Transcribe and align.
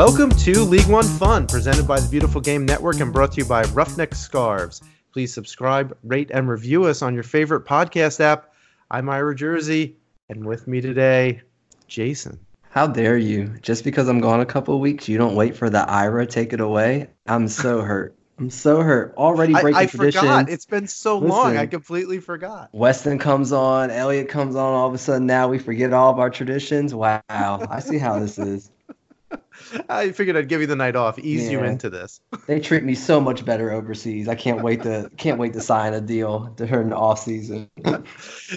Welcome 0.00 0.30
to 0.30 0.64
League 0.64 0.86
One 0.86 1.04
Fun, 1.04 1.46
presented 1.46 1.86
by 1.86 2.00
the 2.00 2.08
Beautiful 2.08 2.40
Game 2.40 2.64
Network 2.64 3.00
and 3.00 3.12
brought 3.12 3.32
to 3.32 3.42
you 3.42 3.44
by 3.44 3.64
Ruffneck 3.64 4.14
Scarves. 4.14 4.80
Please 5.12 5.30
subscribe, 5.30 5.94
rate, 6.02 6.30
and 6.32 6.48
review 6.48 6.84
us 6.84 7.02
on 7.02 7.12
your 7.12 7.22
favorite 7.22 7.66
podcast 7.66 8.18
app. 8.18 8.54
I'm 8.90 9.10
Ira 9.10 9.36
Jersey, 9.36 9.98
and 10.30 10.46
with 10.46 10.66
me 10.66 10.80
today, 10.80 11.42
Jason. 11.86 12.38
How 12.70 12.86
dare 12.86 13.18
you? 13.18 13.52
Just 13.60 13.84
because 13.84 14.08
I'm 14.08 14.22
gone 14.22 14.40
a 14.40 14.46
couple 14.46 14.74
of 14.74 14.80
weeks, 14.80 15.06
you 15.06 15.18
don't 15.18 15.34
wait 15.34 15.54
for 15.54 15.68
the 15.68 15.80
Ira 15.80 16.24
take 16.24 16.54
it 16.54 16.60
away? 16.60 17.08
I'm 17.26 17.46
so 17.46 17.82
hurt. 17.82 18.16
I'm 18.38 18.48
so 18.48 18.80
hurt. 18.80 19.12
Already 19.18 19.52
breaking 19.52 19.74
I, 19.74 19.80
I 19.80 19.86
traditions. 19.86 20.22
forgot. 20.22 20.48
It's 20.48 20.64
been 20.64 20.86
so 20.86 21.18
long. 21.18 21.58
I 21.58 21.66
completely 21.66 22.20
forgot. 22.20 22.70
Weston 22.72 23.18
comes 23.18 23.52
on, 23.52 23.90
Elliot 23.90 24.30
comes 24.30 24.56
on. 24.56 24.72
All 24.72 24.88
of 24.88 24.94
a 24.94 24.98
sudden, 24.98 25.26
now 25.26 25.48
we 25.48 25.58
forget 25.58 25.92
all 25.92 26.10
of 26.10 26.18
our 26.18 26.30
traditions. 26.30 26.94
Wow, 26.94 27.20
I 27.28 27.80
see 27.80 27.98
how 27.98 28.18
this 28.18 28.38
is. 28.38 28.70
I 29.88 30.12
figured 30.12 30.36
I'd 30.36 30.48
give 30.48 30.60
you 30.60 30.66
the 30.66 30.76
night 30.76 30.96
off, 30.96 31.18
ease 31.18 31.50
you 31.50 31.62
into 31.62 31.90
this. 31.90 32.20
They 32.46 32.58
treat 32.58 32.82
me 32.82 32.94
so 32.94 33.20
much 33.20 33.44
better 33.44 33.70
overseas. 33.70 34.26
I 34.26 34.34
can't 34.34 34.62
wait 34.62 34.82
to 34.82 35.08
can't 35.16 35.38
wait 35.38 35.52
to 35.52 35.60
sign 35.60 35.94
a 35.94 36.00
deal 36.00 36.52
to 36.56 36.66
during 36.66 36.88
the 36.88 36.96
off 36.96 37.20
season. 37.20 37.70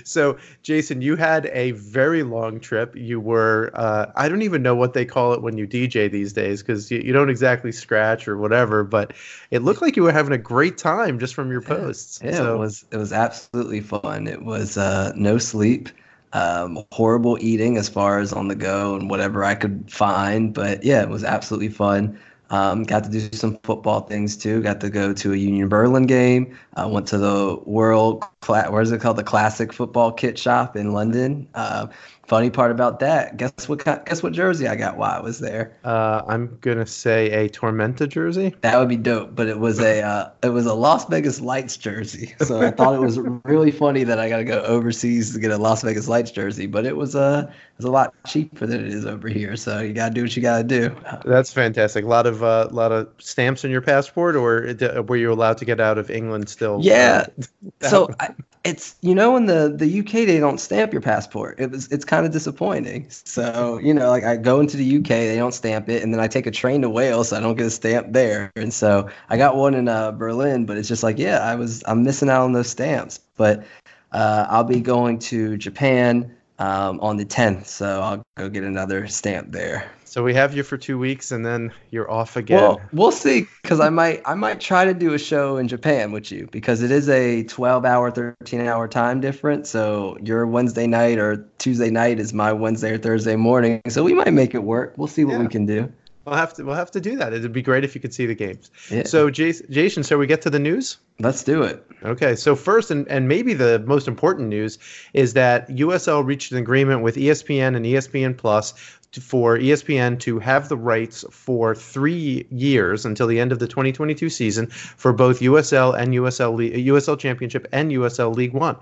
So, 0.03 0.37
Jason, 0.63 1.03
you 1.03 1.15
had 1.15 1.45
a 1.53 1.71
very 1.71 2.23
long 2.23 2.59
trip. 2.59 2.95
You 2.95 3.19
were, 3.19 3.69
uh, 3.75 4.07
I 4.15 4.27
don't 4.27 4.41
even 4.41 4.63
know 4.63 4.73
what 4.73 4.93
they 4.93 5.05
call 5.05 5.33
it 5.33 5.43
when 5.43 5.55
you 5.55 5.67
DJ 5.67 6.09
these 6.09 6.33
days 6.33 6.63
because 6.63 6.89
you, 6.89 6.99
you 6.99 7.13
don't 7.13 7.29
exactly 7.29 7.71
scratch 7.71 8.27
or 8.27 8.37
whatever, 8.37 8.83
but 8.83 9.13
it 9.51 9.61
looked 9.61 9.83
like 9.83 9.95
you 9.95 10.01
were 10.01 10.11
having 10.11 10.33
a 10.33 10.37
great 10.39 10.79
time 10.79 11.19
just 11.19 11.35
from 11.35 11.51
your 11.51 11.61
posts. 11.61 12.19
Yeah, 12.23 12.31
so, 12.31 12.55
it 12.55 12.57
was 12.57 12.85
it 12.91 12.97
was 12.97 13.13
absolutely 13.13 13.81
fun. 13.81 14.27
It 14.27 14.43
was 14.43 14.77
uh, 14.77 15.13
no 15.15 15.37
sleep, 15.37 15.89
um, 16.33 16.83
horrible 16.91 17.37
eating 17.39 17.77
as 17.77 17.87
far 17.87 18.19
as 18.19 18.33
on 18.33 18.47
the 18.47 18.55
go 18.55 18.95
and 18.95 19.09
whatever 19.09 19.43
I 19.43 19.55
could 19.55 19.91
find. 19.91 20.53
But 20.53 20.83
yeah, 20.83 21.01
it 21.01 21.09
was 21.09 21.23
absolutely 21.23 21.69
fun. 21.69 22.19
Um, 22.49 22.83
got 22.83 23.03
to 23.05 23.09
do 23.09 23.19
some 23.31 23.57
football 23.63 24.01
things 24.01 24.37
too. 24.37 24.61
Got 24.61 24.79
to 24.81 24.89
go 24.89 25.11
to 25.13 25.33
a 25.33 25.35
Union 25.35 25.69
Berlin 25.69 26.05
game. 26.05 26.55
I 26.75 26.85
went 26.85 27.07
to 27.07 27.17
the 27.17 27.59
World, 27.65 28.23
Cla- 28.41 28.69
what 28.69 28.83
is 28.83 28.91
it 28.91 29.01
called, 29.01 29.17
the 29.17 29.23
Classic 29.23 29.73
Football 29.73 30.11
Kit 30.11 30.37
Shop 30.37 30.75
in 30.75 30.91
London. 30.91 31.47
Uh, 31.55 31.87
funny 32.25 32.49
part 32.49 32.71
about 32.71 32.99
that, 32.99 33.37
guess 33.37 33.67
what? 33.67 33.83
Guess 33.83 34.23
what 34.23 34.33
jersey 34.33 34.67
I 34.67 34.75
got 34.75 34.97
while 34.97 35.11
I 35.11 35.19
was 35.19 35.39
there? 35.39 35.77
uh, 35.83 36.21
I'm 36.27 36.57
going 36.61 36.77
to 36.77 36.85
say 36.85 37.31
a 37.31 37.49
Tormenta 37.49 38.07
jersey. 38.07 38.55
That 38.61 38.79
would 38.79 38.89
be 38.89 38.97
dope, 38.97 39.35
but 39.35 39.47
it 39.47 39.59
was 39.59 39.79
a 39.79 40.01
uh, 40.01 40.29
it 40.41 40.49
was 40.49 40.65
a 40.65 40.73
Las 40.73 41.05
Vegas 41.05 41.41
Lights 41.41 41.77
jersey. 41.77 42.35
So 42.43 42.61
I 42.61 42.71
thought 42.71 42.93
it 42.93 42.99
was 42.99 43.17
really 43.45 43.71
funny 43.71 44.03
that 44.03 44.19
I 44.19 44.27
got 44.27 44.37
to 44.37 44.43
go 44.43 44.61
overseas 44.63 45.33
to 45.33 45.39
get 45.39 45.51
a 45.51 45.57
Las 45.57 45.81
Vegas 45.81 46.09
Lights 46.09 46.29
jersey, 46.29 46.65
but 46.65 46.85
it 46.85 46.97
was 46.97 47.15
uh, 47.15 47.45
it 47.47 47.77
was 47.77 47.85
a 47.85 47.91
lot 47.91 48.13
cheaper 48.27 48.65
than 48.65 48.85
it 48.85 48.93
is 48.93 49.05
over 49.05 49.29
here. 49.29 49.55
So 49.55 49.79
you 49.79 49.93
got 49.93 50.09
to 50.09 50.13
do 50.13 50.23
what 50.23 50.35
you 50.35 50.41
got 50.41 50.57
to 50.57 50.63
do. 50.63 50.95
That's 51.25 51.53
fantastic. 51.53 52.03
A 52.03 52.07
lot 52.07 52.27
of 52.27 52.43
uh, 52.43 52.67
lot 52.71 52.91
of 52.91 53.07
stamps 53.19 53.63
on 53.63 53.71
your 53.71 53.81
passport, 53.81 54.35
or 54.35 54.75
were 55.07 55.15
you 55.15 55.31
allowed 55.31 55.57
to 55.59 55.65
get 55.65 55.79
out 55.79 55.97
of 55.97 56.09
England 56.11 56.49
still? 56.49 56.79
Yeah. 56.81 57.27
So 57.81 58.09
I, 58.19 58.29
it's 58.63 58.95
you 59.01 59.13
know 59.13 59.35
in 59.35 59.45
the 59.45 59.73
the 59.75 59.99
UK 59.99 60.25
they 60.25 60.39
don't 60.39 60.59
stamp 60.59 60.93
your 60.93 61.01
passport. 61.01 61.59
It 61.59 61.71
was 61.71 61.91
it's 61.91 62.05
kind 62.05 62.25
of 62.25 62.31
disappointing. 62.31 63.07
So 63.09 63.77
you 63.79 63.93
know 63.93 64.09
like 64.09 64.23
I 64.23 64.37
go 64.37 64.59
into 64.59 64.77
the 64.77 64.97
UK 64.97 65.07
they 65.07 65.35
don't 65.35 65.53
stamp 65.53 65.89
it, 65.89 66.01
and 66.01 66.13
then 66.13 66.21
I 66.21 66.27
take 66.27 66.47
a 66.47 66.51
train 66.51 66.81
to 66.81 66.89
Wales 66.89 67.29
so 67.29 67.37
I 67.37 67.39
don't 67.39 67.57
get 67.57 67.67
a 67.67 67.71
stamp 67.71 68.13
there. 68.13 68.51
And 68.55 68.73
so 68.73 69.09
I 69.29 69.37
got 69.37 69.55
one 69.55 69.73
in 69.73 69.87
uh, 69.87 70.11
Berlin, 70.11 70.65
but 70.65 70.77
it's 70.77 70.87
just 70.87 71.03
like 71.03 71.17
yeah 71.17 71.39
I 71.39 71.55
was 71.55 71.83
I'm 71.87 72.03
missing 72.03 72.29
out 72.29 72.43
on 72.43 72.53
those 72.53 72.69
stamps. 72.69 73.19
But 73.35 73.65
uh, 74.13 74.45
I'll 74.49 74.63
be 74.63 74.79
going 74.79 75.19
to 75.19 75.57
Japan 75.57 76.33
um, 76.59 76.99
on 77.01 77.17
the 77.17 77.25
10th, 77.25 77.65
so 77.65 78.01
I'll 78.01 78.23
go 78.37 78.47
get 78.47 78.63
another 78.63 79.07
stamp 79.07 79.51
there. 79.51 79.91
So 80.13 80.23
we 80.23 80.35
have 80.35 80.55
you 80.55 80.61
for 80.61 80.77
two 80.77 80.99
weeks, 80.99 81.31
and 81.31 81.43
then 81.43 81.73
you're 81.89 82.09
off 82.11 82.37
again. 82.37 82.61
Well, 82.61 82.79
we'll 82.91 83.11
see 83.11 83.47
because 83.63 83.79
I 83.79 83.89
might 83.89 84.21
I 84.25 84.35
might 84.35 84.61
try 84.61 84.85
to 84.85 84.93
do 84.93 85.15
a 85.15 85.17
show 85.17 85.57
in 85.57 85.67
Japan 85.67 86.11
with 86.11 86.31
you 86.31 86.47
because 86.51 86.83
it 86.83 86.91
is 86.91 87.09
a 87.09 87.45
12 87.45 87.83
hour 87.83 88.11
13 88.11 88.61
hour 88.61 88.87
time 88.87 89.21
difference. 89.21 89.71
So 89.71 90.15
your 90.21 90.45
Wednesday 90.45 90.85
night 90.85 91.17
or 91.17 91.43
Tuesday 91.57 91.89
night 91.89 92.19
is 92.19 92.31
my 92.31 92.53
Wednesday 92.53 92.91
or 92.91 92.99
Thursday 92.99 93.35
morning. 93.35 93.81
So 93.87 94.03
we 94.03 94.13
might 94.13 94.33
make 94.33 94.53
it 94.53 94.61
work. 94.61 94.93
We'll 94.97 95.07
see 95.07 95.25
what 95.25 95.39
we 95.39 95.47
can 95.47 95.65
do. 95.65 95.91
We'll 96.25 96.35
have 96.35 96.53
to 96.55 96.63
we'll 96.63 96.75
have 96.75 96.91
to 96.91 97.01
do 97.01 97.17
that. 97.17 97.33
It'd 97.33 97.53
be 97.53 97.61
great 97.61 97.83
if 97.83 97.95
you 97.95 98.01
could 98.01 98.13
see 98.13 98.25
the 98.25 98.35
games. 98.35 98.71
Yeah. 98.89 99.03
So, 99.03 99.29
Jason, 99.29 99.67
Jason, 99.69 100.03
shall 100.03 100.17
we 100.17 100.27
get 100.27 100.41
to 100.43 100.49
the 100.49 100.59
news? 100.59 100.97
Let's 101.19 101.43
do 101.43 101.61
it. 101.61 101.85
Okay, 102.03 102.35
so 102.35 102.55
first 102.55 102.91
and, 102.91 103.07
and 103.07 103.27
maybe 103.27 103.53
the 103.53 103.79
most 103.85 104.07
important 104.07 104.49
news 104.49 104.79
is 105.13 105.33
that 105.33 105.69
USL 105.69 106.25
reached 106.25 106.51
an 106.51 106.57
agreement 106.57 107.01
with 107.01 107.15
ESPN 107.15 107.75
and 107.75 107.85
ESPN 107.85 108.35
Plus 108.35 108.73
for 109.21 109.57
ESPN 109.57 110.19
to 110.21 110.39
have 110.39 110.69
the 110.69 110.77
rights 110.77 111.23
for 111.29 111.75
three 111.75 112.47
years 112.49 113.05
until 113.05 113.27
the 113.27 113.39
end 113.39 113.51
of 113.51 113.59
the 113.59 113.67
2022 113.67 114.29
season 114.29 114.67
for 114.67 115.13
both 115.13 115.39
USL 115.39 115.97
and 115.97 116.13
USL 116.13 116.55
Le- 116.55 116.95
USL 116.95 117.19
Championship 117.19 117.67
and 117.71 117.91
USL 117.91 118.35
League 118.35 118.53
One. 118.53 118.75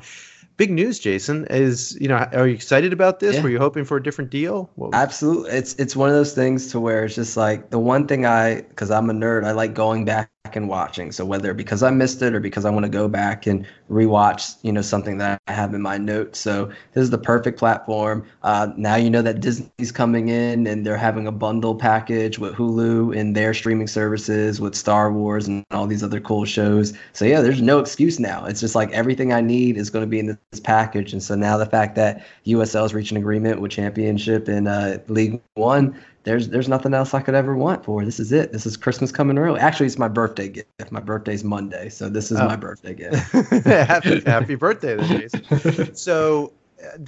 Big 0.58 0.72
news, 0.72 1.00
Jason. 1.00 1.46
Is 1.50 1.98
you 2.00 2.08
know, 2.08 2.16
are 2.16 2.48
you 2.48 2.54
excited 2.54 2.94
about 2.94 3.20
this? 3.20 3.36
Yeah. 3.36 3.44
Were 3.44 3.50
you 3.50 3.60
hoping 3.60 3.86
for 3.86 3.98
a 3.98 4.04
different 4.04 4.30
deal? 4.30 4.70
Absolutely. 4.94 5.52
It's 5.52 5.74
it's 5.76 5.96
one 5.96 6.10
of 6.10 6.16
those 6.16 6.34
things 6.34 6.72
to 6.72 6.80
where 6.80 7.06
it's 7.06 7.16
just 7.16 7.38
like 7.38 7.70
the 7.70 7.80
one 7.80 8.08
thing 8.08 8.26
I 8.26 8.62
because 8.62 8.92
I'm 8.92 9.10
a 9.10 9.14
nerd, 9.14 9.46
I 9.46 9.52
like 9.52 9.74
going 9.74 10.06
back 10.06 10.30
and 10.46 10.68
watching. 10.68 11.12
So 11.12 11.26
whether 11.26 11.54
because 11.54 11.84
I 11.84 11.92
missed 11.92 12.22
it 12.22 12.34
or 12.34 12.40
because 12.40 12.66
I 12.66 12.70
want 12.70 12.86
to 12.86 12.90
go 12.90 13.08
back 13.08 13.48
and 13.48 13.66
rewatch, 13.90 14.56
you 14.64 14.72
know, 14.72 14.82
something 14.82 15.18
that 15.20 15.42
I 15.48 15.54
have 15.54 15.74
in 15.74 15.82
my 15.82 15.98
notes. 15.98 16.40
So 16.40 16.66
this 16.94 17.04
is 17.04 17.10
the 17.10 17.18
perfect 17.18 17.60
platform. 17.60 18.26
Uh, 18.44 18.70
now 18.76 18.96
you 18.96 19.10
know 19.10 19.22
that 19.22 19.40
Disney's 19.40 19.92
coming 19.92 20.30
in 20.30 20.68
and 20.68 20.86
they're 20.86 20.98
having 20.98 21.28
a 21.28 21.32
bundle 21.32 21.76
package 21.76 22.40
with 22.40 22.54
Hulu 22.56 23.18
and 23.18 23.36
their 23.36 23.54
streaming 23.54 23.88
services 23.88 24.60
with 24.60 24.76
Star 24.76 25.12
Wars 25.12 25.48
and 25.48 25.64
all 25.72 25.88
these 25.88 26.04
other 26.04 26.20
cool 26.20 26.46
shows. 26.46 26.94
So 27.14 27.26
yeah, 27.26 27.42
there's 27.42 27.62
no 27.62 27.80
excuse 27.80 28.20
now. 28.20 28.46
It's 28.46 28.60
just 28.60 28.76
like 28.76 28.92
everything 28.92 29.34
I 29.34 29.42
need 29.42 29.78
is 29.78 29.90
going 29.90 30.04
to 30.04 30.10
be 30.10 30.20
in 30.20 30.38
this 30.52 30.60
package. 30.60 31.14
And 31.14 31.22
so 31.22 31.36
now 31.36 31.58
the 31.58 31.66
fact 31.66 31.96
that 31.96 32.26
USL 32.46 32.86
is 32.86 32.94
reaching 32.94 33.18
agreement 33.18 33.62
with 33.62 33.72
Championship 33.72 34.48
and 34.48 34.68
uh, 34.68 34.98
League 35.08 35.40
One, 35.54 36.00
there's 36.24 36.50
there's 36.50 36.68
nothing 36.70 36.94
else 36.94 37.14
I 37.14 37.22
could 37.22 37.34
ever 37.36 37.56
want 37.56 37.84
for. 37.84 38.06
This 38.06 38.20
is 38.20 38.32
it. 38.32 38.52
This 38.52 38.66
is 38.66 38.78
Christmas 38.78 39.12
coming 39.12 39.38
early. 39.38 39.60
Actually, 39.60 39.88
it's 39.88 39.98
my 39.98 40.08
birthday 40.08 40.50
gift. 40.50 40.92
My 40.92 41.00
birthday's 41.00 41.44
Monday, 41.44 41.90
so 41.90 42.10
this 42.10 42.32
is 42.32 42.40
Oh. 42.40 42.46
my 42.48 42.56
birthday 42.56 42.94
gift. 42.94 43.16
happy, 43.66 44.22
happy 44.22 44.56
birthday, 44.56 44.96
then, 44.96 45.08
Jason. 45.20 45.96
So, 45.96 46.54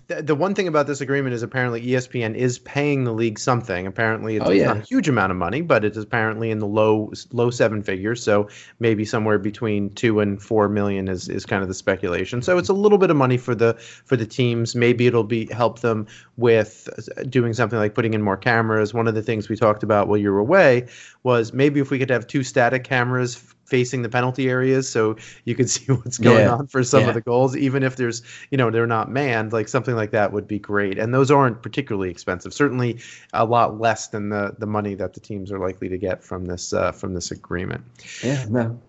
th- 0.07 0.25
the 0.25 0.35
one 0.35 0.53
thing 0.55 0.67
about 0.67 0.87
this 0.87 1.01
agreement 1.01 1.33
is 1.33 1.43
apparently 1.43 1.81
ESPN 1.85 2.35
is 2.35 2.59
paying 2.59 3.03
the 3.03 3.11
league 3.13 3.39
something. 3.39 3.87
Apparently, 3.87 4.35
it's 4.37 4.45
Oh, 4.47 4.51
yeah. 4.51 4.67
not 4.67 4.77
a 4.77 4.81
huge 4.81 5.07
amount 5.09 5.31
of 5.31 5.37
money, 5.37 5.61
but 5.61 5.83
it 5.85 5.95
is 5.95 6.03
apparently 6.03 6.51
in 6.51 6.59
the 6.59 6.67
low 6.67 7.11
low 7.31 7.49
seven 7.49 7.81
figures. 7.83 8.23
So 8.23 8.49
maybe 8.79 9.05
somewhere 9.05 9.39
between 9.39 9.89
two 9.95 10.19
and 10.19 10.41
four 10.41 10.69
million 10.69 11.07
is, 11.07 11.29
is 11.29 11.45
kind 11.45 11.61
of 11.61 11.67
the 11.67 11.73
speculation. 11.73 12.41
So 12.41 12.57
it's 12.57 12.69
a 12.69 12.73
little 12.73 12.97
bit 12.97 13.09
of 13.09 13.17
money 13.17 13.37
for 13.37 13.55
the 13.55 13.73
for 14.05 14.15
the 14.15 14.25
teams. 14.25 14.75
Maybe 14.75 15.07
it'll 15.07 15.23
be 15.23 15.47
help 15.51 15.79
them 15.79 16.07
with 16.37 16.87
doing 17.29 17.53
something 17.53 17.77
like 17.79 17.93
putting 17.95 18.13
in 18.13 18.21
more 18.21 18.37
cameras. 18.37 18.93
One 18.93 19.07
of 19.07 19.15
the 19.15 19.21
things 19.23 19.49
we 19.49 19.55
talked 19.55 19.83
about 19.83 20.07
while 20.07 20.17
you 20.17 20.31
were 20.31 20.39
away 20.39 20.87
was 21.23 21.53
maybe 21.53 21.79
if 21.79 21.89
we 21.91 21.99
could 21.99 22.09
have 22.09 22.27
two 22.27 22.43
static 22.43 22.83
cameras 22.83 23.53
facing 23.65 24.01
the 24.01 24.09
penalty 24.09 24.49
areas 24.49 24.89
so 24.89 25.15
you 25.45 25.55
could 25.55 25.69
see 25.75 25.91
what's 25.91 26.17
going 26.17 26.45
Yeah. 26.45 26.51
on 26.53 26.67
for 26.67 26.83
some 26.83 27.03
Yeah. 27.03 27.09
of 27.09 27.13
the 27.13 27.21
goals 27.21 27.55
even 27.55 27.83
if 27.83 27.95
there's 27.95 28.21
you 28.51 28.57
know 28.57 28.69
they're 28.69 28.87
not 28.87 29.09
manned 29.11 29.53
like 29.53 29.67
something 29.67 29.95
like 29.95 30.11
that 30.11 30.31
would 30.33 30.47
be 30.47 30.59
great 30.59 30.97
and 30.99 31.13
those 31.13 31.31
aren't 31.31 31.61
particularly 31.61 32.09
expensive 32.09 32.53
certainly 32.53 32.99
a 33.33 33.45
lot 33.45 33.79
less 33.79 34.07
than 34.07 34.29
the 34.29 34.55
the 34.59 34.65
money 34.67 34.95
that 34.95 35.13
the 35.13 35.19
teams 35.19 35.51
are 35.51 35.59
likely 35.59 35.89
to 35.89 35.97
get 35.97 36.23
from 36.23 36.45
this 36.45 36.73
uh, 36.73 36.91
from 36.91 37.13
this 37.13 37.31
agreement 37.31 37.83
yeah, 38.21 38.45
no. 38.49 38.79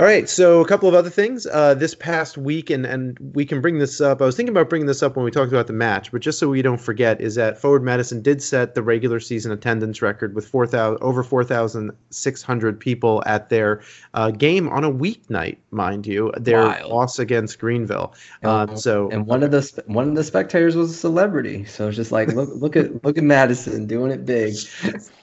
All 0.00 0.06
right, 0.06 0.30
so 0.30 0.62
a 0.62 0.66
couple 0.66 0.88
of 0.88 0.94
other 0.94 1.10
things. 1.10 1.46
Uh, 1.46 1.74
this 1.74 1.94
past 1.94 2.38
week, 2.38 2.70
and, 2.70 2.86
and 2.86 3.18
we 3.34 3.44
can 3.44 3.60
bring 3.60 3.78
this 3.78 4.00
up. 4.00 4.22
I 4.22 4.24
was 4.24 4.34
thinking 4.34 4.54
about 4.56 4.70
bringing 4.70 4.86
this 4.86 5.02
up 5.02 5.14
when 5.14 5.26
we 5.26 5.30
talked 5.30 5.52
about 5.52 5.66
the 5.66 5.74
match, 5.74 6.10
but 6.10 6.22
just 6.22 6.38
so 6.38 6.48
we 6.48 6.62
don't 6.62 6.80
forget, 6.80 7.20
is 7.20 7.34
that 7.34 7.60
Forward 7.60 7.82
Madison 7.82 8.22
did 8.22 8.42
set 8.42 8.74
the 8.74 8.82
regular 8.82 9.20
season 9.20 9.52
attendance 9.52 10.00
record 10.00 10.34
with 10.34 10.48
4,000 10.48 11.02
over 11.02 11.22
4,600 11.22 12.80
people 12.80 13.22
at 13.26 13.50
their 13.50 13.82
uh, 14.14 14.30
game 14.30 14.70
on 14.70 14.84
a 14.84 14.90
weeknight, 14.90 15.58
mind 15.70 16.06
you, 16.06 16.32
their 16.38 16.62
Wild. 16.62 16.90
loss 16.90 17.18
against 17.18 17.58
Greenville. 17.58 18.14
Uh, 18.42 18.68
And- 18.70 18.80
so 18.80 19.10
And 19.10 19.26
one 19.26 19.42
of 19.42 19.50
the 19.50 19.60
one 19.84 20.08
of 20.08 20.14
the 20.14 20.24
spectators 20.24 20.76
was 20.76 20.92
a 20.92 20.94
celebrity, 20.94 21.66
so 21.66 21.88
it's 21.88 21.96
just 21.96 22.10
like 22.10 22.28
look 22.28 22.48
look 22.54 22.74
at 22.74 23.04
look 23.04 23.18
at 23.18 23.24
Madison 23.24 23.86
doing 23.86 24.12
it 24.12 24.24
big. 24.24 24.54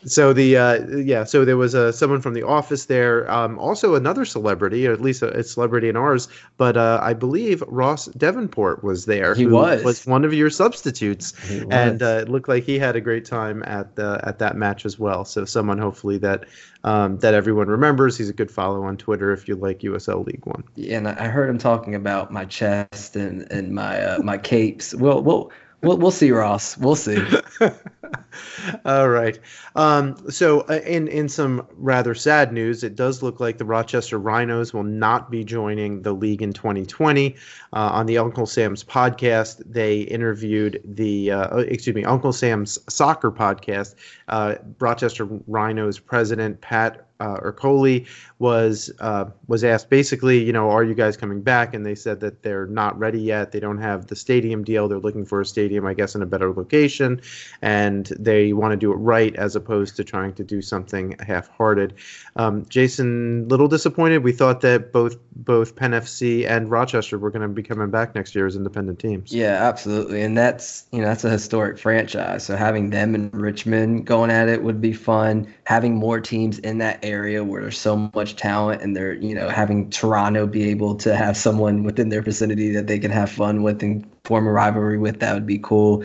So 0.05 0.33
the 0.33 0.55
uh, 0.55 0.87
yeah, 0.97 1.23
so 1.23 1.45
there 1.45 1.57
was 1.57 1.73
uh, 1.73 1.91
someone 1.91 2.21
from 2.21 2.35
the 2.35 2.43
office 2.43 2.85
there, 2.85 3.29
um, 3.31 3.57
also 3.57 3.95
another 3.95 4.23
celebrity, 4.23 4.66
or 4.73 4.93
at 4.93 5.01
least 5.01 5.21
a, 5.21 5.37
a 5.37 5.43
celebrity 5.43 5.89
in 5.89 5.95
ours, 5.95 6.27
but 6.57 6.77
uh, 6.77 6.99
I 7.01 7.13
believe 7.13 7.63
Ross 7.67 8.05
Devonport 8.07 8.83
was 8.83 9.05
there. 9.05 9.35
He 9.35 9.43
who 9.43 9.51
was. 9.51 9.83
was 9.83 10.05
one 10.05 10.25
of 10.25 10.33
your 10.33 10.49
substitutes, 10.49 11.33
and 11.69 12.01
uh, 12.01 12.19
it 12.21 12.29
looked 12.29 12.47
like 12.47 12.63
he 12.63 12.79
had 12.79 12.95
a 12.95 13.01
great 13.01 13.25
time 13.25 13.63
at 13.63 13.95
the 13.95 14.19
at 14.23 14.39
that 14.39 14.55
match 14.55 14.85
as 14.85 14.99
well. 14.99 15.25
So 15.25 15.45
someone 15.45 15.77
hopefully 15.77 16.17
that 16.19 16.45
um, 16.83 17.17
that 17.19 17.33
everyone 17.33 17.67
remembers. 17.67 18.17
He's 18.17 18.29
a 18.29 18.33
good 18.33 18.51
follow 18.51 18.83
on 18.83 18.97
Twitter 18.97 19.31
if 19.31 19.47
you 19.47 19.55
like 19.55 19.79
USL 19.79 20.25
League 20.25 20.45
One. 20.45 20.63
Yeah, 20.75 20.97
and 20.97 21.07
I 21.07 21.15
I 21.17 21.27
heard 21.27 21.49
him 21.49 21.57
talking 21.57 21.95
about 21.95 22.31
my 22.31 22.45
chest 22.45 23.15
and 23.15 23.49
and 23.51 23.73
my 23.73 24.01
uh, 24.01 24.19
my 24.19 24.37
capes. 24.37 24.93
We'll 24.93 25.21
we'll 25.21 25.51
we'll 25.81 25.97
we'll 25.97 26.11
see, 26.11 26.31
Ross. 26.31 26.77
We'll 26.77 26.95
see. 26.95 27.17
All 28.85 29.09
right. 29.09 29.39
Um, 29.75 30.29
so, 30.29 30.61
uh, 30.61 30.79
in 30.85 31.07
in 31.07 31.29
some 31.29 31.67
rather 31.75 32.13
sad 32.13 32.53
news, 32.53 32.83
it 32.83 32.95
does 32.95 33.21
look 33.23 33.39
like 33.39 33.57
the 33.57 33.65
Rochester 33.65 34.17
Rhinos 34.17 34.73
will 34.73 34.83
not 34.83 35.31
be 35.31 35.43
joining 35.43 36.01
the 36.01 36.13
league 36.13 36.41
in 36.41 36.53
2020. 36.53 37.35
Uh, 37.73 37.77
on 37.77 38.05
the 38.05 38.17
Uncle 38.17 38.45
Sam's 38.45 38.83
podcast, 38.83 39.61
they 39.65 40.01
interviewed 40.01 40.81
the 40.83 41.31
uh, 41.31 41.57
uh 41.57 41.59
excuse 41.67 41.95
me 41.95 42.03
Uncle 42.03 42.33
Sam's 42.33 42.79
soccer 42.89 43.31
podcast. 43.31 43.95
Uh, 44.27 44.55
Rochester 44.79 45.25
Rhinos 45.47 45.99
president 45.99 46.61
Pat 46.61 47.06
uh, 47.19 47.37
Ercoli 47.37 48.07
was 48.39 48.91
uh, 48.99 49.25
was 49.47 49.63
asked 49.63 49.89
basically, 49.89 50.43
you 50.43 50.53
know, 50.53 50.69
are 50.69 50.83
you 50.83 50.93
guys 50.93 51.17
coming 51.17 51.41
back? 51.41 51.73
And 51.73 51.85
they 51.85 51.95
said 51.95 52.19
that 52.19 52.43
they're 52.43 52.67
not 52.67 52.97
ready 52.99 53.19
yet. 53.19 53.51
They 53.51 53.59
don't 53.59 53.79
have 53.79 54.07
the 54.07 54.15
stadium 54.15 54.63
deal. 54.63 54.87
They're 54.87 54.99
looking 54.99 55.25
for 55.25 55.41
a 55.41 55.45
stadium, 55.45 55.85
I 55.85 55.93
guess, 55.93 56.15
in 56.15 56.21
a 56.21 56.25
better 56.25 56.53
location, 56.53 57.21
and 57.61 58.05
they 58.19 58.53
want 58.53 58.71
to 58.71 58.77
do 58.77 58.91
it 58.91 58.95
right 58.95 59.35
as 59.35 59.55
opposed 59.55 59.95
to 59.97 60.03
trying 60.03 60.33
to 60.33 60.43
do 60.43 60.61
something 60.61 61.15
half-hearted. 61.19 61.95
Um, 62.35 62.65
Jason, 62.69 63.47
little 63.47 63.67
disappointed. 63.67 64.23
We 64.23 64.31
thought 64.31 64.61
that 64.61 64.91
both 64.91 65.17
both 65.35 65.75
Penn 65.75 65.91
FC 65.91 66.47
and 66.47 66.69
Rochester 66.69 67.17
were 67.17 67.31
going 67.31 67.41
to 67.41 67.47
be 67.47 67.63
coming 67.63 67.89
back 67.89 68.15
next 68.15 68.35
year 68.35 68.45
as 68.45 68.55
independent 68.55 68.99
teams. 68.99 69.33
Yeah, 69.33 69.67
absolutely, 69.67 70.21
and 70.21 70.37
that's 70.37 70.85
you 70.91 71.01
know 71.01 71.07
that's 71.07 71.23
a 71.23 71.29
historic 71.29 71.79
franchise. 71.79 72.45
So 72.45 72.55
having 72.55 72.91
them 72.91 73.15
in 73.15 73.29
Richmond 73.31 74.05
going 74.05 74.29
at 74.29 74.49
it 74.49 74.61
would 74.61 74.81
be 74.81 74.93
fun. 74.93 75.51
Having 75.65 75.95
more 75.95 76.19
teams 76.19 76.59
in 76.59 76.77
that 76.79 77.03
area 77.07 77.43
where 77.43 77.61
there's 77.61 77.79
so 77.79 78.09
much 78.13 78.35
talent 78.35 78.81
and 78.81 78.95
they're 78.95 79.13
you 79.13 79.33
know 79.33 79.49
having 79.49 79.89
Toronto 79.89 80.45
be 80.45 80.69
able 80.69 80.95
to 80.95 81.15
have 81.15 81.37
someone 81.37 81.83
within 81.83 82.09
their 82.09 82.21
vicinity 82.21 82.71
that 82.73 82.87
they 82.87 82.99
can 82.99 83.11
have 83.11 83.31
fun 83.31 83.63
with 83.63 83.81
and 83.81 84.07
form 84.23 84.47
a 84.47 84.51
rivalry 84.51 84.97
with 84.97 85.19
that 85.19 85.33
would 85.33 85.47
be 85.47 85.59
cool. 85.59 86.03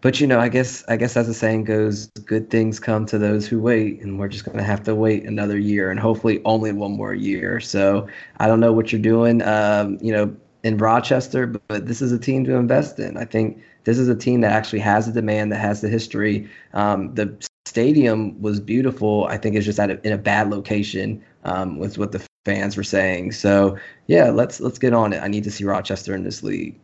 But 0.00 0.20
you 0.20 0.26
know 0.26 0.38
i 0.38 0.50
guess 0.50 0.84
i 0.88 0.96
guess 0.96 1.16
as 1.16 1.28
the 1.28 1.34
saying 1.34 1.64
goes 1.64 2.06
good 2.26 2.50
things 2.50 2.78
come 2.78 3.06
to 3.06 3.16
those 3.16 3.46
who 3.46 3.58
wait 3.58 4.02
and 4.02 4.18
we're 4.18 4.28
just 4.28 4.44
going 4.44 4.58
to 4.58 4.64
have 4.64 4.82
to 4.84 4.94
wait 4.94 5.24
another 5.24 5.58
year 5.58 5.90
and 5.90 5.98
hopefully 5.98 6.42
only 6.44 6.72
one 6.72 6.92
more 6.92 7.14
year. 7.14 7.58
So 7.60 8.06
i 8.38 8.46
don't 8.46 8.60
know 8.60 8.72
what 8.72 8.92
you're 8.92 9.00
doing 9.00 9.42
um, 9.42 9.98
you 10.02 10.12
know 10.12 10.36
in 10.62 10.76
rochester 10.76 11.46
but 11.46 11.86
this 11.86 12.02
is 12.02 12.12
a 12.12 12.18
team 12.18 12.44
to 12.44 12.54
invest 12.54 12.98
in. 12.98 13.16
I 13.16 13.24
think 13.24 13.62
this 13.84 13.98
is 13.98 14.08
a 14.08 14.16
team 14.16 14.40
that 14.40 14.52
actually 14.52 14.80
has 14.80 15.06
the 15.06 15.12
demand 15.12 15.52
that 15.52 15.58
has 15.58 15.80
the 15.80 15.88
history. 15.88 16.48
Um, 16.72 17.14
the 17.14 17.36
stadium 17.66 18.40
was 18.40 18.60
beautiful. 18.60 19.26
I 19.26 19.36
think 19.36 19.56
it's 19.56 19.64
just 19.64 19.78
at 19.78 19.90
a, 19.90 20.06
in 20.06 20.12
a 20.12 20.18
bad 20.18 20.50
location 20.50 21.22
um, 21.44 21.78
with 21.78 21.98
what 21.98 22.12
the 22.12 22.24
fans 22.44 22.76
were 22.76 22.84
saying. 22.84 23.32
So 23.32 23.78
yeah, 24.06 24.30
let's 24.30 24.60
let's 24.60 24.78
get 24.78 24.92
on 24.92 25.12
it. 25.12 25.22
I 25.22 25.28
need 25.28 25.44
to 25.44 25.50
see 25.50 25.64
Rochester 25.64 26.14
in 26.14 26.24
this 26.24 26.42
league. 26.42 26.78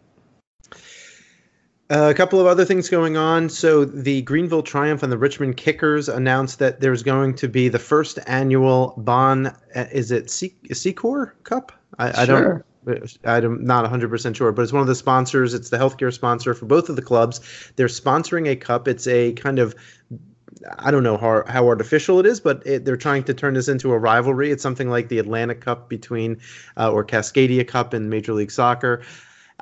Uh, 1.91 2.09
a 2.09 2.15
couple 2.15 2.39
of 2.39 2.47
other 2.47 2.65
things 2.65 2.89
going 2.89 3.17
on. 3.17 3.49
So 3.49 3.85
the 3.85 4.23
Greenville 4.23 4.63
Triumph 4.63 5.03
and 5.03 5.11
the 5.11 5.19
Richmond 5.19 5.57
Kickers 5.57 6.09
announced 6.09 6.61
that 6.61 6.81
there's 6.81 7.03
going 7.03 7.35
to 7.35 7.49
be 7.49 7.69
the 7.69 7.81
first 7.81 8.21
annual 8.29 8.95
Bon. 8.97 9.49
Uh, 9.49 9.87
is 9.91 10.13
it 10.13 10.31
Secours 10.31 11.31
Cup? 11.43 11.73
I, 11.99 12.23
I 12.23 12.27
don't. 12.27 12.65
I'm 13.25 13.65
not 13.65 13.85
100% 13.85 14.37
sure, 14.37 14.53
but 14.53 14.63
it's 14.63 14.73
one 14.73 14.81
of 14.81 14.87
the 14.87 14.95
sponsors. 14.95 15.53
It's 15.53 15.69
the 15.69 15.77
healthcare 15.77 16.13
sponsor 16.13 16.55
for 16.55 16.65
both 16.67 16.89
of 16.89 16.97
the 16.97 17.03
clubs. 17.03 17.41
They're 17.77 17.89
sponsoring 17.89 18.49
a 18.49 18.57
cup. 18.57 18.89
It's 18.89 19.07
a 19.07 19.33
kind 19.35 19.59
of 19.59 19.75
I 20.79 20.91
don't 20.91 21.03
know 21.03 21.17
how, 21.17 21.45
how 21.47 21.67
artificial 21.67 22.21
it 22.21 22.27
is, 22.27 22.41
but 22.41 22.67
it, 22.67 22.85
they're 22.85 22.97
trying 22.97 23.25
to 23.25 23.35
turn 23.35 23.55
this 23.55 23.69
into 23.69 23.93
a 23.93 23.99
rivalry. 23.99 24.51
It's 24.51 24.63
something 24.63 24.91
like 24.91 25.09
the 25.09 25.19
Atlantic 25.19 25.61
Cup 25.61 25.89
between, 25.89 26.39
uh, 26.77 26.91
or 26.93 27.05
Cascadia 27.05 27.67
Cup 27.67 27.95
in 27.95 28.11
Major 28.11 28.35
League 28.35 28.51
Soccer. 28.51 29.03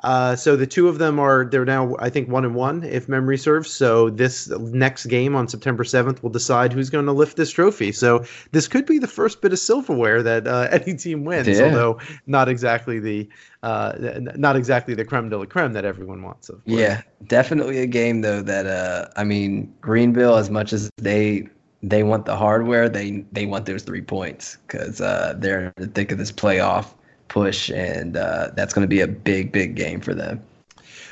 Uh, 0.03 0.35
so 0.35 0.55
the 0.55 0.67
two 0.67 0.87
of 0.87 0.97
them 0.97 1.19
are 1.19 1.45
they're 1.45 1.65
now 1.65 1.95
I 1.99 2.09
think 2.09 2.29
one 2.29 2.45
and 2.45 2.55
one 2.55 2.83
if 2.83 3.09
memory 3.09 3.37
serves. 3.37 3.71
So 3.71 4.09
this 4.09 4.49
next 4.49 5.07
game 5.07 5.35
on 5.35 5.47
September 5.47 5.83
seventh 5.83 6.23
will 6.23 6.29
decide 6.29 6.73
who's 6.73 6.89
going 6.89 7.05
to 7.05 7.11
lift 7.11 7.37
this 7.37 7.51
trophy. 7.51 7.91
So 7.91 8.25
this 8.51 8.67
could 8.67 8.85
be 8.85 8.99
the 8.99 9.07
first 9.07 9.41
bit 9.41 9.53
of 9.53 9.59
silverware 9.59 10.23
that 10.23 10.47
uh, 10.47 10.67
any 10.71 10.95
team 10.95 11.25
wins, 11.25 11.47
yeah. 11.47 11.65
although 11.65 11.99
not 12.27 12.49
exactly 12.49 12.99
the 12.99 13.27
uh, 13.63 13.93
not 14.35 14.55
exactly 14.55 14.93
the 14.93 15.05
creme 15.05 15.29
de 15.29 15.37
la 15.37 15.45
creme 15.45 15.73
that 15.73 15.85
everyone 15.85 16.21
wants. 16.21 16.49
Of 16.49 16.61
yeah, 16.65 17.01
definitely 17.27 17.79
a 17.79 17.87
game 17.87 18.21
though 18.21 18.41
that 18.41 18.65
uh, 18.65 19.07
I 19.15 19.23
mean 19.23 19.73
Greenville 19.81 20.35
as 20.35 20.49
much 20.49 20.73
as 20.73 20.89
they 20.97 21.47
they 21.81 22.03
want 22.03 22.25
the 22.25 22.35
hardware 22.35 22.89
they 22.89 23.25
they 23.31 23.45
want 23.45 23.65
those 23.65 23.83
three 23.83 24.01
points 24.01 24.57
because 24.67 25.01
uh, 25.01 25.33
they're 25.37 25.67
in 25.67 25.73
the 25.77 25.87
thick 25.87 26.11
of 26.11 26.17
this 26.17 26.31
playoff 26.31 26.93
push, 27.29 27.69
and 27.69 28.17
uh, 28.17 28.51
that's 28.55 28.73
going 28.73 28.83
to 28.83 28.87
be 28.87 29.01
a 29.01 29.07
big, 29.07 29.51
big 29.51 29.75
game 29.75 30.01
for 30.01 30.13
them. 30.13 30.43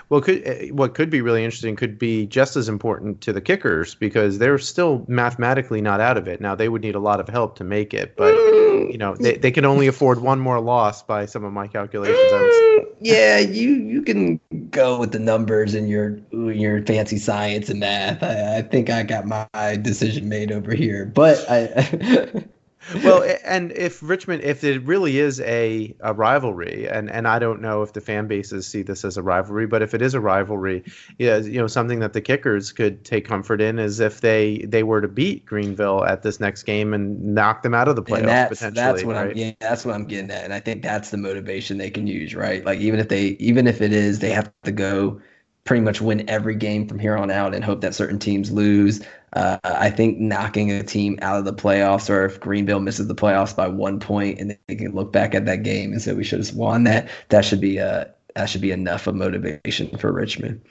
Well, 0.10 0.22
could, 0.22 0.48
uh, 0.48 0.74
what 0.74 0.94
could 0.94 1.10
be 1.10 1.22
really 1.22 1.44
interesting 1.44 1.76
could 1.76 2.00
be 2.00 2.26
just 2.28 2.56
as 2.56 2.70
important 2.70 3.20
to 3.22 3.34
the 3.34 3.42
kickers 3.42 3.94
because 3.94 4.38
they're 4.38 4.58
still 4.58 5.06
mathematically 5.10 5.82
not 5.82 6.00
out 6.00 6.18
of 6.18 6.28
it. 6.28 6.40
Now 6.40 6.56
they 6.56 6.70
would 6.70 6.82
need 6.82 6.96
a 6.96 7.00
lot 7.00 7.20
of 7.20 7.28
help 7.28 7.58
to 7.58 7.66
make 7.66 7.94
it, 7.94 8.16
but 8.16 8.34
mm. 8.34 8.92
you 8.92 8.98
know 8.98 9.16
they, 9.18 9.36
they 9.36 9.52
can 9.52 9.66
only 9.66 9.86
afford 9.86 10.22
one 10.22 10.40
more 10.40 10.62
loss 10.62 11.04
by 11.04 11.26
some 11.26 11.44
of 11.44 11.52
my 11.52 11.68
calculations. 11.68 12.18
Mm. 12.18 12.86
yeah, 13.02 13.40
you 13.40 13.74
you 13.74 14.02
can 14.02 14.40
go 14.70 14.98
with 14.98 15.12
the 15.12 15.20
numbers 15.20 15.74
and 15.74 15.90
your 15.90 16.18
your 16.32 16.86
fancy 16.86 17.18
science 17.18 17.70
and 17.70 17.82
math. 17.82 18.24
I, 18.24 18.60
I 18.60 18.62
think 18.62 18.90
I 18.90 19.04
got 19.04 19.26
my 19.26 19.76
decision 19.82 20.30
made 20.30 20.52
over 20.52 20.74
here, 20.74 21.06
but 21.06 21.44
I. 21.50 22.44
well, 23.04 23.24
and 23.44 23.72
if 23.72 24.02
Richmond, 24.02 24.44
if 24.44 24.64
it 24.64 24.84
really 24.84 25.20
is 25.20 25.40
a, 25.42 25.96
a 26.02 26.14
rivalry, 26.14 26.88
and, 26.88 27.10
and 27.10 27.28
I 27.28 27.40
don't 27.40 27.62
know 27.62 27.82
if 27.82 27.94
the 27.94 28.02
fan 28.02 28.28
bases 28.28 28.68
see 28.68 28.82
this 28.82 29.04
as 29.04 29.18
a 29.18 29.22
rivalry, 29.22 29.68
but 29.68 29.82
if 29.82 29.94
it 29.94 30.02
is 30.02 30.14
a 30.14 30.20
rivalry, 30.20 30.84
yeah, 31.18 31.38
you 31.38 31.60
know, 31.60 31.68
something 31.68 32.00
that 32.00 32.14
the 32.14 32.22
kickers 32.22 32.72
could 32.72 33.04
take 33.04 33.28
comfort 33.28 33.62
in 33.62 33.80
is 33.80 34.00
if 34.00 34.22
they 34.22 34.60
they 34.68 34.84
were 34.84 35.02
to 35.02 35.08
beat 35.08 35.46
Greenville 35.46 36.04
at 36.06 36.24
this 36.24 36.40
next 36.40 36.64
game 36.64 36.94
and 36.94 37.36
knock 37.36 37.64
them 37.64 37.74
out 37.74 37.88
of 37.88 37.96
the 37.96 38.04
playoffs 38.04 38.26
that's, 38.26 38.60
potentially. 38.60 38.84
That's 38.84 39.04
what 39.04 39.16
right? 39.16 39.32
I'm 39.32 39.38
yeah, 39.38 39.52
that's 39.60 39.86
what 39.86 39.96
I'm 39.96 40.06
getting 40.06 40.32
at, 40.32 40.44
and 40.44 40.54
I 40.54 40.60
think 40.60 40.84
that's 40.84 41.10
the 41.10 41.18
motivation 41.18 41.78
they 41.78 41.90
can 41.90 42.08
use, 42.08 42.36
right? 42.36 42.64
Like 42.64 42.80
even 42.80 43.00
if 43.00 43.10
they 43.10 43.28
even 43.40 43.68
if 43.68 43.82
it 43.82 43.94
is 43.94 44.20
they 44.20 44.32
have 44.32 44.52
to 44.64 44.72
go 44.72 45.22
pretty 45.68 45.84
much 45.84 46.02
win 46.02 46.28
every 46.30 46.56
game 46.56 46.88
from 46.88 46.98
here 46.98 47.16
on 47.16 47.30
out 47.30 47.54
and 47.54 47.64
hope 47.64 47.82
that 47.82 47.94
certain 47.94 48.18
teams 48.18 48.52
lose. 48.52 49.02
Uh, 49.34 49.58
I 49.64 49.90
think 49.92 50.18
knocking 50.18 50.72
a 50.72 50.82
team 50.82 51.20
out 51.22 51.38
of 51.38 51.46
the 51.46 51.54
playoffs, 51.54 52.10
or 52.10 52.26
if 52.26 52.40
Greenville 52.40 52.80
misses 52.80 53.08
the 53.08 53.16
playoffs 53.16 53.56
by 53.56 53.68
one 53.68 54.00
point, 54.00 54.40
and 54.40 54.58
they 54.68 54.76
can 54.76 54.94
look 54.94 55.12
back 55.12 55.36
at 55.36 55.46
that 55.46 55.64
game 55.64 55.92
and 55.92 56.02
say 56.02 56.14
we 56.14 56.24
should 56.24 56.40
have 56.40 56.56
won 56.56 56.86
that, 56.86 57.10
that 57.30 57.46
should 57.46 57.62
be 57.62 57.78
a 57.78 58.12
that 58.36 58.50
should 58.50 58.62
be 58.62 58.72
enough 58.72 59.08
of 59.08 59.16
motivation 59.16 59.96
for 59.98 60.12
Richmond. 60.12 60.62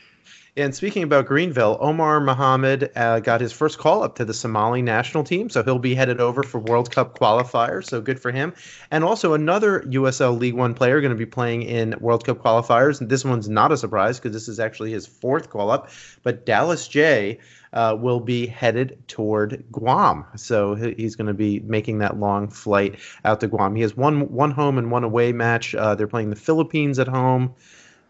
And 0.58 0.75
speaking 0.75 1.03
about 1.03 1.26
Greenville, 1.26 1.76
Omar 1.82 2.19
Mohammed 2.19 2.90
uh, 2.97 3.21
got 3.21 3.42
his 3.42 3.52
first 3.52 3.76
call 3.78 4.02
up 4.02 4.14
to 4.14 4.25
the 4.25 4.33
Somali 4.33 4.81
national 4.81 5.23
team, 5.23 5.50
so 5.50 5.62
he'll 5.62 5.78
be 5.78 5.95
headed 5.95 6.19
over 6.19 6.42
for 6.42 6.59
World 6.61 6.90
Cup 6.90 7.19
qualifiers. 7.19 7.85
So 7.85 8.00
good 8.00 8.19
for 8.19 8.31
him. 8.31 8.54
And 8.90 9.04
also 9.04 9.35
another 9.35 9.83
USL 9.83 10.38
League 10.38 10.54
One 10.54 10.73
player 10.73 11.02
going 11.02 11.11
to 11.11 11.16
be 11.16 11.26
playing 11.26 11.64
in 11.64 11.95
World 12.00 12.25
Cup 12.25 12.38
qualifiers. 12.38 13.02
And 13.02 13.11
this 13.11 13.23
one's 13.23 13.50
not 13.50 13.71
a 13.71 13.76
surprise 13.76 14.19
because 14.19 14.33
this 14.33 14.49
is 14.49 14.59
actually 14.59 14.92
his 14.92 15.07
fourth 15.07 15.50
call 15.50 15.71
up. 15.71 15.90
But 16.23 16.47
Dallas 16.47 16.88
Jaye 16.88 17.38
uh, 17.75 17.95
will 18.00 18.21
be 18.21 18.47
headed 18.47 19.07
toward 19.09 19.62
Guam. 19.71 20.25
So 20.37 20.75
he's 20.75 21.16
going 21.16 21.26
to 21.26 21.35
be 21.35 21.61
making 21.61 21.99
that 21.99 22.19
long 22.19 22.49
flight 22.49 22.99
out 23.26 23.40
to 23.40 23.49
Guam. 23.49 23.76
He 23.76 23.83
has 23.83 23.95
one 23.95 24.33
one 24.33 24.52
home 24.52 24.78
and 24.78 24.90
one 24.90 25.04
away 25.04 25.33
match. 25.33 25.75
Uh, 25.75 25.95
they're 25.95 26.07
playing 26.07 26.31
the 26.31 26.37
Philippines 26.37 26.99
at 26.99 27.09
home 27.09 27.54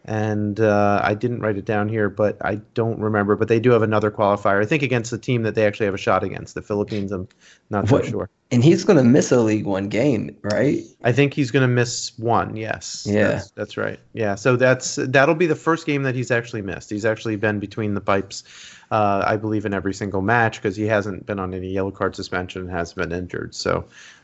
and 0.07 0.61
uh, 0.61 1.01
I 1.03 1.15
didn't 1.15 1.41
write 1.41 1.57
it 1.57 1.65
down 1.65 1.89
here, 1.89 2.09
but 2.09 2.37
I 2.41 2.61
don't 2.75 3.01
remember. 3.01 3.35
But 3.35 3.49
they 3.49 3.59
do 3.59 3.73
have 3.73 3.83
another 3.83 4.11
qualifier, 4.13 4.63
I 4.63 4.65
think, 4.65 4.85
against 4.85 5.11
the 5.11 5.19
team 5.19 5.43
that 5.43 5.57
they 5.57 5.67
actually 5.67 5.87
have 5.87 5.97
a 5.97 5.99
shot 5.99 6.23
against, 6.23 6.55
the 6.55 6.63
Philippines. 6.63 7.11
I'm 7.11 7.29
not 7.71 7.89
so 7.89 8.01
sure. 8.03 8.31
And 8.53 8.63
he's 8.63 8.85
going 8.85 8.99
to 8.99 9.03
miss 9.03 9.33
a 9.33 9.41
League 9.41 9.67
One 9.67 9.89
game, 9.89 10.37
right? 10.43 10.85
I 11.03 11.11
think 11.11 11.35
he's 11.35 11.51
going 11.51 11.63
to 11.63 11.69
miss 11.69 12.17
one. 12.19 12.55
Yes. 12.55 13.05
Yeah, 13.05 13.29
that's, 13.29 13.51
that's, 13.51 13.77
right. 13.77 13.99
Yeah, 14.13 14.37
so 14.37 14.55
that's 14.55 14.95
that'll 14.95 15.35
be 15.35 15.47
the 15.47 15.57
first 15.57 15.87
game 15.87 16.05
that 16.05 16.15
he's 16.15 16.31
actually 16.31 16.63
missed. 16.63 16.89
He's 16.89 17.05
actually 17.05 17.35
been 17.35 17.59
between 17.59 17.95
the 17.95 18.01
pipes, 18.01 18.45
uh, 18.93 19.25
I 19.27 19.37
believe, 19.37 19.67
in 19.67 19.75
every 19.75 19.93
single 19.93 20.23
match 20.23 20.63
because 20.63 20.77
he 20.77 20.85
hasn't 20.85 21.27
been 21.27 21.41
on 21.41 21.53
any 21.53 21.73
yellow 21.73 21.91
card 21.91 22.15
suspension 22.15 22.63
and 22.63 22.71
has 22.71 22.93
been 22.93 23.11
injured. 23.11 23.57
So, 23.57 23.79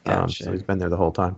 um, 0.07 0.27
gotcha. 0.27 0.45
so 0.45 0.53
he's 0.53 0.63
been 0.63 0.79
there 0.79 0.91
the 0.91 0.97
whole 0.97 1.11
time. 1.11 1.35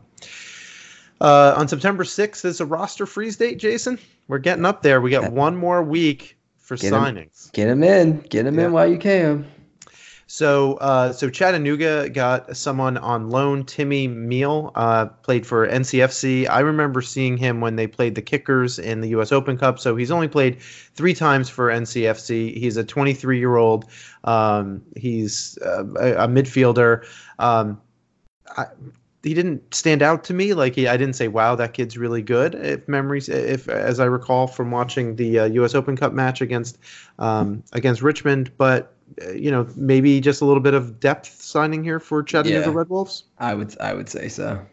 Uh, 1.20 1.54
on 1.56 1.68
September 1.68 2.04
6th 2.04 2.44
is 2.44 2.60
a 2.60 2.66
roster 2.66 3.06
freeze 3.06 3.36
date, 3.36 3.58
Jason. 3.58 3.98
We're 4.28 4.38
getting 4.38 4.64
up 4.64 4.82
there. 4.82 5.00
We 5.00 5.10
got 5.10 5.32
one 5.32 5.56
more 5.56 5.82
week 5.82 6.36
for 6.58 6.76
get 6.76 6.92
signings. 6.92 7.46
Him, 7.46 7.50
get 7.52 7.66
them 7.66 7.82
in. 7.82 8.20
Get 8.20 8.44
them 8.44 8.58
yeah. 8.58 8.66
in 8.66 8.72
while 8.72 8.86
you 8.86 8.98
can. 8.98 9.46
So, 10.26 10.74
uh, 10.74 11.12
so 11.12 11.28
Chattanooga 11.28 12.08
got 12.08 12.56
someone 12.56 12.96
on 12.96 13.30
loan. 13.30 13.64
Timmy 13.64 14.08
Mueller 14.08 14.70
uh, 14.74 15.06
played 15.06 15.46
for 15.46 15.68
NCFC. 15.68 16.48
I 16.48 16.60
remember 16.60 17.02
seeing 17.02 17.36
him 17.36 17.60
when 17.60 17.76
they 17.76 17.86
played 17.86 18.14
the 18.14 18.22
Kickers 18.22 18.78
in 18.78 19.00
the 19.00 19.08
U.S. 19.10 19.32
Open 19.32 19.58
Cup. 19.58 19.78
So 19.78 19.94
he's 19.96 20.10
only 20.10 20.28
played 20.28 20.60
three 20.60 21.14
times 21.14 21.50
for 21.50 21.68
NCFC. 21.68 22.56
He's 22.56 22.76
a 22.76 22.84
23 22.84 23.38
year 23.38 23.56
old. 23.56 23.84
Um, 24.24 24.82
he's 24.96 25.58
uh, 25.64 25.84
a, 26.00 26.24
a, 26.24 26.28
midfielder. 26.28 27.06
Um, 27.38 27.80
I, 28.56 28.66
he 29.24 29.34
didn't 29.34 29.74
stand 29.74 30.02
out 30.02 30.24
to 30.24 30.34
me. 30.34 30.54
Like 30.54 30.74
he, 30.74 30.86
I 30.86 30.96
didn't 30.96 31.16
say, 31.16 31.28
"Wow, 31.28 31.56
that 31.56 31.74
kid's 31.74 31.96
really 31.96 32.22
good." 32.22 32.54
If 32.54 32.86
memories, 32.86 33.28
if 33.28 33.68
as 33.68 33.98
I 33.98 34.04
recall 34.04 34.46
from 34.46 34.70
watching 34.70 35.16
the 35.16 35.40
uh, 35.40 35.44
U.S. 35.46 35.74
Open 35.74 35.96
Cup 35.96 36.12
match 36.12 36.40
against 36.40 36.78
um, 37.18 37.64
against 37.72 38.02
Richmond, 38.02 38.52
but 38.56 38.94
uh, 39.22 39.32
you 39.32 39.50
know, 39.50 39.66
maybe 39.76 40.20
just 40.20 40.42
a 40.42 40.44
little 40.44 40.62
bit 40.62 40.74
of 40.74 41.00
depth 41.00 41.40
signing 41.42 41.82
here 41.82 42.00
for 42.00 42.22
Chattanooga 42.22 42.66
Yeah. 42.70 42.76
Red 42.76 42.88
Wolves? 42.88 43.24
I 43.38 43.54
would 43.54 43.78
I 43.80 43.94
would 43.94 44.08
say 44.08 44.28
so. 44.28 44.64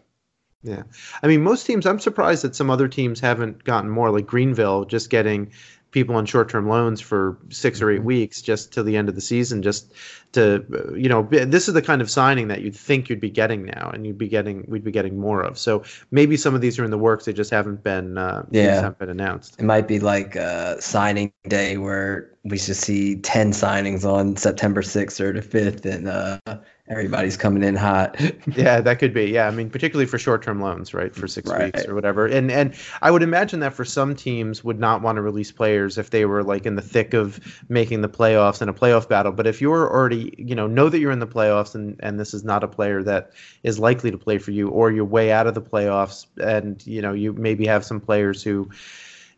Yeah. 0.63 0.84
I 1.24 1.27
mean, 1.27 1.41
most 1.41 1.65
teams, 1.65 1.86
I'm 1.86 2.00
surprised 2.00 2.43
that 2.43 2.55
some 2.55 2.70
other 2.70 2.88
teams 2.88 3.20
haven't 3.20 3.63
gotten 3.63 3.89
more, 3.89 4.12
like 4.12 4.27
Greenville, 4.27 4.86
just 4.86 5.10
getting 5.10 5.51
people 5.91 6.15
on 6.15 6.25
short 6.25 6.50
term 6.50 6.67
loans 6.67 7.00
for 7.01 7.38
six 7.50 7.81
or 7.81 7.91
eight 7.91 8.01
Mhm. 8.01 8.05
weeks 8.05 8.41
just 8.41 8.71
till 8.74 8.83
the 8.83 8.95
end 8.98 9.10
of 9.10 9.15
the 9.15 9.21
season, 9.21 9.62
just 9.62 9.93
to, 10.31 10.63
you 10.95 11.10
know, 11.10 11.27
this 11.29 11.67
is 11.67 11.74
the 11.74 11.81
kind 11.81 12.01
of 12.01 12.10
signing 12.10 12.48
that 12.48 12.62
you'd 12.62 12.75
think 12.75 13.10
you'd 13.10 13.19
be 13.19 13.29
getting 13.29 13.65
now 13.65 13.91
and 13.93 14.07
you'd 14.07 14.17
be 14.17 14.29
getting, 14.29 14.63
we'd 14.67 14.83
be 14.83 14.91
getting 14.91 15.19
more 15.19 15.41
of. 15.41 15.57
So 15.57 15.83
maybe 16.12 16.38
some 16.38 16.55
of 16.55 16.62
these 16.62 16.79
are 16.79 16.86
in 16.86 16.91
the 16.91 16.98
works. 16.98 17.25
They 17.25 17.33
just 17.33 17.51
haven't 17.51 17.83
been, 17.83 18.17
uh, 18.17 18.45
Yeah. 18.51 18.75
haven't 18.75 19.00
been 19.00 19.10
announced. 19.10 19.55
It 19.60 19.65
might 19.65 19.88
be 19.88 20.00
like 20.00 20.38
uh, 20.38 20.79
signing 20.79 21.33
day 21.48 21.77
where 21.77 22.29
we 22.45 22.57
should 22.57 22.77
see 22.77 23.17
10 23.17 23.51
signings 23.51 24.05
on 24.05 24.38
September 24.38 24.81
6th 24.81 25.19
or 25.19 25.33
the 25.33 25.41
5th 25.41 25.86
and 25.86 26.07
uh, 26.07 26.39
everybody's 26.88 27.38
coming 27.38 27.63
in 27.63 27.75
hot. 27.75 28.19
Yeah, 28.47 28.81
that 28.81 29.00
could 29.00 29.13
be. 29.13 29.25
Yeah, 29.25 29.47
I 29.47 29.51
mean, 29.51 29.69
particularly 29.69 30.07
for 30.07 30.17
short-term 30.17 30.59
loans, 30.59 30.93
right, 30.93 31.15
for 31.15 31.27
six 31.27 31.53
Right. 31.53 31.55
weeks 31.55 31.88
or 31.88 31.93
whatever. 31.95 32.25
And 32.25 32.51
and 32.51 32.73
I 33.01 33.11
would 33.11 33.21
imagine 33.23 33.59
that 33.61 33.73
for 33.73 33.85
some 33.85 34.15
teams 34.15 34.63
would 34.63 34.79
not 34.79 35.01
want 35.01 35.15
to 35.17 35.21
release 35.21 35.51
players 35.51 35.97
if 35.97 36.09
they 36.09 36.25
were 36.25 36.43
like 36.43 36.65
in 36.65 36.75
the 36.75 36.81
thick 36.81 37.13
of 37.13 37.39
making 37.69 38.01
the 38.01 38.09
playoffs 38.09 38.61
in 38.61 38.67
a 38.69 38.73
playoff 38.73 39.07
battle. 39.07 39.31
But 39.31 39.47
if 39.47 39.61
you're 39.61 39.89
already, 39.89 40.33
you 40.38 40.55
know, 40.55 40.67
know 40.67 40.89
that 40.89 41.00
you're 41.00 41.11
in 41.11 41.19
the 41.19 41.27
playoffs 41.27 41.75
and 41.75 41.95
and 42.01 42.19
this 42.19 42.33
is 42.33 42.43
not 42.43 42.63
a 42.63 42.67
player 42.67 43.03
that 43.03 43.31
is 43.63 43.79
likely 43.79 44.11
to 44.11 44.17
play 44.17 44.38
for 44.39 44.51
you, 44.51 44.67
or 44.69 44.91
you're 44.91 45.05
way 45.05 45.31
out 45.31 45.47
of 45.47 45.53
the 45.53 45.61
playoffs, 45.61 46.25
and 46.43 46.85
you 46.88 47.01
know 47.01 47.13
you 47.13 47.31
maybe 47.33 47.65
have 47.67 47.85
some 47.85 48.01
players 48.01 48.43
who, 48.43 48.69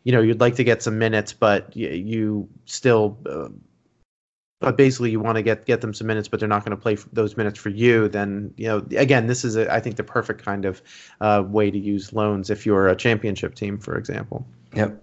you 0.04 0.12
know, 0.12 0.20
you'd 0.20 0.40
like 0.40 0.56
to 0.56 0.64
get 0.64 0.82
some 0.82 0.98
minutes, 0.98 1.32
but 1.32 1.68
y- 1.76 1.82
you 1.88 2.48
still. 2.66 3.18
Uh, 3.26 3.48
but 4.60 4.76
basically 4.76 5.10
you 5.10 5.20
want 5.20 5.36
to 5.36 5.42
get 5.42 5.66
get 5.66 5.80
them 5.80 5.92
some 5.92 6.06
minutes, 6.06 6.28
but 6.28 6.40
they're 6.40 6.48
not 6.48 6.64
going 6.64 6.76
to 6.76 6.80
play 6.80 6.96
those 7.12 7.36
minutes 7.36 7.58
for 7.58 7.68
you. 7.68 8.08
Then 8.08 8.52
you 8.56 8.66
know, 8.66 8.86
again, 8.96 9.26
this 9.26 9.44
is 9.44 9.56
a, 9.56 9.72
I 9.72 9.80
think 9.80 9.96
the 9.96 10.04
perfect 10.04 10.42
kind 10.42 10.64
of 10.64 10.82
uh, 11.20 11.42
way 11.46 11.70
to 11.70 11.78
use 11.78 12.12
loans 12.12 12.50
if 12.50 12.64
you're 12.64 12.88
a 12.88 12.96
championship 12.96 13.54
team, 13.54 13.78
for 13.78 13.96
example. 13.96 14.46
Yep. 14.74 15.00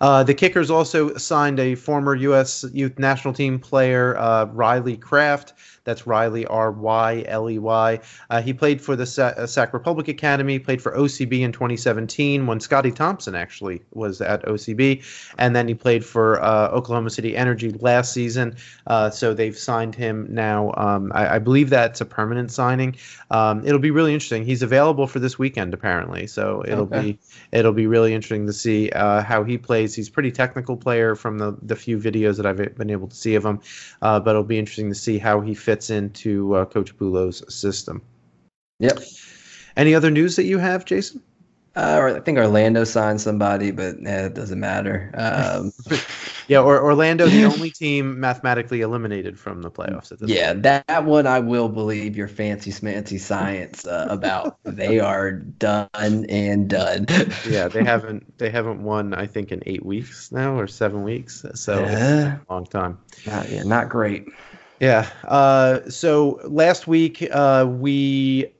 Uh, 0.00 0.24
the 0.24 0.34
Kickers 0.34 0.68
also 0.68 1.16
signed 1.16 1.60
a 1.60 1.76
former 1.76 2.16
U.S. 2.16 2.64
Youth 2.72 2.98
National 2.98 3.32
Team 3.32 3.60
player, 3.60 4.16
uh, 4.18 4.46
Ryley 4.46 4.96
Kraft. 4.96 5.52
That's 5.84 6.02
Ryley 6.02 6.46
R 6.48 6.70
Y 6.72 7.24
L 7.26 7.50
E 7.50 7.58
Y. 7.58 8.00
Uh, 8.30 8.42
he 8.42 8.52
played 8.52 8.80
for 8.80 8.96
the 8.96 9.06
Sa- 9.06 9.34
uh, 9.36 9.46
Sac 9.46 9.72
Republic 9.72 10.08
Academy, 10.08 10.58
played 10.58 10.80
for 10.82 10.92
OCB 10.96 11.40
in 11.42 11.52
2017 11.52 12.46
when 12.46 12.60
Scotty 12.60 12.90
Thompson 12.92 13.34
actually 13.34 13.82
was 13.92 14.20
at 14.20 14.44
OCB, 14.46 15.02
and 15.38 15.54
then 15.56 15.66
he 15.68 15.74
played 15.74 16.04
for 16.04 16.42
uh, 16.42 16.68
Oklahoma 16.68 17.10
City 17.10 17.36
Energy 17.36 17.70
last 17.80 18.12
season. 18.12 18.54
Uh, 18.86 19.10
so 19.10 19.34
they've 19.34 19.56
signed 19.56 19.94
him 19.94 20.26
now. 20.30 20.72
Um, 20.76 21.10
I, 21.14 21.36
I 21.36 21.38
believe 21.38 21.70
that's 21.70 22.00
a 22.00 22.04
permanent 22.04 22.50
signing. 22.52 22.96
Um, 23.30 23.66
it'll 23.66 23.78
be 23.78 23.90
really 23.90 24.12
interesting. 24.12 24.44
He's 24.44 24.62
available 24.62 25.06
for 25.06 25.18
this 25.18 25.38
weekend 25.38 25.74
apparently, 25.74 26.26
so 26.26 26.62
it'll 26.66 26.82
Okay. 26.82 27.12
be 27.12 27.18
it'll 27.52 27.72
be 27.72 27.86
really 27.86 28.12
interesting 28.12 28.46
to 28.46 28.52
see 28.52 28.90
uh, 28.90 29.22
how 29.22 29.44
he 29.44 29.56
plays. 29.56 29.94
He's 29.94 30.08
a 30.08 30.12
pretty 30.12 30.32
technical 30.32 30.76
player 30.76 31.14
from 31.14 31.38
the 31.38 31.56
the 31.62 31.76
few 31.76 31.98
videos 31.98 32.36
that 32.36 32.46
I've 32.46 32.76
been 32.76 32.90
able 32.90 33.08
to 33.08 33.16
see 33.16 33.34
of 33.36 33.44
him, 33.44 33.60
uh, 34.02 34.18
but 34.20 34.30
it'll 34.30 34.42
be 34.42 34.58
interesting 34.58 34.88
to 34.88 34.94
see 34.94 35.18
how 35.18 35.40
he 35.40 35.54
fits 35.54 35.71
into 35.90 36.54
uh, 36.54 36.64
Coach 36.64 36.96
Bulow's 36.96 37.42
system. 37.54 38.02
Yep. 38.80 38.98
Any 39.76 39.94
other 39.94 40.10
news 40.10 40.36
that 40.36 40.44
you 40.44 40.58
have, 40.58 40.84
Jason? 40.84 41.22
Uh, 41.74 42.12
I 42.16 42.20
think 42.20 42.36
Orlando 42.36 42.84
signed 42.84 43.18
somebody, 43.22 43.70
but 43.70 43.94
eh, 44.04 44.26
it 44.26 44.34
doesn't 44.34 44.60
matter. 44.60 45.10
Um, 45.14 45.72
Yeah, 46.48 46.60
or 46.60 46.82
Orlando, 46.82 47.28
the 47.28 47.44
only 47.44 47.70
team 47.70 48.18
mathematically 48.18 48.80
eliminated 48.80 49.38
from 49.38 49.62
the 49.62 49.70
playoffs 49.70 50.10
at 50.10 50.18
this 50.18 50.28
yeah, 50.28 50.48
point. 50.48 50.64
that, 50.64 50.86
that 50.88 51.04
one 51.04 51.26
I 51.26 51.38
will 51.38 51.68
believe 51.68 52.16
your 52.16 52.26
fancy 52.28 52.72
smancy 52.72 53.18
science 53.18 53.86
uh, 53.86 54.08
about. 54.10 54.58
they 54.64 54.98
are 54.98 55.30
done 55.32 55.88
and 56.28 56.68
done. 56.68 57.06
Yeah, 57.48 57.68
they 57.68 57.84
haven't 57.84 58.36
they 58.38 58.50
haven't 58.50 58.82
won 58.82 59.14
I 59.14 59.26
think 59.26 59.52
in 59.52 59.62
eight 59.66 59.86
weeks 59.86 60.32
now 60.32 60.58
or 60.58 60.66
seven 60.66 61.04
weeks, 61.04 61.46
so 61.54 61.78
Yeah. 61.80 62.38
a 62.46 62.52
long 62.52 62.66
time. 62.66 62.98
Not, 63.24 63.48
yeah, 63.48 63.62
not 63.62 63.88
great. 63.88 64.26
Yeah. 64.82 65.08
Uh, 65.28 65.88
so 65.88 66.40
last 66.42 66.88
week 66.88 67.24
uh, 67.30 67.64
we 67.68 68.52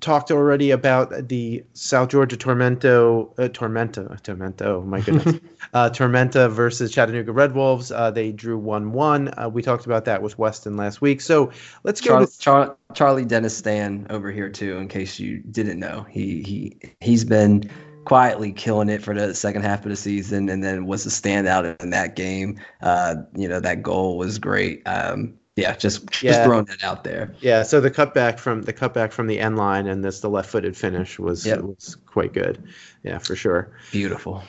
talked 0.00 0.30
already 0.30 0.70
about 0.70 1.28
the 1.28 1.62
South 1.74 2.08
Georgia 2.08 2.38
Tormento, 2.38 3.38
uh, 3.38 3.48
Tormento, 3.50 4.18
Tormento. 4.22 4.62
Oh 4.62 4.80
my 4.80 5.02
goodness, 5.02 5.38
uh, 5.74 5.90
Tormenta 5.90 6.50
versus 6.50 6.90
Chattanooga 6.90 7.30
Red 7.30 7.54
Wolves. 7.54 7.92
Uh, 7.92 8.10
they 8.10 8.32
drew 8.32 8.56
one-one. 8.56 9.34
Uh, 9.36 9.50
we 9.50 9.60
talked 9.60 9.84
about 9.84 10.06
that 10.06 10.22
with 10.22 10.38
Weston 10.38 10.78
last 10.78 11.02
week. 11.02 11.20
So 11.20 11.52
let's 11.84 12.00
go 12.00 12.12
Char- 12.12 12.20
with 12.20 12.40
Char- 12.40 12.76
Charlie 12.94 13.26
Dennis 13.26 13.54
Stan 13.54 14.06
over 14.08 14.32
here 14.32 14.48
too. 14.48 14.78
In 14.78 14.88
case 14.88 15.20
you 15.20 15.42
didn't 15.50 15.78
know, 15.78 16.06
he 16.08 16.42
he 16.42 16.78
he's 17.00 17.26
been 17.26 17.70
quietly 18.06 18.50
killing 18.50 18.88
it 18.88 19.02
for 19.02 19.14
the 19.14 19.34
second 19.34 19.60
half 19.60 19.84
of 19.84 19.90
the 19.90 19.96
season, 19.96 20.48
and 20.48 20.64
then 20.64 20.86
was 20.86 21.04
a 21.04 21.10
standout 21.10 21.78
in 21.82 21.90
that 21.90 22.16
game. 22.16 22.58
Uh, 22.80 23.16
you 23.36 23.46
know 23.46 23.60
that 23.60 23.82
goal 23.82 24.16
was 24.16 24.38
great. 24.38 24.80
Um, 24.86 25.34
yeah, 25.60 25.76
just 25.76 26.08
just 26.10 26.22
Yeah. 26.22 26.44
throwing 26.44 26.64
that 26.66 26.82
out 26.82 27.04
there. 27.04 27.34
yeah. 27.40 27.62
So 27.62 27.80
the 27.80 27.90
cutback 27.90 28.38
from 28.38 28.62
the 28.62 28.72
cutback 28.72 29.12
from 29.12 29.26
the 29.26 29.38
end 29.38 29.56
line 29.56 29.86
and 29.86 30.02
this 30.04 30.20
the 30.20 30.30
left-footed 30.30 30.76
finish 30.76 31.18
was 31.18 31.46
Yep. 31.46 31.60
was 31.62 31.96
quite 32.06 32.32
good. 32.32 32.62
Yeah, 33.02 33.18
for 33.18 33.36
sure. 33.36 33.70
Beautiful. 33.92 34.42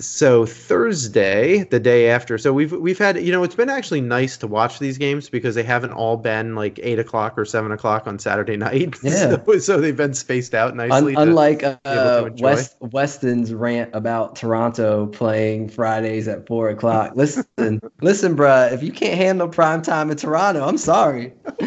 So 0.00 0.46
Thursday, 0.46 1.64
the 1.64 1.78
day 1.80 2.08
after, 2.10 2.38
so 2.38 2.52
we've 2.52 2.72
we've 2.72 2.98
had 2.98 3.22
you 3.22 3.30
know 3.32 3.42
it's 3.44 3.54
been 3.54 3.68
actually 3.70 4.00
nice 4.00 4.36
to 4.38 4.46
watch 4.46 4.78
these 4.78 4.98
games 4.98 5.28
because 5.28 5.54
they 5.54 5.62
haven't 5.62 5.92
all 5.92 6.16
been 6.16 6.54
like 6.54 6.80
eight 6.82 6.98
o'clock 6.98 7.38
or 7.38 7.44
seven 7.44 7.70
o'clock 7.72 8.06
on 8.06 8.18
Saturday 8.18 8.56
night. 8.56 8.96
Yeah. 9.02 9.36
so, 9.46 9.58
so 9.58 9.80
they've 9.80 9.96
been 9.96 10.14
spaced 10.14 10.54
out 10.54 10.74
nicely. 10.74 11.14
to- 11.14 11.20
unlike 11.20 11.62
uh. 11.62 12.30
West 12.40 12.76
Weston's 12.80 13.52
rant 13.54 13.90
about 13.94 14.36
Toronto 14.36 15.06
playing 15.06 15.68
Fridays 15.68 16.26
at 16.28 16.46
four 16.46 16.70
o'clock. 16.70 17.12
Listen, 17.16 17.80
listen, 18.00 18.36
bruh. 18.36 18.72
If 18.72 18.82
you 18.82 18.92
can't 18.92 19.16
handle 19.18 19.48
prime 19.48 19.82
time 19.82 20.10
in 20.10 20.16
Toronto, 20.16 20.66
I'm 20.66 20.78
sorry. 20.78 21.32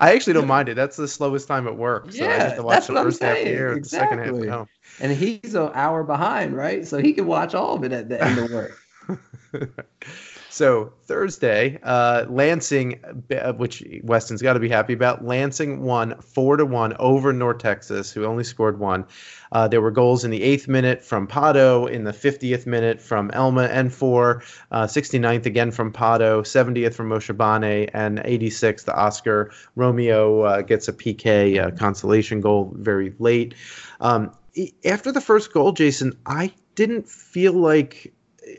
I 0.00 0.12
actually 0.12 0.34
don't 0.34 0.46
mind 0.46 0.68
it. 0.68 0.74
That's 0.76 0.96
the 0.96 1.08
slowest 1.08 1.48
time 1.48 1.66
at 1.66 1.76
work. 1.76 2.12
So 2.12 2.24
I 2.24 2.28
Yeah, 2.28 2.48
get 2.50 2.56
to 2.56 2.62
watch 2.62 2.86
the 2.86 2.92
first 2.94 3.22
half 3.22 3.36
here, 3.38 3.78
the 3.80 3.84
second 3.88 4.18
half 4.18 4.28
Exactly. 4.28 4.48
at 4.48 4.54
home. 4.54 4.66
And 5.00 5.12
he's 5.12 5.54
an 5.54 5.70
hour 5.74 6.04
behind, 6.04 6.56
right? 6.56 6.86
So 6.86 6.98
he 6.98 7.12
can 7.12 7.26
watch 7.26 7.54
all 7.54 7.76
of 7.76 7.84
it 7.84 7.92
at 7.92 8.08
the 8.08 8.22
end 8.22 8.38
of 8.38 8.50
work. 8.50 8.78
so 10.50 10.92
Thursday, 11.04 11.78
uh, 11.82 12.24
Lansing, 12.28 13.00
uh, 13.30 13.52
which 13.52 13.84
Weston's 14.02 14.42
got 14.42 14.54
to 14.54 14.60
be 14.60 14.68
happy 14.68 14.92
about, 14.92 15.24
Lansing 15.24 15.82
won 15.82 16.18
four 16.20 16.56
to 16.56 16.64
one 16.64 16.94
over 16.98 17.32
North 17.32 17.58
Texas, 17.58 18.10
who 18.10 18.24
only 18.24 18.44
scored 18.44 18.78
one. 18.78 19.04
Uh, 19.52 19.68
there 19.68 19.80
were 19.80 19.90
goals 19.90 20.24
in 20.24 20.30
the 20.30 20.42
eighth 20.42 20.66
minute 20.66 21.04
from 21.04 21.26
Pato, 21.26 21.88
in 21.88 22.04
the 22.04 22.12
50th 22.12 22.66
minute 22.66 23.00
from 23.00 23.30
Elma 23.32 23.68
N'For, 23.68 24.42
uh, 24.72 24.84
69th 24.84 25.46
again 25.46 25.70
from 25.70 25.92
Pato, 25.92 26.42
70th 26.42 26.94
from 26.94 27.08
Moshe 27.08 27.36
Bane, 27.36 27.88
and 27.94 28.18
86th 28.18 28.84
the 28.84 28.94
Oscar 28.94 29.52
Romeo 29.76 30.40
uh, 30.40 30.62
gets 30.62 30.88
a 30.88 30.92
PK 30.92 31.64
uh, 31.64 31.70
consolation 31.76 32.40
goal 32.40 32.72
very 32.76 33.14
late. 33.18 33.54
Um, 34.00 34.32
after 34.84 35.12
the 35.12 35.20
first 35.20 35.52
goal, 35.52 35.72
Jason, 35.72 36.16
I 36.26 36.52
didn't 36.74 37.08
feel 37.08 37.52
like 37.52 38.12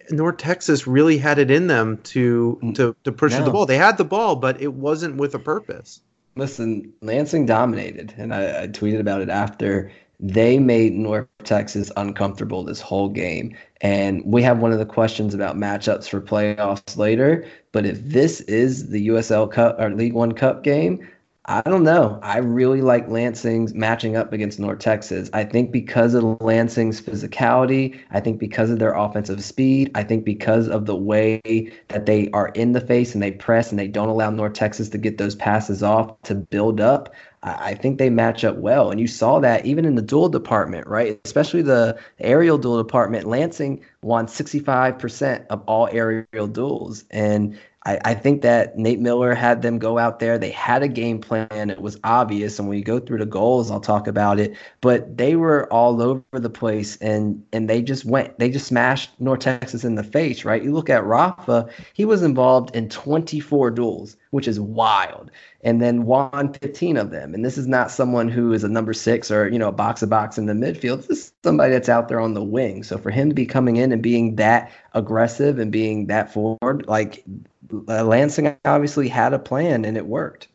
North 0.10 0.38
Texas 0.38 0.86
really 0.88 1.18
had 1.18 1.40
it 1.40 1.50
in 1.50 1.68
them 1.68 1.98
to 2.04 2.60
mm, 2.62 2.76
to 2.76 2.96
to 3.04 3.12
push 3.12 3.34
No. 3.34 3.46
the 3.46 3.52
ball. 3.52 3.66
They 3.66 3.78
had 3.78 3.98
the 3.98 4.04
ball, 4.06 4.36
but 4.36 4.62
it 4.62 4.74
wasn't 4.74 5.16
with 5.18 5.34
a 5.34 5.40
purpose. 5.40 6.02
Listen, 6.36 6.94
Lansing 7.02 7.46
dominated, 7.46 8.14
and 8.18 8.34
I, 8.34 8.64
I 8.64 8.68
tweeted 8.68 9.00
about 9.00 9.22
it 9.22 9.30
after. 9.30 9.92
They 10.20 10.58
made 10.58 10.94
North 10.94 11.28
Texas 11.44 11.92
uncomfortable 11.96 12.64
this 12.64 12.82
whole 12.82 13.08
game. 13.08 13.56
And 13.82 14.24
we 14.26 14.42
have 14.42 14.58
one 14.58 14.72
of 14.72 14.80
the 14.80 14.86
questions 14.86 15.36
about 15.36 15.56
matchups 15.56 16.10
for 16.10 16.20
playoffs 16.20 16.98
later. 16.98 17.46
But 17.72 17.86
if 17.86 18.04
this 18.04 18.42
is 18.42 18.90
the 18.90 19.10
USL 19.10 19.52
Cup 19.52 19.80
or 19.80 19.92
League 19.92 20.14
One 20.14 20.32
Cup 20.32 20.64
game, 20.64 21.08
I 21.50 21.62
don't 21.62 21.84
know. 21.84 22.20
I 22.24 22.40
really 22.40 22.82
like 22.82 23.08
Lansing's 23.08 23.74
matching 23.74 24.18
up 24.18 24.34
against 24.34 24.60
North 24.60 24.80
Texas. 24.80 25.30
I 25.32 25.46
think 25.46 25.72
because 25.72 26.14
of 26.14 26.42
Lansing's 26.42 27.00
physicality, 27.00 27.98
I 28.12 28.20
think 28.20 28.38
because 28.38 28.70
of 28.70 28.80
their 28.80 28.94
offensive 28.94 29.42
speed, 29.42 29.90
I 29.96 30.04
think 30.04 30.26
because 30.26 30.68
of 30.68 30.86
the 30.88 30.96
way 30.98 31.72
that 31.88 32.06
they 32.06 32.30
are 32.32 32.50
in 32.50 32.74
the 32.74 32.82
face 32.82 33.14
and 33.14 33.24
they 33.24 33.32
press 33.32 33.70
and 33.70 33.80
they 33.80 33.88
don't 33.88 34.10
allow 34.10 34.30
North 34.30 34.54
Texas 34.54 34.90
to 34.90 34.98
get 34.98 35.18
those 35.18 35.36
passes 35.36 35.84
off 35.84 36.22
to 36.24 36.36
build 36.36 36.82
up. 36.82 37.14
I 37.44 37.76
think 37.76 37.98
they 37.98 38.10
match 38.10 38.44
up 38.44 38.58
well. 38.58 38.92
And 38.92 39.00
you 39.00 39.08
saw 39.08 39.40
that 39.40 39.66
even 39.66 39.86
in 39.86 39.96
the 39.96 40.02
duel 40.02 40.28
department, 40.28 40.86
right? 40.86 41.18
Especially 41.24 41.62
the 41.62 41.98
aerial 42.20 42.58
duel 42.58 42.78
department. 42.78 43.26
Lansing 43.26 43.86
won 44.02 44.28
65% 44.28 45.46
of 45.50 45.64
all 45.66 45.88
aerial 45.94 46.48
duels. 46.48 47.06
And 47.10 47.58
I, 47.88 48.00
I, 48.04 48.14
think 48.16 48.42
that 48.42 48.78
Nate 48.78 49.00
Miller 49.00 49.34
had 49.34 49.62
them 49.62 49.80
go 49.80 49.98
out 49.98 50.20
there. 50.20 50.38
They 50.38 50.52
had 50.52 50.84
a 50.84 50.90
game 50.90 51.22
plan. 51.22 51.70
It 51.70 51.80
was 51.80 51.98
obvious. 52.04 52.60
And 52.60 52.68
when 52.68 52.78
you 52.78 52.84
go 52.84 53.00
through 53.00 53.20
the 53.20 53.26
goals, 53.26 53.72
I'll 53.72 53.80
talk 53.80 54.08
about 54.08 54.42
it. 54.42 54.58
But 54.82 55.16
they 55.16 55.38
were 55.38 55.72
all 55.72 56.02
over 56.02 56.24
the 56.34 56.50
place 56.50 56.98
and 56.98 57.42
and 57.54 57.70
they 57.70 57.82
just 57.82 58.04
went, 58.04 58.38
they 58.40 58.50
just 58.50 58.68
smashed 58.68 59.12
North 59.22 59.40
Texas 59.40 59.86
in 59.86 59.96
the 59.96 60.04
face, 60.04 60.44
right? 60.44 60.62
You 60.62 60.74
look 60.74 60.90
at 60.90 61.06
Rafa, 61.06 61.70
he 61.94 62.04
was 62.04 62.24
involved 62.24 62.76
in 62.76 62.90
24 62.90 63.72
duels, 63.72 64.18
which 64.32 64.50
is 64.50 64.60
wild. 64.60 65.32
And 65.64 65.82
then 65.82 66.06
won 66.06 66.54
15 66.54 66.98
of 66.98 67.10
them. 67.10 67.34
And 67.34 67.44
this 67.44 67.58
is 67.58 67.68
not 67.68 67.90
someone 67.90 68.30
who 68.30 68.54
is 68.54 68.64
a 68.64 68.70
number 68.70 68.94
six 68.94 69.32
or, 69.32 69.50
you 69.50 69.58
know, 69.58 69.70
a 69.70 69.74
box 69.74 70.02
of 70.02 70.10
box 70.10 70.38
in 70.38 70.46
the 70.46 70.54
midfield. 70.54 71.08
This 71.08 71.18
is 71.18 71.34
somebody 71.44 71.74
that's 71.74 71.90
out 71.90 72.10
there 72.10 72.20
on 72.20 72.36
the 72.36 72.44
wing. 72.44 72.84
So 72.84 72.98
for 72.98 73.12
him 73.12 73.30
to 73.30 73.36
be 73.36 73.46
coming 73.46 73.78
in 73.78 73.92
and 73.92 74.02
being 74.02 74.36
that 74.36 74.72
aggressive 74.94 75.58
and 75.58 75.72
being 75.72 76.08
that 76.08 76.32
forward, 76.32 76.86
like 76.88 77.26
Lansing 77.72 78.56
obviously 78.66 79.08
had 79.08 79.34
a 79.34 79.40
plan 79.40 79.86
and 79.86 79.98
it 79.98 80.06
worked. 80.06 80.48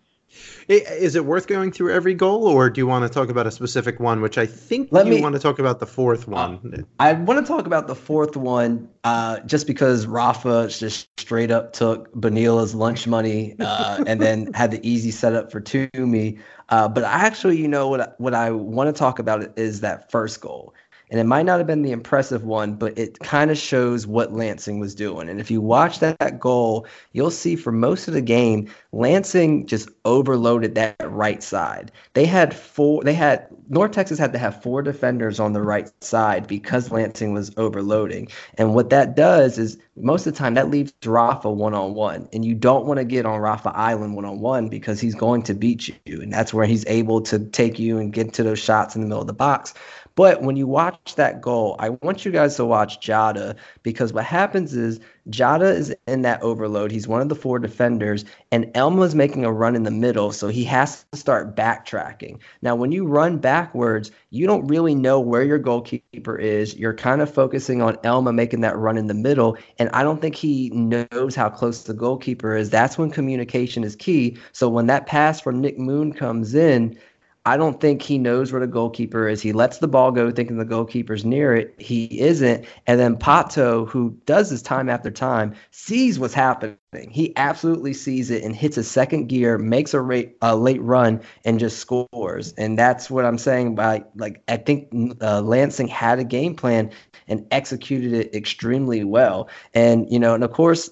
Is 0.69 1.14
it 1.14 1.25
worth 1.25 1.47
going 1.47 1.73
through 1.73 1.92
every 1.92 2.14
goal, 2.14 2.47
or 2.47 2.71
do 2.71 2.81
you 2.81 2.87
want 2.87 3.04
to 3.04 3.09
talk 3.12 3.28
about 3.28 3.47
a 3.47 3.50
specific 3.50 4.00
one? 4.00 4.23
Which 4.23 4.38
I 4.38 4.47
think 4.47 4.88
Let 4.90 5.07
you 5.07 5.16
me, 5.16 5.21
want 5.21 5.35
to 5.35 5.38
talk 5.38 5.59
about 5.59 5.81
the 5.81 5.87
fourth 5.87 6.26
uh, 6.28 6.33
one. 6.33 6.73
Uh, 6.75 6.83
I 6.99 7.12
want 7.12 7.45
to 7.45 7.52
talk 7.52 7.66
about 7.66 7.87
the 7.87 7.95
fourth 7.95 8.37
one, 8.37 8.88
uh, 9.04 9.40
just 9.40 9.66
because 9.66 10.07
Rafa 10.07 10.69
just 10.69 11.09
straight 11.21 11.50
up 11.50 11.73
took 11.73 12.12
Bonilla's 12.14 12.75
lunch 12.75 13.07
money 13.07 13.57
uh, 13.61 14.04
and 14.07 14.21
then 14.21 14.52
had 14.54 14.71
the 14.71 14.88
easy 14.88 15.11
setup 15.11 15.52
for 15.52 15.61
Toomey. 15.61 16.38
Uh, 16.69 16.88
but 16.88 17.04
actually, 17.04 17.59
you 17.59 17.69
know 17.69 17.88
what? 17.88 18.19
What 18.19 18.33
I 18.33 18.50
want 18.52 18.95
to 18.95 18.99
talk 18.99 19.19
about 19.19 19.59
is 19.59 19.81
that 19.81 20.11
first 20.11 20.40
goal 20.40 20.75
and 21.12 21.21
it 21.21 21.25
might 21.25 21.45
not 21.45 21.59
have 21.59 21.66
been 21.66 21.83
the 21.83 21.92
impressive 21.92 22.42
one, 22.42 22.73
but 22.73 22.97
it 22.97 23.19
kind 23.19 23.50
of 23.50 23.59
shows 23.59 24.07
what 24.07 24.33
Lansing 24.33 24.81
was 24.81 24.95
doing. 24.95 25.28
And 25.28 25.40
if 25.40 25.50
you 25.50 25.61
watch 25.61 25.99
that, 25.99 26.19
that, 26.21 26.40
goal, 26.40 26.87
you'll 27.12 27.31
see 27.31 27.54
for 27.54 27.71
most 27.71 28.09
of 28.09 28.14
the 28.14 28.23
game, 28.23 28.73
Lansing 28.92 29.66
just 29.66 29.90
overloaded 30.07 30.75
that 30.76 30.97
right 31.04 31.42
side. 31.42 31.92
They 32.14 32.25
had 32.25 32.54
four, 32.54 33.04
they 33.04 33.12
had, 33.12 33.47
North 33.69 33.92
Texas 33.92 34.19
had 34.19 34.33
to 34.33 34.38
have 34.38 34.62
four 34.62 34.81
defenders 34.81 35.38
on 35.38 35.52
the 35.52 35.61
right 35.61 35.90
side 36.02 36.47
because 36.47 36.90
Lansing 36.90 37.35
was 37.35 37.52
overloading. 37.59 38.28
And 38.57 38.75
what 38.75 38.88
that 38.88 39.14
does 39.14 39.59
is 39.59 39.76
most 39.97 40.26
of 40.26 40.33
the 40.33 40.38
time 40.38 40.54
that 40.54 40.71
leaves 40.71 40.95
Rafa 41.04 41.50
one 41.50 41.75
on 41.75 41.92
one. 41.92 42.26
And 42.33 42.42
you 42.42 42.54
don't 42.54 42.87
want 42.87 42.97
to 42.97 43.04
get 43.04 43.26
on 43.26 43.38
Rafa 43.38 43.71
Island 43.76 44.16
one 44.16 44.25
on 44.25 44.40
one 44.40 44.71
because 44.71 44.99
he's 44.99 45.14
going 45.14 45.42
to 45.42 45.52
beat 45.52 45.88
you. 46.07 46.23
And 46.23 46.33
that's 46.33 46.54
where 46.54 46.64
he's 46.64 46.87
able 46.87 47.21
to 47.23 47.38
take 47.38 47.78
you 47.78 47.99
and 47.99 48.14
get 48.14 48.33
to 48.33 48.42
those 48.42 48.59
shots 48.59 48.97
in 48.97 49.02
the 49.02 49.07
middle 49.07 49.21
of 49.21 49.26
the 49.26 49.35
box. 49.35 49.75
But 50.14 50.42
when 50.42 50.57
you 50.57 50.66
watch 50.66 51.14
that 51.16 51.40
goal, 51.40 51.76
I 51.78 51.90
want 51.90 52.25
you 52.25 52.33
guys 52.33 52.57
to 52.57 52.64
watch 52.64 53.07
Jada 53.07 53.57
because 53.83 54.12
what 54.12 54.25
happens 54.25 54.75
is 54.75 55.00
Jada 55.31 55.73
is 55.75 55.95
in 56.07 56.23
that 56.23 56.42
overload. 56.42 56.90
He's 56.90 57.07
one 57.07 57.21
of 57.23 57.28
the 57.28 57.35
four 57.35 57.59
defenders, 57.59 58.25
and 58.50 58.71
Elma's 58.75 59.14
making 59.14 59.45
a 59.45 59.52
run 59.52 59.76
in 59.76 59.85
the 59.85 59.90
middle, 59.90 60.33
so 60.33 60.49
he 60.49 60.64
has 60.64 61.04
to 61.12 61.19
start 61.19 61.54
backtracking. 61.54 62.40
Now, 62.61 62.75
when 62.75 62.90
you 62.90 63.07
run 63.07 63.38
backwards, 63.38 64.11
you 64.31 64.47
don't 64.47 64.66
really 64.66 64.95
know 64.97 65.21
where 65.21 65.45
your 65.45 65.59
goalkeeper 65.59 66.37
is. 66.37 66.76
You're 66.76 66.95
kind 66.95 67.23
of 67.23 67.33
focusing 67.33 67.83
on 67.83 67.99
Elma 68.02 68.33
making 68.33 68.62
that 68.62 68.76
run 68.76 68.99
in 68.99 69.07
the 69.07 69.14
middle, 69.14 69.57
and 69.78 69.88
I 69.90 70.02
don't 70.02 70.21
think 70.21 70.35
he 70.35 70.71
knows 70.71 71.37
how 71.37 71.49
close 71.49 71.85
the 71.85 71.95
goalkeeper 71.95 72.57
is. 72.57 72.69
That's 72.71 72.99
when 72.99 73.11
communication 73.11 73.85
is 73.85 73.95
key. 73.95 74.37
So 74.50 74.69
when 74.69 74.87
that 74.87 75.07
pass 75.07 75.40
from 75.40 75.61
Nick 75.61 75.78
Moon 75.78 76.12
comes 76.12 76.54
in, 76.54 76.99
I 77.44 77.56
don't 77.56 77.80
think 77.80 78.02
he 78.02 78.18
knows 78.18 78.52
where 78.52 78.61
the 78.61 78.68
goalkeeper 78.68 79.26
is. 79.26 79.42
He 79.42 79.52
lets 79.52 79.78
the 79.78 79.88
ball 79.88 80.12
go 80.12 80.30
thinking 80.30 80.58
the 80.58 80.64
goalkeeper's 80.64 81.25
near 81.25 81.56
it. 81.56 81.75
He 81.76 82.20
isn't. 82.20 82.64
And 82.87 83.00
then 83.00 83.16
Pato, 83.16 83.88
who 83.88 84.16
does 84.26 84.50
this 84.50 84.62
time 84.62 84.88
after 84.88 85.11
time, 85.11 85.54
sees 85.72 86.20
what's 86.20 86.34
happening. 86.34 86.76
He 87.11 87.37
absolutely 87.37 87.94
sees 87.94 88.30
it 88.30 88.44
and 88.44 88.54
hits 88.54 88.76
a 88.76 88.84
second 88.84 89.26
gear, 89.26 89.58
makes 89.58 89.92
a, 89.92 90.00
rate, 90.00 90.37
a 90.40 90.54
late 90.54 90.82
run, 90.82 91.20
and 91.44 91.58
just 91.58 91.78
scores. 91.78 92.52
And 92.52 92.78
that's 92.78 93.11
what 93.11 93.25
I'm 93.25 93.38
saying 93.38 93.75
by, 93.75 94.04
like, 94.14 94.40
I 94.46 94.56
think 94.56 95.16
uh, 95.20 95.40
Lansing 95.40 95.88
had 95.88 96.20
a 96.20 96.25
game 96.25 96.54
plan 96.54 96.92
and 97.26 97.44
executed 97.50 98.12
it 98.12 98.34
extremely 98.37 99.02
well. 99.02 99.49
And, 99.75 100.08
you 100.12 100.20
know, 100.20 100.34
and 100.34 100.44
of 100.44 100.52
course, 100.52 100.90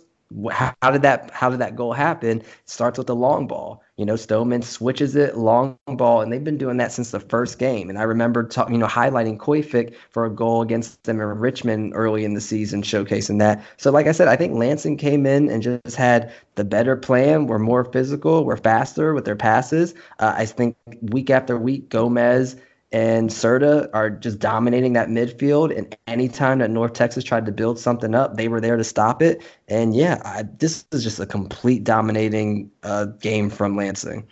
how, 0.51 0.91
did 0.93 1.03
that 1.03 1.31
how 1.33 1.51
did 1.51 1.59
that 1.59 1.75
goal 1.75 1.93
happen? 1.93 2.41
It 2.41 2.47
starts 2.65 2.99
with 2.99 3.09
the 3.09 3.17
long 3.17 3.49
ball. 3.49 3.83
You 4.01 4.07
know, 4.07 4.17
Stoneman 4.17 4.63
switches 4.63 5.15
it 5.15 5.37
long 5.37 5.77
ball, 5.87 6.23
and 6.23 6.33
they've 6.33 6.43
been 6.43 6.57
doing 6.57 6.79
that 6.79 6.91
since 6.91 7.11
the 7.11 7.21
first 7.21 7.59
game. 7.59 7.91
And 7.91 7.99
I 7.99 8.05
remember, 8.05 8.49
you 8.71 8.79
know, 8.79 8.87
highlighting 8.87 9.37
Koyfik 9.37 9.95
for 10.09 10.25
a 10.25 10.31
goal 10.31 10.63
against 10.63 11.05
them 11.05 11.21
in 11.21 11.27
Richmond 11.27 11.93
early 11.95 12.25
in 12.25 12.33
the 12.33 12.41
season, 12.41 12.81
showcasing 12.81 13.41
that. 13.41 13.63
So, 13.77 13.91
like 13.91 14.07
I 14.07 14.13
said, 14.13 14.27
I 14.27 14.37
think 14.37 14.55
Lansing 14.55 14.97
came 14.97 15.27
in 15.27 15.51
and 15.51 15.63
just 15.63 15.97
had 15.97 16.33
the 16.55 16.65
better 16.65 16.97
plan. 16.97 17.47
We're 17.47 17.59
more 17.59 17.85
physical, 17.85 18.47
we're 18.47 18.57
faster 18.57 19.13
with 19.13 19.27
their 19.27 19.37
passes. 19.37 19.93
Uh, 20.19 20.33
I 20.35 20.47
think 20.47 20.77
week 21.03 21.29
after 21.29 21.59
week, 21.59 21.91
Gomez 21.91 22.57
and 22.93 23.31
Serda 23.31 23.89
are 23.93 24.11
just 24.11 24.39
dominating 24.41 24.95
that 24.95 25.09
midfield. 25.09 25.77
And 25.77 25.97
anytime 26.07 26.59
that 26.59 26.71
North 26.71 26.93
Texas 26.93 27.23
tried 27.23 27.47
to 27.47 27.53
build 27.53 27.79
something 27.79 28.15
up, 28.15 28.37
they 28.37 28.49
were 28.49 28.61
there 28.61 28.77
to 28.77 28.85
stop 28.85 29.23
it. 29.23 29.43
And 29.69 29.95
yeah, 29.95 30.21
I, 30.25 30.45
this 30.59 30.85
is 30.91 31.05
just 31.05 31.21
a 31.21 31.27
complete 31.27 31.85
dominating 31.85 32.71
uh, 32.83 33.07
game 33.07 33.49
from 33.49 33.77
Lansing. 33.77 34.27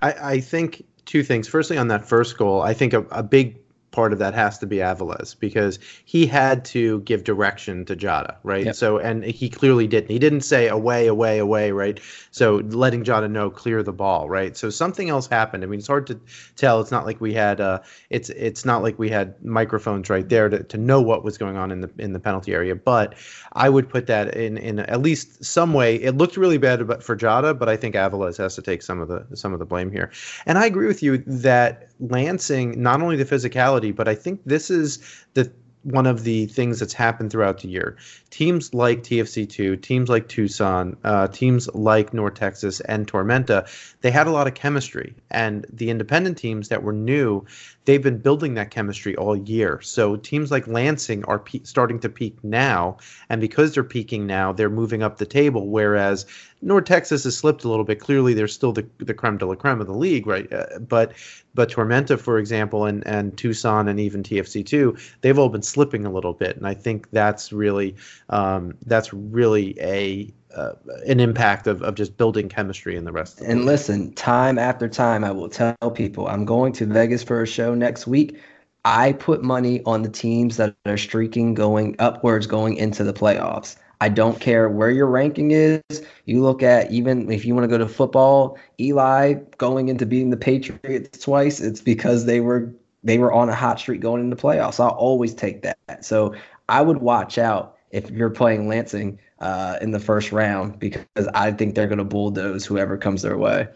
I, 0.00 0.12
I, 0.12 0.40
think 0.40 0.84
two 1.04 1.22
things. 1.22 1.46
Firstly, 1.46 1.76
on 1.76 1.88
that 1.88 2.04
first 2.08 2.36
goal, 2.38 2.62
I 2.62 2.72
think 2.72 2.92
a, 2.92 3.00
a 3.10 3.22
big 3.22 3.61
part 3.92 4.12
of 4.12 4.18
that 4.18 4.34
has 4.34 4.58
to 4.58 4.66
be 4.66 4.78
Aviles 4.78 5.38
because 5.38 5.78
he 6.04 6.26
had 6.26 6.64
to 6.64 7.00
give 7.00 7.24
direction 7.24 7.84
to 7.84 7.94
Jada, 7.94 8.36
right? 8.42 8.66
Yep. 8.66 8.74
So 8.74 8.98
and 8.98 9.22
he 9.24 9.48
clearly 9.48 9.86
didn't. 9.86 10.10
He 10.10 10.18
didn't 10.18 10.40
say 10.40 10.68
away, 10.68 11.06
away, 11.06 11.38
away, 11.38 11.70
right? 11.70 12.00
So 12.30 12.56
letting 12.56 13.04
Jada 13.04 13.30
know 13.30 13.50
clear 13.50 13.82
the 13.82 13.92
ball, 13.92 14.28
right? 14.28 14.56
So 14.56 14.70
something 14.70 15.10
else 15.10 15.26
happened. 15.26 15.62
I 15.62 15.66
mean, 15.66 15.78
it's 15.78 15.88
hard 15.88 16.06
to 16.08 16.18
tell. 16.56 16.80
It's 16.80 16.90
not 16.90 17.06
like 17.06 17.20
we 17.20 17.34
had 17.34 17.60
uh 17.60 17.80
it's 18.10 18.30
it's 18.30 18.64
not 18.64 18.82
like 18.82 18.98
we 18.98 19.08
had 19.10 19.42
microphones 19.44 20.10
right 20.10 20.28
there 20.28 20.48
to, 20.48 20.62
to 20.62 20.78
know 20.78 21.00
what 21.00 21.22
was 21.22 21.38
going 21.38 21.56
on 21.56 21.70
in 21.70 21.82
the 21.82 21.90
in 21.98 22.12
the 22.12 22.20
penalty 22.20 22.54
area. 22.54 22.74
But 22.74 23.14
I 23.52 23.68
would 23.68 23.88
put 23.88 24.06
that 24.06 24.34
in 24.34 24.56
in 24.56 24.80
at 24.80 25.02
least 25.02 25.44
some 25.44 25.74
way. 25.74 25.96
It 25.96 26.16
looked 26.16 26.36
really 26.36 26.58
bad 26.58 26.80
for 27.02 27.16
Jada, 27.16 27.58
but 27.58 27.68
I 27.68 27.76
think 27.76 27.94
Aviles 27.94 28.38
has 28.38 28.54
to 28.56 28.62
take 28.62 28.82
some 28.82 29.00
of 29.00 29.08
the 29.08 29.26
some 29.36 29.52
of 29.52 29.58
the 29.58 29.66
blame 29.66 29.90
here. 29.90 30.10
And 30.46 30.58
I 30.58 30.66
agree 30.66 30.86
with 30.86 31.02
you 31.02 31.18
that 31.18 31.91
Lansing, 32.10 32.82
not 32.82 33.00
only 33.00 33.16
the 33.16 33.24
physicality, 33.24 33.94
but 33.94 34.08
I 34.08 34.14
think 34.14 34.40
this 34.44 34.70
is 34.70 34.98
the 35.34 35.50
one 35.82 36.06
of 36.06 36.24
the 36.24 36.46
things 36.46 36.78
that's 36.78 36.92
happened 36.92 37.30
throughout 37.30 37.60
the 37.60 37.68
year. 37.68 37.96
Teams 38.30 38.72
like 38.72 39.02
TFC2, 39.02 39.80
teams 39.82 40.08
like 40.08 40.28
Tucson, 40.28 40.96
uh, 41.04 41.28
teams 41.28 41.68
like 41.74 42.14
North 42.14 42.34
Texas 42.34 42.80
and 42.80 43.10
Tormenta, 43.10 43.68
they 44.00 44.10
had 44.10 44.26
a 44.26 44.30
lot 44.30 44.46
of 44.46 44.54
chemistry. 44.54 45.14
And 45.30 45.66
the 45.72 45.90
independent 45.90 46.38
teams 46.38 46.68
that 46.68 46.82
were 46.82 46.92
new, 46.92 47.44
they've 47.84 48.02
been 48.02 48.18
building 48.18 48.54
that 48.54 48.70
chemistry 48.70 49.16
all 49.16 49.36
year. 49.36 49.80
So 49.80 50.16
teams 50.16 50.50
like 50.50 50.66
Lansing 50.68 51.24
are 51.24 51.38
pe- 51.38 51.64
starting 51.64 51.98
to 52.00 52.08
peak 52.08 52.36
now. 52.42 52.98
And 53.28 53.40
because 53.40 53.74
they're 53.74 53.84
peaking 53.84 54.26
now, 54.26 54.52
they're 54.52 54.70
moving 54.70 55.02
up 55.02 55.18
the 55.18 55.26
table. 55.26 55.68
Whereas 55.68 56.26
North 56.60 56.84
Texas 56.84 57.24
has 57.24 57.36
slipped 57.36 57.64
a 57.64 57.68
little 57.68 57.84
bit. 57.84 57.98
Clearly, 57.98 58.34
they're 58.34 58.48
still 58.48 58.72
the, 58.72 58.86
the 58.98 59.14
creme 59.14 59.36
de 59.36 59.46
la 59.46 59.56
creme 59.56 59.80
of 59.80 59.88
the 59.88 59.94
league, 59.94 60.26
right? 60.26 60.50
Uh, 60.52 60.78
but 60.78 61.12
but 61.54 61.70
Tormenta, 61.70 62.18
for 62.18 62.38
example, 62.38 62.86
and, 62.86 63.06
and 63.06 63.36
Tucson 63.36 63.88
and 63.88 64.00
even 64.00 64.22
TFC2, 64.22 64.98
they've 65.20 65.38
all 65.38 65.48
been 65.48 65.62
slipping 65.62 66.06
a 66.06 66.12
little 66.12 66.32
bit. 66.32 66.56
And 66.56 66.66
I 66.66 66.74
think 66.74 67.10
that's 67.10 67.52
really 67.52 67.96
um, 68.28 68.74
that's 68.86 69.12
really 69.12 69.76
a 69.80 70.32
uh, 70.54 70.72
an 71.06 71.20
impact 71.20 71.66
of, 71.66 71.82
of 71.82 71.94
just 71.94 72.16
building 72.16 72.48
chemistry 72.48 72.96
in 72.96 73.04
the 73.04 73.12
rest. 73.12 73.40
and 73.40 73.60
league. 73.60 73.66
listen, 73.66 74.12
time 74.14 74.58
after 74.58 74.88
time, 74.88 75.24
I 75.24 75.30
will 75.30 75.48
tell 75.48 75.76
people 75.94 76.28
I'm 76.28 76.44
going 76.44 76.72
to 76.74 76.86
Vegas 76.86 77.22
for 77.22 77.42
a 77.42 77.46
show 77.46 77.74
next 77.74 78.06
week. 78.06 78.38
I 78.84 79.12
put 79.12 79.42
money 79.42 79.80
on 79.84 80.02
the 80.02 80.08
teams 80.08 80.56
that 80.56 80.74
are 80.86 80.96
streaking 80.96 81.54
going 81.54 81.94
upwards 81.98 82.46
going 82.46 82.76
into 82.76 83.04
the 83.04 83.12
playoffs. 83.12 83.76
I 84.00 84.08
don't 84.08 84.40
care 84.40 84.68
where 84.68 84.90
your 84.90 85.06
ranking 85.06 85.52
is. 85.52 85.80
You 86.24 86.42
look 86.42 86.62
at 86.64 86.90
even 86.90 87.30
if 87.30 87.44
you 87.44 87.54
want 87.54 87.64
to 87.64 87.68
go 87.68 87.78
to 87.78 87.86
football, 87.86 88.58
Eli 88.80 89.34
going 89.58 89.88
into 89.88 90.06
beating 90.06 90.30
the 90.30 90.36
Patriots 90.36 91.20
twice, 91.20 91.60
it's 91.60 91.80
because 91.80 92.24
they 92.24 92.40
were 92.40 92.72
they 93.04 93.18
were 93.18 93.32
on 93.32 93.48
a 93.48 93.54
hot 93.54 93.78
streak 93.78 94.00
going 94.00 94.20
into 94.20 94.34
playoffs. 94.34 94.80
I'll 94.80 94.90
always 94.90 95.34
take 95.34 95.62
that. 95.62 96.04
So 96.04 96.34
I 96.68 96.82
would 96.82 96.98
watch 96.98 97.38
out 97.38 97.76
if 97.92 98.10
you're 98.10 98.30
playing 98.30 98.66
Lansing 98.66 99.20
uh, 99.42 99.76
in 99.82 99.90
the 99.90 100.00
first 100.00 100.32
round 100.32 100.78
because 100.78 101.04
I 101.34 101.50
think 101.50 101.74
they're 101.74 101.88
going 101.88 101.98
to 101.98 102.04
bulldoze 102.04 102.64
whoever 102.64 102.96
comes 102.96 103.22
their 103.22 103.36
way. 103.36 103.68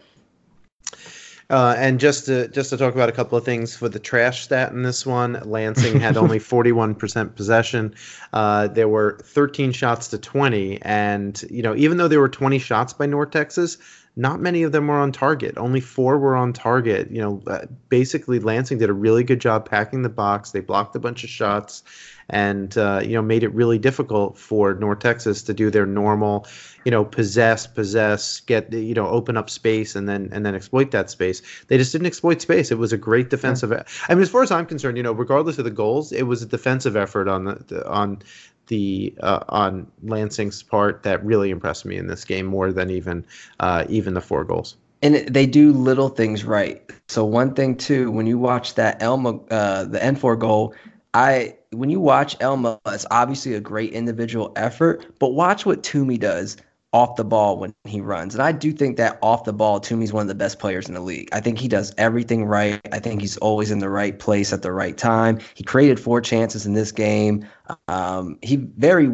Uh, 1.49 1.75
and 1.77 1.97
just 1.97 2.25
to 2.25 2.49
just 2.49 2.71
to 2.71 2.77
talk 2.77 2.93
about 2.93 3.07
a 3.07 3.13
couple 3.13 3.37
of 3.37 3.45
things 3.45 3.75
for 3.75 3.87
the 3.87 3.99
trash 3.99 4.43
stat 4.43 4.71
in 4.73 4.83
this 4.83 5.05
one, 5.05 5.41
Lansing 5.45 5.97
had 5.97 6.17
only 6.23 6.39
41% 6.39 7.35
possession. 7.35 7.95
Uh, 8.33 8.67
there 8.67 8.89
were 8.89 9.17
13 9.23 9.71
shots 9.71 10.09
to 10.09 10.17
20, 10.17 10.81
and 10.81 11.45
you 11.49 11.61
know 11.61 11.73
even 11.75 11.97
though 11.97 12.09
there 12.09 12.19
were 12.19 12.27
20 12.27 12.59
shots 12.59 12.91
by 12.91 13.05
North 13.05 13.31
Texas, 13.31 13.77
not 14.17 14.41
many 14.41 14.63
of 14.63 14.73
them 14.73 14.87
were 14.87 14.97
on 14.97 15.13
target. 15.13 15.57
Only 15.57 15.79
four 15.79 16.17
were 16.17 16.35
on 16.35 16.51
target. 16.51 17.09
You 17.11 17.21
know, 17.21 17.41
uh, 17.47 17.65
basically 17.87 18.39
Lansing 18.39 18.79
did 18.79 18.89
a 18.89 18.93
really 18.93 19.23
good 19.23 19.39
job 19.39 19.69
packing 19.69 20.01
the 20.01 20.09
box. 20.09 20.51
They 20.51 20.59
blocked 20.59 20.95
a 20.97 20.99
bunch 20.99 21.23
of 21.23 21.29
shots, 21.29 21.83
and 22.29 22.77
uh, 22.77 23.01
you 23.03 23.13
know 23.13 23.21
made 23.21 23.43
it 23.43 23.53
really 23.53 23.77
difficult 23.77 24.37
for 24.37 24.73
North 24.75 24.99
Texas 24.99 25.43
to 25.43 25.53
do 25.53 25.69
their 25.69 25.85
normal, 25.85 26.45
you 26.85 26.91
know, 26.91 27.05
possess, 27.05 27.67
possess, 27.67 28.39
get 28.41 28.71
you 28.71 28.93
know, 28.93 29.07
open 29.07 29.37
up 29.37 29.49
space, 29.49 29.95
and 29.95 30.07
then 30.07 30.29
and 30.31 30.45
then 30.45 30.55
exploit 30.55 30.91
that 30.91 31.09
space. 31.09 31.41
They 31.67 31.77
just 31.77 31.91
didn't 31.91 32.07
exploit 32.07 32.41
space. 32.41 32.71
It 32.71 32.77
was 32.77 32.93
a 32.93 32.97
great 32.97 33.29
defensive. 33.29 33.71
Yeah. 33.71 33.83
I 34.09 34.13
mean, 34.15 34.23
as 34.23 34.29
far 34.29 34.43
as 34.43 34.51
I'm 34.51 34.65
concerned, 34.65 34.97
you 34.97 35.03
know, 35.03 35.13
regardless 35.13 35.57
of 35.57 35.65
the 35.65 35.71
goals, 35.71 36.11
it 36.11 36.23
was 36.23 36.41
a 36.41 36.45
defensive 36.45 36.95
effort 36.95 37.27
on 37.27 37.45
the, 37.45 37.55
the 37.67 37.89
on 37.89 38.21
the 38.67 39.13
uh, 39.21 39.39
on 39.49 39.87
Lansing's 40.03 40.61
part 40.63 41.03
that 41.03 41.23
really 41.25 41.49
impressed 41.49 41.85
me 41.85 41.97
in 41.97 42.07
this 42.07 42.23
game 42.25 42.45
more 42.45 42.71
than 42.71 42.89
even 42.89 43.25
uh, 43.59 43.85
even 43.89 44.13
the 44.13 44.21
four 44.21 44.43
goals. 44.43 44.75
And 45.01 45.15
they 45.15 45.45
do 45.45 45.73
little 45.73 46.09
things 46.09 46.43
right. 46.43 46.81
So 47.07 47.23
one 47.23 47.53
thing 47.53 47.77
too, 47.77 48.09
when 48.09 48.25
you 48.25 48.39
watch 48.39 48.73
that 48.75 49.01
Elma, 49.01 49.39
uh, 49.51 49.83
the 49.83 49.99
N'For 49.99 50.39
goal, 50.39 50.73
I 51.13 51.57
when 51.71 51.89
you 51.89 51.99
watch 51.99 52.35
Elma, 52.39 52.79
it's 52.87 53.05
obviously 53.11 53.53
a 53.53 53.59
great 53.59 53.93
individual 53.93 54.53
effort, 54.55 55.05
but 55.19 55.29
watch 55.29 55.65
what 55.65 55.83
Toomey 55.83 56.17
does 56.17 56.57
off 56.93 57.15
the 57.15 57.23
ball 57.23 57.57
when 57.59 57.73
he 57.83 57.99
runs. 57.99 58.33
And 58.33 58.41
I 58.41 58.51
do 58.51 58.71
think 58.71 58.97
that 58.97 59.19
off 59.21 59.43
the 59.43 59.53
ball, 59.53 59.79
Toomey's 59.79 60.13
one 60.13 60.21
of 60.21 60.27
the 60.27 60.35
best 60.35 60.57
players 60.57 60.87
in 60.87 60.93
the 60.93 61.01
league. 61.01 61.27
I 61.33 61.41
think 61.41 61.59
he 61.59 61.67
does 61.67 61.93
everything 61.97 62.45
right. 62.45 62.79
I 62.91 62.99
think 62.99 63.21
he's 63.21 63.37
always 63.37 63.71
in 63.71 63.79
the 63.79 63.89
right 63.89 64.17
place 64.17 64.53
at 64.53 64.61
the 64.61 64.71
right 64.71 64.97
time. 64.97 65.39
He 65.53 65.63
created 65.63 65.99
four 65.99 66.21
chances 66.21 66.65
in 66.65 66.73
this 66.73 66.91
game. 66.91 67.45
Um, 67.87 68.39
he 68.41 68.55
very 68.55 69.11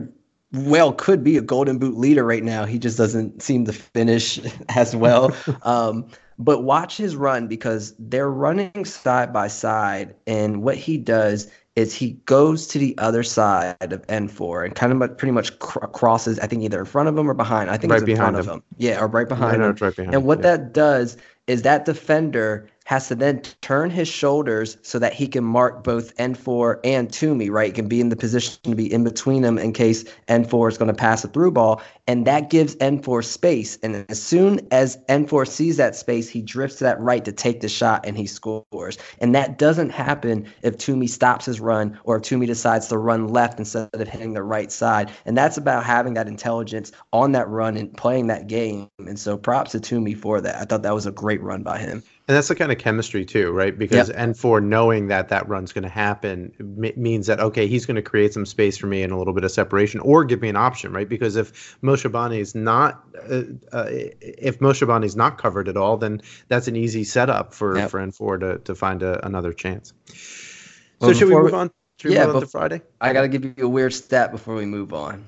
well 0.54 0.94
could 0.94 1.24
be 1.24 1.36
a 1.38 1.42
golden 1.42 1.80
boot 1.80 1.98
leader 1.98 2.24
right 2.24 2.44
now. 2.44 2.66
He 2.66 2.78
just 2.78 2.98
doesn't 2.98 3.42
seem 3.42 3.66
to 3.66 3.74
finish 3.74 4.40
as 4.70 4.96
well. 4.96 5.36
Um, 5.64 6.08
but 6.40 6.64
watch 6.64 6.98
his 6.98 7.16
run 7.16 7.48
because 7.48 7.94
they're 8.00 8.30
running 8.30 8.86
side 8.86 9.32
by 9.32 9.48
side. 9.48 10.16
And 10.26 10.64
what 10.64 10.76
he 10.76 10.98
does 10.98 11.50
is 11.76 11.94
he 11.96 12.12
goes 12.26 12.68
to 12.68 12.78
the 12.78 12.96
other 13.00 13.24
side 13.24 13.76
of 13.82 14.06
N'For 14.08 14.66
and 14.66 14.76
kind 14.76 14.92
of 15.02 15.18
pretty 15.18 15.32
much 15.32 15.58
cr- 15.60 15.80
crosses, 15.88 16.40
I 16.40 16.48
think 16.48 16.64
either 16.64 16.80
in 16.80 16.86
front 16.86 17.10
of 17.10 17.18
him 17.18 17.30
or 17.30 17.34
behind. 17.34 17.72
I 17.72 17.78
think 17.78 17.92
right 17.92 18.02
it's 18.02 18.10
in 18.10 18.16
front 18.16 18.36
him. 18.36 18.40
of 18.42 18.48
him. 18.48 18.64
Yeah, 18.78 19.02
or 19.02 19.08
right 19.08 19.28
behind 19.28 19.62
him. 19.62 19.76
Right 19.80 19.96
behind 19.96 20.14
and 20.14 20.24
what 20.24 20.40
yeah. 20.40 20.58
that 20.58 20.74
does 20.74 21.18
is 21.48 21.64
that 21.64 21.86
defender 21.86 22.68
has 22.86 23.08
to 23.08 23.16
then 23.16 23.42
turn 23.62 23.90
his 23.90 24.08
shoulders 24.08 24.78
so 24.82 25.00
that 25.00 25.14
he 25.14 25.28
can 25.28 25.44
mark 25.44 25.84
both 25.84 26.16
N'For 26.18 26.80
and 26.84 27.12
Toomey, 27.12 27.50
right? 27.50 27.68
He 27.68 27.72
can 27.72 27.88
be 27.88 28.02
in 28.02 28.10
the 28.10 28.16
position 28.16 28.58
to 28.64 28.76
be 28.76 28.92
in 28.92 29.04
between 29.04 29.42
them 29.42 29.58
in 29.58 29.74
case 29.74 30.04
N'For 30.28 30.70
is 30.70 30.78
going 30.78 30.90
to 30.90 30.94
pass 30.94 31.24
a 31.24 31.28
through 31.28 31.52
ball. 31.52 31.82
And 32.08 32.28
that 32.28 32.50
gives 32.50 32.76
N'For 32.78 33.24
space. 33.24 33.78
And 33.84 34.06
as 34.10 34.22
soon 34.22 34.60
as 34.72 34.98
N'For 35.10 35.48
sees 35.48 35.78
that 35.78 35.96
space, 35.96 36.28
he 36.28 36.42
drifts 36.42 36.78
to 36.78 36.84
that 36.84 37.00
right 37.00 37.24
to 37.24 37.32
take 37.32 37.62
the 37.62 37.70
shot 37.70 38.06
and 38.06 38.18
he 38.18 38.26
scores. 38.26 38.98
And 39.20 39.34
that 39.36 39.58
doesn't 39.58 39.90
happen 39.90 40.46
if 40.62 40.78
Toomey 40.78 41.08
stops 41.08 41.46
his 41.46 41.60
run 41.60 42.00
or 42.04 42.18
if 42.18 42.24
Toomey 42.24 42.46
decides 42.46 42.88
to 42.88 42.98
run 42.98 43.30
left 43.30 43.60
instead 43.60 43.90
of 43.94 44.08
hitting 44.08 44.34
the 44.34 44.44
right 44.44 44.72
side. 44.72 45.12
And 45.26 45.38
that's 45.38 45.58
about 45.58 45.84
having 45.86 46.14
that 46.16 46.28
intelligence 46.28 46.92
on 47.12 47.32
that 47.34 47.48
run 47.48 47.78
and 47.78 47.96
playing 47.96 48.28
that 48.28 48.48
game. 48.48 48.90
And 49.00 49.18
so 49.18 49.38
props 49.38 49.72
to 49.72 49.80
Toomey 49.80 50.14
for 50.14 50.42
that. 50.42 50.56
I 50.56 50.66
thought 50.66 50.84
that 50.84 50.94
was 50.94 51.06
a 51.06 51.12
great 51.12 51.42
run 51.42 51.64
by 51.64 51.80
him. 51.80 52.04
And 52.26 52.38
that's 52.38 52.48
the 52.48 52.56
kind 52.56 52.72
of 52.72 52.78
chemistry 52.78 53.26
too, 53.26 53.52
right? 53.52 53.78
Because 53.78 54.08
yep. 54.08 54.18
N'For 54.18 54.64
knowing 54.64 55.08
that 55.08 55.28
that 55.28 55.48
run's 55.50 55.74
going 55.74 55.84
to 55.84 55.90
happen 55.90 56.54
m- 56.58 56.94
means 56.96 57.28
that 57.28 57.42
okay, 57.42 57.68
he's 57.68 57.86
going 57.86 57.96
to 57.96 58.02
create 58.02 58.34
some 58.34 58.46
space 58.46 58.78
for 58.78 58.88
me 58.88 59.04
and 59.04 59.12
a 59.12 59.18
little 59.18 59.34
bit 59.34 59.44
of 59.44 59.52
separation, 59.52 60.00
or 60.00 60.24
give 60.24 60.42
me 60.42 60.48
an 60.48 60.56
option, 60.56 60.94
right? 60.94 61.10
Because 61.10 61.36
if 61.36 61.78
Moshe 61.82 62.10
Bani 62.10 62.40
is 62.40 62.56
not, 62.56 63.04
uh, 63.30 63.42
uh, 63.74 63.88
if 63.90 64.60
Moshe 64.60 64.88
Bani 64.88 65.06
is 65.06 65.18
not 65.18 65.38
covered 65.38 65.68
at 65.68 65.76
all, 65.76 65.98
then 65.98 66.22
that's 66.48 66.70
an 66.70 66.78
easy 66.78 67.04
setup 67.04 67.54
for 67.54 67.78
yep. 67.78 67.90
for 67.90 68.00
N'For 68.00 68.40
to 68.40 68.58
to 68.60 68.74
find 68.74 69.04
a, 69.04 69.26
another 69.26 69.52
chance. 69.52 69.92
So 70.06 71.08
well, 71.08 71.14
should 71.14 71.28
we 71.28 71.36
move 71.36 71.54
on? 71.54 71.72
Should 72.00 72.12
we 72.12 72.16
yeah, 72.16 72.28
move 72.28 72.38
on 72.38 72.42
to 72.44 72.48
Friday? 72.48 72.82
I 73.02 73.12
got 73.12 73.24
to 73.24 73.28
give 73.28 73.44
you 73.44 73.66
a 73.66 73.70
weird 73.70 73.94
stat 73.94 74.32
before 74.32 74.56
we 74.56 74.66
move 74.66 74.94
on. 74.94 75.28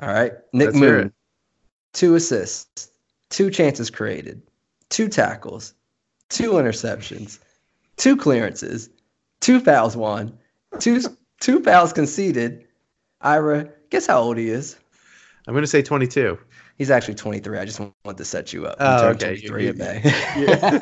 All 0.00 0.08
right, 0.08 0.32
Nick 0.54 0.68
Let's 0.68 0.78
Moon, 0.78 1.12
two 1.92 2.14
assists, 2.14 2.90
two 3.28 3.50
chances 3.50 3.90
created, 3.90 4.40
two 4.88 5.08
tackles 5.08 5.74
two 6.32 6.52
interceptions, 6.52 7.38
two 7.96 8.16
clearances, 8.16 8.88
two 9.40 9.60
fouls 9.60 9.96
won, 9.96 10.38
two 10.80 11.00
two 11.40 11.60
fouls 11.60 11.92
conceded. 11.92 12.66
Ira, 13.20 13.70
guess 13.90 14.06
how 14.06 14.20
old 14.20 14.36
he 14.36 14.48
is? 14.48 14.76
I'm 15.46 15.54
going 15.54 15.62
to 15.62 15.68
say 15.68 15.82
22. 15.82 16.38
He's 16.78 16.90
actually 16.90 17.14
23. 17.14 17.58
I 17.58 17.64
just 17.64 17.78
want 17.78 18.16
to 18.16 18.24
set 18.24 18.52
you 18.52 18.66
up. 18.66 18.76
Oh, 18.80 19.08
okay. 19.08 19.40
23 19.40 19.68
in 19.68 19.78
May. 19.78 20.00
Yeah. 20.36 20.78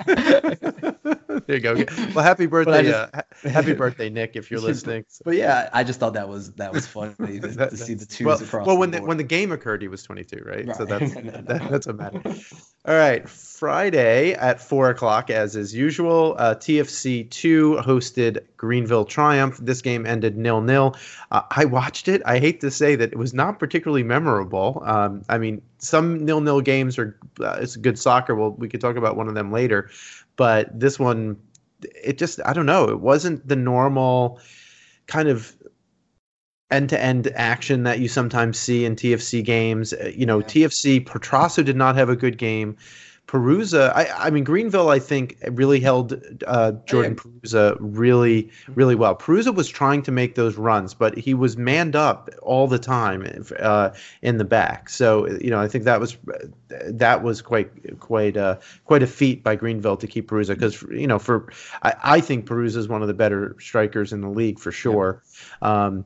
there 1.46 1.56
you 1.56 1.60
go. 1.60 1.74
Well, 2.14 2.24
happy 2.24 2.46
birthday, 2.46 2.84
just, 2.84 3.14
uh, 3.14 3.22
happy 3.48 3.72
birthday, 3.72 4.08
Nick, 4.08 4.36
if 4.36 4.50
you're 4.50 4.60
listening. 4.70 5.04
But 5.24 5.36
yeah, 5.36 5.68
I 5.72 5.82
just 5.82 5.98
thought 5.98 6.14
that 6.14 6.28
was 6.28 6.52
that 6.52 6.72
was 6.72 6.86
funny 6.86 7.40
to, 7.40 7.48
that, 7.48 7.70
to 7.70 7.76
see 7.76 7.94
the 7.94 8.06
twos 8.06 8.26
well, 8.26 8.42
across. 8.42 8.66
Well, 8.66 8.78
when 8.78 8.90
the, 8.92 9.00
the 9.00 9.04
when 9.04 9.16
the 9.16 9.24
game 9.24 9.50
occurred, 9.52 9.82
he 9.82 9.88
was 9.88 10.02
22, 10.02 10.42
right? 10.44 10.66
right. 10.66 10.76
So 10.76 10.84
that's 10.84 11.14
that, 11.14 11.66
that's 11.70 11.86
what 11.86 11.96
matters. 11.96 12.72
All 12.84 12.94
right, 12.94 13.28
Friday 13.60 14.32
at 14.32 14.58
four 14.58 14.88
o'clock, 14.88 15.28
as 15.28 15.54
is 15.54 15.74
usual. 15.74 16.34
Uh, 16.38 16.54
TFC 16.54 17.28
two 17.28 17.76
hosted 17.82 18.42
Greenville 18.56 19.04
Triumph. 19.04 19.58
This 19.60 19.82
game 19.82 20.06
ended 20.06 20.34
nil 20.34 20.62
nil. 20.62 20.96
Uh, 21.30 21.42
I 21.50 21.66
watched 21.66 22.08
it. 22.08 22.22
I 22.24 22.38
hate 22.38 22.62
to 22.62 22.70
say 22.70 22.96
that 22.96 23.12
it 23.12 23.18
was 23.18 23.34
not 23.34 23.58
particularly 23.58 24.02
memorable. 24.02 24.82
Um, 24.86 25.24
I 25.28 25.36
mean, 25.36 25.60
some 25.76 26.24
nil 26.24 26.40
nil 26.40 26.62
games 26.62 26.98
are 26.98 27.14
uh, 27.38 27.58
it's 27.60 27.76
good 27.76 27.98
soccer. 27.98 28.34
Well, 28.34 28.52
we 28.52 28.66
could 28.66 28.80
talk 28.80 28.96
about 28.96 29.18
one 29.18 29.28
of 29.28 29.34
them 29.34 29.52
later, 29.52 29.90
but 30.36 30.80
this 30.80 30.98
one, 30.98 31.36
it 31.82 32.16
just 32.16 32.40
I 32.46 32.54
don't 32.54 32.64
know. 32.64 32.84
It 32.84 33.00
wasn't 33.00 33.46
the 33.46 33.56
normal 33.56 34.40
kind 35.06 35.28
of 35.28 35.54
end-to-end 36.70 37.30
action 37.34 37.82
that 37.82 37.98
you 37.98 38.08
sometimes 38.08 38.58
see 38.58 38.86
in 38.86 38.96
TFC 38.96 39.44
games. 39.44 39.92
Uh, 39.92 40.10
you 40.14 40.24
know, 40.24 40.38
yeah. 40.38 40.46
TFC 40.46 41.04
Petrasso 41.04 41.62
did 41.62 41.76
not 41.76 41.94
have 41.96 42.08
a 42.08 42.16
good 42.16 42.38
game. 42.38 42.78
Perruzza, 43.30 43.92
I, 43.94 44.08
I 44.26 44.30
mean 44.30 44.42
Greenville, 44.42 44.88
I 44.88 44.98
think 44.98 45.36
really 45.52 45.78
held 45.78 46.20
uh, 46.48 46.72
Jordan. 46.84 47.14
Perruzza 47.14 47.76
really, 47.78 48.50
really 48.74 48.96
well. 48.96 49.14
Perruzza 49.14 49.54
was 49.54 49.68
trying 49.68 50.02
to 50.02 50.10
make 50.10 50.34
those 50.34 50.56
runs, 50.56 50.94
but 50.94 51.16
he 51.16 51.32
was 51.32 51.56
manned 51.56 51.94
up 51.94 52.28
all 52.42 52.66
the 52.66 52.78
time 52.78 53.44
uh, 53.60 53.90
in 54.22 54.38
the 54.38 54.44
back. 54.44 54.88
So 54.88 55.28
you 55.28 55.48
know, 55.48 55.60
I 55.60 55.68
think 55.68 55.84
that 55.84 56.00
was 56.00 56.18
that 56.68 57.22
was 57.22 57.40
quite 57.40 58.00
quite 58.00 58.36
uh, 58.36 58.56
quite 58.84 59.04
a 59.04 59.06
feat 59.06 59.44
by 59.44 59.54
Greenville 59.54 59.96
to 59.98 60.08
keep 60.08 60.28
Perruzza 60.28 60.54
because 60.54 60.82
you 60.90 61.06
know 61.06 61.20
for 61.20 61.52
I, 61.84 61.94
I 62.02 62.20
think 62.20 62.46
Perruzza 62.46 62.78
is 62.78 62.88
one 62.88 63.00
of 63.00 63.06
the 63.06 63.14
better 63.14 63.54
strikers 63.60 64.12
in 64.12 64.22
the 64.22 64.28
league 64.28 64.58
for 64.58 64.72
sure. 64.72 65.22
Yeah. 65.62 65.84
Um, 65.84 66.04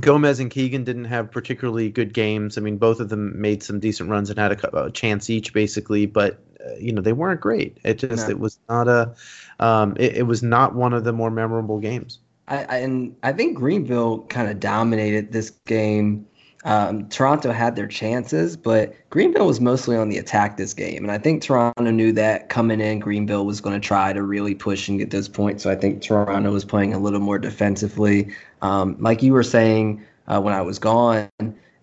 Gomez 0.00 0.40
and 0.40 0.50
Keegan 0.50 0.84
didn't 0.84 1.04
have 1.04 1.30
particularly 1.30 1.90
good 1.90 2.12
games. 2.12 2.58
I 2.58 2.60
mean, 2.60 2.78
both 2.78 3.00
of 3.00 3.08
them 3.08 3.40
made 3.40 3.62
some 3.62 3.80
decent 3.80 4.10
runs 4.10 4.30
and 4.30 4.38
had 4.38 4.52
a, 4.52 4.84
a 4.84 4.90
chance 4.90 5.30
each, 5.30 5.52
basically. 5.52 6.06
But 6.06 6.38
uh, 6.64 6.74
you 6.78 6.92
know, 6.92 7.02
they 7.02 7.12
weren't 7.12 7.40
great. 7.40 7.78
It 7.84 7.98
just 7.98 8.28
no. 8.28 8.30
it 8.30 8.40
was 8.40 8.58
not 8.68 8.88
a, 8.88 9.14
um, 9.60 9.96
it, 9.98 10.16
it, 10.18 10.22
was 10.24 10.42
not 10.42 10.74
one 10.74 10.92
of 10.92 11.04
the 11.04 11.12
more 11.12 11.30
memorable 11.30 11.78
games. 11.78 12.18
I, 12.48 12.64
I 12.64 12.76
and 12.78 13.16
I 13.22 13.32
think 13.32 13.56
Greenville 13.56 14.22
kind 14.22 14.50
of 14.50 14.60
dominated 14.60 15.32
this 15.32 15.50
game. 15.66 16.26
Um, 16.64 17.08
Toronto 17.08 17.52
had 17.52 17.76
their 17.76 17.86
chances, 17.86 18.56
but 18.56 18.94
Greenville 19.10 19.46
was 19.46 19.60
mostly 19.60 19.96
on 19.96 20.08
the 20.08 20.16
attack 20.16 20.56
this 20.56 20.72
game. 20.72 21.04
And 21.04 21.12
I 21.12 21.18
think 21.18 21.42
Toronto 21.42 21.90
knew 21.90 22.10
that 22.12 22.48
coming 22.48 22.80
in, 22.80 23.00
Greenville 23.00 23.44
was 23.44 23.60
going 23.60 23.78
to 23.78 23.86
try 23.86 24.12
to 24.12 24.22
really 24.22 24.54
push 24.54 24.88
and 24.88 24.98
get 24.98 25.10
those 25.10 25.28
points. 25.28 25.62
So 25.62 25.70
I 25.70 25.74
think 25.74 26.00
Toronto 26.00 26.50
was 26.50 26.64
playing 26.64 26.94
a 26.94 26.98
little 26.98 27.20
more 27.20 27.38
defensively. 27.38 28.32
Um, 28.62 28.96
like 28.98 29.22
you 29.22 29.34
were 29.34 29.42
saying 29.42 30.02
uh, 30.26 30.40
when 30.40 30.54
I 30.54 30.62
was 30.62 30.78
gone, 30.78 31.28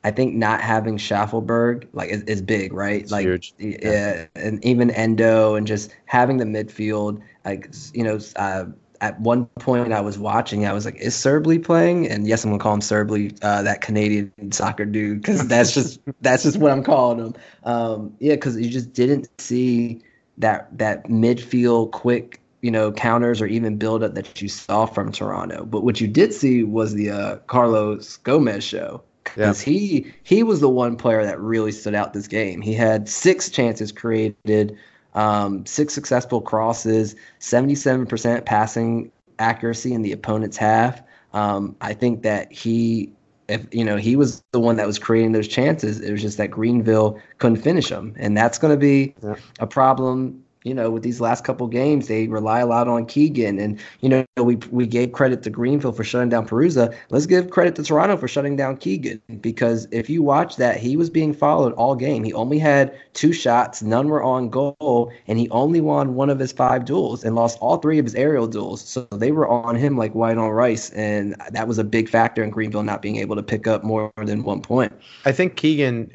I 0.04 0.10
think 0.10 0.34
not 0.34 0.62
having 0.62 0.98
Shaffelburg 0.98 1.88
like 1.94 2.10
is, 2.10 2.24
is 2.24 2.41
big, 2.41 2.74
right? 2.74 3.02
It's 3.02 3.12
like 3.12 3.26
huge. 3.26 3.54
yeah, 3.60 3.78
yeah, 3.84 4.26
and 4.36 4.63
even 4.65 4.89
Endo 4.91 5.54
and 5.54 5.67
just 5.67 5.96
having 6.06 6.38
the 6.38 6.46
midfield, 6.46 7.22
like 7.46 7.72
you 7.94 8.04
know, 8.04 8.20
uh, 8.36 8.65
at 9.02 9.20
one 9.20 9.48
point 9.60 9.92
I 9.92 10.00
was 10.00 10.18
watching, 10.18 10.66
I 10.66 10.74
was 10.74 10.86
like, 10.86 10.96
is 10.96 11.16
Serbly 11.16 11.60
playing? 11.60 12.08
And 12.08 12.28
yes, 12.28 12.44
I'm 12.44 12.52
gonna 12.52 12.62
call 12.62 12.76
him 12.76 12.82
Serbly, 12.82 13.36
uh, 13.42 13.64
that 13.64 13.82
Canadian 13.82 14.32
soccer 14.52 14.86
dude, 14.86 15.22
because 15.22 15.48
that's 15.48 15.74
just 15.74 16.00
that's 16.22 16.44
just 16.44 16.58
what 16.58 16.72
I'm 16.72 16.84
calling 16.84 17.20
him. 17.20 17.34
Um, 17.64 18.16
yeah, 18.20 18.36
because 18.36 18.58
you 18.58 18.70
just 18.70 18.94
didn't 18.94 19.28
see 19.40 20.02
that 20.38 20.78
that 20.78 21.08
midfield 21.08 21.92
quick 21.92 22.38
you 22.62 22.70
know, 22.70 22.92
counters 22.92 23.42
or 23.42 23.48
even 23.48 23.78
build 23.78 24.04
up 24.04 24.14
that 24.14 24.40
you 24.40 24.48
saw 24.48 24.86
from 24.86 25.12
Toronto. 25.12 25.66
But 25.66 25.84
what 25.84 26.00
you 26.00 26.08
did 26.08 26.32
see 26.32 26.64
was 26.64 26.94
the 26.94 27.10
uh, 27.10 27.36
Carlos 27.48 28.18
Gomez 28.18 28.64
show 28.64 29.02
because 29.24 29.66
yeah. 29.66 29.74
he 29.74 30.14
he 30.24 30.44
was 30.44 30.60
the 30.60 30.70
one 30.70 30.96
player 30.96 31.24
that 31.24 31.40
really 31.40 31.72
stood 31.72 31.96
out 31.96 32.14
this 32.14 32.28
game. 32.28 32.62
He 32.62 32.74
had 32.74 33.10
six 33.10 33.50
chances 33.50 33.92
created, 33.92 34.78
um, 35.13 35.65
six 35.65 35.93
successful 35.93 36.41
crosses, 36.41 37.15
seventy 37.39 37.76
seven 37.76 38.06
percent 38.06 38.45
passing 38.45 39.12
accuracy 39.39 39.93
in 39.93 40.02
the 40.02 40.12
opponent's 40.12 40.58
half. 40.58 41.02
Um, 41.34 41.76
I 41.82 41.93
think 41.93 42.24
that 42.24 42.52
he 42.52 43.12
if 43.47 43.65
you 43.71 43.84
know 43.84 43.97
he 43.97 44.15
was 44.15 44.43
the 44.52 44.60
one 44.60 44.78
that 44.78 44.88
was 44.88 44.97
creating 44.97 45.34
those 45.34 45.47
chances, 45.47 46.00
it 46.00 46.12
was 46.12 46.21
just 46.21 46.38
that 46.38 46.47
Greenville 46.47 47.19
couldn't 47.39 47.62
finish 47.62 47.89
them, 47.89 48.13
and 48.17 48.36
that's 48.36 48.58
going 48.58 48.74
to 48.74 48.80
be 48.80 49.13
yeah. 49.24 49.36
a 49.60 49.67
problem 49.67 50.43
you 50.63 50.74
know, 50.74 50.91
with 50.91 51.04
these 51.04 51.19
last 51.19 51.43
couple 51.43 51.67
games, 51.67 52.08
they 52.08 52.28
rely 52.28 52.60
a 52.60 52.65
lot 52.65 52.88
on 52.88 53.06
Keegan. 53.06 53.60
And, 53.60 53.80
you 54.02 54.10
know, 54.10 54.26
we 54.38 54.58
we 54.69 54.86
gave 54.86 55.12
credit 55.12 55.43
to 55.43 55.50
Greenville 55.50 55.91
for 55.91 56.04
shutting 56.04 56.30
down 56.30 56.47
Perruzza. 56.47 56.95
Let's 57.10 57.26
give 57.26 57.50
credit 57.50 57.76
to 57.76 57.84
Toronto 57.84 58.17
for 58.17 58.28
shutting 58.28 58.56
down 58.56 58.78
Keegan 58.78 59.21
because 59.41 59.88
if 59.91 60.10
you 60.10 60.21
watch 60.21 60.58
that, 60.58 60.78
he 60.78 60.95
was 60.95 61.10
being 61.10 61.34
followed 61.34 61.74
all 61.74 61.95
game. 61.95 62.24
He 62.24 62.34
only 62.34 62.60
had 62.60 62.95
two 63.13 63.34
shots, 63.34 63.82
none 63.82 64.08
were 64.08 64.24
on 64.24 64.50
goal, 64.50 65.12
and 65.28 65.39
he 65.39 65.50
only 65.50 65.82
won 65.82 66.15
one 66.15 66.30
of 66.30 66.39
his 66.39 66.52
five 66.52 66.86
duels 66.86 67.24
and 67.24 67.36
lost 67.36 67.58
all 67.60 67.78
three 67.78 67.97
of 67.97 68.06
his 68.06 68.15
aerial 68.15 68.47
duels. 68.47 68.82
So 68.88 69.08
they 69.12 69.32
were 69.32 69.47
on 69.47 69.76
him 69.76 69.97
like 69.97 70.13
white 70.13 70.38
on 70.38 70.50
rice. 70.50 70.91
And 70.91 71.36
that 71.52 71.67
was 71.67 71.78
a 71.78 71.84
big 71.84 72.08
factor 72.10 72.43
in 72.43 72.50
Greenville 72.52 72.84
not 72.84 73.02
being 73.02 73.17
able 73.17 73.36
to 73.36 73.43
pick 73.43 73.67
up 73.67 73.84
more 73.84 74.12
than 74.17 74.43
one 74.43 74.62
point. 74.62 74.93
I 75.26 75.32
think 75.32 75.56
Keegan 75.56 76.12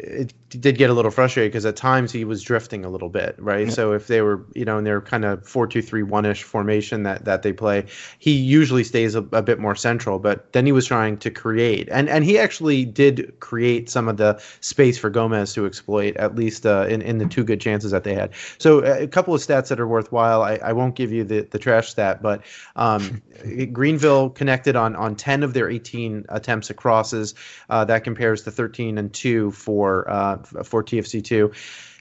did 0.49 0.79
get 0.79 0.91
a 0.91 0.95
little 0.95 1.11
frustrated 1.11 1.51
because 1.51 1.67
at 1.67 1.75
times 1.75 2.13
he 2.13 2.25
was 2.25 2.41
drifting 2.43 2.85
a 2.85 2.89
little 2.89 3.09
bit, 3.09 3.35
right? 3.39 3.67
Yeah. 3.67 3.73
So 3.73 3.93
if 3.93 4.07
they 4.07 4.23
were, 4.23 4.45
you 4.55 4.65
know, 4.65 4.79
in 4.79 4.85
their 4.85 5.01
kind 5.01 5.25
of 5.25 5.47
four 5.47 5.67
two 5.67 5.83
three 5.83 6.05
one 6.05 6.25
ish 6.25 6.45
formation 6.45 7.03
that 7.03 7.25
that 7.25 7.43
they 7.43 7.53
play, 7.53 7.87
he 8.19 8.33
usually 8.33 8.85
stays 8.85 9.17
a, 9.17 9.21
a, 9.33 9.43
bit 9.43 9.59
more 9.59 9.75
central. 9.75 10.19
But 10.21 10.53
then 10.53 10.65
he 10.65 10.73
was 10.73 10.87
trying 10.87 11.19
to 11.19 11.31
create, 11.31 11.89
and 11.91 12.09
and 12.09 12.25
he 12.25 12.39
actually 12.39 12.85
did 12.85 13.39
create 13.41 13.91
some 13.91 14.09
of 14.09 14.19
the 14.19 14.41
space 14.61 14.97
for 14.99 15.11
Gomez 15.11 15.53
to 15.55 15.67
exploit, 15.67 16.17
at 16.17 16.37
least 16.37 16.65
uh, 16.65 16.87
in 16.89 17.03
in 17.03 17.19
the 17.19 17.27
two 17.27 17.43
good 17.43 17.61
chances 17.61 17.91
that 17.91 18.05
they 18.05 18.15
had. 18.15 18.31
So 18.59 18.81
uh, 18.81 18.99
a 19.01 19.09
couple 19.09 19.35
of 19.35 19.41
stats 19.41 19.69
that 19.69 19.81
are 19.81 19.89
worthwhile. 19.89 20.43
I, 20.43 20.57
I 20.57 20.73
won't 20.73 20.95
give 20.95 21.11
you 21.11 21.25
the 21.25 21.41
the 21.41 21.59
trash 21.59 21.89
stat, 21.89 22.23
but 22.23 22.43
um, 22.77 23.21
Greenville 23.73 24.31
connected 24.31 24.77
on 24.77 24.95
on 24.95 25.17
ten 25.17 25.43
of 25.43 25.55
their 25.55 25.69
eighteen 25.69 26.25
attempts 26.29 26.71
at 26.71 26.77
crosses. 26.77 27.35
Uh, 27.69 27.85
that 27.85 28.05
compares 28.05 28.43
to 28.43 28.53
thirteen 28.53 28.97
and 28.97 29.13
two 29.13 29.51
for. 29.51 30.09
Uh, 30.09 30.36
for 30.45 30.83
TFC2. 30.83 31.55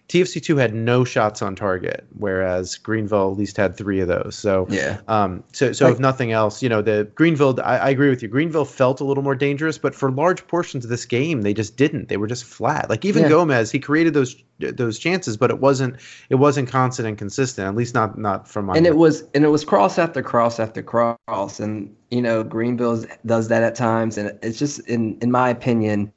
TFC2 0.08 0.60
had 0.60 0.76
no 0.76 1.04
shots 1.04 1.41
on 1.41 1.56
target, 1.56 2.06
whereas 2.17 2.78
Greenville 2.78 3.32
at 3.32 3.38
least 3.38 3.58
had 3.58 3.76
three 3.76 4.00
of 4.00 4.08
those. 4.08 4.36
So 4.36 4.67
yeah. 4.69 5.00
Um. 5.08 5.43
So 5.52 5.71
so 5.71 5.86
like, 5.86 5.95
if 5.95 6.00
nothing 6.00 6.32
else, 6.32 6.62
you 6.62 6.69
know, 6.69 6.84
the 6.84 7.10
Greenville. 7.15 7.60
I, 7.63 7.78
I, 7.78 7.89
agree 7.89 8.10
with 8.10 8.21
you. 8.21 8.28
Greenville 8.28 8.65
felt 8.65 9.02
a 9.02 9.04
little 9.04 9.24
more 9.24 9.34
dangerous, 9.34 9.80
but 9.80 9.95
for 9.95 10.12
large 10.12 10.45
portions 10.45 10.84
of 10.84 10.91
this 10.91 11.06
game, 11.06 11.41
they 11.41 11.56
just 11.56 11.76
didn't. 11.76 12.10
They 12.10 12.17
were 12.17 12.28
just 12.28 12.43
flat. 12.43 12.88
Like 12.88 13.04
even 13.04 13.24
yeah. 13.24 13.30
Gomez, 13.30 13.71
he 13.71 13.80
created 13.80 14.13
those 14.13 14.36
those 14.60 15.00
chances, 15.00 15.38
but 15.38 15.50
it 15.50 15.60
wasn't 15.60 15.95
it 16.30 16.36
wasn't 16.36 16.69
constant 16.69 17.08
and 17.08 17.17
consistent. 17.17 17.67
At 17.67 17.76
least 17.76 17.95
not 17.95 18.15
not 18.15 18.48
from 18.48 18.65
my. 18.65 18.78
And 18.78 18.86
it 18.86 18.98
was 18.98 19.24
and 19.34 19.43
it 19.43 19.50
was 19.50 19.65
cross 19.65 19.98
after 19.98 20.21
cross 20.21 20.60
after 20.60 20.84
cross, 20.84 21.60
and 21.60 21.93
you 22.12 22.21
know 22.21 22.43
Greenville 22.43 23.04
does 23.26 23.48
that 23.48 23.63
at 23.63 23.74
times, 23.74 24.19
and 24.19 24.38
it's 24.43 24.60
just 24.60 24.82
in 24.82 25.17
in 25.21 25.32
my 25.32 25.50
opinion 25.50 26.13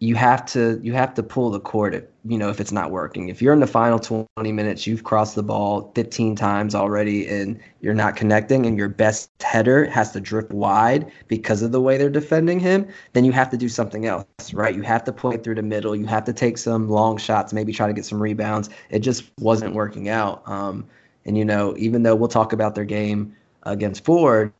you 0.00 0.14
have 0.14 0.46
to 0.46 0.80
you 0.82 0.94
have 0.94 1.12
to 1.12 1.22
pull 1.22 1.50
the 1.50 1.60
cord 1.60 1.94
if, 1.94 2.04
you 2.24 2.38
know 2.38 2.48
if 2.48 2.58
it's 2.58 2.72
not 2.72 2.90
working. 2.90 3.28
If 3.28 3.40
you're 3.42 3.52
in 3.52 3.60
the 3.60 3.66
final 3.66 3.98
20 3.98 4.26
minutes 4.50 4.86
you've 4.86 5.04
crossed 5.04 5.34
the 5.34 5.42
ball 5.42 5.92
15 5.94 6.34
times 6.34 6.74
already 6.74 7.28
and 7.28 7.60
you're 7.82 7.94
not 7.94 8.16
connecting 8.16 8.64
and 8.64 8.78
your 8.78 8.88
best 8.88 9.30
header 9.42 9.84
has 9.90 10.10
to 10.12 10.20
drip 10.20 10.50
wide 10.50 11.12
because 11.28 11.60
of 11.60 11.70
the 11.70 11.82
way 11.82 11.98
they're 11.98 12.08
defending 12.08 12.58
him 12.58 12.88
then 13.12 13.26
you 13.26 13.32
have 13.32 13.50
to 13.50 13.58
do 13.58 13.68
something 13.68 14.06
else 14.06 14.24
right? 14.54 14.74
You 14.74 14.82
have 14.82 15.04
to 15.04 15.12
play 15.12 15.36
through 15.36 15.56
the 15.56 15.62
middle. 15.62 15.94
You 15.94 16.06
have 16.06 16.24
to 16.24 16.32
take 16.32 16.56
some 16.56 16.88
long 16.88 17.18
shots 17.18 17.52
maybe 17.52 17.72
try 17.72 17.86
to 17.86 17.92
get 17.92 18.06
some 18.06 18.22
rebounds. 18.22 18.70
It 18.88 19.00
just 19.00 19.30
wasn't 19.38 19.74
working 19.74 20.08
out. 20.08 20.42
Um, 20.48 20.88
and 21.26 21.36
you 21.36 21.44
know 21.44 21.74
even 21.76 22.02
though 22.02 22.14
we'll 22.14 22.28
talk 22.28 22.54
about 22.54 22.74
their 22.74 22.86
game 22.86 23.36
against 23.64 24.04
ford 24.04 24.52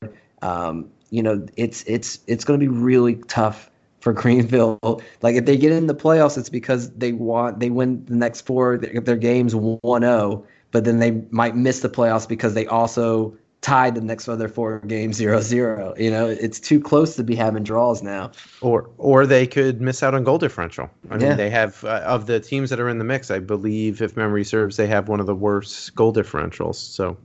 um, 0.42 0.90
you 1.08 1.22
know 1.22 1.46
it's 1.56 1.82
it's 1.86 2.20
it's 2.26 2.44
going 2.44 2.60
to 2.60 2.64
be 2.64 2.68
really 2.68 3.16
tough 3.28 3.69
for 4.00 4.12
Greenville. 4.12 5.00
Like 5.22 5.36
if 5.36 5.44
they 5.44 5.56
get 5.56 5.72
in 5.72 5.86
the 5.86 5.94
playoffs, 5.94 6.36
it's 6.36 6.48
because 6.48 6.90
they 6.92 7.12
want 7.12 7.60
they 7.60 7.70
win 7.70 8.04
the 8.06 8.16
next 8.16 8.42
four 8.42 8.78
their 8.78 9.16
games 9.16 9.54
1-0, 9.54 10.44
but 10.70 10.84
then 10.84 10.98
they 10.98 11.12
might 11.30 11.56
miss 11.56 11.80
the 11.80 11.88
playoffs 11.88 12.28
because 12.28 12.54
they 12.54 12.66
also 12.66 13.36
tied 13.60 13.94
the 13.94 14.00
next 14.00 14.26
other 14.26 14.48
four 14.48 14.80
games 14.80 15.20
0-0. 15.20 15.98
You 15.98 16.10
know, 16.10 16.26
it's 16.26 16.58
too 16.58 16.80
close 16.80 17.14
to 17.16 17.24
be 17.24 17.34
having 17.34 17.62
draws 17.62 18.02
now. 18.02 18.32
Or 18.60 18.88
or 18.96 19.26
they 19.26 19.46
could 19.46 19.80
miss 19.80 20.02
out 20.02 20.14
on 20.14 20.24
goal 20.24 20.38
differential. 20.38 20.90
I 21.10 21.16
mean, 21.16 21.28
yeah. 21.28 21.34
they 21.34 21.50
have 21.50 21.84
uh, 21.84 22.02
of 22.04 22.26
the 22.26 22.40
teams 22.40 22.70
that 22.70 22.80
are 22.80 22.88
in 22.88 22.98
the 22.98 23.04
mix. 23.04 23.30
I 23.30 23.38
believe, 23.38 24.00
if 24.00 24.16
memory 24.16 24.44
serves, 24.44 24.76
they 24.76 24.86
have 24.86 25.08
one 25.08 25.20
of 25.20 25.26
the 25.26 25.34
worst 25.34 25.94
goal 25.94 26.12
differentials. 26.12 26.76
So. 26.76 27.16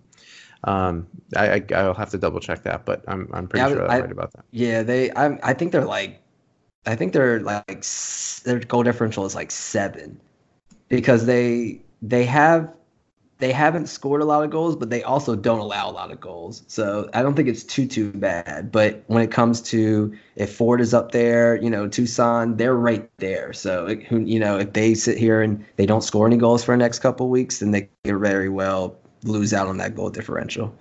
Um, 0.64 1.06
I, 1.36 1.64
I 1.76 1.84
will 1.84 1.94
have 1.94 2.10
to 2.10 2.18
double 2.18 2.40
check 2.40 2.64
that, 2.64 2.86
but 2.86 3.04
I'm 3.08 3.30
I'm 3.34 3.48
pretty 3.48 3.62
yeah, 3.62 3.76
sure 3.76 3.88
I'm 3.88 4.02
right 4.02 4.12
about 4.12 4.34
that. 4.34 4.46
Yeah, 4.50 4.82
they 4.82 5.12
I 5.12 5.38
I 5.44 5.54
think 5.54 5.72
they're 5.72 5.86
like 5.86 6.25
I 6.86 6.96
think 6.96 7.14
they're 7.14 7.40
like 7.42 7.86
their 8.44 8.60
goal 8.60 8.84
differential 8.84 9.26
is 9.26 9.36
like 9.36 9.52
seven 9.52 10.20
because 10.90 11.26
they 11.26 11.82
they 12.02 12.26
have 12.26 12.72
they 13.40 13.52
haven't 13.52 13.88
scored 13.88 14.22
a 14.22 14.26
lot 14.26 14.44
of 14.44 14.50
goals, 14.50 14.78
but 14.78 14.90
they 14.90 15.04
also 15.04 15.36
don't 15.36 15.60
allow 15.60 15.90
a 15.90 15.92
lot 15.92 16.10
of 16.10 16.22
goals. 16.22 16.64
So 16.68 17.10
I 17.14 17.22
don't 17.22 17.36
think 17.36 17.50
it's 17.50 17.64
too 17.64 17.86
too 17.86 18.12
bad. 18.14 18.72
But 18.72 19.04
when 19.08 19.22
it 19.22 19.32
comes 19.32 19.62
to 19.64 20.16
if 20.36 20.56
Ford 20.56 20.80
is 20.80 20.94
up 20.94 21.12
there, 21.12 21.56
you 21.58 21.70
know 21.70 21.88
Tucson, 21.88 22.58
they're 22.58 22.76
right 22.76 23.10
there. 23.18 23.52
So 23.52 23.88
you 24.12 24.40
know 24.40 24.58
if 24.60 24.74
they 24.74 24.94
sit 24.94 25.18
here 25.18 25.42
and 25.42 25.64
they 25.76 25.86
don't 25.86 26.04
score 26.04 26.28
any 26.28 26.38
goals 26.38 26.64
for 26.64 26.74
the 26.74 26.78
next 26.78 27.00
couple 27.00 27.30
weeks, 27.30 27.60
then 27.60 27.72
they 27.72 27.90
could 28.04 28.20
very 28.20 28.50
well 28.50 28.96
lose 29.24 29.54
out 29.54 29.68
on 29.68 29.78
that 29.78 29.96
goal 29.96 30.10
differential. 30.10 30.74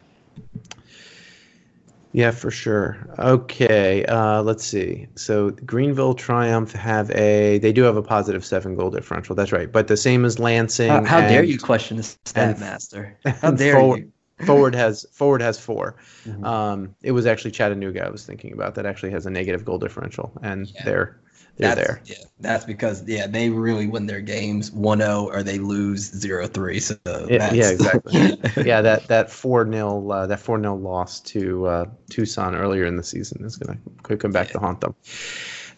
Yeah, 2.14 2.31
for 2.31 2.53
sure. 2.53 2.96
Okay, 3.18 4.05
uh, 4.05 4.40
let's 4.40 4.64
see. 4.64 5.09
So 5.16 5.50
Greenville 5.66 6.14
Triumph 6.14 6.70
have 6.72 7.11
a 7.11 7.59
they 7.59 7.72
do 7.72 7.83
have 7.83 7.96
a 7.96 8.03
positive 8.03 8.44
seven 8.44 8.77
goal 8.77 8.90
differential. 8.90 9.35
That's 9.35 9.50
right, 9.50 9.70
but 9.70 9.88
the 9.88 9.96
same 9.96 10.24
as 10.24 10.38
Lansing. 10.38 10.90
How, 10.90 11.05
how 11.05 11.18
and, 11.18 11.29
dare 11.29 11.42
you 11.42 11.59
question 11.59 11.96
the 11.96 12.05
stat 12.05 12.61
master? 12.61 13.18
How 13.27 13.50
dare 13.50 13.74
forward, 13.74 14.12
you? 14.38 14.46
forward 14.46 14.77
has 14.77 15.05
forward 15.11 15.42
has 15.42 15.59
4 15.59 15.96
mm-hmm. 16.24 16.44
Um, 16.44 16.94
it 17.03 17.11
was 17.11 17.27
actually 17.27 17.50
Chattanooga 17.50 18.07
I 18.07 18.11
was 18.11 18.24
thinking 18.24 18.53
about 18.53 18.77
that 18.77 18.87
actually 18.87 19.11
has 19.11 19.27
a 19.27 19.31
negative 19.31 19.64
goal 19.64 19.79
differential, 19.79 20.33
and 20.40 20.70
yeah. 20.70 20.85
they're 20.85 21.20
they're 21.57 21.75
that's, 21.75 21.87
there. 21.87 22.03
Yeah, 22.05 22.25
that's 22.40 22.64
because 22.64 23.07
yeah, 23.07 23.27
they 23.27 23.49
really 23.49 23.87
win 23.87 24.07
their 24.07 24.21
games 24.21 24.71
1-0 24.73 25.27
or 25.27 25.43
they 25.43 25.59
lose 25.59 26.11
0-3. 26.11 26.83
So 26.83 27.27
yeah, 27.29 27.53
yeah, 27.53 27.71
exactly. 27.71 28.64
yeah, 28.64 28.81
that 28.81 29.07
that 29.07 29.31
four 29.31 29.71
0 29.71 30.11
uh, 30.11 30.27
that 30.27 30.40
four 30.40 30.61
0 30.61 30.77
loss 30.77 31.21
to 31.21 31.67
uh, 31.67 31.85
Tucson 32.11 32.55
earlier 32.57 32.87
in 32.87 32.97
the 32.97 33.05
season 33.05 33.45
is 33.45 33.57
gonna 33.57 33.79
could 34.03 34.19
come 34.19 34.33
back 34.33 34.49
yeah. 34.49 34.55
to 34.55 34.59
haunt 34.61 34.81
them. 34.81 34.95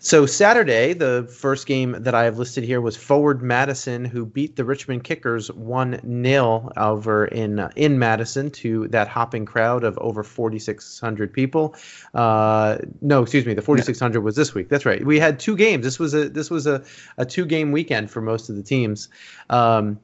So 0.07 0.25
Saturday, 0.25 0.93
the 0.93 1.29
first 1.37 1.67
game 1.67 1.97
that 1.99 2.15
I 2.15 2.23
have 2.27 2.39
listed 2.39 2.63
here 2.63 2.81
was 2.81 2.97
Forward 2.97 3.43
Madison, 3.43 4.05
who 4.05 4.25
beat 4.25 4.55
the 4.55 4.65
Richmond 4.65 5.03
Kickers 5.03 5.51
one 5.51 5.99
0 6.23 6.71
over 6.77 7.25
in 7.25 7.59
uh, 7.59 7.73
in 7.75 7.99
Madison 7.99 8.53
to 8.53 8.87
that 8.87 9.09
hopping 9.09 9.45
crowd 9.45 9.83
of 9.83 9.99
over 9.99 10.23
4,600 10.23 11.33
people. 11.33 11.75
Uh, 12.15 12.79
no, 13.01 13.23
excuse 13.23 13.47
me, 13.47 13.55
the 13.55 13.63
4,600 13.63 14.21
was 14.21 14.37
this 14.37 14.55
week. 14.55 14.69
That's 14.69 14.87
right. 14.87 15.05
We 15.05 15.19
had 15.19 15.41
two 15.41 15.57
games. 15.57 15.83
This 15.83 15.99
was 15.99 16.15
a 16.15 16.29
this 16.29 16.51
was 16.51 16.69
a, 16.69 16.85
a 17.19 17.27
two 17.27 17.45
game 17.45 17.73
weekend 17.73 18.09
for 18.09 18.21
most 18.21 18.49
of 18.49 18.55
the 18.55 18.63
teams. 18.63 19.09
Um, 19.51 19.99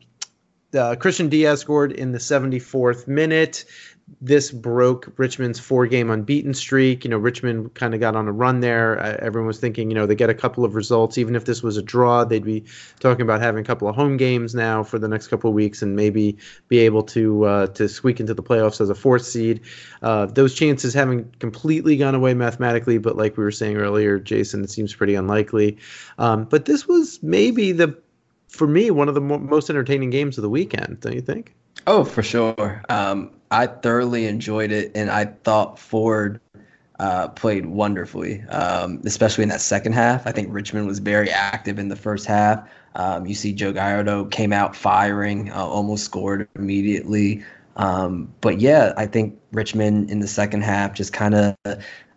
uh, 0.74 0.96
Christian 0.96 1.28
Diaz 1.28 1.60
scored 1.60 1.92
in 1.92 2.12
the 2.12 2.18
74th 2.18 3.06
minute 3.06 3.64
this 4.20 4.50
broke 4.50 5.12
Richmond's 5.16 5.58
four 5.58 5.86
game 5.86 6.10
unbeaten 6.10 6.54
streak. 6.54 7.04
You 7.04 7.10
know, 7.10 7.18
Richmond 7.18 7.74
kind 7.74 7.94
of 7.94 8.00
got 8.00 8.14
on 8.16 8.28
a 8.28 8.32
run 8.32 8.60
there. 8.60 8.98
Uh, 9.00 9.16
everyone 9.20 9.46
was 9.46 9.58
thinking, 9.58 9.90
you 9.90 9.94
know, 9.94 10.06
they 10.06 10.14
get 10.14 10.30
a 10.30 10.34
couple 10.34 10.64
of 10.64 10.74
results. 10.74 11.18
Even 11.18 11.34
if 11.34 11.44
this 11.44 11.62
was 11.62 11.76
a 11.76 11.82
draw, 11.82 12.24
they'd 12.24 12.44
be 12.44 12.64
talking 13.00 13.22
about 13.22 13.40
having 13.40 13.60
a 13.60 13.64
couple 13.64 13.88
of 13.88 13.94
home 13.94 14.16
games 14.16 14.54
now 14.54 14.82
for 14.82 14.98
the 14.98 15.08
next 15.08 15.28
couple 15.28 15.48
of 15.48 15.54
weeks 15.54 15.82
and 15.82 15.96
maybe 15.96 16.36
be 16.68 16.78
able 16.78 17.02
to 17.02 17.44
uh, 17.44 17.66
to 17.68 17.88
squeak 17.88 18.20
into 18.20 18.34
the 18.34 18.42
playoffs 18.42 18.80
as 18.80 18.90
a 18.90 18.94
fourth 18.94 19.24
seed. 19.24 19.60
Uh, 20.02 20.26
those 20.26 20.54
chances 20.54 20.92
haven't 20.94 21.38
completely 21.38 21.96
gone 21.96 22.14
away 22.14 22.34
mathematically, 22.34 22.98
but 22.98 23.16
like 23.16 23.36
we 23.36 23.44
were 23.44 23.50
saying 23.50 23.76
earlier, 23.76 24.18
Jason, 24.18 24.64
it 24.64 24.70
seems 24.70 24.94
pretty 24.94 25.14
unlikely. 25.14 25.78
Um, 26.18 26.44
but 26.44 26.64
this 26.64 26.86
was 26.86 27.22
maybe 27.22 27.72
the, 27.72 27.96
for 28.48 28.66
me, 28.66 28.90
one 28.90 29.08
of 29.08 29.14
the 29.14 29.20
mo- 29.20 29.38
most 29.38 29.70
entertaining 29.70 30.10
games 30.10 30.38
of 30.38 30.42
the 30.42 30.50
weekend, 30.50 31.00
don't 31.00 31.14
you 31.14 31.20
think? 31.20 31.54
Oh, 31.86 32.04
for 32.04 32.22
sure. 32.22 32.82
Um, 32.88 33.30
I 33.50 33.66
thoroughly 33.66 34.26
enjoyed 34.26 34.72
it, 34.72 34.92
and 34.94 35.10
I 35.10 35.26
thought 35.26 35.78
Ford 35.78 36.40
uh, 36.98 37.28
played 37.28 37.66
wonderfully, 37.66 38.42
um, 38.44 39.00
especially 39.04 39.42
in 39.42 39.48
that 39.48 39.60
second 39.60 39.92
half. 39.92 40.26
I 40.26 40.32
think 40.32 40.48
Richmond 40.50 40.86
was 40.86 41.00
very 41.00 41.30
active 41.30 41.78
in 41.78 41.88
the 41.88 41.96
first 41.96 42.26
half. 42.26 42.68
Um, 42.94 43.26
you 43.26 43.34
see 43.34 43.52
Joe 43.52 43.72
Gallardo 43.72 44.26
came 44.26 44.52
out 44.52 44.76
firing, 44.76 45.50
uh, 45.50 45.64
almost 45.64 46.04
scored 46.04 46.48
immediately. 46.54 47.42
Um, 47.76 48.32
but 48.40 48.60
yeah, 48.60 48.92
I 48.96 49.06
think 49.06 49.38
Richmond 49.52 50.10
in 50.10 50.20
the 50.20 50.28
second 50.28 50.62
half 50.62 50.94
just 50.94 51.12
kind 51.12 51.34
of. 51.34 51.56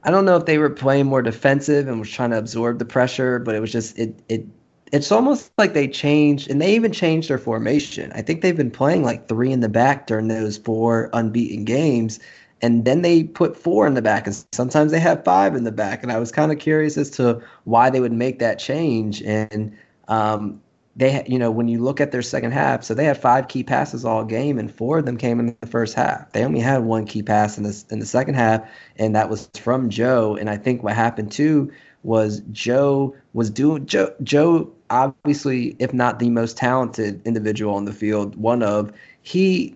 I 0.04 0.12
don't 0.12 0.26
know 0.26 0.38
if 0.38 0.46
they 0.46 0.60
were 0.60 0.70
playing 0.70 1.08
more 1.08 1.24
defensive 1.24 1.88
and 1.88 2.00
was 2.00 2.12
trying 2.12 2.30
to 2.30 2.38
absorb 2.38 2.78
the 2.78 2.86
pressure, 2.86 3.40
but 3.40 3.56
it 3.56 3.60
was 3.60 3.72
just 3.72 3.98
it 3.98 4.14
it 4.30 4.46
it's 4.92 5.12
almost 5.12 5.52
like 5.58 5.74
they 5.74 5.88
changed 5.88 6.50
and 6.50 6.62
they 6.62 6.76
even 6.76 6.92
changed 6.92 7.30
their 7.30 7.38
formation. 7.40 8.12
I 8.14 8.22
think 8.22 8.42
they've 8.42 8.56
been 8.56 8.72
playing 8.72 9.04
like 9.04 9.28
three 9.28 9.52
in 9.52 9.60
the 9.62 9.70
back 9.70 10.08
during 10.08 10.28
those 10.28 10.58
four 10.58 11.10
unbeaten 11.14 11.66
games. 11.66 12.20
and 12.62 12.86
then 12.86 13.02
they 13.02 13.24
put 13.24 13.58
four 13.58 13.86
in 13.86 13.94
the 13.94 14.02
back, 14.02 14.26
and 14.26 14.46
sometimes 14.54 14.92
they 14.92 15.00
have 15.00 15.24
five 15.24 15.56
in 15.56 15.64
the 15.66 15.72
back. 15.72 16.02
And 16.04 16.12
I 16.12 16.18
was 16.20 16.32
kind 16.32 16.52
of 16.52 16.60
curious 16.60 16.98
as 16.98 17.10
to 17.12 17.42
why 17.66 17.90
they 17.90 18.00
would 18.00 18.14
make 18.14 18.40
that 18.40 18.60
change. 18.60 19.22
And 19.24 19.76
um, 20.08 20.62
they, 20.96 21.24
you 21.28 21.38
know, 21.38 21.52
when 21.52 21.68
you 21.68 21.84
look 21.84 22.00
at 22.00 22.12
their 22.12 22.22
second 22.22 22.54
half, 22.54 22.84
so 22.84 22.94
they 22.94 23.06
had 23.06 23.22
five 23.22 23.50
key 23.50 23.64
passes 23.64 24.06
all 24.06 24.24
game, 24.24 24.58
and 24.58 24.74
four 24.74 25.00
of 25.00 25.06
them 25.06 25.18
came 25.18 25.40
in 25.40 25.56
the 25.60 25.68
first 25.68 25.94
half. 25.96 26.32
They 26.32 26.44
only 26.44 26.62
had 26.62 26.84
one 26.84 27.06
key 27.06 27.22
pass 27.22 27.58
in 27.58 27.64
the 27.64 27.84
in 27.92 28.00
the 28.00 28.06
second 28.06 28.36
half, 28.36 28.62
and 28.98 29.16
that 29.16 29.30
was 29.30 29.50
from 29.56 29.90
Joe. 29.90 30.36
And 30.36 30.50
I 30.50 30.58
think 30.58 30.82
what 30.82 30.96
happened 30.96 31.32
too 31.32 31.72
was 32.06 32.42
Joe 32.52 33.16
was 33.34 33.50
doing 33.50 33.86
Joe 33.86 34.14
Joe 34.24 34.72
obviously 34.90 35.76
if 35.80 35.94
not 35.94 36.20
the 36.20 36.30
most 36.30 36.58
talented 36.58 37.22
individual 37.26 37.76
on 37.76 37.86
the 37.86 37.94
field, 37.94 38.36
one 38.36 38.64
of 38.64 38.92
he 39.24 39.76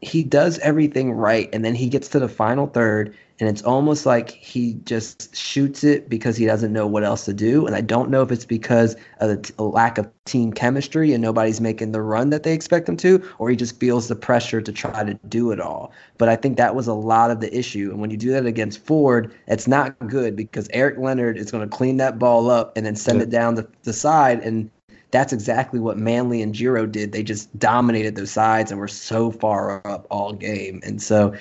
he 0.00 0.22
does 0.22 0.58
everything 0.58 1.12
right 1.12 1.48
and 1.52 1.64
then 1.64 1.74
he 1.74 1.88
gets 1.88 2.08
to 2.08 2.18
the 2.18 2.28
final 2.28 2.66
third 2.66 3.14
and 3.38 3.48
it's 3.50 3.62
almost 3.62 4.06
like 4.06 4.30
he 4.30 4.74
just 4.84 5.36
shoots 5.36 5.84
it 5.84 6.08
because 6.08 6.38
he 6.38 6.46
doesn't 6.46 6.72
know 6.72 6.86
what 6.86 7.04
else 7.04 7.26
to 7.26 7.34
do. 7.34 7.66
And 7.66 7.74
i 7.74 7.80
don't 7.80 8.10
know 8.10 8.22
if 8.22 8.30
it's 8.30 8.44
because 8.44 8.96
of 9.20 9.28
the 9.28 9.36
t- 9.38 9.54
lack 9.58 9.98
of 9.98 10.08
team 10.24 10.52
chemistry 10.52 11.12
and 11.12 11.22
nobody's 11.22 11.60
making 11.60 11.92
the 11.92 12.02
run 12.02 12.30
that 12.30 12.42
they 12.42 12.52
expect 12.52 12.88
him 12.88 12.96
to 12.98 13.22
or 13.38 13.48
he 13.48 13.56
just 13.56 13.78
feels 13.78 14.08
the 14.08 14.16
pressure 14.16 14.60
to 14.60 14.72
try 14.72 15.04
to 15.04 15.14
do 15.28 15.50
it 15.50 15.60
all. 15.60 15.92
But 16.18 16.28
i 16.28 16.36
think 16.36 16.56
that 16.58 16.74
was 16.74 16.86
a 16.86 16.94
lot 16.94 17.30
of 17.30 17.40
the 17.40 17.56
issue. 17.56 17.90
And 17.90 18.00
when 18.00 18.10
you 18.10 18.16
do 18.16 18.30
that 18.32 18.44
against 18.44 18.84
ford 18.84 19.34
it's 19.46 19.66
not 19.66 19.98
good 20.08 20.36
because 20.36 20.68
eric 20.72 20.98
leonard 20.98 21.38
is 21.38 21.50
going 21.50 21.68
to 21.68 21.76
clean 21.76 21.96
that 21.98 22.18
ball 22.18 22.50
up 22.50 22.76
and 22.76 22.84
then 22.84 22.96
send 22.96 23.22
it 23.22 23.30
down 23.30 23.54
the, 23.54 23.66
the 23.84 23.92
side 23.92 24.40
and 24.40 24.70
that's 25.16 25.32
exactly 25.32 25.80
what 25.80 25.96
Manley 25.96 26.42
and 26.42 26.54
Giro 26.54 26.84
did. 26.84 27.12
They 27.12 27.22
just 27.22 27.58
dominated 27.58 28.16
those 28.16 28.30
sides 28.30 28.70
and 28.70 28.78
were 28.78 28.86
so 28.86 29.30
far 29.30 29.80
up 29.86 30.06
all 30.10 30.34
game. 30.34 30.80
And 30.82 31.00
so, 31.00 31.34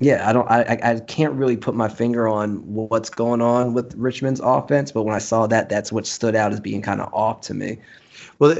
yeah, 0.00 0.28
I 0.28 0.32
don't, 0.32 0.50
I, 0.50 0.76
I 0.82 1.00
can't 1.00 1.32
really 1.34 1.56
put 1.56 1.76
my 1.76 1.88
finger 1.88 2.26
on 2.26 2.56
what's 2.66 3.10
going 3.10 3.40
on 3.40 3.74
with 3.74 3.94
Richmond's 3.94 4.40
offense, 4.40 4.90
but 4.90 5.04
when 5.04 5.14
I 5.14 5.20
saw 5.20 5.46
that, 5.46 5.68
that's 5.68 5.92
what 5.92 6.04
stood 6.04 6.34
out 6.34 6.52
as 6.52 6.58
being 6.58 6.82
kind 6.82 7.00
of 7.00 7.14
off 7.14 7.42
to 7.42 7.54
me. 7.54 7.78
Well, 8.42 8.56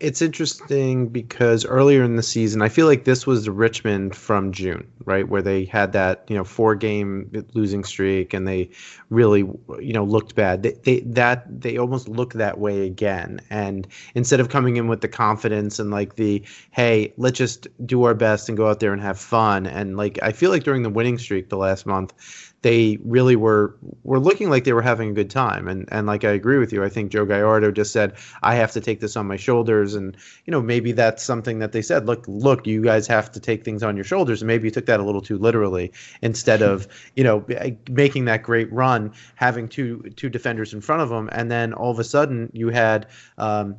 it's 0.00 0.22
interesting 0.22 1.08
because 1.08 1.66
earlier 1.66 2.02
in 2.02 2.16
the 2.16 2.22
season, 2.22 2.62
I 2.62 2.70
feel 2.70 2.86
like 2.86 3.04
this 3.04 3.26
was 3.26 3.44
the 3.44 3.52
Richmond 3.52 4.16
from 4.16 4.50
June, 4.50 4.90
right, 5.04 5.28
where 5.28 5.42
they 5.42 5.66
had 5.66 5.92
that 5.92 6.24
you 6.28 6.34
know 6.34 6.42
four 6.42 6.74
game 6.74 7.44
losing 7.52 7.84
streak 7.84 8.32
and 8.32 8.48
they 8.48 8.70
really 9.10 9.40
you 9.78 9.92
know 9.92 10.04
looked 10.04 10.36
bad. 10.36 10.62
They, 10.62 10.72
they 10.84 11.00
that 11.00 11.60
they 11.60 11.76
almost 11.76 12.08
look 12.08 12.32
that 12.32 12.58
way 12.58 12.86
again, 12.86 13.42
and 13.50 13.86
instead 14.14 14.40
of 14.40 14.48
coming 14.48 14.78
in 14.78 14.88
with 14.88 15.02
the 15.02 15.08
confidence 15.08 15.78
and 15.78 15.90
like 15.90 16.16
the 16.16 16.42
hey, 16.70 17.12
let's 17.18 17.36
just 17.36 17.68
do 17.84 18.04
our 18.04 18.14
best 18.14 18.48
and 18.48 18.56
go 18.56 18.70
out 18.70 18.80
there 18.80 18.94
and 18.94 19.02
have 19.02 19.18
fun, 19.20 19.66
and 19.66 19.98
like 19.98 20.18
I 20.22 20.32
feel 20.32 20.48
like 20.48 20.64
during 20.64 20.82
the 20.82 20.88
winning 20.88 21.18
streak 21.18 21.50
the 21.50 21.58
last 21.58 21.84
month 21.84 22.45
they 22.66 22.98
really 23.04 23.36
were 23.36 23.76
were 24.02 24.18
looking 24.18 24.50
like 24.50 24.64
they 24.64 24.72
were 24.72 24.82
having 24.82 25.10
a 25.10 25.12
good 25.12 25.30
time. 25.30 25.68
And 25.68 25.88
and 25.92 26.04
like 26.04 26.24
I 26.24 26.30
agree 26.30 26.58
with 26.58 26.72
you, 26.72 26.82
I 26.82 26.88
think 26.88 27.12
Joe 27.12 27.24
Gallardo 27.24 27.70
just 27.70 27.92
said 27.92 28.14
I 28.42 28.56
have 28.56 28.72
to 28.72 28.80
take 28.80 28.98
this 28.98 29.16
on 29.16 29.24
my 29.24 29.36
shoulders, 29.36 29.94
and 29.94 30.16
you 30.46 30.50
know 30.50 30.60
maybe 30.60 30.90
that's 30.90 31.22
something 31.22 31.60
that 31.60 31.70
they 31.70 31.80
said. 31.80 32.06
Look, 32.06 32.24
look, 32.26 32.66
you 32.66 32.82
guys 32.82 33.06
have 33.06 33.30
to 33.30 33.38
take 33.38 33.64
things 33.64 33.84
on 33.84 33.94
your 33.94 34.04
shoulders, 34.04 34.42
and 34.42 34.48
maybe 34.48 34.66
you 34.66 34.72
took 34.72 34.86
that 34.86 34.98
a 34.98 35.04
little 35.04 35.22
too 35.22 35.38
literally 35.38 35.92
instead 36.22 36.60
of 36.60 36.88
you 37.14 37.22
know 37.22 37.46
making 37.88 38.24
that 38.24 38.42
great 38.42 38.72
run, 38.72 39.12
having 39.36 39.68
two 39.68 40.02
two 40.16 40.28
defenders 40.28 40.74
in 40.74 40.80
front 40.80 41.02
of 41.02 41.08
them, 41.08 41.28
and 41.30 41.48
then 41.48 41.72
all 41.72 41.92
of 41.92 42.00
a 42.00 42.04
sudden 42.04 42.50
you 42.52 42.70
had. 42.70 43.06
Um, 43.38 43.76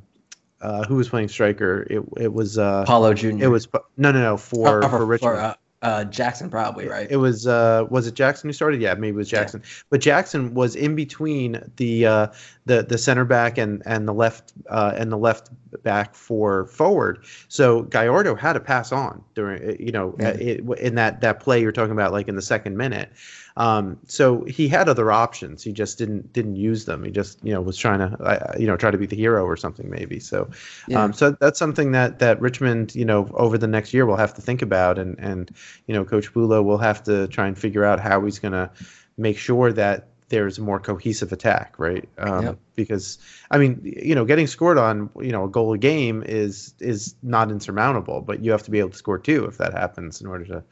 uh, 0.60 0.84
who 0.86 0.96
was 0.96 1.08
playing 1.08 1.28
striker? 1.28 1.86
It 1.88 2.02
it 2.18 2.34
was 2.34 2.58
uh, 2.58 2.84
Paulo 2.86 3.14
Jr. 3.14 3.44
It 3.44 3.48
was 3.48 3.68
no 3.96 4.12
no 4.12 4.20
no 4.20 4.38
for 4.38 4.84
oh, 4.84 4.90
for, 4.90 4.98
for 4.98 5.06
Richmond. 5.06 5.36
For, 5.36 5.40
uh, 5.40 5.54
uh, 5.84 6.04
Jackson 6.06 6.50
probably 6.50 6.88
right. 6.88 7.08
It 7.10 7.18
was 7.18 7.46
uh, 7.46 7.86
was 7.90 8.08
it 8.08 8.16
Jackson 8.16 8.50
who 8.50 8.54
started? 8.54 8.82
Yeah, 8.82 8.96
maybe 8.96 9.10
it 9.10 9.16
was 9.16 9.30
Jackson. 9.30 9.62
Yeah. 9.64 9.70
But 9.92 10.02
Jackson 10.02 10.56
was 10.56 10.76
in 10.76 10.96
between 10.96 11.62
the 11.76 12.06
uh, 12.06 12.28
the 12.66 12.82
the 12.82 12.98
center 12.98 13.26
back 13.26 13.60
and 13.60 13.84
and 13.86 14.08
the 14.08 14.14
left 14.14 14.54
uh, 14.70 14.94
and 14.96 15.12
the 15.12 15.18
left 15.18 15.52
back 15.84 16.16
for 16.16 16.66
forward. 16.66 17.24
So 17.48 17.84
Gallardo 17.84 18.34
had 18.34 18.54
to 18.54 18.60
pass 18.60 18.92
on 18.92 19.24
during 19.36 19.80
you 19.80 19.92
know 19.92 20.16
yeah. 20.20 20.30
it, 20.30 20.62
in 20.80 20.96
that 20.96 21.22
that 21.22 21.40
play 21.40 21.62
you're 21.62 21.72
talking 21.72 21.92
about 21.92 22.12
like 22.12 22.28
in 22.28 22.36
the 22.36 22.42
second 22.42 22.76
minute. 22.76 23.12
Um, 23.58 23.98
so 24.06 24.44
he 24.44 24.68
had 24.68 24.88
other 24.88 25.12
options. 25.12 25.64
He 25.64 25.74
just 25.74 25.98
didn't 25.98 26.32
didn't 26.32 26.56
use 26.56 26.86
them. 26.86 27.04
He 27.04 27.10
just 27.10 27.44
you 27.44 27.52
know 27.52 27.60
was 27.60 27.76
trying 27.76 28.00
to 28.00 28.16
uh, 28.24 28.56
you 28.58 28.68
know 28.68 28.78
try 28.78 28.92
to 28.92 28.98
be 28.98 29.08
the 29.08 29.16
hero 29.16 29.44
or 29.44 29.58
something 29.58 29.90
maybe. 29.90 30.20
So 30.20 30.50
yeah. 30.88 31.04
um, 31.04 31.12
so 31.12 31.32
that's 31.32 31.58
something 31.58 31.92
that 31.92 32.20
that 32.20 32.40
Richmond 32.40 32.94
you 32.94 33.04
know 33.04 33.28
over 33.34 33.58
the 33.58 33.68
next 33.68 33.96
year 33.96 34.06
will 34.06 34.16
have 34.16 34.34
to 34.36 34.42
think 34.42 34.62
about 34.62 35.00
and 35.00 35.18
and 35.18 35.52
you 35.88 35.96
know 35.96 36.06
Coach 36.06 36.32
Bullo 36.34 36.64
will 36.64 36.78
have 36.78 37.04
to 37.06 37.28
try 37.30 37.48
and 37.48 37.58
figure 37.58 37.84
out 37.84 38.00
how 38.00 38.24
he's 38.24 38.38
going 38.38 38.52
to 38.52 38.70
make 39.18 39.40
sure 39.40 39.74
that 39.74 40.10
there's 40.30 40.58
a 40.58 40.62
more 40.62 40.80
cohesive 40.80 41.32
attack, 41.32 41.76
right? 41.78 42.08
Um, 42.18 42.46
yep. 42.46 42.60
Because 42.76 43.18
I 43.50 43.58
mean, 43.58 43.80
you 43.84 44.14
know, 44.14 44.26
getting 44.26 44.46
scored 44.46 44.78
on, 44.78 45.10
you 45.20 45.32
know, 45.32 45.46
a 45.46 45.50
goal 45.50 45.74
a 45.74 45.78
game 45.78 46.24
is 46.26 46.74
is 46.80 47.16
not 47.24 47.50
insurmountable, 47.50 48.22
but 48.22 48.44
you 48.44 48.52
have 48.52 48.64
to 48.64 48.72
be 48.72 48.80
able 48.80 48.90
to 48.92 48.98
score 48.98 49.18
two 49.18 49.46
if 49.46 49.58
that 49.58 49.74
happens 49.74 50.22
in 50.22 50.28
order 50.28 50.46
to 50.46 50.64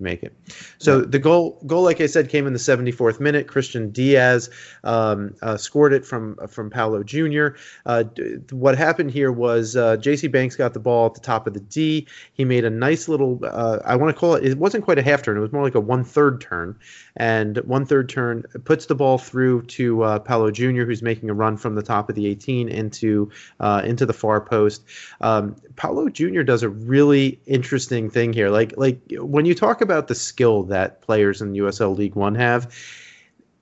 make 0.00 0.22
it. 0.22 0.36
So 0.78 1.00
the 1.00 1.18
goal, 1.18 1.60
goal, 1.66 1.82
like 1.82 2.00
I 2.00 2.06
said, 2.06 2.28
came 2.28 2.46
in 2.46 2.52
the 2.52 2.58
74th 2.58 3.20
minute. 3.20 3.46
Christian 3.46 3.90
Diaz 3.90 4.50
um, 4.84 5.34
uh, 5.42 5.56
scored 5.56 5.92
it 5.92 6.04
from 6.04 6.36
from 6.48 6.70
Paulo 6.70 7.02
Jr. 7.02 7.48
Uh, 7.86 8.04
what 8.50 8.76
happened 8.76 9.10
here 9.10 9.32
was 9.32 9.76
uh, 9.76 9.96
J.C. 9.96 10.28
Banks 10.28 10.56
got 10.56 10.74
the 10.74 10.80
ball 10.80 11.06
at 11.06 11.14
the 11.14 11.20
top 11.20 11.46
of 11.46 11.54
the 11.54 11.60
D. 11.60 12.06
He 12.32 12.44
made 12.44 12.64
a 12.64 12.70
nice 12.70 13.08
little, 13.08 13.40
uh, 13.44 13.78
I 13.84 13.96
want 13.96 14.14
to 14.14 14.18
call 14.18 14.34
it, 14.34 14.44
it 14.44 14.58
wasn't 14.58 14.84
quite 14.84 14.98
a 14.98 15.02
half 15.02 15.22
turn. 15.22 15.36
It 15.36 15.40
was 15.40 15.52
more 15.52 15.62
like 15.62 15.74
a 15.74 15.80
one 15.80 16.04
third 16.04 16.40
turn, 16.40 16.78
and 17.16 17.58
one 17.58 17.84
third 17.84 18.08
turn 18.08 18.44
puts 18.64 18.86
the 18.86 18.94
ball 18.94 19.18
through 19.18 19.62
to 19.62 20.02
uh, 20.02 20.18
Paulo 20.20 20.50
Jr., 20.50 20.84
who's 20.84 21.02
making 21.02 21.30
a 21.30 21.34
run 21.34 21.56
from 21.56 21.74
the 21.74 21.82
top 21.82 22.08
of 22.08 22.14
the 22.14 22.26
18 22.26 22.68
into 22.68 23.30
uh, 23.60 23.82
into 23.84 24.06
the 24.06 24.12
far 24.12 24.40
post. 24.40 24.84
Um, 25.20 25.56
Paulo 25.76 26.08
Jr. 26.08 26.42
does 26.42 26.62
a 26.62 26.68
really 26.68 27.40
interesting 27.46 28.10
thing 28.10 28.32
here. 28.32 28.50
Like 28.50 28.74
like 28.76 29.00
when 29.18 29.46
you 29.46 29.54
talk 29.54 29.80
about 29.80 29.89
the 29.90 30.14
skill 30.14 30.62
that 30.64 31.00
players 31.02 31.40
in 31.40 31.52
USL 31.52 31.96
League 31.96 32.14
One 32.14 32.34
have, 32.34 32.74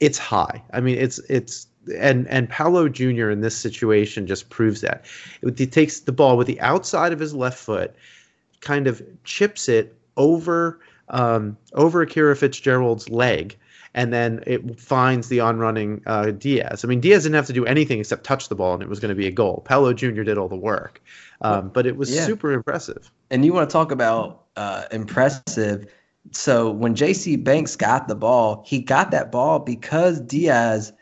it's 0.01 0.19
high. 0.19 0.63
I 0.73 0.81
mean, 0.81 0.99
it's 0.99 1.19
it's 1.29 1.67
and 1.97 2.27
and 2.29 2.49
Paulo 2.49 2.89
Jr. 2.89 3.31
in 3.31 3.41
this 3.41 3.57
situation 3.57 4.27
just 4.27 4.51
proves 4.51 4.81
that. 4.83 5.05
It, 5.43 5.59
he 5.59 5.67
takes 5.67 6.01
the 6.01 6.13
ball 6.13 6.37
with 6.37 6.47
the 6.47 6.61
outside 6.61 7.13
of 7.13 7.19
his 7.19 7.35
left 7.35 7.59
foot, 7.59 7.95
kind 8.61 8.87
of 8.87 9.03
chips 9.25 9.69
it 9.69 9.97
over 10.17 10.81
um, 11.09 11.57
over 11.75 12.03
Akira 12.03 12.37
Fitzgerald's 12.37 13.09
leg, 13.09 13.57
and 13.95 14.13
then 14.13 14.43
it 14.47 14.79
finds 14.79 15.29
the 15.29 15.41
on-running 15.41 16.03
uh, 16.07 16.31
Diaz. 16.33 16.85
I 16.85 16.89
mean, 16.89 17.01
Diaz 17.01 17.23
didn't 17.23 17.37
have 17.37 17.47
to 17.47 17.53
do 17.53 17.65
anything 17.65 17.99
except 17.99 18.25
touch 18.25 18.49
the 18.49 18.55
ball, 18.55 18.75
and 18.75 18.83
it 18.83 18.89
was 18.89 19.01
going 19.01 19.11
to 19.11 19.15
be 19.15 19.27
a 19.27 19.31
goal. 19.31 19.63
Paulo 19.65 19.93
Jr. 19.93 20.23
did 20.23 20.39
all 20.39 20.49
the 20.49 20.57
work, 20.57 21.03
um, 21.41 21.71
but 21.71 21.87
it 21.87 21.97
was 21.97 22.15
yeah. 22.15 22.27
super 22.27 22.53
impressive. 22.53 23.11
And 23.31 23.45
you 23.45 23.53
want 23.53 23.69
to 23.69 23.73
talk 23.73 23.91
about 23.91 24.45
uh, 24.57 24.85
impressive? 24.91 25.93
So 26.33 26.71
when 26.71 26.95
J.C. 26.95 27.37
Banks 27.37 27.77
got 27.77 28.09
the 28.09 28.15
ball, 28.15 28.63
he 28.67 28.81
got 28.81 29.11
that 29.11 29.33
ball 29.33 29.59
because 29.59 30.21
Diaz 30.21 30.93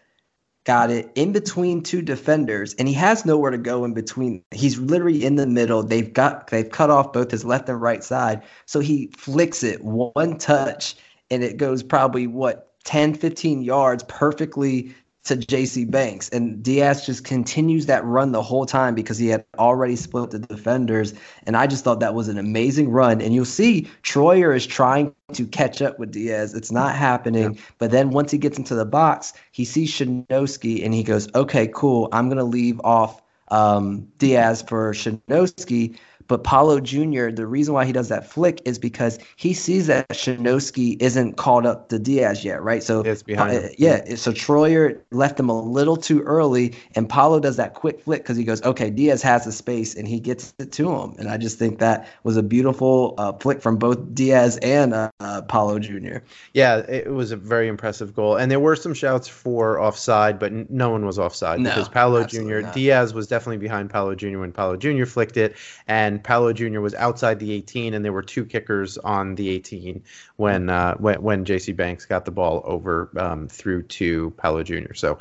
got 0.67 0.91
it 0.91 1.11
in 1.15 1.33
between 1.33 1.81
two 1.81 2.03
defenders 2.03 2.75
and 2.75 2.89
he 2.89 2.95
has 2.95 3.25
nowhere 3.25 3.53
to 3.53 3.59
go 3.59 3.85
in 3.85 3.95
between 3.95 4.43
he's 4.51 4.79
literally 4.79 5.25
in 5.25 5.37
the 5.37 5.47
middle 5.47 5.81
they've 5.81 6.13
got 6.13 6.49
they've 6.49 6.71
cut 6.71 6.91
off 6.91 7.13
both 7.13 7.31
his 7.31 7.45
left 7.45 7.69
and 7.69 7.81
right 7.81 8.03
side 8.03 8.43
so 8.67 8.81
he 8.81 9.09
flicks 9.17 9.63
it 9.63 9.83
one 9.85 10.37
touch 10.39 10.97
and 11.31 11.45
it 11.45 11.57
goes 11.57 11.85
probably 11.85 12.27
what 12.27 12.73
10 12.83 13.15
15 13.15 13.63
yards 13.63 14.03
perfectly 14.09 14.93
to 15.27 15.37
JC 15.37 15.91
Banks. 15.91 16.29
And 16.31 16.63
Diaz 16.63 17.05
just 17.05 17.25
continues 17.25 17.87
that 17.87 18.05
run 18.05 18.33
the 18.33 18.43
whole 18.43 18.67
time 18.67 18.95
because 18.95 19.19
he 19.19 19.29
had 19.29 19.45
already 19.59 19.97
split 19.97 20.31
the 20.31 20.39
defenders. 20.39 21.15
And 21.47 21.57
I 21.57 21.67
just 21.67 21.85
thought 21.85 22.01
that 22.01 22.15
was 22.15 22.29
an 22.29 22.39
amazing 22.39 22.91
run. 22.91 23.21
And 23.21 23.35
you'll 23.35 23.45
see 23.45 23.89
Troyer 24.03 24.55
is 24.55 24.67
trying 24.67 25.15
to 25.33 25.47
catch 25.47 25.83
up 25.83 25.99
with 25.99 26.13
Diaz. 26.13 26.55
It's 26.55 26.71
not 26.71 26.95
happening. 26.95 27.55
Yeah. 27.55 27.61
But 27.79 27.91
then 27.91 28.11
once 28.11 28.31
he 28.31 28.39
gets 28.39 28.59
into 28.59 28.75
the 28.75 28.85
box, 28.85 29.33
he 29.53 29.65
sees 29.65 29.91
Shanosky 29.91 30.85
and 30.85 30.95
he 30.95 31.03
goes, 31.03 31.33
okay, 31.35 31.69
cool. 31.75 32.09
I'm 32.13 32.29
going 32.29 32.39
to 32.39 32.45
leave 32.45 32.81
off 32.85 33.21
um, 33.49 34.07
Diaz 34.19 34.63
for 34.63 34.93
Shanosky. 34.93 35.99
But 36.29 36.45
Paulo 36.45 36.81
Jr., 36.81 37.31
the 37.31 37.47
reason 37.47 37.75
why 37.75 37.85
he 37.85 37.93
does 37.93 38.09
that 38.09 38.29
flick 38.29 38.61
is 38.65 38.79
because 38.79 39.19
he 39.37 39.55
sees 39.55 39.87
that 39.87 40.09
Shanosky 40.09 41.01
isn't 41.01 41.37
called 41.37 41.67
up 41.67 41.89
to 41.91 41.99
Diaz 41.99 42.45
yet, 42.45 42.63
right? 42.63 42.83
So 42.83 43.01
it's 43.03 43.23
behind 43.23 43.65
uh, 43.65 43.69
yeah, 43.79 44.15
so 44.17 44.33
Troyer 44.33 45.01
left 45.11 45.39
him 45.39 45.49
a 45.49 45.61
little 45.61 45.97
too 45.97 46.23
early, 46.23 46.75
and 46.95 47.09
Paulo 47.09 47.41
does 47.41 47.57
that 47.57 47.75
quick 47.75 48.01
flick 48.01 48.23
because 48.23 48.37
he 48.37 48.45
goes, 48.45 48.63
okay, 48.63 48.91
Diaz 48.91 49.23
has 49.23 49.45
the 49.45 49.53
space, 49.53 49.95
and 49.95 50.09
he 50.09 50.21
gets 50.21 50.55
it 50.59 50.73
to 50.73 50.93
him. 50.93 51.15
And 51.19 51.29
I 51.29 51.37
just 51.37 51.59
think 51.59 51.79
that 51.79 52.09
was 52.25 52.37
a 52.37 52.43
beautiful 52.43 53.15
uh, 53.19 53.33
flick 53.33 53.61
from 53.63 53.77
both 53.77 54.15
Diaz 54.15 54.59
and 54.63 54.95
uh, 54.95 55.11
uh, 55.21 55.43
Paulo 55.43 55.79
Jr. 55.79 56.19
Yeah, 56.55 56.79
it 56.79 57.13
was 57.13 57.33
a 57.33 57.37
very 57.37 57.69
impressive 57.69 58.15
goal, 58.15 58.37
and 58.37 58.51
there 58.51 58.61
were 58.61 58.77
some 58.77 58.95
shouts 58.95 59.29
for 59.29 59.81
offside, 59.81 60.39
but 60.39 60.53
n- 60.53 60.67
no 60.69 60.91
one 60.91 61.05
was 61.07 61.19
offside 61.19 61.61
no, 61.61 61.71
because 61.71 61.89
Paulo 61.89 62.25
Jr. 62.25 62.61
Not. 62.61 62.75
Diaz 62.75 63.15
was 63.15 63.27
definitely 63.27 63.59
behind 63.59 63.91
Paulo 63.91 64.15
Jr. 64.15 64.39
when 64.39 64.53
Paulo 64.53 64.77
Jr. 64.77 65.05
flicked 65.05 65.37
it, 65.37 65.57
and 65.87 66.16
and 66.17 66.25
Paulo 66.25 66.53
Jr. 66.55 66.81
was 66.81 66.95
outside 66.95 67.39
the 67.39 67.53
18, 67.53 67.93
and 67.93 68.03
there 68.03 68.13
were 68.13 68.23
two 68.23 68.47
kickers 68.47 68.97
on 68.97 69.35
the 69.35 69.51
18 69.51 70.03
when 70.37 70.71
uh, 70.71 70.95
when, 70.95 71.23
when 71.23 71.45
J.C. 71.45 71.73
Banks 71.73 72.07
got 72.07 72.25
the 72.25 72.31
ball 72.31 72.63
over 72.65 73.11
um, 73.19 73.49
through 73.49 73.83
to 73.83 74.31
Paulo 74.39 74.63
Jr. 74.63 74.95
So 74.95 75.19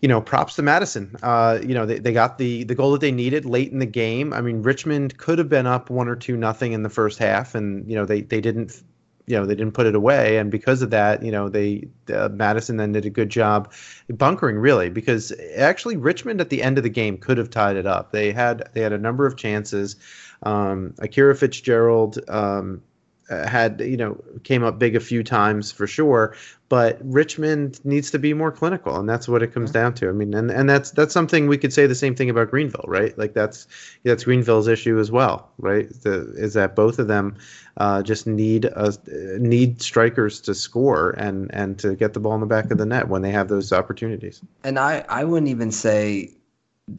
you 0.00 0.08
know, 0.08 0.20
props 0.20 0.56
to 0.56 0.62
Madison. 0.62 1.16
Uh, 1.22 1.58
you 1.60 1.74
know, 1.74 1.86
they, 1.86 1.98
they 1.98 2.12
got 2.12 2.38
the 2.38 2.64
the 2.64 2.74
goal 2.74 2.92
that 2.92 3.00
they 3.00 3.12
needed 3.12 3.44
late 3.44 3.72
in 3.72 3.78
the 3.78 3.86
game. 3.86 4.32
I 4.32 4.40
mean, 4.40 4.62
Richmond 4.62 5.16
could 5.16 5.38
have 5.38 5.48
been 5.48 5.66
up 5.66 5.90
one 5.90 6.08
or 6.08 6.16
two 6.16 6.36
nothing 6.36 6.72
in 6.72 6.82
the 6.82 6.90
first 6.90 7.18
half, 7.18 7.54
and 7.54 7.88
you 7.88 7.96
know 7.96 8.04
they 8.04 8.20
they 8.22 8.40
didn't 8.40 8.80
you 9.26 9.36
know 9.36 9.46
they 9.46 9.54
didn't 9.54 9.72
put 9.72 9.86
it 9.86 9.94
away, 9.94 10.38
and 10.38 10.50
because 10.50 10.82
of 10.82 10.90
that, 10.90 11.22
you 11.22 11.32
know 11.32 11.48
they 11.48 11.88
uh, 12.12 12.28
Madison 12.30 12.76
then 12.76 12.92
did 12.92 13.04
a 13.04 13.10
good 13.10 13.30
job 13.30 13.72
bunkering 14.08 14.56
really 14.56 14.90
because 14.90 15.32
actually 15.56 15.96
Richmond 15.96 16.40
at 16.40 16.50
the 16.50 16.62
end 16.62 16.78
of 16.78 16.84
the 16.84 16.90
game 16.90 17.16
could 17.16 17.38
have 17.38 17.50
tied 17.50 17.76
it 17.76 17.86
up. 17.86 18.12
They 18.12 18.32
had 18.32 18.68
they 18.74 18.80
had 18.80 18.92
a 18.92 18.98
number 18.98 19.26
of 19.26 19.36
chances. 19.36 19.96
Um, 20.42 20.94
Akira 20.98 21.34
Fitzgerald. 21.34 22.18
Um, 22.28 22.82
had 23.28 23.80
you 23.80 23.96
know 23.96 24.16
came 24.42 24.62
up 24.62 24.78
big 24.78 24.94
a 24.94 25.00
few 25.00 25.22
times 25.22 25.72
for 25.72 25.86
sure 25.86 26.34
but 26.74 26.98
richmond 27.04 27.78
needs 27.84 28.10
to 28.10 28.18
be 28.18 28.34
more 28.34 28.50
clinical 28.50 28.96
and 28.96 29.08
that's 29.08 29.28
what 29.28 29.44
it 29.44 29.52
comes 29.52 29.70
down 29.70 29.94
to. 29.94 30.08
I 30.08 30.12
mean 30.12 30.34
and, 30.34 30.50
and 30.50 30.68
that's 30.68 30.90
that's 30.90 31.14
something 31.14 31.46
we 31.46 31.56
could 31.56 31.72
say 31.72 31.86
the 31.86 31.94
same 31.94 32.16
thing 32.16 32.30
about 32.30 32.50
greenville 32.50 32.84
right? 32.88 33.16
Like 33.16 33.32
that's 33.32 33.68
that's 34.02 34.24
greenville's 34.24 34.66
issue 34.66 34.98
as 34.98 35.12
well 35.12 35.50
right? 35.58 35.88
The, 36.02 36.32
is 36.36 36.54
that 36.54 36.74
both 36.74 36.98
of 36.98 37.06
them 37.06 37.36
uh, 37.76 38.02
just 38.02 38.26
need 38.26 38.64
a, 38.64 38.92
need 39.38 39.82
strikers 39.82 40.40
to 40.42 40.54
score 40.54 41.10
and 41.10 41.48
and 41.54 41.78
to 41.78 41.94
get 41.94 42.12
the 42.12 42.18
ball 42.18 42.34
in 42.34 42.40
the 42.40 42.46
back 42.46 42.72
of 42.72 42.78
the 42.78 42.86
net 42.86 43.08
when 43.08 43.22
they 43.22 43.30
have 43.30 43.46
those 43.46 43.72
opportunities. 43.72 44.40
And 44.64 44.76
i 44.76 45.04
i 45.08 45.22
wouldn't 45.22 45.50
even 45.50 45.70
say 45.70 46.32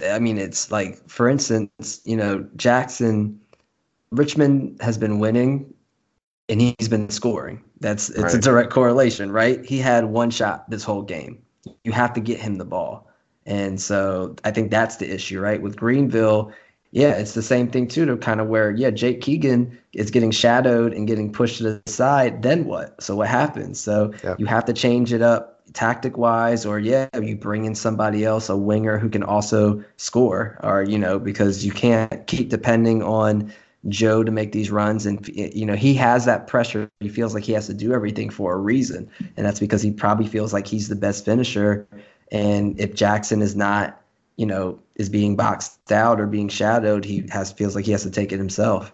i 0.10 0.20
mean 0.20 0.38
it's 0.38 0.72
like 0.72 1.06
for 1.10 1.28
instance 1.28 2.00
you 2.06 2.16
know 2.16 2.48
jackson 2.56 3.40
richmond 4.12 4.82
has 4.82 4.98
been 4.98 5.20
winning 5.20 5.74
and 6.50 6.62
he's 6.62 6.88
been 6.88 7.10
scoring. 7.10 7.64
That's 7.80 8.10
it's 8.10 8.20
right. 8.20 8.34
a 8.34 8.40
direct 8.40 8.72
correlation, 8.72 9.32
right? 9.32 9.64
He 9.66 9.80
had 9.80 10.06
one 10.06 10.30
shot 10.30 10.70
this 10.70 10.84
whole 10.84 11.02
game. 11.02 11.42
You 11.84 11.92
have 11.92 12.14
to 12.14 12.20
get 12.20 12.40
him 12.40 12.58
the 12.58 12.66
ball. 12.66 13.10
And 13.46 13.80
so 13.80 14.36
I 14.44 14.52
think 14.52 14.72
that's 14.72 14.98
the 14.98 15.12
issue, 15.14 15.40
right? 15.40 15.62
With 15.62 15.76
Greenville, 15.76 16.52
yeah, 16.92 17.12
it's 17.12 17.34
the 17.34 17.44
same 17.44 17.70
thing 17.70 17.88
too, 17.88 18.06
to 18.06 18.18
kind 18.18 18.40
of 18.40 18.48
where, 18.48 18.72
yeah, 18.72 18.90
Jake 18.90 19.22
Keegan 19.22 19.78
is 19.94 20.10
getting 20.10 20.32
shadowed 20.32 20.94
and 20.94 21.08
getting 21.08 21.32
pushed 21.32 21.58
to 21.58 21.64
the 21.64 21.92
side. 21.92 22.42
Then 22.42 22.66
what? 22.66 23.02
So 23.04 23.16
what 23.16 23.28
happens? 23.28 23.80
So 23.80 24.14
yeah. 24.24 24.36
you 24.38 24.46
have 24.46 24.66
to 24.66 24.74
change 24.74 25.14
it 25.14 25.22
up 25.22 25.52
tactic 25.74 26.18
wise, 26.18 26.66
or 26.66 26.80
yeah, 26.80 27.10
you 27.22 27.36
bring 27.36 27.66
in 27.66 27.76
somebody 27.76 28.24
else, 28.24 28.50
a 28.50 28.56
winger 28.56 28.98
who 28.98 29.10
can 29.10 29.24
also 29.24 29.84
score, 29.98 30.58
or, 30.64 30.84
you 30.84 30.98
know, 30.98 31.20
because 31.20 31.66
you 31.66 31.72
can't 31.72 32.26
keep 32.28 32.50
depending 32.50 33.04
on 33.04 33.52
Joe 33.88 34.24
to 34.24 34.32
make 34.32 34.52
these 34.52 34.72
runs, 34.72 35.06
and 35.06 35.28
you 35.28 35.66
know 35.66 35.76
he 35.76 35.94
has 35.96 36.26
that 36.26 36.48
pressure. 36.48 36.90
He 37.00 37.10
feels 37.10 37.34
like 37.34 37.44
he 37.44 37.54
has 37.54 37.68
to 37.68 37.74
do 37.74 37.94
everything 37.94 38.30
for 38.30 38.54
a 38.54 38.58
reason, 38.58 39.10
and 39.38 39.46
that's 39.46 39.60
because 39.60 39.82
he 39.82 39.92
probably 39.92 40.28
feels 40.28 40.54
like 40.54 40.68
he's 40.68 40.88
the 40.88 40.96
best 40.96 41.26
finisher. 41.26 41.88
And 42.32 42.80
if 42.80 42.96
Jackson 42.96 43.42
is 43.42 43.56
not, 43.56 44.02
you 44.38 44.46
know, 44.46 44.80
is 44.96 45.10
being 45.10 45.36
boxed 45.36 45.92
out 45.92 46.20
or 46.20 46.26
being 46.26 46.50
shadowed, 46.50 47.06
he 47.06 47.28
has 47.32 47.52
feels 47.52 47.76
like 47.76 47.86
he 47.86 47.92
has 47.92 48.04
to 48.04 48.12
take 48.12 48.32
it 48.32 48.38
himself. 48.38 48.92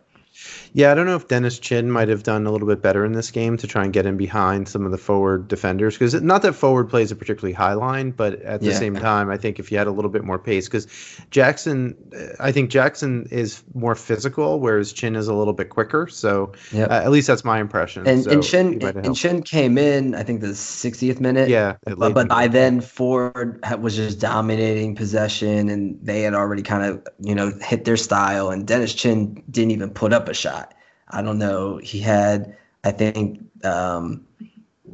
Yeah, 0.74 0.92
I 0.92 0.96
don't 0.96 1.06
know 1.06 1.16
if 1.16 1.28
Dennis 1.28 1.60
Chin 1.60 1.92
might 1.92 2.08
have 2.08 2.24
done 2.24 2.48
a 2.48 2.52
little 2.52 2.68
bit 2.68 2.82
better 2.82 3.04
in 3.04 3.12
this 3.12 3.30
game 3.32 3.58
to 3.58 3.68
try 3.68 3.84
and 3.84 3.92
get 3.92 4.06
in 4.06 4.18
behind 4.18 4.70
some 4.70 4.86
of 4.86 4.92
the 4.92 4.98
forward 4.98 5.48
defenders 5.48 5.96
because 5.96 6.14
not 6.22 6.42
that 6.44 6.54
forward 6.54 6.90
plays 6.90 7.12
a 7.12 7.16
particularly 7.16 7.54
high 7.54 7.74
line, 7.74 8.12
but 8.12 8.42
at 8.42 8.62
the 8.62 8.68
yeah. 8.68 8.78
same 8.78 8.96
time, 8.96 9.30
I 9.30 9.38
think 9.38 9.60
if 9.60 9.72
you 9.72 9.78
had 9.78 9.88
a 9.88 9.92
little 9.92 10.12
bit 10.12 10.24
more 10.24 10.40
pace 10.40 10.68
because 10.68 10.88
Jackson, 11.30 11.96
I 12.40 12.52
think 12.52 12.70
Jackson 12.70 13.28
is 13.32 13.64
more 13.74 13.96
physical, 13.96 14.60
whereas 14.60 14.94
Chin 14.94 15.16
is 15.16 15.28
a 15.28 15.34
little 15.34 15.54
bit 15.54 15.70
quicker. 15.70 16.08
So 16.08 16.54
yep. 16.72 16.90
uh, 16.90 16.94
at 16.94 17.12
least 17.12 17.28
that's 17.28 17.44
my 17.44 17.60
impression. 17.60 18.08
And, 18.08 18.24
so 18.24 18.32
and 18.32 18.44
Chin 18.44 18.82
and 18.82 19.16
Chin 19.16 19.44
came 19.44 19.78
in, 19.78 20.16
I 20.16 20.24
think 20.24 20.42
the 20.42 20.48
60th 20.48 21.20
minute. 21.20 21.50
Yeah, 21.50 21.76
but, 21.84 22.14
but 22.14 22.30
by 22.30 22.48
then 22.48 22.80
Ford 22.80 23.64
was 23.80 23.96
just 23.96 24.20
dominating 24.20 24.96
possession, 24.96 25.70
and 25.70 26.00
they 26.02 26.22
had 26.22 26.34
already 26.34 26.64
kind 26.64 26.86
of 26.86 27.06
you 27.20 27.36
know 27.36 27.52
hit 27.62 27.86
their 27.86 27.98
style, 27.98 28.50
and 28.50 28.66
Dennis 28.66 28.94
Chin 28.94 29.44
didn't 29.52 29.72
even 29.72 29.90
put 29.90 30.14
up 30.14 30.30
a 30.32 30.34
shot. 30.34 30.74
I 31.10 31.22
don't 31.22 31.38
know. 31.38 31.78
He 31.78 32.00
had, 32.00 32.58
I 32.84 32.92
think, 32.92 33.40
um, 33.64 34.26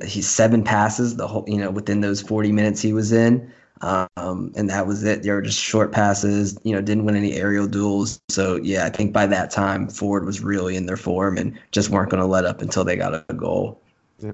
he's 0.06 0.28
seven 0.28 0.64
passes 0.64 1.16
the 1.16 1.28
whole, 1.28 1.46
you 1.48 1.58
know, 1.58 1.72
within 1.72 2.02
those 2.02 2.22
40 2.22 2.52
minutes 2.52 2.82
he 2.82 2.94
was 2.94 3.12
in. 3.12 3.52
Um, 3.82 4.52
and 4.56 4.70
that 4.70 4.88
was 4.88 5.04
it. 5.04 5.22
They 5.22 5.32
were 5.32 5.42
just 5.42 5.60
short 5.60 5.92
passes, 5.92 6.58
you 6.64 6.74
know, 6.74 6.82
didn't 6.82 7.06
win 7.06 7.16
any 7.16 7.34
aerial 7.34 7.68
duels. 7.68 8.20
So, 8.30 8.56
yeah, 8.58 8.86
I 8.86 8.90
think 8.90 9.14
by 9.14 9.28
that 9.28 9.52
time, 9.52 9.88
Ford 9.88 10.26
was 10.26 10.42
really 10.42 10.76
in 10.76 10.88
their 10.88 10.98
form 10.98 11.38
and 11.38 11.58
just 11.72 11.90
weren't 11.90 12.10
going 12.10 12.22
to 12.22 12.28
let 12.28 12.46
up 12.46 12.62
until 12.62 12.84
they 12.84 12.96
got 12.96 13.14
a 13.14 13.34
goal. 13.34 13.80
Yeah. 14.20 14.32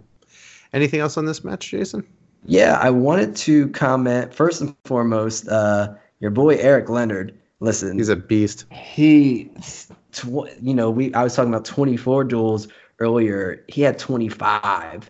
Anything 0.72 1.02
else 1.02 1.18
on 1.18 1.26
this 1.26 1.44
match, 1.44 1.70
Jason? 1.70 2.08
Yeah, 2.46 2.80
I 2.82 2.90
wanted 2.90 3.36
to 3.38 3.70
comment 3.70 4.34
first 4.34 4.62
and 4.62 4.76
foremost, 4.86 5.48
uh, 5.48 5.94
your 6.20 6.32
boy 6.32 6.56
Eric 6.56 6.90
Leonard. 6.90 7.38
Listen, 7.60 7.98
he's 7.98 8.10
a 8.10 8.16
beast. 8.16 8.66
He 8.72 9.50
tw- 10.14 10.50
you 10.62 10.74
know, 10.74 10.90
we 10.90 11.14
I 11.14 11.24
was 11.24 11.36
talking 11.36 11.54
about 11.54 11.66
24 11.66 12.24
duels 12.26 12.68
earlier. 13.00 13.64
He 13.68 13.82
had 13.82 14.00
25 14.00 15.10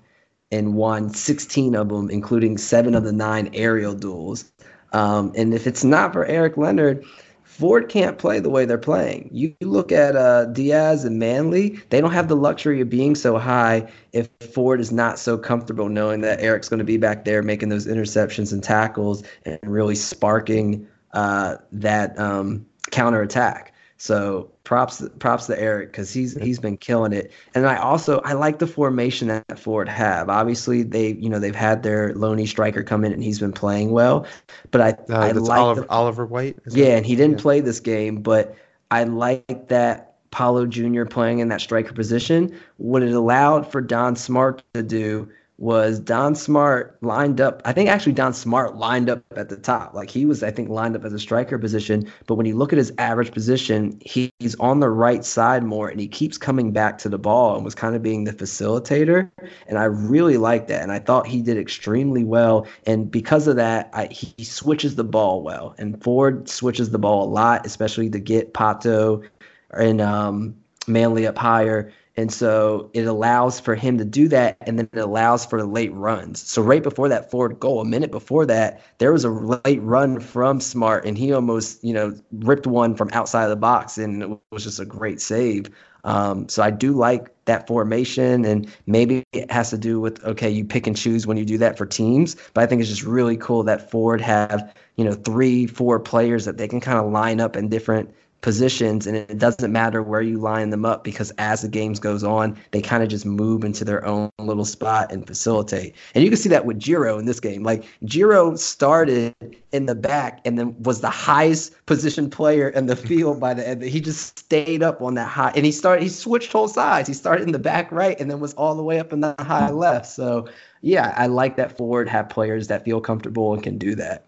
and 0.52 0.76
won 0.76 1.10
16 1.10 1.76
of 1.76 1.90
them, 1.90 2.10
including 2.10 2.58
seven 2.58 2.96
of 2.96 3.04
the 3.04 3.12
nine 3.12 3.50
aerial 3.54 3.94
duels. 3.94 4.52
Um, 4.92 5.32
and 5.36 5.54
if 5.54 5.66
it's 5.66 5.84
not 5.84 6.14
for 6.14 6.26
Eric 6.26 6.58
Leonard, 6.58 7.04
Ford 7.44 7.90
can't 7.90 8.18
play 8.18 8.40
the 8.40 8.50
way 8.50 8.66
they're 8.66 8.78
playing. 8.80 9.30
You 9.32 9.56
look 9.62 9.92
at 9.92 10.16
uh, 10.16 10.46
Diaz 10.46 11.06
and 11.06 11.20
Manley; 11.20 11.80
they 11.90 12.02
don't 12.02 12.12
have 12.12 12.28
the 12.28 12.36
luxury 12.36 12.82
of 12.82 12.90
being 12.90 13.16
so 13.16 13.38
high 13.38 13.92
if 14.12 14.28
Ford 14.54 14.80
is 14.80 14.92
not 14.92 15.20
so 15.20 15.38
comfortable 15.38 15.90
knowing 15.90 16.22
that 16.22 16.42
Eric's 16.42 16.70
going 16.70 16.80
to 16.80 16.84
be 16.86 16.98
back 16.98 17.26
there 17.26 17.44
making 17.44 17.70
those 17.70 17.86
interceptions 17.86 18.54
and 18.54 18.64
tackles 18.64 19.24
and 19.46 19.60
really 19.64 19.96
sparking 19.96 20.88
uh, 21.14 21.58
that 21.72 22.18
um, 22.20 22.66
counterattack. 22.92 23.73
So 24.04 24.52
props 24.66 25.02
props 25.20 25.46
to 25.46 25.58
Eric 25.58 25.94
because 25.94 26.12
he's 26.12 26.38
he's 26.42 26.60
been 26.60 26.76
killing 26.76 27.14
it. 27.14 27.32
And 27.56 27.66
I 27.66 27.78
also 27.78 28.20
I 28.26 28.34
like 28.34 28.60
the 28.60 28.68
formation 28.68 29.30
that 29.30 29.58
Ford 29.58 29.88
have. 29.88 30.28
Obviously 30.28 30.84
they 30.84 31.14
you 31.14 31.30
know 31.30 31.40
they've 31.40 31.56
had 31.56 31.84
their 31.84 32.14
loney 32.14 32.46
striker 32.46 32.84
come 32.84 33.06
in 33.06 33.14
and 33.14 33.24
he's 33.24 33.40
been 33.40 33.54
playing 33.54 33.92
well. 33.92 34.28
But 34.72 34.82
I 34.82 34.90
uh, 35.10 35.20
I 35.20 35.32
like 35.32 35.58
Oliver, 35.58 35.82
the, 35.84 35.90
Oliver 35.90 36.26
White. 36.26 36.58
Yeah, 36.70 36.98
and 36.98 37.06
he 37.06 37.16
didn't 37.16 37.38
yeah. 37.38 37.44
play 37.44 37.60
this 37.62 37.80
game, 37.80 38.18
but 38.18 38.58
I 38.92 39.06
like 39.06 39.70
that 39.70 40.16
Paulo 40.32 40.66
Jr. 40.66 41.06
playing 41.06 41.40
in 41.40 41.48
that 41.48 41.62
striker 41.62 41.94
position. 41.94 42.54
What 42.76 43.04
it 43.04 43.14
allowed 43.14 43.72
for 43.72 43.80
Don 43.80 44.18
Smart 44.18 44.64
to 44.74 44.84
do 44.84 45.30
was 45.64 45.98
Don 45.98 46.36
Smart 46.36 46.98
lined 47.02 47.40
up. 47.40 47.62
I 47.64 47.72
think 47.72 47.90
actually 47.90 48.12
Don 48.12 48.34
Smart 48.34 48.76
lined 48.76 49.10
up 49.10 49.24
at 49.38 49.48
the 49.48 49.56
top. 49.56 49.94
Like 49.94 50.10
he 50.10 50.26
was, 50.26 50.44
I 50.44 50.52
think, 50.52 50.68
lined 50.68 50.94
up 50.94 51.06
as 51.06 51.14
a 51.14 51.20
striker 51.20 51.58
position. 51.58 52.12
But 52.28 52.36
when 52.36 52.46
you 52.46 52.58
look 52.58 52.74
at 52.74 52.78
his 52.78 52.92
average 52.98 53.32
position, 53.32 53.98
he, 54.02 54.30
he's 54.40 54.56
on 54.56 54.82
the 54.82 54.90
right 54.90 55.24
side 55.24 55.64
more 55.64 55.88
and 55.88 56.02
he 56.02 56.08
keeps 56.10 56.38
coming 56.38 56.74
back 56.74 56.98
to 56.98 57.10
the 57.10 57.18
ball 57.18 57.56
and 57.56 57.64
was 57.64 57.76
kind 57.76 57.96
of 57.96 58.04
being 58.04 58.26
the 58.26 58.34
facilitator. 58.34 59.32
And 59.68 59.80
I 59.80 59.86
really 59.86 60.36
like 60.36 60.68
that. 60.68 60.84
And 60.84 60.92
I 60.92 61.00
thought 61.00 61.28
he 61.28 61.42
did 61.42 61.58
extremely 61.58 62.26
well. 62.26 62.68
And 62.86 63.10
because 63.10 63.48
of 63.48 63.56
that, 63.56 63.90
I, 63.94 64.08
he 64.08 64.44
switches 64.44 64.96
the 64.96 65.06
ball 65.06 65.44
well. 65.44 65.76
And 65.78 66.04
Ford 66.04 66.50
switches 66.50 66.90
the 66.90 67.00
ball 67.00 67.24
a 67.24 67.32
lot, 67.32 67.66
especially 67.66 68.10
to 68.10 68.20
get 68.20 68.54
Pato 68.54 69.26
and 69.72 70.02
um, 70.02 70.56
Manley 70.88 71.26
up 71.26 71.38
higher 71.38 71.94
and 72.16 72.32
so 72.32 72.90
it 72.94 73.06
allows 73.06 73.60
for 73.60 73.76
him 73.76 73.98
to 73.98 74.06
do 74.06 74.28
that, 74.28 74.58
and 74.62 74.78
then 74.78 74.88
it 74.94 75.00
allows 75.00 75.46
for 75.46 75.60
the 75.60 75.68
late 75.68 75.94
runs. 75.94 76.42
So 76.48 76.62
right 76.62 76.84
before 76.84 77.10
that 77.10 77.32
Ford 77.32 77.60
goal, 77.60 77.82
a 77.82 77.86
minute 77.86 78.12
before 78.12 78.46
that, 78.46 78.82
there 79.00 79.12
was 79.12 79.26
a 79.26 79.30
late 79.30 79.82
run 79.82 80.20
from 80.20 80.60
Smart, 80.60 81.06
and 81.06 81.18
he 81.18 81.34
almost, 81.34 81.84
you 81.84 81.94
know, 81.94 82.16
ripped 82.32 82.68
one 82.68 82.96
from 82.96 83.10
outside 83.14 83.46
of 83.46 83.50
the 83.50 83.56
box, 83.56 83.98
and 83.98 84.22
it 84.22 84.40
was 84.52 84.64
just 84.64 84.80
a 84.80 84.86
great 84.86 85.22
save. 85.22 85.70
Um, 86.04 86.50
so 86.50 86.62
I 86.62 86.70
do 86.70 86.92
like 86.94 87.30
that 87.46 87.66
formation, 87.68 88.46
and 88.46 88.72
maybe 88.86 89.24
it 89.32 89.50
has 89.50 89.70
to 89.72 89.78
do 89.78 90.00
with 90.00 90.24
okay, 90.24 90.50
you 90.50 90.66
pick 90.66 90.86
and 90.86 90.96
choose 90.96 91.26
when 91.26 91.38
you 91.38 91.46
do 91.46 91.58
that 91.60 91.78
for 91.78 91.86
teams. 91.86 92.36
But 92.54 92.64
I 92.64 92.68
think 92.68 92.82
it's 92.82 92.90
just 92.90 93.04
really 93.04 93.38
cool 93.38 93.64
that 93.64 93.90
Ford 93.90 94.22
have 94.22 94.76
you 94.98 95.06
know 95.06 95.14
three, 95.14 95.66
four 95.66 96.00
players 96.00 96.46
that 96.46 96.58
they 96.58 96.68
can 96.68 96.82
kind 96.82 97.00
of 97.00 97.12
line 97.12 97.40
up 97.40 97.56
in 97.56 97.70
different 97.70 98.14
positions 98.44 99.08
and 99.08 99.16
it 99.16 99.40
doesn't 99.40 99.72
matter 99.72 100.04
where 100.04 100.22
you 100.22 100.38
line 100.38 100.70
them 100.70 100.86
up 100.86 101.04
because 101.04 101.32
as 101.38 101.62
the 101.62 101.68
games 101.70 101.98
goes 101.98 102.26
on 102.26 102.56
they 102.72 102.82
kind 102.82 103.02
of 103.02 103.08
just 103.08 103.26
move 103.26 103.64
into 103.64 103.86
their 103.86 104.06
own 104.06 104.30
little 104.38 104.66
spot 104.66 105.12
and 105.12 105.26
facilitate. 105.26 105.96
And 106.14 106.26
you 106.26 106.30
can 106.30 106.38
see 106.38 106.50
that 106.50 106.66
with 106.66 106.78
Giro 106.78 107.18
in 107.18 107.26
this 107.26 107.40
game. 107.40 107.64
Like 107.64 107.86
Giro 108.06 108.56
started 108.58 109.34
in 109.72 109.86
the 109.86 109.96
back 109.96 110.42
and 110.44 110.60
then 110.60 110.76
was 110.84 111.00
the 111.00 111.10
highest 111.10 111.86
position 111.86 112.30
player 112.30 112.68
in 112.68 112.88
the 112.88 112.98
field 112.98 113.40
by 113.40 113.54
the 113.54 113.66
end. 113.66 113.82
He 113.82 114.02
just 114.02 114.38
stayed 114.38 114.84
up 114.84 115.02
on 115.02 115.14
that 115.16 115.30
high 115.30 115.54
and 115.56 115.66
he 115.66 115.72
started 115.72 116.04
he 116.04 116.10
switched 116.10 116.52
whole 116.52 116.68
sides. 116.68 117.08
He 117.08 117.14
started 117.14 117.46
in 117.46 117.54
the 117.54 117.60
back 117.60 117.92
right 117.94 118.20
and 118.20 118.30
then 118.30 118.42
was 118.42 118.54
all 118.56 118.76
the 118.76 118.84
way 118.84 119.00
up 119.00 119.14
in 119.14 119.22
the 119.22 119.36
high 119.40 119.72
left. 119.72 120.08
So 120.08 120.50
yeah 120.82 121.14
I 121.16 121.28
like 121.28 121.56
that 121.56 121.78
forward 121.78 122.10
have 122.10 122.28
players 122.28 122.68
that 122.68 122.84
feel 122.84 123.00
comfortable 123.00 123.54
and 123.54 123.64
can 123.64 123.78
do 123.78 123.96
that 123.96 124.26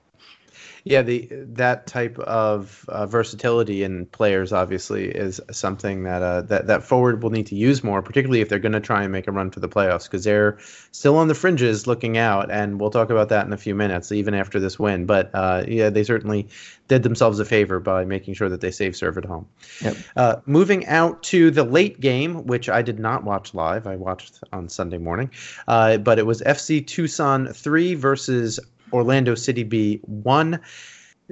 Yeah, 0.88 1.02
the 1.02 1.28
that 1.32 1.88
type 1.88 2.20
of 2.20 2.86
uh, 2.90 3.08
versatility 3.08 3.82
in 3.82 4.06
players 4.06 4.54
obviously 4.54 5.06
is 5.10 5.42
something 5.52 6.04
that 6.04 6.22
uh, 6.22 6.42
that 6.42 6.68
that 6.68 6.84
forward 6.84 7.24
will 7.24 7.32
need 7.32 7.48
to 7.48 7.56
use 7.56 7.84
more, 7.84 8.04
particularly 8.04 8.42
if 8.42 8.50
they're 8.50 8.60
going 8.60 8.72
to 8.74 8.80
try 8.80 9.02
and 9.02 9.12
make 9.12 9.28
a 9.28 9.32
run 9.32 9.50
for 9.50 9.60
the 9.60 9.68
playoffs, 9.68 10.04
because 10.04 10.24
they're 10.24 10.60
still 10.92 11.18
on 11.18 11.28
the 11.28 11.34
fringes 11.34 11.88
looking 11.88 12.20
out, 12.20 12.52
and 12.52 12.80
we'll 12.80 12.92
talk 12.92 13.10
about 13.10 13.30
that 13.30 13.48
in 13.48 13.52
a 13.52 13.58
few 13.58 13.74
minutes, 13.74 14.12
even 14.12 14.36
after 14.36 14.60
this 14.60 14.78
win. 14.78 15.08
But 15.08 15.32
uh, 15.34 15.64
yeah, 15.68 15.90
they 15.90 16.04
certainly 16.04 16.48
did 16.88 17.02
themselves 17.02 17.40
a 17.40 17.46
favor 17.46 17.80
by 17.80 18.06
making 18.06 18.36
sure 18.36 18.48
that 18.50 18.62
they 18.62 18.70
save 18.70 18.96
serve 18.96 19.18
at 19.18 19.26
home. 19.26 19.48
Yep. 19.82 19.98
Uh, 20.16 20.36
moving 20.46 20.86
out 20.86 21.24
to 21.24 21.50
the 21.50 21.64
late 21.64 22.00
game, 22.00 22.46
which 22.46 22.70
I 22.70 22.84
did 22.84 23.00
not 23.00 23.24
watch 23.24 23.56
live, 23.56 23.88
I 23.88 23.96
watched 23.96 24.44
on 24.54 24.70
Sunday 24.70 25.00
morning, 25.00 25.32
uh, 25.68 25.98
but 25.98 26.20
it 26.20 26.28
was 26.28 26.44
FC 26.44 26.86
Tucson 26.86 27.48
three 27.48 27.96
versus 27.96 28.60
Orlando 28.92 29.36
City 29.36 29.64
B 29.64 30.00
one. 30.04 30.60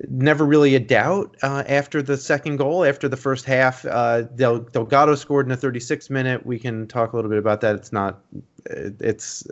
Never 0.09 0.43
really 0.43 0.73
a 0.73 0.79
doubt 0.79 1.35
uh, 1.43 1.63
after 1.67 2.01
the 2.01 2.17
second 2.17 2.57
goal. 2.57 2.83
After 2.83 3.07
the 3.07 3.17
first 3.17 3.45
half, 3.45 3.85
uh, 3.85 4.23
Del- 4.23 4.61
Delgado 4.61 5.13
scored 5.13 5.45
in 5.45 5.49
the 5.51 5.67
36th 5.67 6.09
minute. 6.09 6.47
We 6.47 6.57
can 6.57 6.87
talk 6.87 7.13
a 7.13 7.15
little 7.15 7.29
bit 7.29 7.37
about 7.37 7.61
that. 7.61 7.75
It's 7.75 7.91
not. 7.91 8.19
It's 8.65 9.43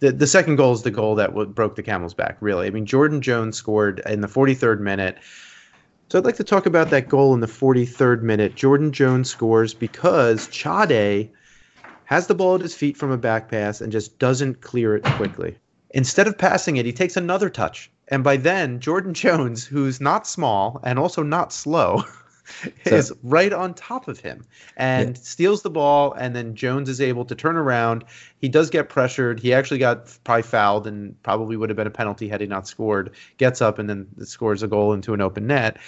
the, 0.00 0.10
the 0.10 0.26
second 0.26 0.56
goal 0.56 0.72
is 0.72 0.82
the 0.82 0.90
goal 0.90 1.14
that 1.14 1.28
w- 1.28 1.48
broke 1.48 1.76
the 1.76 1.82
camel's 1.82 2.14
back. 2.14 2.38
Really, 2.40 2.66
I 2.66 2.70
mean, 2.70 2.86
Jordan 2.86 3.20
Jones 3.20 3.56
scored 3.56 4.00
in 4.06 4.20
the 4.20 4.28
43rd 4.28 4.80
minute. 4.80 5.18
So 6.10 6.18
I'd 6.18 6.24
like 6.24 6.36
to 6.36 6.44
talk 6.44 6.66
about 6.66 6.90
that 6.90 7.08
goal 7.08 7.32
in 7.34 7.40
the 7.40 7.46
43rd 7.46 8.22
minute. 8.22 8.54
Jordan 8.56 8.92
Jones 8.92 9.30
scores 9.30 9.74
because 9.74 10.48
Chade 10.48 11.30
has 12.04 12.26
the 12.26 12.34
ball 12.34 12.56
at 12.56 12.60
his 12.62 12.74
feet 12.74 12.96
from 12.96 13.10
a 13.10 13.16
back 13.16 13.48
pass 13.48 13.80
and 13.80 13.92
just 13.92 14.18
doesn't 14.18 14.60
clear 14.60 14.96
it 14.96 15.04
quickly. 15.04 15.56
Instead 15.92 16.26
of 16.26 16.38
passing 16.38 16.76
it, 16.76 16.86
he 16.86 16.92
takes 16.92 17.16
another 17.16 17.50
touch. 17.50 17.90
And 18.08 18.24
by 18.24 18.36
then, 18.36 18.80
Jordan 18.80 19.14
Jones, 19.22 19.64
who's 19.64 20.00
not 20.00 20.26
small 20.26 20.80
and 20.84 20.98
also 20.98 21.22
not 21.22 21.52
slow, 21.52 22.04
is 22.84 23.08
so, 23.08 23.16
right 23.22 23.52
on 23.52 23.74
top 23.74 24.08
of 24.08 24.20
him 24.20 24.44
and 24.76 25.16
yeah. 25.16 25.22
steals 25.22 25.62
the 25.62 25.70
ball. 25.70 26.12
And 26.12 26.34
then 26.34 26.54
Jones 26.54 26.88
is 26.88 27.00
able 27.00 27.24
to 27.26 27.34
turn 27.34 27.56
around. 27.56 28.04
He 28.40 28.48
does 28.48 28.70
get 28.70 28.88
pressured. 28.88 29.40
He 29.40 29.52
actually 29.54 29.78
got 29.78 30.16
probably 30.24 30.42
fouled 30.42 30.86
and 30.86 31.20
probably 31.22 31.56
would 31.56 31.70
have 31.70 31.76
been 31.76 31.86
a 31.86 31.90
penalty 31.90 32.28
had 32.28 32.40
he 32.40 32.46
not 32.46 32.66
scored. 32.66 33.10
Gets 33.36 33.62
up 33.62 33.78
and 33.78 33.88
then 33.88 34.06
scores 34.24 34.62
a 34.62 34.68
goal 34.68 34.92
into 34.92 35.14
an 35.14 35.20
open 35.20 35.46
net. 35.46 35.78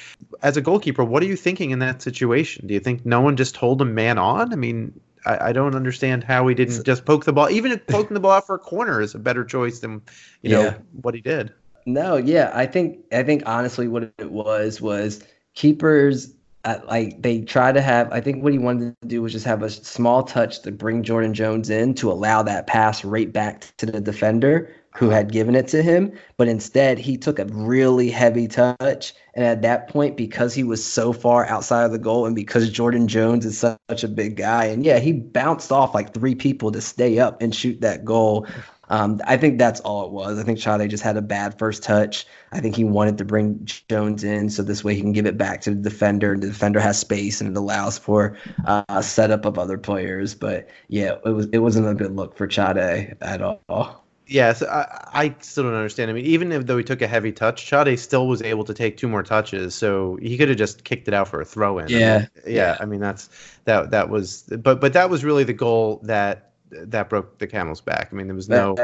As 0.43 0.57
a 0.57 0.63
goalkeeper, 0.63 1.05
what 1.05 1.23
are 1.23 1.27
you 1.27 1.37
thinking 1.37 1.71
in 1.71 1.81
that 1.81 2.03
situation? 2.03 2.67
Do 2.67 2.75
you 2.75 2.81
think 2.81 3.05
no 3.05 3.21
one 3.21 3.37
just 3.37 3.55
told 3.55 3.81
him 3.81 3.95
man 3.95 4.19
on? 4.19 4.53
I 4.53 4.57
mean, 4.57 4.99
I, 5.27 5.49
I, 5.49 5.53
don't 5.53 5.75
understand 5.75 6.25
how 6.25 6.47
he 6.47 6.55
didn't 6.55 6.85
just 6.85 7.05
poke 7.05 7.25
the 7.25 7.33
ball. 7.33 7.51
Even 7.51 7.73
if 7.73 7.87
poking 7.87 8.15
the 8.15 8.21
ball 8.21 8.33
out 8.33 8.47
for 8.47 8.55
a 8.55 8.59
corner 8.59 9.01
is 9.01 9.15
a 9.15 9.19
better 9.19 9.45
choice 9.45 9.81
than 9.81 10.03
you 10.43 10.51
yeah. 10.51 10.63
know 10.63 10.75
what 11.03 11.15
he 11.15 11.21
did. 11.21 11.53
No, 11.87 12.17
yeah, 12.17 12.51
I 12.55 12.67
think 12.67 12.99
I 13.13 13.23
think 13.23 13.43
honestly 13.47 13.89
what 13.89 14.13
it 14.19 14.31
was 14.31 14.81
was 14.81 15.23
keepers 15.55 16.35
uh, 16.65 16.79
like 16.87 17.21
they 17.21 17.43
try 17.43 17.73
to 17.73 17.83
have. 17.83 18.11
I 18.13 18.21
think 18.21 18.43
what 18.43 18.53
he 18.53 18.59
wanted 18.59 18.97
to 19.03 19.09
do 19.09 19.21
was 19.23 19.33
just 19.33 19.45
have 19.45 19.63
a 19.63 19.71
small 19.71 20.23
touch 20.23 20.63
to 20.63 20.73
bring 20.73 21.03
Jordan 21.03 21.35
Jones 21.35 21.69
in 21.69 21.95
to 21.95 22.11
allow 22.11 22.43
that 22.43 22.67
pass 22.67 23.05
right 23.05 23.31
back 23.33 23.67
to 23.77 23.87
the 23.87 24.01
defender 24.01 24.75
who 24.97 25.11
had 25.11 25.33
given 25.33 25.55
it 25.55 25.67
to 25.69 25.83
him. 25.83 26.13
But 26.37 26.49
instead, 26.49 26.99
he 26.99 27.17
took 27.17 27.39
a 27.39 27.47
really 27.47 28.11
heavy 28.11 28.47
touch. 28.47 29.13
And 29.35 29.45
at 29.45 29.63
that 29.63 29.89
point, 29.89 30.17
because 30.17 30.55
he 30.55 30.63
was 30.63 30.85
so 30.85 31.13
far 31.13 31.47
outside 31.47 31.85
of 31.85 31.93
the 31.93 31.99
goal 31.99 32.27
and 32.27 32.37
because 32.37 32.71
Jordan 32.71 33.09
Jones 33.09 33.45
is 33.45 33.59
such 33.59 34.05
a 34.05 34.09
big 34.09 34.37
guy, 34.37 34.67
and 34.67 34.85
yeah, 34.85 35.01
he 35.01 35.13
bounced 35.13 35.73
off 35.73 35.95
like 35.95 36.15
three 36.15 36.35
people 36.35 36.71
to 36.73 36.81
stay 36.81 37.19
up 37.19 37.43
and 37.43 37.55
shoot 37.55 37.81
that 37.81 38.05
goal. 38.05 38.47
Um, 38.91 39.21
I 39.27 39.37
think 39.37 39.59
that's 39.59 39.81
all 39.81 40.05
it 40.05 40.13
was. 40.13 40.39
I 40.39 40.43
think 40.43 40.59
Chade 40.59 40.89
just 40.91 41.03
had 41.03 41.17
a 41.17 41.23
bad 41.23 41.59
first 41.59 41.83
touch. 41.83 42.27
I 42.53 42.61
think 42.61 42.77
he 42.77 42.85
wanted 42.85 43.17
to 43.19 43.25
bring 43.25 43.67
Jones 43.89 44.23
in 44.23 44.51
so 44.51 44.63
this 44.63 44.85
way 44.85 44.95
he 44.95 45.01
can 45.01 45.13
give 45.13 45.27
it 45.27 45.39
back 45.39 45.63
to 45.63 45.71
the 45.71 45.77
defender. 45.77 46.35
And 46.35 46.43
the 46.43 46.49
defender 46.49 46.81
has 46.81 46.99
space 46.99 47.41
and 47.41 47.51
it 47.51 47.59
allows 47.59 47.99
for 47.99 48.37
uh, 48.67 48.85
a 48.91 49.03
setup 49.03 49.47
of 49.47 49.59
other 49.59 49.79
players. 49.79 50.35
But 50.35 50.69
yeah, 50.89 51.17
it 51.25 51.31
was 51.31 51.47
it 51.53 51.59
wasn't 51.59 51.89
a 51.89 51.95
good 51.95 52.15
look 52.15 52.37
for 52.37 52.47
Chade 52.47 53.17
at 53.23 53.41
all. 53.41 54.04
Yes, 54.27 54.63
I, 54.63 55.09
I, 55.13 55.35
still 55.41 55.65
don't 55.65 55.75
understand. 55.75 56.11
I 56.11 56.15
mean, 56.15 56.25
even 56.25 56.51
if 56.51 56.67
though 56.67 56.79
he 56.79 56.85
took 56.85 57.03
a 57.03 57.07
heavy 57.07 57.31
touch, 57.31 57.71
Chade 57.71 57.99
still 57.99 58.27
was 58.27 58.41
able 58.41 58.65
to 58.65 58.73
take 58.73 58.97
two 58.97 59.09
more 59.09 59.23
touches, 59.23 59.75
so 59.75 60.17
he 60.17 60.39
could 60.39 60.49
have 60.49 60.57
just 60.57 60.85
kicked 60.85 61.09
it 61.09 61.15
out 61.15 61.29
for 61.29 61.41
a 61.41 61.45
throw 61.45 61.79
in. 61.79 61.89
Yeah, 61.89 61.99
I 61.99 62.19
mean, 62.19 62.29
yeah, 62.47 62.53
yeah. 62.53 62.77
I 62.81 62.87
mean, 62.87 63.01
that's 63.01 63.29
that 63.65 63.91
that 63.91 64.09
was, 64.09 64.43
but 64.43 64.81
but 64.81 64.95
that 64.95 65.11
was 65.11 65.25
really 65.25 65.45
the 65.45 65.53
goal 65.53 66.01
that 66.05 66.53
that 66.71 67.11
broke 67.11 67.39
the 67.39 67.47
camel's 67.47 67.83
back. 67.83 68.09
I 68.13 68.17
mean, 68.17 68.27
there 68.27 68.37
was 68.37 68.49
no 68.49 68.77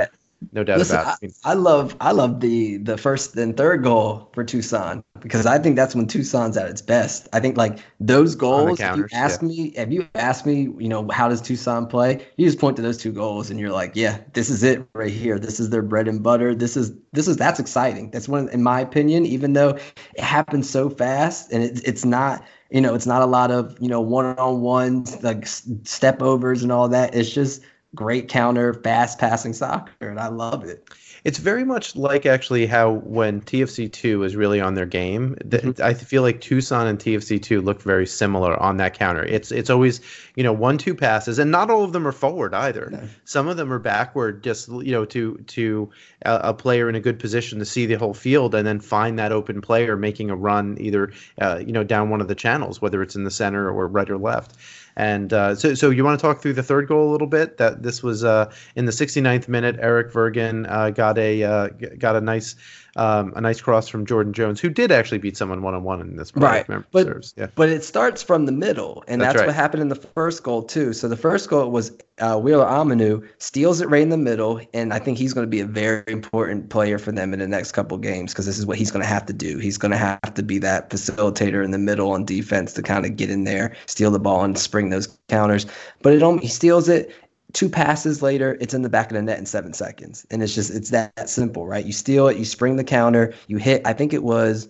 no 0.53 0.65
doubt 0.65 0.79
Listen, 0.79 1.01
about 1.01 1.19
it. 1.23 1.33
I, 1.45 1.51
I, 1.51 1.55
love 1.55 1.97
I 2.01 2.13
love 2.13 2.41
the 2.41 2.79
the 2.79 2.97
first 2.97 3.37
and 3.37 3.57
third 3.57 3.83
goal 3.83 4.31
for 4.33 4.43
Tucson 4.43 5.05
because 5.21 5.45
I 5.45 5.59
think 5.59 5.77
that's 5.77 5.95
when 5.95 6.07
Tucson's 6.07 6.57
at 6.57 6.69
its 6.69 6.81
best. 6.81 7.29
I 7.33 7.41
think 7.41 7.57
like 7.57 7.79
those 8.01 8.35
goals. 8.35 8.79
Counters, 8.79 9.07
if 9.07 9.13
you 9.13 9.19
ask 9.19 9.43
yeah. 9.43 9.49
me, 9.49 9.65
if 9.77 9.91
you 9.91 10.09
ask 10.15 10.47
me, 10.47 10.71
you 10.79 10.89
know, 10.89 11.07
how 11.11 11.29
does 11.29 11.43
Tucson 11.43 11.87
play? 11.87 12.27
You 12.37 12.47
just 12.47 12.59
point 12.59 12.77
to 12.77 12.83
those 12.83 12.97
two 12.97 13.13
goals 13.13 13.51
and 13.51 13.61
you're 13.61 13.73
like, 13.73 13.93
yeah, 13.95 14.21
this 14.33 14.49
is 14.49 14.63
it 14.63 14.87
right 14.95 15.13
here. 15.13 15.39
This 15.39 15.61
is 15.61 15.71
their 15.71 15.83
bread 15.83 16.09
and 16.09 16.23
butter. 16.23 16.55
This 16.55 16.77
is 16.77 16.93
this 17.13 17.29
is 17.29 17.37
that's 17.37 17.61
exciting. 17.61 18.11
That's 18.11 18.29
one, 18.29 18.49
in 18.49 18.63
my 18.63 18.81
opinion, 18.81 19.27
even 19.27 19.53
though 19.53 19.71
it 19.71 20.21
happens 20.21 20.69
so 20.69 20.89
fast 20.89 21.53
and 21.53 21.63
it, 21.63 21.87
it's 21.87 22.05
not 22.05 22.45
you 22.71 22.81
know, 22.81 22.95
it's 22.95 23.07
not 23.07 23.21
a 23.21 23.27
lot 23.27 23.51
of, 23.51 23.77
you 23.81 23.89
know, 23.89 24.01
one 24.01 24.39
on 24.39 24.61
ones, 24.61 25.21
like 25.25 25.45
step 25.47 26.23
overs 26.23 26.63
and 26.63 26.71
all 26.71 26.89
that. 26.89 27.15
It's 27.15 27.29
just 27.29 27.63
great 27.95 28.29
counter, 28.29 28.75
fast 28.75 29.19
passing 29.19 29.53
soccer, 29.53 30.09
and 30.09 30.21
I 30.21 30.29
love 30.29 30.65
it. 30.65 30.89
It's 31.25 31.39
very 31.39 31.65
much 31.65 31.97
like 31.97 32.25
actually 32.25 32.65
how 32.67 32.93
when 32.93 33.43
TFC 33.43 33.93
two 33.93 34.21
was 34.21 34.37
really 34.37 34.61
on 34.61 34.75
their 34.75 34.87
game, 34.87 35.37
mm-hmm. 35.41 35.83
I 35.83 35.93
feel 35.93 36.23
like 36.23 36.41
Tucson 36.41 36.87
and 36.87 36.99
TFC 36.99 37.43
two 37.43 37.61
look 37.61 37.83
very 37.83 38.07
similar 38.07 38.57
on 38.61 38.79
that 38.79 38.99
counter. 38.99 39.25
It's 39.25 39.53
it's 39.53 39.69
always 39.69 40.01
you 40.35 40.43
know 40.43 40.53
one 40.53 40.79
two 40.79 40.95
passes, 40.95 41.39
and 41.39 41.51
not 41.51 41.71
all 41.71 41.85
of 41.85 41.93
them 41.93 42.07
are 42.07 42.13
forward 42.13 42.55
either. 42.55 42.89
No. 42.91 43.09
Some 43.25 43.49
of 43.49 43.57
them 43.57 43.73
are 43.73 43.79
backward, 43.79 44.43
just 44.43 44.69
you 44.69 44.93
know 44.93 45.05
to 45.07 45.37
to 45.49 45.91
a, 46.25 46.35
a, 46.45 46.55
player 46.55 46.89
in 46.89 46.95
a 46.95 47.01
good 47.01 47.19
position 47.19 47.59
to 47.59 47.65
see 47.65 47.87
the 47.87 47.95
whole 47.95 48.15
field, 48.15 48.55
and 48.55 48.67
then 48.67 48.81
find 48.81 49.19
that 49.19 49.33
open 49.33 49.61
player 49.61 49.97
making 49.97 50.31
a 50.31 50.37
run 50.37 50.79
either 50.81 51.13
uh, 51.41 51.61
you 51.65 51.73
know 51.73 51.85
down 51.85 52.09
one 52.09 52.23
of 52.23 52.29
the 52.29 52.35
channels, 52.35 52.81
whether 52.81 53.03
it's 53.03 53.17
in 53.17 53.25
the 53.25 53.31
center 53.31 53.71
or 53.71 53.87
right 53.87 54.09
or 54.09 54.17
left. 54.17 54.57
And 54.97 55.33
uh, 55.33 55.55
so, 55.55 55.75
so 55.75 55.91
you 55.91 56.05
want 56.05 56.19
to 56.19 56.23
talk 56.23 56.43
through 56.43 56.55
the 56.55 56.63
third 56.63 56.89
goal 56.89 57.11
a 57.11 57.13
little 57.13 57.27
bit? 57.27 57.57
That 57.59 57.83
this 57.83 58.03
was 58.03 58.25
uh, 58.25 58.53
in 58.77 58.87
the 58.87 58.93
69th 58.93 59.49
minute. 59.49 59.77
Eric 59.81 60.13
Vergen 60.13 60.67
uh, 60.67 60.91
got 60.91 61.19
a 61.19 61.43
uh, 61.43 61.69
got 61.99 62.17
a 62.17 62.21
nice 62.21 62.57
um, 62.97 63.33
a 63.37 63.41
nice 63.41 63.61
cross 63.61 63.89
from 63.89 64.07
Jordan 64.07 64.33
Jones, 64.33 64.61
who 64.61 64.69
did 64.69 64.91
actually 64.93 65.19
beat 65.19 65.37
someone 65.37 65.63
one 65.63 65.75
on 65.75 65.83
one 65.83 66.01
in 66.01 66.17
this. 66.17 66.35
Right, 66.35 66.67
but 66.91 67.33
yeah. 67.37 67.47
but 67.55 67.69
it 67.69 67.85
starts 67.85 68.23
from 68.23 68.47
the 68.47 68.53
middle, 68.53 69.05
and 69.09 69.21
that's, 69.21 69.35
that's 69.35 69.41
right. 69.41 69.47
what 69.47 69.55
happened 69.55 69.83
in 69.83 69.89
the 69.89 69.95
first 69.95 70.43
goal 70.43 70.63
too. 70.63 70.93
So 70.93 71.09
the 71.09 71.17
first 71.17 71.49
goal 71.49 71.71
was 71.71 71.93
uh, 72.19 72.39
Wheeler 72.39 72.67
Aminu 72.67 73.27
steals 73.39 73.81
it 73.81 73.89
right 73.89 74.03
in 74.03 74.11
the 74.11 74.17
middle, 74.17 74.61
and 74.75 74.93
I 74.93 74.99
think 74.99 75.19
he's 75.19 75.33
going 75.33 75.47
to 75.47 75.51
be 75.51 75.61
a 75.61 75.67
very 75.67 76.05
important 76.09 76.71
player 76.71 76.99
for 76.99 77.13
them 77.13 77.33
in 77.33 77.39
the 77.41 77.49
next 77.49 77.73
couple 77.73 77.97
games 77.99 78.33
because 78.33 78.47
this 78.47 78.59
is 78.59 78.67
what 78.67 78.77
he's 78.77 78.91
going 78.91 79.03
to 79.03 79.09
have 79.09 79.27
to 79.27 79.33
do. 79.33 79.59
He's 79.59 79.79
going 79.79 79.93
to 79.93 79.99
have 79.99 80.35
to 80.35 80.43
be 80.43 80.59
that 80.59 80.91
facilitator 80.91 81.65
in 81.65 81.71
the 81.71 81.79
middle 81.79 82.13
on 82.13 82.25
defense 82.25 82.73
to 82.75 82.83
kind 82.83 83.07
of 83.07 83.17
get 83.17 83.31
in 83.31 83.45
there, 83.45 83.75
steal 83.87 84.11
the 84.11 84.19
ball, 84.19 84.45
and 84.45 84.59
spring 84.59 84.91
those 84.91 85.07
counters. 85.29 85.67
But 86.03 86.15
it 86.15 86.41
he 86.41 86.49
steals 86.49 86.89
it 86.89 87.15
two 87.53 87.69
passes 87.69 88.23
later, 88.23 88.57
it's 88.61 88.75
in 88.75 88.83
the 88.83 88.89
back 88.89 89.11
of 89.11 89.15
the 89.15 89.23
net 89.23 89.39
in 89.39 89.47
seven 89.47 89.73
seconds. 89.73 90.27
And 90.31 90.43
it's 90.43 90.55
just, 90.55 90.71
it's 90.71 90.91
that, 90.91 91.15
that 91.17 91.29
simple, 91.29 91.67
right? 91.67 91.85
You 91.85 91.93
steal 91.93 92.29
it, 92.29 92.37
you 92.37 92.45
spring 92.45 92.77
the 92.77 92.85
counter, 92.85 93.35
you 93.47 93.57
hit, 93.57 93.83
I 93.87 93.93
think 93.93 94.13
it 94.13 94.23
was, 94.23 94.69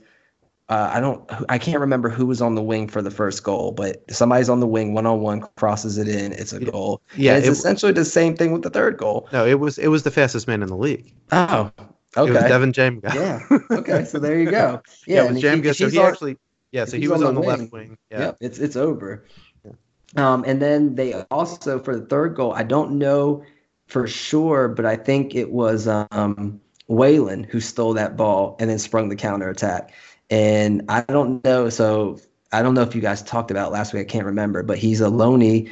uh, 0.69 0.89
I 0.93 1.01
don't, 1.01 1.29
I 1.49 1.59
can't 1.59 1.81
remember 1.81 2.09
who 2.09 2.27
was 2.27 2.41
on 2.41 2.55
the 2.55 2.63
wing 2.63 2.87
for 2.87 3.03
the 3.03 3.11
first 3.11 3.43
goal, 3.43 3.73
but 3.73 4.05
somebody's 4.09 4.49
on 4.49 4.61
the 4.61 4.69
wing, 4.69 4.95
one 4.95 5.05
on 5.05 5.21
one, 5.21 5.45
crosses 5.57 5.99
it 5.99 6.07
in, 6.07 6.33
it's 6.33 6.53
a 6.53 6.61
goal. 6.61 7.03
Yeah, 7.17 7.33
and 7.33 7.39
it's 7.41 7.49
it, 7.49 7.53
essentially 7.53 7.93
the 7.93 8.05
same 8.05 8.37
thing 8.37 8.53
with 8.53 8.63
the 8.63 8.71
third 8.71 8.97
goal. 8.97 9.29
No, 9.33 9.45
it 9.45 9.59
was 9.59 9.79
it 9.79 9.89
was 9.89 10.05
the 10.05 10.13
fastest 10.13 10.47
man 10.47 10.63
in 10.63 10.69
the 10.69 10.77
league. 10.77 11.13
Oh, 11.33 11.73
okay. 12.17 12.31
It 12.31 12.35
was 12.35 12.43
Devin 12.45 12.73
Jamga. 12.73 13.13
Yeah. 13.15 13.59
Okay, 13.79 14.05
so 14.05 14.21
there 14.21 14.39
you 14.39 14.51
go. 14.51 14.81
Yeah, 15.07 15.15
yeah 15.17 15.25
it 15.25 15.33
was 15.33 15.43
Jamga. 15.43 15.75
So 15.75 15.89
he 15.89 15.99
actually, 15.99 16.37
yeah, 16.71 16.85
so 16.85 16.99
he 16.99 17.09
was 17.09 17.21
on, 17.21 17.29
on 17.29 17.35
the, 17.35 17.41
wing, 17.41 17.49
left 17.49 17.73
wing. 17.73 17.99
Yeah, 18.11 18.19
yep, 18.21 18.37
it's 18.41 18.59
it's 18.61 18.77
over. 18.77 19.25
Um, 20.17 20.45
and 20.47 20.61
then 20.61 20.95
they 20.95 21.15
also 21.31 21.79
for 21.81 21.97
the 21.97 22.07
third 22.07 22.35
goal, 22.35 22.53
I 22.53 22.63
don't 22.63 22.99
know 22.99 23.45
for 23.87 24.07
sure, 24.07 24.69
but 24.69 24.85
I 24.85 24.97
think 24.97 25.35
it 25.35 25.51
was 25.51 25.87
um, 25.87 26.61
who 26.89 27.61
stole 27.61 27.95
that 27.95 28.17
ball 28.17 28.57
and 28.59 28.69
then 28.69 28.79
sprung 28.79 29.09
the 29.09 29.17
counter 29.17 29.49
attack. 29.49 29.93
And 30.31 30.83
I 30.89 31.03
don't 31.03 31.43
know, 31.45 31.69
so 31.69 32.19
I 32.53 32.63
don't 32.63 32.75
know 32.75 32.83
if 32.83 32.95
you 32.95 33.01
guys 33.01 33.23
talked 33.23 33.51
about 33.51 33.73
last 33.73 33.93
week. 33.93 34.03
I 34.03 34.11
can't 34.11 34.27
remember, 34.27 34.63
but 34.63 34.79
he's 34.79 35.01
a 35.01 35.07
loanee 35.07 35.71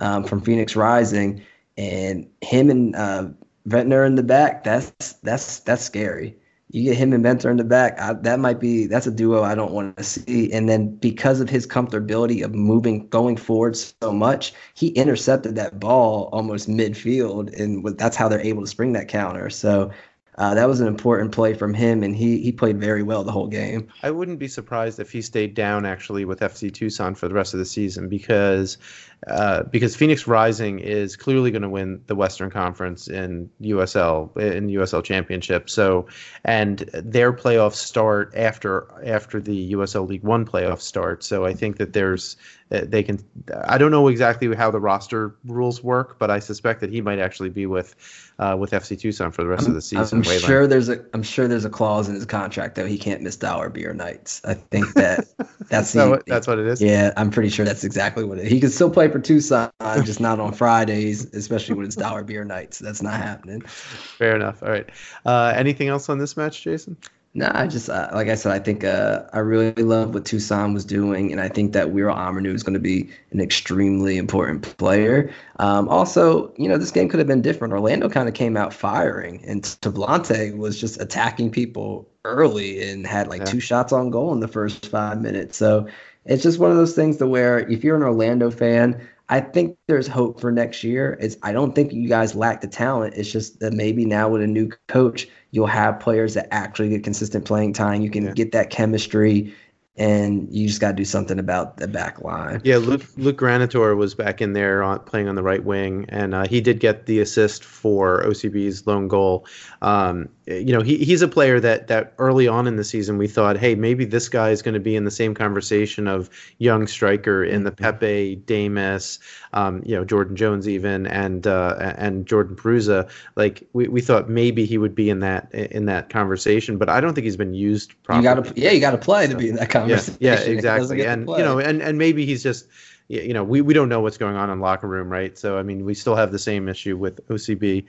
um, 0.00 0.24
from 0.24 0.40
Phoenix 0.40 0.76
Rising, 0.76 1.42
and 1.76 2.28
him 2.40 2.70
and 2.70 2.96
uh, 2.96 3.28
Ventnor 3.66 4.04
in 4.04 4.14
the 4.14 4.22
back. 4.22 4.64
That's 4.64 5.14
that's 5.22 5.60
that's 5.60 5.82
scary 5.82 6.36
you 6.70 6.84
get 6.84 6.96
him 6.96 7.12
and 7.12 7.22
Ventnor 7.22 7.50
in 7.50 7.56
the 7.56 7.64
back, 7.64 7.98
I, 7.98 8.12
that 8.12 8.40
might 8.40 8.60
be 8.60 8.86
that's 8.86 9.06
a 9.06 9.10
duo 9.10 9.42
I 9.42 9.54
don't 9.54 9.72
want 9.72 9.96
to 9.96 10.04
see. 10.04 10.52
And 10.52 10.68
then 10.68 10.94
because 10.96 11.40
of 11.40 11.48
his 11.48 11.66
comfortability 11.66 12.44
of 12.44 12.54
moving, 12.54 13.08
going 13.08 13.36
forward 13.36 13.76
so 13.76 14.12
much, 14.12 14.52
he 14.74 14.88
intercepted 14.88 15.56
that 15.56 15.80
ball 15.80 16.28
almost 16.32 16.68
midfield, 16.68 17.58
and 17.58 17.96
that's 17.96 18.16
how 18.16 18.28
they're 18.28 18.40
able 18.40 18.62
to 18.62 18.68
spring 18.68 18.92
that 18.92 19.08
counter. 19.08 19.48
So 19.48 19.90
uh, 20.38 20.54
that 20.54 20.68
was 20.68 20.80
an 20.80 20.86
important 20.86 21.32
play 21.32 21.52
from 21.52 21.74
him, 21.74 22.02
and 22.02 22.14
he 22.14 22.40
he 22.40 22.52
played 22.52 22.78
very 22.78 23.02
well 23.02 23.24
the 23.24 23.32
whole 23.32 23.48
game. 23.48 23.88
I 24.02 24.10
wouldn't 24.10 24.38
be 24.38 24.46
surprised 24.46 25.00
if 25.00 25.10
he 25.10 25.20
stayed 25.20 25.54
down 25.54 25.84
actually 25.84 26.24
with 26.24 26.40
FC 26.40 26.72
Tucson 26.72 27.14
for 27.14 27.28
the 27.28 27.34
rest 27.34 27.54
of 27.54 27.58
the 27.58 27.66
season 27.66 28.08
because 28.08 28.78
uh, 29.26 29.64
because 29.64 29.96
Phoenix 29.96 30.26
Rising 30.26 30.78
is 30.78 31.16
clearly 31.16 31.50
going 31.50 31.62
to 31.62 31.68
win 31.68 32.00
the 32.06 32.14
Western 32.14 32.50
Conference 32.50 33.08
in 33.08 33.50
USL 33.60 34.36
in 34.36 34.68
USL 34.68 35.02
Championship. 35.02 35.68
So 35.68 36.06
and 36.44 36.78
their 36.92 37.32
playoffs 37.32 37.74
start 37.74 38.32
after 38.36 38.88
after 39.04 39.40
the 39.40 39.72
USL 39.72 40.08
League 40.08 40.22
One 40.22 40.46
playoffs 40.46 40.82
start. 40.82 41.24
So 41.24 41.44
I 41.44 41.52
think 41.52 41.78
that 41.78 41.92
there's 41.92 42.36
uh, 42.70 42.82
they 42.84 43.02
can. 43.02 43.18
I 43.64 43.76
don't 43.76 43.90
know 43.90 44.06
exactly 44.06 44.54
how 44.54 44.70
the 44.70 44.80
roster 44.80 45.34
rules 45.44 45.82
work, 45.82 46.18
but 46.20 46.30
I 46.30 46.38
suspect 46.38 46.80
that 46.80 46.90
he 46.90 47.00
might 47.00 47.18
actually 47.18 47.50
be 47.50 47.66
with 47.66 48.27
uh, 48.38 48.56
with 48.58 48.70
FC 48.70 48.98
Tucson 48.98 49.32
for 49.32 49.42
the 49.42 49.48
rest 49.48 49.64
I'm, 49.64 49.70
of 49.70 49.74
the 49.74 49.82
season. 49.82 50.18
I'm 50.18 50.22
sure 50.22 50.66
there's 50.66 50.88
a 50.88 51.04
I'm 51.12 51.22
sure 51.22 51.48
there's 51.48 51.64
a 51.64 51.70
clause 51.70 52.08
in 52.08 52.14
his 52.14 52.24
contract 52.24 52.76
though 52.76 52.86
he 52.86 52.98
can't 52.98 53.22
miss 53.22 53.36
Dallerby 53.36 53.74
beer 53.74 53.94
nights. 53.94 54.40
I 54.44 54.54
think 54.54 54.94
that 54.94 55.26
that's 55.68 55.92
the, 55.92 56.08
what, 56.08 56.26
that's 56.26 56.46
what 56.46 56.58
it 56.58 56.66
is. 56.66 56.80
Yeah, 56.80 57.12
I'm 57.16 57.30
pretty 57.30 57.48
sure 57.48 57.64
that's 57.64 57.84
exactly 57.84 58.24
what 58.24 58.38
it. 58.38 58.46
Is. 58.46 58.52
He 58.52 58.60
can 58.60 58.70
still 58.70 58.90
play 58.90 59.08
for 59.08 59.18
Tucson, 59.18 59.70
just 60.04 60.20
not 60.20 60.40
on 60.40 60.52
Fridays, 60.52 61.32
especially 61.34 61.74
when 61.74 61.86
it's 61.86 61.96
Dallerby 61.96 62.26
beer 62.26 62.44
nights. 62.44 62.78
That's 62.78 63.02
not 63.02 63.14
happening. 63.14 63.62
Fair 63.62 64.36
enough. 64.36 64.62
All 64.62 64.70
right. 64.70 64.88
Uh, 65.24 65.52
anything 65.56 65.88
else 65.88 66.08
on 66.08 66.18
this 66.18 66.36
match, 66.36 66.62
Jason? 66.62 66.96
No, 67.34 67.50
I 67.54 67.66
just 67.66 67.88
uh, 67.90 68.08
like 68.12 68.28
I 68.28 68.34
said, 68.34 68.52
I 68.52 68.58
think 68.58 68.84
uh, 68.84 69.24
I 69.32 69.40
really 69.40 69.70
love 69.82 70.14
what 70.14 70.24
Tucson 70.24 70.72
was 70.72 70.84
doing, 70.84 71.30
and 71.30 71.40
I 71.40 71.48
think 71.48 71.72
that 71.74 71.88
Weerle 71.88 72.16
Amanu 72.16 72.54
is 72.54 72.62
going 72.62 72.74
to 72.74 72.80
be 72.80 73.10
an 73.30 73.40
extremely 73.40 74.16
important 74.16 74.76
player. 74.78 75.30
Um, 75.58 75.88
also, 75.88 76.52
you 76.56 76.68
know, 76.68 76.78
this 76.78 76.90
game 76.90 77.08
could 77.08 77.18
have 77.18 77.26
been 77.26 77.42
different. 77.42 77.74
Orlando 77.74 78.08
kind 78.08 78.28
of 78.28 78.34
came 78.34 78.56
out 78.56 78.72
firing, 78.72 79.44
and 79.44 79.62
Tablante 79.62 80.56
was 80.56 80.80
just 80.80 81.00
attacking 81.00 81.50
people 81.50 82.08
early 82.24 82.82
and 82.82 83.06
had 83.06 83.28
like 83.28 83.40
yeah. 83.40 83.46
two 83.46 83.60
shots 83.60 83.92
on 83.92 84.10
goal 84.10 84.32
in 84.32 84.40
the 84.40 84.48
first 84.48 84.88
five 84.88 85.20
minutes. 85.20 85.58
So 85.58 85.86
it's 86.24 86.42
just 86.42 86.58
one 86.58 86.70
of 86.70 86.76
those 86.76 86.94
things 86.94 87.18
to 87.18 87.26
where 87.26 87.60
if 87.70 87.84
you're 87.84 87.96
an 87.96 88.02
Orlando 88.02 88.50
fan, 88.50 89.06
I 89.30 89.40
think 89.40 89.76
there's 89.86 90.06
hope 90.06 90.40
for 90.40 90.50
next 90.50 90.82
year. 90.82 91.18
It's 91.20 91.36
I 91.42 91.52
don't 91.52 91.74
think 91.74 91.92
you 91.92 92.08
guys 92.08 92.34
lack 92.34 92.60
the 92.60 92.68
talent. 92.68 93.14
It's 93.14 93.30
just 93.30 93.60
that 93.60 93.72
maybe 93.72 94.04
now 94.04 94.28
with 94.28 94.42
a 94.42 94.46
new 94.46 94.70
coach, 94.86 95.28
you'll 95.50 95.66
have 95.66 96.00
players 96.00 96.34
that 96.34 96.48
actually 96.50 96.90
get 96.90 97.04
consistent 97.04 97.44
playing 97.44 97.74
time. 97.74 98.00
You 98.00 98.10
can 98.10 98.26
yeah. 98.26 98.32
get 98.32 98.52
that 98.52 98.70
chemistry 98.70 99.54
and 99.98 100.48
you 100.54 100.68
just 100.68 100.80
got 100.80 100.90
to 100.90 100.94
do 100.94 101.04
something 101.04 101.38
about 101.38 101.76
the 101.76 101.88
back 101.88 102.20
line. 102.22 102.60
Yeah, 102.64 102.76
Luke 102.76 103.04
Luke 103.16 103.36
Granator 103.36 103.96
was 103.96 104.14
back 104.14 104.40
in 104.40 104.52
there 104.52 104.82
on, 104.82 105.00
playing 105.00 105.28
on 105.28 105.34
the 105.34 105.42
right 105.42 105.62
wing, 105.62 106.06
and 106.08 106.34
uh, 106.34 106.46
he 106.46 106.60
did 106.60 106.78
get 106.78 107.06
the 107.06 107.20
assist 107.20 107.64
for 107.64 108.22
OCB's 108.22 108.86
lone 108.86 109.08
goal. 109.08 109.44
Um, 109.82 110.28
you 110.48 110.72
know, 110.72 110.80
he, 110.80 110.96
he's 111.04 111.20
a 111.20 111.28
player 111.28 111.60
that 111.60 111.88
that 111.88 112.14
early 112.16 112.48
on 112.48 112.66
in 112.66 112.76
the 112.76 112.84
season 112.84 113.18
we 113.18 113.28
thought, 113.28 113.58
hey, 113.58 113.74
maybe 113.74 114.06
this 114.06 114.30
guy 114.30 114.48
is 114.50 114.62
going 114.62 114.74
to 114.74 114.80
be 114.80 114.96
in 114.96 115.04
the 115.04 115.10
same 115.10 115.34
conversation 115.34 116.08
of 116.08 116.30
young 116.56 116.86
striker 116.86 117.44
in 117.44 117.64
the 117.64 117.70
mm-hmm. 117.70 117.84
Pepi, 117.84 118.36
Damus, 118.36 119.18
um, 119.52 119.82
you 119.84 119.94
know, 119.94 120.04
Jordan 120.06 120.36
Jones 120.36 120.66
even, 120.66 121.06
and 121.06 121.46
uh, 121.46 121.94
and 121.98 122.24
Jordan 122.26 122.56
Perruzza. 122.56 123.10
Like 123.36 123.68
we, 123.74 123.88
we 123.88 124.00
thought 124.00 124.30
maybe 124.30 124.64
he 124.64 124.78
would 124.78 124.94
be 124.94 125.10
in 125.10 125.20
that 125.20 125.52
in 125.52 125.84
that 125.84 126.08
conversation, 126.08 126.78
but 126.78 126.88
I 126.88 127.00
don't 127.00 127.12
think 127.12 127.26
he's 127.26 127.36
been 127.36 127.54
used 127.54 128.02
properly. 128.02 128.28
You 128.28 128.34
got 128.34 128.44
to 128.44 128.60
yeah, 128.60 128.70
you 128.70 128.80
got 128.80 128.92
to 128.92 128.98
play 128.98 129.26
to 129.26 129.36
be 129.36 129.50
in 129.50 129.56
that 129.56 129.68
conversation. 129.68 130.16
Yeah, 130.18 130.40
yeah 130.40 130.40
exactly, 130.46 131.04
and 131.04 131.28
you 131.28 131.38
know, 131.38 131.58
and 131.58 131.82
and 131.82 131.98
maybe 131.98 132.24
he's 132.24 132.42
just 132.42 132.66
you 133.08 133.32
know, 133.32 133.42
we, 133.42 133.62
we 133.62 133.72
don't 133.72 133.88
know 133.88 134.00
what's 134.00 134.18
going 134.18 134.36
on 134.36 134.50
in 134.50 134.60
locker 134.60 134.86
room, 134.86 135.08
right? 135.08 135.36
So 135.38 135.58
I 135.58 135.62
mean, 135.62 135.84
we 135.84 135.94
still 135.94 136.14
have 136.14 136.30
the 136.30 136.38
same 136.38 136.68
issue 136.68 136.96
with 136.96 137.26
OCB 137.28 137.86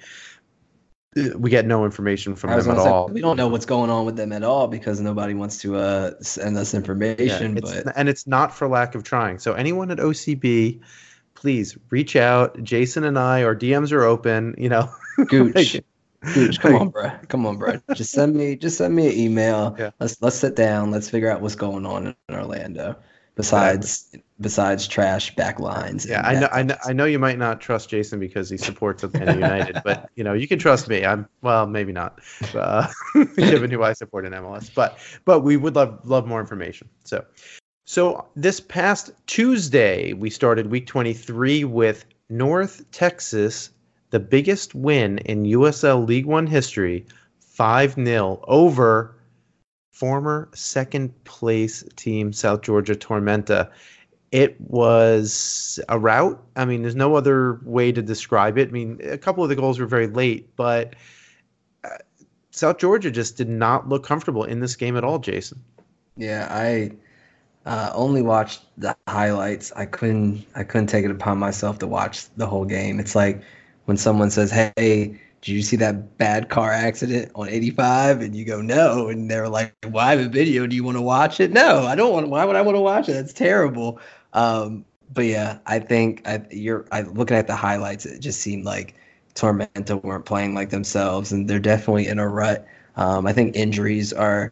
we 1.16 1.50
get 1.50 1.66
no 1.66 1.86
information 1.86 2.36
from 2.36 2.52
them 2.52 2.60
at 2.60 2.78
say, 2.78 2.90
all. 2.90 3.08
We 3.08 3.22
don't 3.22 3.38
know 3.38 3.48
what's 3.48 3.66
going 3.66 3.90
on 3.90 4.06
with 4.06 4.16
them 4.16 4.32
at 4.32 4.44
all 4.44 4.68
because 4.68 5.02
nobody 5.02 5.34
wants 5.34 5.58
to 5.60 5.76
uh, 5.76 6.12
send 6.22 6.58
us 6.58 6.74
information. 6.74 7.54
Yeah, 7.54 7.60
it's, 7.64 7.84
but 7.84 7.98
and 7.98 8.08
it's 8.08 8.28
not 8.28 8.54
for 8.56 8.68
lack 8.68 8.94
of 8.94 9.04
trying. 9.04 9.40
So 9.40 9.54
anyone 9.54 9.90
at 9.90 9.98
OCB, 9.98 10.80
please 11.34 11.78
reach 11.90 12.16
out. 12.16 12.62
Jason 12.64 13.04
and 13.04 13.18
I, 13.18 13.44
our 13.44 13.56
DMs 13.56 13.92
are 13.92 14.04
open. 14.04 14.54
You 14.58 14.70
know, 14.70 14.90
Gooch, 15.28 15.82
Gooch, 16.34 16.60
come 16.60 16.76
on, 16.76 16.90
bro, 16.90 17.12
come 17.28 17.46
on, 17.48 17.58
bro. 17.58 17.82
Just 17.94 18.12
send 18.12 18.36
me, 18.36 18.56
just 18.56 18.78
send 18.78 18.96
me 18.96 19.08
an 19.08 19.14
email. 19.14 19.76
Yeah. 19.80 19.92
Let's 20.00 20.22
let's 20.22 20.36
sit 20.36 20.56
down. 20.56 20.92
Let's 20.92 21.10
figure 21.10 21.32
out 21.32 21.42
what's 21.42 21.56
going 21.56 21.86
on 21.86 22.08
in 22.08 22.36
Orlando 22.36 22.96
besides 23.40 24.14
besides 24.42 24.86
trash 24.86 25.34
back 25.34 25.62
lines. 25.62 26.06
Yeah, 26.06 26.28
I 26.28 26.38
know, 26.38 26.50
I 26.52 26.62
know, 26.62 26.76
I 26.86 26.92
know 26.92 27.06
you 27.06 27.20
might 27.20 27.38
not 27.38 27.62
trust 27.62 27.90
Jason 27.90 28.20
because 28.20 28.50
he 28.50 28.58
supports 28.58 29.02
Atlanta 29.02 29.34
United, 29.34 29.82
but 29.86 30.10
you 30.16 30.26
know 30.26 30.34
you 30.34 30.46
can 30.46 30.60
trust 30.60 30.90
me. 30.90 31.06
I'm 31.06 31.26
well, 31.42 31.66
maybe 31.66 31.94
not, 31.94 32.20
uh, 32.54 32.92
given 33.38 33.72
who 33.72 33.82
I 33.82 33.94
support 33.94 34.26
in 34.26 34.34
MLS. 34.34 34.70
But 34.76 35.00
but 35.24 35.40
we 35.40 35.56
would 35.56 35.74
love 35.74 36.02
love 36.04 36.28
more 36.28 36.42
information. 36.42 36.90
So 37.06 37.24
so 37.86 38.28
this 38.36 38.60
past 38.60 39.12
Tuesday 39.28 40.12
we 40.12 40.30
started 40.30 40.70
week 40.70 40.86
23 40.86 41.64
with 41.64 42.04
North 42.28 42.92
Texas, 42.92 43.70
the 44.10 44.20
biggest 44.20 44.76
win 44.76 45.20
in 45.20 45.44
USL 45.44 46.06
League 46.06 46.26
One 46.26 46.46
history, 46.46 47.06
five 47.40 47.94
0 47.94 48.44
over 48.50 49.16
former 50.00 50.48
second 50.54 51.12
place 51.26 51.84
team 51.98 52.32
South 52.32 52.62
Georgia 52.62 52.96
Tormenta. 52.96 53.70
It 54.32 54.60
was 54.62 55.80
a 55.90 56.00
rout. 56.00 56.42
I 56.56 56.64
mean, 56.64 56.84
there's 56.84 56.96
no 56.96 57.16
other 57.16 57.60
way 57.64 57.92
to 57.92 58.02
describe 58.02 58.58
it. 58.58 58.70
I 58.70 58.72
mean, 58.72 59.00
a 59.04 59.18
couple 59.18 59.44
of 59.44 59.50
the 59.50 59.56
goals 59.56 59.78
were 59.78 59.88
very 59.88 60.08
late, 60.08 60.56
but 60.56 60.96
uh, 61.84 61.90
South 62.52 62.78
Georgia 62.78 63.12
just 63.12 63.36
did 63.36 63.50
not 63.50 63.90
look 63.90 64.06
comfortable 64.06 64.46
in 64.46 64.62
this 64.62 64.76
game 64.76 64.96
at 64.96 65.04
all, 65.04 65.20
Jason. 65.20 65.62
Yeah, 66.16 66.48
I 66.50 66.92
uh, 67.66 67.92
only 67.94 68.22
watched 68.22 68.62
the 68.78 68.96
highlights. 69.08 69.74
I 69.76 69.86
couldn't 69.86 70.46
I 70.56 70.64
couldn't 70.64 70.88
take 70.88 71.04
it 71.04 71.12
upon 71.12 71.40
myself 71.40 71.80
to 71.80 71.88
watch 71.88 72.34
the 72.36 72.48
whole 72.48 72.66
game. 72.66 73.00
It's 73.00 73.16
like 73.16 73.42
when 73.86 73.98
someone 73.98 74.30
says, 74.30 74.52
"Hey, 74.52 75.20
did 75.42 75.52
you 75.54 75.62
see 75.62 75.78
that 75.78 76.18
bad 76.18 76.50
car 76.50 76.72
accident 76.72 77.32
on 77.36 77.48
85? 77.48 78.22
And 78.22 78.36
you 78.36 78.44
go, 78.44 78.62
no. 78.62 79.08
And 79.08 79.32
they're 79.32 79.48
like, 79.48 79.74
well, 79.88 80.06
have 80.06 80.20
a 80.20 80.28
video. 80.28 80.68
Do 80.68 80.76
you 80.76 80.84
want 80.84 80.98
to 80.98 81.02
watch 81.02 81.40
it? 81.40 81.52
No, 81.52 81.86
I 81.86 81.96
don't 81.96 82.12
want. 82.12 82.28
Why 82.30 82.44
would 82.44 82.56
I 82.58 82.62
want 82.62 82.76
to 82.76 82.82
watch 82.82 83.08
it? 83.08 83.14
That's 83.14 83.34
terrible. 83.34 84.00
Um, 84.34 84.86
but 85.14 85.26
yeah, 85.26 85.60
I 85.66 85.80
think 85.80 86.22
I, 86.28 86.46
you're 86.52 86.86
I, 86.92 87.02
looking 87.02 87.38
at 87.38 87.48
the 87.48 87.56
highlights. 87.56 88.06
It 88.06 88.20
just 88.20 88.42
seemed 88.42 88.66
like 88.66 88.96
Tormenta 89.36 90.04
weren't 90.04 90.26
playing 90.26 90.56
like 90.56 90.70
themselves, 90.70 91.32
and 91.32 91.50
they're 91.50 91.60
definitely 91.60 92.08
in 92.08 92.20
a 92.20 92.28
rut. 92.28 92.68
Um, 92.96 93.26
I 93.26 93.34
think 93.34 93.56
injuries 93.56 94.12
are 94.12 94.52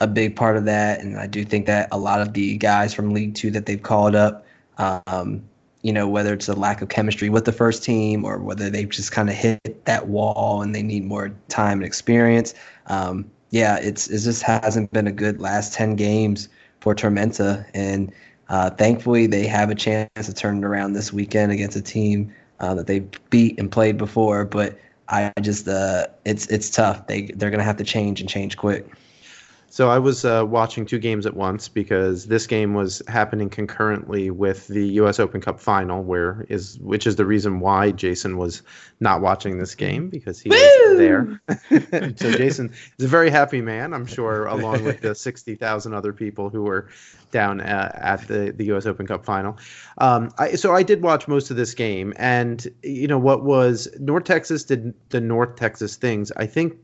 a 0.00 0.06
big 0.06 0.36
part 0.36 0.56
of 0.56 0.64
that, 0.66 1.00
and 1.00 1.18
I 1.18 1.26
do 1.26 1.44
think 1.44 1.66
that 1.66 1.88
a 1.90 1.98
lot 1.98 2.20
of 2.20 2.32
the 2.32 2.56
guys 2.56 2.94
from 2.94 3.12
League 3.12 3.34
Two 3.34 3.50
that 3.50 3.66
they've 3.66 3.82
called 3.82 4.14
up, 4.14 4.46
um, 4.78 5.42
you 5.82 5.92
know, 5.92 6.08
whether 6.08 6.32
it's 6.34 6.48
a 6.48 6.54
lack 6.54 6.82
of 6.82 6.88
chemistry 6.88 7.28
with 7.28 7.44
the 7.44 7.52
first 7.52 7.84
team 7.84 8.24
or 8.24 8.38
whether 8.38 8.68
they've 8.68 8.88
just 8.88 9.12
kind 9.12 9.28
of 9.28 9.34
hit 9.34 9.84
that 9.84 10.08
wall 10.08 10.62
and 10.62 10.74
they 10.74 10.82
need 10.82 11.04
more 11.04 11.30
time 11.48 11.78
and 11.78 11.84
experience. 11.84 12.54
Um, 12.86 13.30
yeah, 13.50 13.78
it's 13.78 14.08
it 14.08 14.20
just 14.20 14.42
hasn't 14.42 14.92
been 14.92 15.06
a 15.06 15.12
good 15.12 15.40
last 15.40 15.72
ten 15.72 15.94
games 15.96 16.48
for 16.80 16.94
Tormenta, 16.94 17.64
and 17.74 18.12
uh, 18.48 18.70
thankfully 18.70 19.26
they 19.26 19.46
have 19.46 19.70
a 19.70 19.74
chance 19.74 20.08
to 20.16 20.34
turn 20.34 20.58
it 20.58 20.64
around 20.64 20.92
this 20.92 21.12
weekend 21.12 21.52
against 21.52 21.76
a 21.76 21.82
team 21.82 22.34
uh, 22.60 22.74
that 22.74 22.86
they 22.86 23.00
beat 23.30 23.58
and 23.58 23.70
played 23.70 23.96
before. 23.96 24.44
But 24.44 24.78
I 25.08 25.32
just 25.40 25.68
uh, 25.68 26.08
it's 26.24 26.46
it's 26.48 26.70
tough. 26.70 27.06
They 27.06 27.22
they're 27.36 27.50
gonna 27.50 27.62
have 27.62 27.78
to 27.78 27.84
change 27.84 28.20
and 28.20 28.28
change 28.28 28.56
quick. 28.56 28.86
So 29.70 29.90
I 29.90 29.98
was 29.98 30.24
uh, 30.24 30.44
watching 30.46 30.86
two 30.86 30.98
games 30.98 31.26
at 31.26 31.34
once 31.36 31.68
because 31.68 32.26
this 32.26 32.46
game 32.46 32.72
was 32.72 33.02
happening 33.06 33.50
concurrently 33.50 34.30
with 34.30 34.66
the 34.68 34.86
U.S. 34.94 35.20
Open 35.20 35.42
Cup 35.42 35.60
final, 35.60 36.02
where 36.02 36.46
is 36.48 36.78
which 36.78 37.06
is 37.06 37.16
the 37.16 37.26
reason 37.26 37.60
why 37.60 37.90
Jason 37.90 38.38
was 38.38 38.62
not 39.00 39.20
watching 39.20 39.58
this 39.58 39.74
game 39.74 40.08
because 40.08 40.40
he 40.40 40.48
Woo! 40.48 40.56
was 40.56 40.98
there. 40.98 41.42
so 42.16 42.32
Jason 42.32 42.72
is 42.98 43.04
a 43.04 43.08
very 43.08 43.30
happy 43.30 43.60
man, 43.60 43.92
I'm 43.92 44.06
sure, 44.06 44.46
along 44.46 44.84
with 44.84 45.02
the 45.02 45.14
sixty 45.14 45.54
thousand 45.54 45.92
other 45.92 46.14
people 46.14 46.48
who 46.48 46.62
were 46.62 46.88
down 47.30 47.60
uh, 47.60 47.92
at 47.94 48.26
the 48.26 48.54
the 48.56 48.64
U.S. 48.66 48.86
Open 48.86 49.06
Cup 49.06 49.22
final. 49.22 49.58
Um, 49.98 50.30
I, 50.38 50.54
so 50.54 50.74
I 50.74 50.82
did 50.82 51.02
watch 51.02 51.28
most 51.28 51.50
of 51.50 51.58
this 51.58 51.74
game, 51.74 52.14
and 52.16 52.66
you 52.82 53.06
know 53.06 53.18
what 53.18 53.44
was 53.44 53.86
North 54.00 54.24
Texas 54.24 54.64
did 54.64 54.94
the 55.10 55.20
North 55.20 55.56
Texas 55.56 55.96
things. 55.96 56.32
I 56.36 56.46
think 56.46 56.74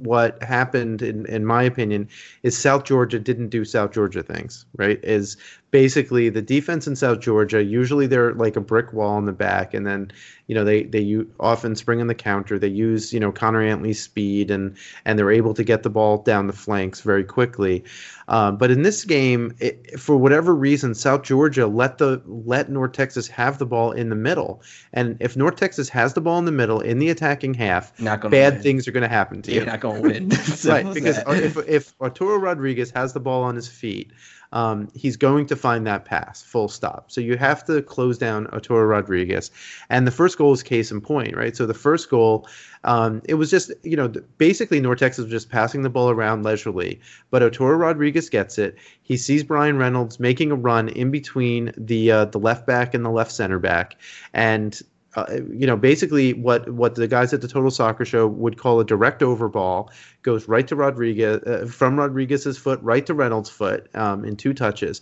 what 0.00 0.42
happened 0.42 1.02
in, 1.02 1.24
in 1.26 1.44
my 1.44 1.62
opinion 1.62 2.08
is 2.42 2.58
south 2.58 2.84
georgia 2.84 3.18
didn't 3.18 3.48
do 3.48 3.64
south 3.64 3.92
georgia 3.92 4.22
things 4.22 4.66
right? 4.76 4.98
Is 5.04 5.36
basically 5.74 6.28
the 6.28 6.40
defense 6.40 6.86
in 6.86 6.94
South 6.94 7.18
Georgia 7.18 7.60
usually 7.60 8.06
they're 8.06 8.32
like 8.34 8.54
a 8.54 8.60
brick 8.60 8.92
wall 8.92 9.18
in 9.18 9.24
the 9.24 9.32
back, 9.32 9.74
and 9.74 9.84
then 9.84 10.08
you 10.46 10.54
know 10.54 10.62
they 10.62 10.84
they 10.84 11.00
u- 11.00 11.28
often 11.40 11.74
spring 11.74 11.98
in 11.98 12.06
the 12.06 12.14
counter. 12.14 12.60
They 12.60 12.68
use 12.68 13.12
you 13.12 13.18
know 13.18 13.32
Connor 13.32 13.60
Antley's 13.60 14.00
speed 14.00 14.52
and 14.52 14.76
and 15.04 15.18
they're 15.18 15.32
able 15.32 15.52
to 15.52 15.64
get 15.64 15.82
the 15.82 15.90
ball 15.90 16.18
down 16.18 16.46
the 16.46 16.52
flanks 16.52 17.00
very 17.00 17.24
quickly. 17.24 17.82
Uh, 18.28 18.52
but 18.52 18.70
in 18.70 18.82
this 18.82 19.04
game, 19.04 19.52
it, 19.58 19.98
for 19.98 20.16
whatever 20.16 20.54
reason, 20.54 20.94
South 20.94 21.24
Georgia 21.24 21.66
let 21.66 21.98
the 21.98 22.22
let 22.24 22.70
North 22.70 22.92
Texas 22.92 23.26
have 23.26 23.58
the 23.58 23.66
ball 23.66 23.90
in 23.90 24.10
the 24.10 24.16
middle, 24.16 24.62
and 24.92 25.16
if 25.18 25.36
North 25.36 25.56
Texas 25.56 25.88
has 25.88 26.14
the 26.14 26.20
ball 26.20 26.38
in 26.38 26.44
the 26.44 26.52
middle 26.52 26.80
in 26.80 27.00
the 27.00 27.10
attacking 27.10 27.52
half, 27.52 27.92
bad 27.98 28.54
win. 28.54 28.62
things 28.62 28.86
are 28.86 28.92
going 28.92 29.02
to 29.02 29.08
happen 29.08 29.42
to 29.42 29.50
you. 29.50 29.56
You're 29.56 29.66
not 29.66 29.80
going 29.80 30.02
to 30.02 30.08
win. 30.08 30.28
right, 30.66 30.94
because 30.94 31.18
if 31.26 31.56
if 31.68 31.94
Arturo 32.00 32.36
Rodriguez 32.36 32.92
has 32.92 33.12
the 33.12 33.18
ball 33.18 33.42
on 33.42 33.56
his 33.56 33.66
feet 33.66 34.12
um, 34.54 34.88
he's 34.94 35.16
going 35.16 35.46
to 35.46 35.56
find 35.56 35.86
that 35.86 36.04
pass, 36.04 36.40
full 36.40 36.68
stop. 36.68 37.10
So 37.10 37.20
you 37.20 37.36
have 37.36 37.64
to 37.64 37.82
close 37.82 38.16
down 38.16 38.46
Arturo 38.46 38.84
Rodriguez. 38.84 39.50
And 39.90 40.06
the 40.06 40.12
first 40.12 40.38
goal 40.38 40.52
is 40.52 40.62
case 40.62 40.92
in 40.92 41.00
point, 41.00 41.36
right? 41.36 41.56
So 41.56 41.66
the 41.66 41.74
first 41.74 42.08
goal, 42.08 42.46
um, 42.84 43.20
it 43.28 43.34
was 43.34 43.50
just, 43.50 43.72
you 43.82 43.96
know, 43.96 44.08
basically 44.38 44.80
North 44.80 45.00
Texas 45.00 45.24
was 45.24 45.32
just 45.32 45.50
passing 45.50 45.82
the 45.82 45.90
ball 45.90 46.08
around 46.08 46.44
leisurely. 46.44 47.00
But 47.30 47.42
Arturo 47.42 47.76
Rodriguez 47.76 48.30
gets 48.30 48.56
it. 48.56 48.76
He 49.02 49.16
sees 49.16 49.42
Brian 49.42 49.76
Reynolds 49.76 50.20
making 50.20 50.52
a 50.52 50.56
run 50.56 50.88
in 50.88 51.10
between 51.10 51.72
the 51.76 52.12
uh, 52.12 52.24
the 52.26 52.38
left 52.38 52.64
back 52.64 52.94
and 52.94 53.04
the 53.04 53.10
left 53.10 53.32
center 53.32 53.58
back, 53.58 53.96
and 54.32 54.80
uh, 55.16 55.26
you 55.52 55.66
know, 55.66 55.76
basically 55.76 56.32
what 56.34 56.68
what 56.70 56.94
the 56.94 57.06
guys 57.06 57.32
at 57.32 57.40
the 57.40 57.48
Total 57.48 57.70
Soccer 57.70 58.04
Show 58.04 58.26
would 58.26 58.58
call 58.58 58.80
a 58.80 58.84
direct 58.84 59.22
overball 59.22 59.90
goes 60.22 60.48
right 60.48 60.66
to 60.68 60.76
Rodriguez 60.76 61.42
uh, 61.44 61.66
from 61.70 61.98
Rodriguez's 61.98 62.58
foot 62.58 62.80
right 62.82 63.04
to 63.06 63.14
Reynolds' 63.14 63.50
foot 63.50 63.88
um, 63.94 64.24
in 64.24 64.36
two 64.36 64.52
touches. 64.54 65.00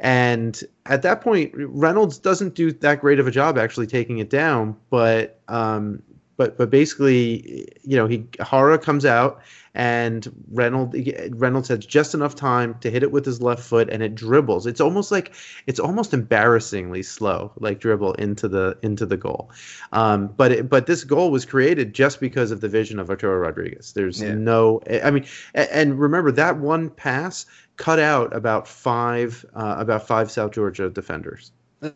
And 0.00 0.62
at 0.86 1.02
that 1.02 1.20
point, 1.20 1.52
Reynolds 1.54 2.18
doesn't 2.18 2.54
do 2.54 2.72
that 2.72 3.00
great 3.00 3.20
of 3.20 3.26
a 3.26 3.30
job 3.30 3.58
actually 3.58 3.86
taking 3.86 4.18
it 4.18 4.30
down, 4.30 4.76
but 4.88 5.40
um, 5.48 6.02
but 6.38 6.56
but 6.56 6.70
basically, 6.70 7.68
you 7.82 7.96
know, 7.96 8.06
he 8.06 8.26
Jara 8.50 8.78
comes 8.78 9.04
out 9.04 9.42
and 9.74 10.28
Reynolds 10.50 10.96
Reynolds 11.30 11.68
has 11.68 11.84
just 11.84 12.14
enough 12.14 12.34
time 12.34 12.76
to 12.80 12.90
hit 12.90 13.02
it 13.02 13.12
with 13.12 13.24
his 13.24 13.40
left 13.40 13.62
foot 13.62 13.88
and 13.90 14.02
it 14.02 14.14
dribbles. 14.14 14.66
It's 14.66 14.80
almost 14.80 15.12
like 15.12 15.34
it's 15.66 15.78
almost 15.78 16.12
embarrassingly 16.12 17.02
slow, 17.02 17.52
like 17.56 17.78
dribble 17.78 18.14
into 18.14 18.48
the 18.48 18.76
into 18.82 19.06
the 19.06 19.16
goal. 19.16 19.50
Um, 19.92 20.28
but 20.36 20.52
it, 20.52 20.68
but 20.68 20.86
this 20.86 21.04
goal 21.04 21.30
was 21.30 21.44
created 21.44 21.94
just 21.94 22.20
because 22.20 22.50
of 22.50 22.60
the 22.60 22.68
vision 22.68 22.98
of 22.98 23.10
Arturo 23.10 23.38
Rodriguez. 23.38 23.92
There's 23.92 24.20
yeah. 24.20 24.34
no, 24.34 24.80
I 25.04 25.10
mean, 25.10 25.26
and 25.54 25.98
remember 25.98 26.32
that 26.32 26.58
one 26.58 26.90
pass 26.90 27.46
cut 27.76 27.98
out 27.98 28.34
about 28.34 28.66
five 28.66 29.44
uh, 29.54 29.76
about 29.78 30.06
five 30.06 30.30
South 30.30 30.52
Georgia 30.52 30.90
defenders. 30.90 31.52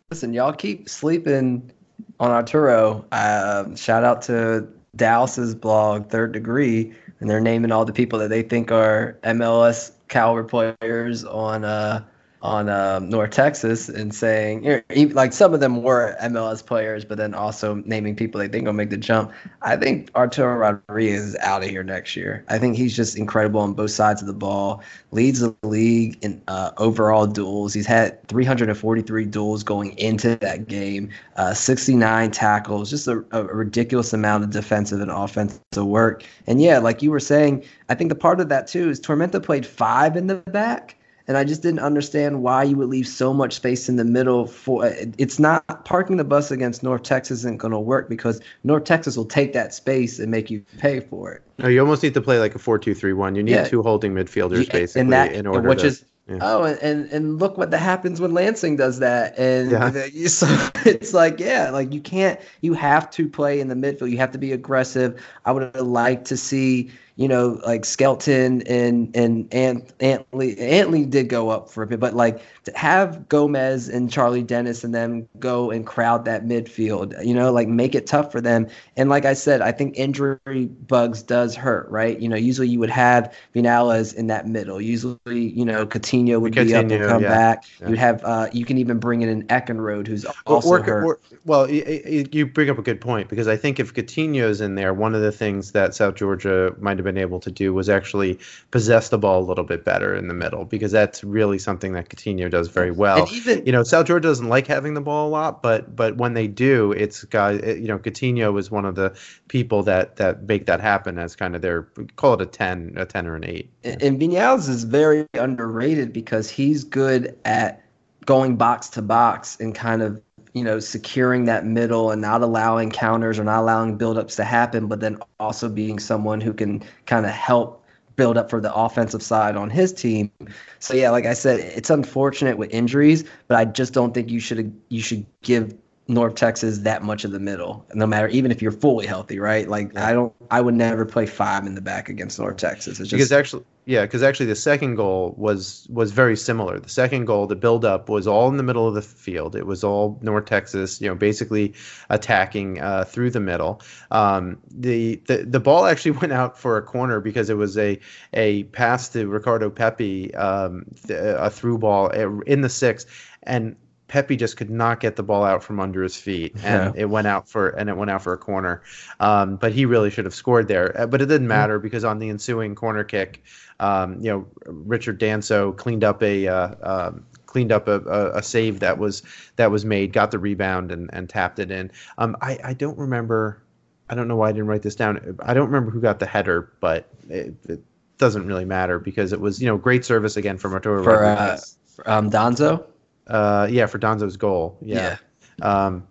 Listen, 0.09 0.33
y'all 0.33 0.53
keep 0.53 0.89
sleeping 0.89 1.71
on 2.19 2.31
Arturo, 2.31 3.05
uh, 3.11 3.75
shout 3.75 4.03
out 4.03 4.21
to 4.23 4.67
Dallas's 4.95 5.53
blog, 5.53 6.09
Third 6.09 6.31
Degree, 6.31 6.93
and 7.19 7.29
they're 7.29 7.41
naming 7.41 7.71
all 7.71 7.85
the 7.85 7.93
people 7.93 8.19
that 8.19 8.29
they 8.29 8.41
think 8.41 8.71
are 8.71 9.17
MLS 9.23 9.91
caliber 10.07 10.43
players 10.43 11.23
on 11.23 11.63
uh, 11.63 12.03
on 12.45 12.69
um, 12.69 13.09
North 13.09 13.31
Texas 13.31 13.89
and 13.89 14.13
saying, 14.13 14.63
you 14.63 14.83
know, 14.95 15.07
like 15.13 15.33
some 15.33 15.55
of 15.55 15.61
them 15.61 15.81
were 15.81 16.15
MLS 16.21 16.63
players, 16.63 17.03
but 17.03 17.17
then 17.17 17.33
also 17.33 17.81
naming 17.85 18.15
people 18.15 18.39
they 18.39 18.47
think 18.47 18.67
will 18.67 18.73
make 18.73 18.91
the 18.91 18.97
jump. 18.97 19.31
I 19.63 19.75
think 19.75 20.11
Arturo 20.15 20.55
Rodriguez 20.55 21.23
is 21.23 21.35
out 21.37 21.63
of 21.63 21.69
here 21.69 21.83
next 21.83 22.15
year. 22.15 22.45
I 22.47 22.59
think 22.59 22.77
he's 22.77 22.95
just 22.95 23.17
incredible 23.17 23.61
on 23.61 23.73
both 23.73 23.89
sides 23.89 24.21
of 24.21 24.27
the 24.27 24.33
ball. 24.33 24.83
Leads 25.09 25.39
the 25.39 25.55
league 25.63 26.19
in 26.21 26.39
uh, 26.47 26.69
overall 26.77 27.25
duels. 27.25 27.73
He's 27.73 27.87
had 27.87 28.25
343 28.27 29.25
duels 29.25 29.63
going 29.63 29.97
into 29.97 30.35
that 30.35 30.67
game, 30.67 31.09
uh, 31.37 31.55
69 31.55 32.29
tackles, 32.29 32.91
just 32.91 33.07
a, 33.07 33.25
a 33.31 33.43
ridiculous 33.45 34.13
amount 34.13 34.43
of 34.43 34.51
defensive 34.51 35.01
and 35.01 35.09
offensive 35.09 35.59
work. 35.83 36.23
And 36.45 36.61
yeah, 36.61 36.77
like 36.77 37.01
you 37.01 37.09
were 37.09 37.19
saying, 37.19 37.65
I 37.89 37.95
think 37.95 38.09
the 38.09 38.15
part 38.15 38.39
of 38.39 38.49
that 38.49 38.67
too 38.67 38.91
is 38.91 39.01
Tormenta 39.01 39.41
played 39.41 39.65
five 39.65 40.15
in 40.15 40.27
the 40.27 40.35
back 40.35 40.95
and 41.27 41.37
I 41.37 41.43
just 41.43 41.61
didn't 41.61 41.79
understand 41.79 42.43
why 42.43 42.63
you 42.63 42.75
would 42.77 42.89
leave 42.89 43.07
so 43.07 43.33
much 43.33 43.53
space 43.53 43.89
in 43.89 43.95
the 43.95 44.03
middle 44.03 44.45
for 44.45 44.85
it's 45.17 45.39
not 45.39 45.85
parking 45.85 46.17
the 46.17 46.23
bus 46.23 46.51
against 46.51 46.83
North 46.83 47.03
Texas 47.03 47.39
isn't 47.39 47.57
going 47.57 47.71
to 47.71 47.79
work 47.79 48.09
because 48.09 48.41
North 48.63 48.83
Texas 48.83 49.17
will 49.17 49.25
take 49.25 49.53
that 49.53 49.73
space 49.73 50.19
and 50.19 50.29
make 50.29 50.49
you 50.49 50.63
pay 50.77 50.99
for 50.99 51.33
it. 51.33 51.41
No, 51.57 51.67
you 51.67 51.79
almost 51.79 52.03
need 52.03 52.13
to 52.13 52.21
play 52.21 52.39
like 52.39 52.53
a 52.55 52.59
four-two-three-one. 52.59 53.35
You 53.35 53.43
need 53.43 53.51
yeah. 53.51 53.63
two 53.63 53.81
holding 53.81 54.13
midfielders 54.13 54.67
yeah, 54.67 54.73
basically 54.73 55.09
that, 55.11 55.33
in 55.33 55.47
order 55.47 55.67
which 55.67 55.81
to, 55.81 55.87
is 55.87 56.05
yeah. 56.27 56.39
Oh, 56.41 56.63
and, 56.63 57.05
and 57.11 57.39
look 57.39 57.55
what 57.55 57.69
that 57.69 57.77
happens 57.77 58.19
when 58.19 58.33
Lansing 58.33 58.77
does 58.77 58.97
that, 58.97 59.37
and 59.37 59.69
yeah. 59.69 59.91
so 60.27 60.47
it's 60.85 61.13
like 61.13 61.39
yeah, 61.39 61.69
like 61.69 61.93
you 61.93 62.01
can't, 62.01 62.39
you 62.61 62.73
have 62.73 63.11
to 63.11 63.29
play 63.29 63.59
in 63.59 63.67
the 63.67 63.75
midfield. 63.75 64.09
You 64.09 64.17
have 64.17 64.31
to 64.31 64.39
be 64.39 64.51
aggressive. 64.51 65.23
I 65.45 65.51
would 65.51 65.75
like 65.79 66.25
to 66.25 66.37
see 66.37 66.89
you 67.17 67.29
know, 67.29 67.61
like 67.65 67.85
Skelton 67.85 68.61
and 68.63 69.15
and 69.15 69.53
Ant, 69.53 69.93
Antley. 70.01 70.57
Antley 70.59 71.05
did 71.05 71.29
go 71.29 71.49
up 71.49 71.69
for 71.69 71.81
a 71.83 71.87
bit, 71.87 71.99
but 71.99 72.13
like 72.13 72.41
to 72.65 72.77
have 72.77 73.29
Gomez 73.29 73.87
and 73.87 74.11
Charlie 74.11 74.43
Dennis 74.43 74.83
and 74.83 74.93
them 74.93 75.27
go 75.39 75.71
and 75.71 75.85
crowd 75.85 76.25
that 76.25 76.45
midfield, 76.45 77.25
you 77.25 77.33
know, 77.33 77.53
like 77.53 77.69
make 77.69 77.95
it 77.95 78.05
tough 78.05 78.33
for 78.33 78.41
them. 78.41 78.67
And 78.97 79.09
like 79.09 79.23
I 79.23 79.33
said, 79.33 79.61
I 79.61 79.71
think 79.71 79.97
injury 79.97 80.65
bugs 80.87 81.23
does 81.23 81.55
hurt, 81.55 81.89
right? 81.89 82.19
You 82.19 82.27
know, 82.27 82.35
usually 82.35 82.67
you 82.67 82.79
would 82.79 82.89
have 82.89 83.33
Vinales 83.55 84.13
in 84.13 84.27
that 84.27 84.47
middle. 84.47 84.81
Usually, 84.81 85.19
you 85.25 85.63
know, 85.63 85.85
Coutinho 85.85 86.41
would 86.41 86.53
Coutinho, 86.53 86.65
be 86.67 86.75
up 86.75 86.91
and 86.91 87.09
come 87.09 87.23
yeah. 87.23 87.29
back. 87.29 87.63
Yeah. 87.79 87.89
You'd 87.89 87.99
have 87.99 88.25
uh, 88.25 88.49
you 88.51 88.65
can 88.65 88.77
even 88.77 88.99
bring 88.99 89.21
in 89.21 89.29
an 89.29 89.43
Eckenrode 89.47 90.07
who's 90.07 90.25
also 90.45 90.69
or, 90.69 90.83
hurt. 90.83 91.05
Or, 91.05 91.19
well, 91.45 91.69
you 91.69 92.45
bring 92.45 92.69
up 92.69 92.77
a 92.77 92.81
good 92.81 92.99
point 92.99 93.29
because 93.29 93.47
I 93.47 93.55
think 93.55 93.79
if 93.79 93.93
Coutinho's 93.93 94.59
in 94.59 94.75
there, 94.75 94.93
one 94.93 95.15
of 95.15 95.21
the 95.21 95.31
things 95.31 95.71
that 95.71 95.95
South 95.95 96.15
Georgia 96.15 96.75
might 96.79 96.97
have 96.97 97.04
been 97.05 97.17
able 97.17 97.39
to 97.39 97.49
do 97.49 97.73
was 97.73 97.87
actually 97.87 98.37
possess 98.71 99.07
the 99.09 99.17
ball 99.17 99.39
a 99.41 99.45
little 99.45 99.63
bit 99.63 99.85
better 99.85 100.13
in 100.13 100.27
the 100.27 100.33
middle 100.33 100.65
because 100.65 100.91
that's 100.91 101.23
really 101.23 101.57
something 101.57 101.93
that 101.93 102.09
Coutinho 102.09 102.51
does 102.51 102.67
very 102.67 102.91
well. 102.91 103.19
And 103.19 103.31
even 103.31 103.65
you 103.65 103.71
know, 103.71 103.83
South 103.83 104.07
Georgia 104.07 104.27
doesn't 104.27 104.49
like 104.49 104.67
having 104.67 104.93
the 104.93 105.01
ball 105.01 105.29
a 105.29 105.31
lot, 105.31 105.61
but 105.61 105.95
but 105.95 106.17
when 106.17 106.33
they 106.33 106.47
do, 106.47 106.91
it's 106.91 107.23
guys. 107.23 107.61
You 107.63 107.87
know, 107.87 107.99
Coutinho 107.99 108.59
is 108.59 108.69
one 108.69 108.83
of 108.83 108.95
the 108.95 109.17
people 109.47 109.83
that 109.83 110.17
that 110.17 110.43
make 110.43 110.65
that 110.65 110.81
happen 110.81 111.17
as 111.17 111.35
kind 111.35 111.55
of 111.55 111.61
their 111.61 111.83
call 112.17 112.33
it 112.33 112.41
a 112.41 112.45
ten, 112.45 112.93
a 112.97 113.05
ten 113.05 113.27
or 113.27 113.35
an 113.35 113.45
eight. 113.45 113.71
And, 113.83 114.01
and 114.01 114.19
Vinales 114.19 114.67
is 114.67 114.83
very 114.83 115.25
underrated 115.35 116.11
because 116.11 116.49
he's 116.49 116.83
good 116.83 117.37
at 117.45 117.81
going 118.25 118.55
box 118.55 118.89
to 118.89 119.01
box 119.01 119.57
and 119.59 119.75
kind 119.75 120.01
of 120.01 120.21
you 120.55 120.63
know, 120.63 120.79
securing 120.79 121.45
that 121.45 121.65
middle 121.65 122.11
and 122.11 122.21
not 122.21 122.41
allowing 122.41 122.89
counters 122.89 123.37
or 123.37 123.43
not 123.43 123.59
allowing 123.59 123.97
buildups 123.97 124.37
to 124.37 124.45
happen, 124.45 124.87
but 124.87 125.01
then 125.01 125.19
also 125.37 125.67
being 125.67 125.99
someone 125.99 126.39
who 126.39 126.53
can 126.53 126.81
kind 127.05 127.25
of 127.25 127.33
help 127.33 127.83
build 128.15 128.37
up 128.37 128.49
for 128.49 128.61
the 128.61 128.73
offensive 128.73 129.21
side 129.21 129.57
on 129.57 129.69
his 129.69 129.91
team. 129.91 130.31
So 130.79 130.93
yeah, 130.93 131.09
like 131.09 131.25
I 131.25 131.33
said, 131.33 131.59
it's 131.59 131.89
unfortunate 131.89 132.57
with 132.57 132.71
injuries, 132.71 133.25
but 133.49 133.57
I 133.57 133.65
just 133.65 133.93
don't 133.93 134.13
think 134.13 134.31
you 134.31 134.39
should 134.39 134.73
you 134.87 135.01
should 135.01 135.25
give 135.41 135.75
North 136.07 136.35
Texas 136.35 136.79
that 136.79 137.01
much 137.03 137.23
of 137.25 137.31
the 137.31 137.39
middle, 137.39 137.83
no 137.95 138.05
matter 138.05 138.27
even 138.27 138.51
if 138.51 138.61
you're 138.61 138.71
fully 138.71 139.07
healthy, 139.07 139.39
right? 139.39 139.67
Like 139.67 139.91
yeah. 139.93 140.07
I 140.07 140.13
don't, 140.13 140.33
I 140.51 140.61
would 140.61 140.75
never 140.75 141.03
play 141.03 141.25
five 141.25 141.65
in 141.65 141.73
the 141.73 141.81
back 141.81 142.09
against 142.09 142.37
North 142.37 142.57
Texas. 142.57 142.99
It's 142.99 143.09
just 143.09 143.17
because 143.17 143.31
actually, 143.31 143.63
yeah, 143.85 144.03
because 144.03 144.21
actually 144.21 144.45
the 144.45 144.55
second 144.55 144.95
goal 144.95 145.33
was 145.35 145.87
was 145.89 146.11
very 146.11 146.37
similar. 146.37 146.79
The 146.79 146.89
second 146.89 147.25
goal, 147.25 147.47
the 147.47 147.55
build 147.55 147.85
up 147.85 148.07
was 148.07 148.27
all 148.27 148.47
in 148.49 148.57
the 148.57 148.63
middle 148.63 148.87
of 148.87 148.93
the 148.93 149.01
field. 149.01 149.55
It 149.55 149.65
was 149.65 149.83
all 149.83 150.19
North 150.21 150.45
Texas, 150.45 151.01
you 151.01 151.07
know, 151.07 151.15
basically 151.15 151.73
attacking 152.11 152.81
uh, 152.81 153.05
through 153.05 153.31
the 153.31 153.39
middle. 153.39 153.81
Um, 154.11 154.59
the, 154.69 155.19
the 155.25 155.37
the 155.37 155.59
ball 155.59 155.87
actually 155.87 156.11
went 156.21 156.33
out 156.33 156.55
for 156.55 156.77
a 156.77 156.83
corner 156.83 157.19
because 157.19 157.49
it 157.49 157.57
was 157.57 157.79
a 157.79 157.99
a 158.33 158.65
pass 158.65 159.09
to 159.09 159.25
Ricardo 159.27 159.71
Pepi, 159.71 160.35
um, 160.35 160.85
a 161.09 161.49
through 161.49 161.79
ball 161.79 162.11
uh, 162.13 162.41
in 162.41 162.61
the 162.61 162.69
six, 162.69 163.07
and 163.41 163.75
Pepi 164.07 164.35
just 164.35 164.57
could 164.57 164.69
not 164.69 164.99
get 164.99 165.15
the 165.15 165.23
ball 165.23 165.43
out 165.43 165.63
from 165.63 165.79
under 165.79 166.03
his 166.03 166.15
feet, 166.15 166.53
and 166.63 166.95
yeah. 166.95 167.01
it 167.01 167.05
went 167.05 167.27
out 167.27 167.49
for 167.49 167.69
and 167.69 167.89
it 167.89 167.97
went 167.97 168.11
out 168.11 168.21
for 168.21 168.33
a 168.33 168.37
corner. 168.37 168.81
Um, 169.19 169.57
but 169.57 169.73
he 169.73 169.85
really 169.85 170.09
should 170.09 170.25
have 170.25 170.35
scored 170.35 170.67
there. 170.67 170.99
Uh, 170.99 171.07
but 171.07 171.21
it 171.21 171.25
didn't 171.27 171.47
matter 171.47 171.79
because 171.79 172.03
on 172.03 172.19
the 172.19 172.29
ensuing 172.29 172.75
corner 172.75 173.03
kick, 173.03 173.43
um, 173.79 174.21
you 174.21 174.31
know, 174.31 174.47
Richard 174.65 175.19
Danso 175.19 175.75
cleaned 175.75 176.03
up 176.03 176.21
a 176.21 176.47
uh, 176.47 176.75
um, 176.83 177.25
cleaned 177.45 177.71
up 177.71 177.87
a, 177.87 178.01
a, 178.01 178.37
a, 178.37 178.43
save 178.43 178.81
that 178.81 178.97
was 178.97 179.23
that 179.55 179.71
was 179.71 179.85
made, 179.85 180.11
got 180.13 180.31
the 180.31 180.39
rebound 180.39 180.91
and, 180.91 181.09
and 181.13 181.29
tapped 181.29 181.59
it 181.59 181.71
in. 181.71 181.91
Um, 182.17 182.37
I 182.41 182.59
I 182.63 182.73
don't 182.73 182.97
remember. 182.97 183.61
I 184.09 184.13
don't 184.13 184.27
know 184.27 184.35
why 184.35 184.49
I 184.49 184.51
didn't 184.51 184.67
write 184.67 184.83
this 184.83 184.95
down. 184.95 185.37
I 185.39 185.53
don't 185.53 185.65
remember 185.65 185.89
who 185.89 185.99
got 185.99 186.19
the 186.19 186.27
header, 186.27 186.71
but 186.79 187.09
it, 187.27 187.55
it 187.67 187.81
doesn't 188.17 188.45
really 188.45 188.65
matter 188.65 188.99
because 188.99 189.33
it 189.33 189.39
was 189.39 189.61
you 189.61 189.67
know 189.67 189.77
great 189.77 190.05
service 190.05 190.37
again 190.37 190.57
from 190.57 190.73
Arturo 190.73 191.03
for 191.03 191.25
uh, 191.25 191.57
um, 192.05 192.29
Danso. 192.29 192.85
Uh, 193.27 193.67
yeah, 193.69 193.85
for 193.85 193.97
Danso's 193.97 194.37
goal. 194.37 194.77
Yeah. 194.81 195.17
yeah. 195.59 195.85
Um, 195.85 196.07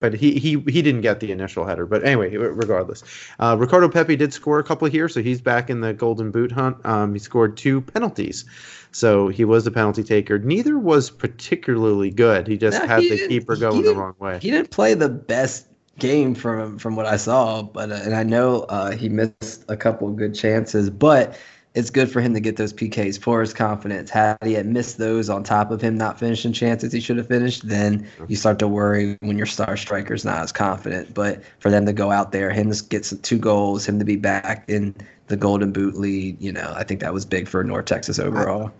but 0.00 0.12
he 0.12 0.38
he 0.38 0.50
he 0.68 0.82
didn't 0.82 1.00
get 1.00 1.20
the 1.20 1.32
initial 1.32 1.64
header. 1.64 1.86
But 1.86 2.04
anyway, 2.04 2.36
regardless, 2.36 3.02
uh, 3.40 3.56
Ricardo 3.58 3.88
Pepi 3.88 4.16
did 4.16 4.32
score 4.32 4.58
a 4.58 4.64
couple 4.64 4.88
here, 4.88 5.08
so 5.08 5.22
he's 5.22 5.40
back 5.40 5.70
in 5.70 5.80
the 5.80 5.94
Golden 5.94 6.30
Boot 6.30 6.52
hunt. 6.52 6.84
Um, 6.84 7.14
he 7.14 7.18
scored 7.18 7.56
two 7.56 7.80
penalties, 7.80 8.44
so 8.92 9.28
he 9.28 9.44
was 9.44 9.64
the 9.64 9.70
penalty 9.70 10.04
taker. 10.04 10.38
Neither 10.38 10.78
was 10.78 11.10
particularly 11.10 12.10
good. 12.10 12.46
He 12.46 12.58
just 12.58 12.82
had 12.82 13.00
he 13.00 13.08
the 13.08 13.28
keeper 13.28 13.56
going 13.56 13.82
the 13.82 13.94
wrong 13.94 14.14
way. 14.18 14.38
He 14.40 14.50
didn't 14.50 14.70
play 14.70 14.94
the 14.94 15.08
best 15.08 15.68
game 15.98 16.34
from 16.34 16.78
from 16.78 16.94
what 16.94 17.06
I 17.06 17.16
saw, 17.16 17.62
but 17.62 17.90
uh, 17.90 17.94
and 17.94 18.14
I 18.14 18.22
know 18.22 18.62
uh, 18.68 18.90
he 18.90 19.08
missed 19.08 19.64
a 19.68 19.76
couple 19.76 20.08
of 20.08 20.16
good 20.16 20.34
chances, 20.34 20.90
but 20.90 21.38
it's 21.76 21.90
good 21.90 22.10
for 22.10 22.22
him 22.22 22.32
to 22.32 22.40
get 22.40 22.56
those 22.56 22.72
PKs 22.72 23.20
for 23.20 23.42
his 23.42 23.52
confidence. 23.52 24.10
Had 24.10 24.38
he 24.42 24.54
had 24.54 24.64
missed 24.64 24.96
those 24.96 25.28
on 25.28 25.44
top 25.44 25.70
of 25.70 25.82
him 25.82 25.98
not 25.98 26.18
finishing 26.18 26.54
chances 26.54 26.90
he 26.90 27.00
should 27.00 27.18
have 27.18 27.28
finished, 27.28 27.68
then 27.68 28.08
you 28.28 28.34
start 28.34 28.58
to 28.60 28.66
worry 28.66 29.18
when 29.20 29.36
your 29.36 29.46
star 29.46 29.76
striker's 29.76 30.24
not 30.24 30.38
as 30.38 30.52
confident. 30.52 31.12
But 31.12 31.42
for 31.58 31.70
them 31.70 31.84
to 31.84 31.92
go 31.92 32.10
out 32.10 32.32
there, 32.32 32.50
him 32.50 32.72
to 32.72 32.84
get 32.84 33.04
some 33.04 33.18
two 33.18 33.38
goals, 33.38 33.86
him 33.86 33.98
to 33.98 34.06
be 34.06 34.16
back 34.16 34.64
in 34.68 34.94
the 35.26 35.36
Golden 35.36 35.70
Boot 35.70 35.96
lead, 35.96 36.40
you 36.40 36.50
know, 36.50 36.72
I 36.74 36.82
think 36.82 37.00
that 37.00 37.12
was 37.12 37.26
big 37.26 37.46
for 37.46 37.62
North 37.62 37.84
Texas 37.84 38.18
overall. 38.18 38.72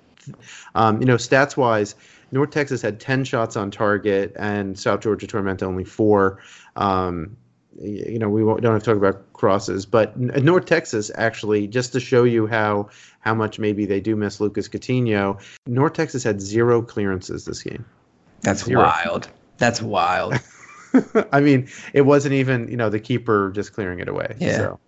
Um, 0.74 0.98
you 0.98 1.06
know, 1.06 1.16
stats 1.16 1.56
wise, 1.56 1.96
North 2.32 2.50
Texas 2.50 2.80
had 2.80 2.98
10 2.98 3.24
shots 3.24 3.56
on 3.56 3.70
target 3.70 4.32
and 4.38 4.78
South 4.78 5.00
Georgia 5.00 5.26
Tormenta 5.26 5.64
only 5.64 5.84
four. 5.84 6.38
Um, 6.76 7.36
you 7.80 8.18
know, 8.18 8.28
we 8.28 8.42
don't 8.42 8.64
have 8.64 8.82
to 8.82 8.90
talk 8.90 8.96
about 8.96 9.32
crosses, 9.32 9.86
but 9.86 10.16
North 10.18 10.66
Texas 10.66 11.10
actually, 11.14 11.66
just 11.66 11.92
to 11.92 12.00
show 12.00 12.24
you 12.24 12.46
how 12.46 12.88
how 13.20 13.34
much 13.34 13.58
maybe 13.58 13.86
they 13.86 14.00
do 14.00 14.16
miss 14.16 14.40
Lucas 14.40 14.68
Coutinho, 14.68 15.40
North 15.66 15.94
Texas 15.94 16.22
had 16.22 16.40
zero 16.40 16.82
clearances 16.82 17.44
this 17.44 17.62
game. 17.62 17.84
That's 18.40 18.64
zero. 18.64 18.82
wild. 18.82 19.28
That's 19.58 19.82
wild. 19.82 20.34
I 21.32 21.40
mean, 21.40 21.68
it 21.92 22.02
wasn't 22.02 22.34
even 22.34 22.68
you 22.68 22.76
know 22.76 22.88
the 22.88 23.00
keeper 23.00 23.50
just 23.54 23.72
clearing 23.72 24.00
it 24.00 24.08
away. 24.08 24.36
Yeah. 24.38 24.56
So. 24.56 24.80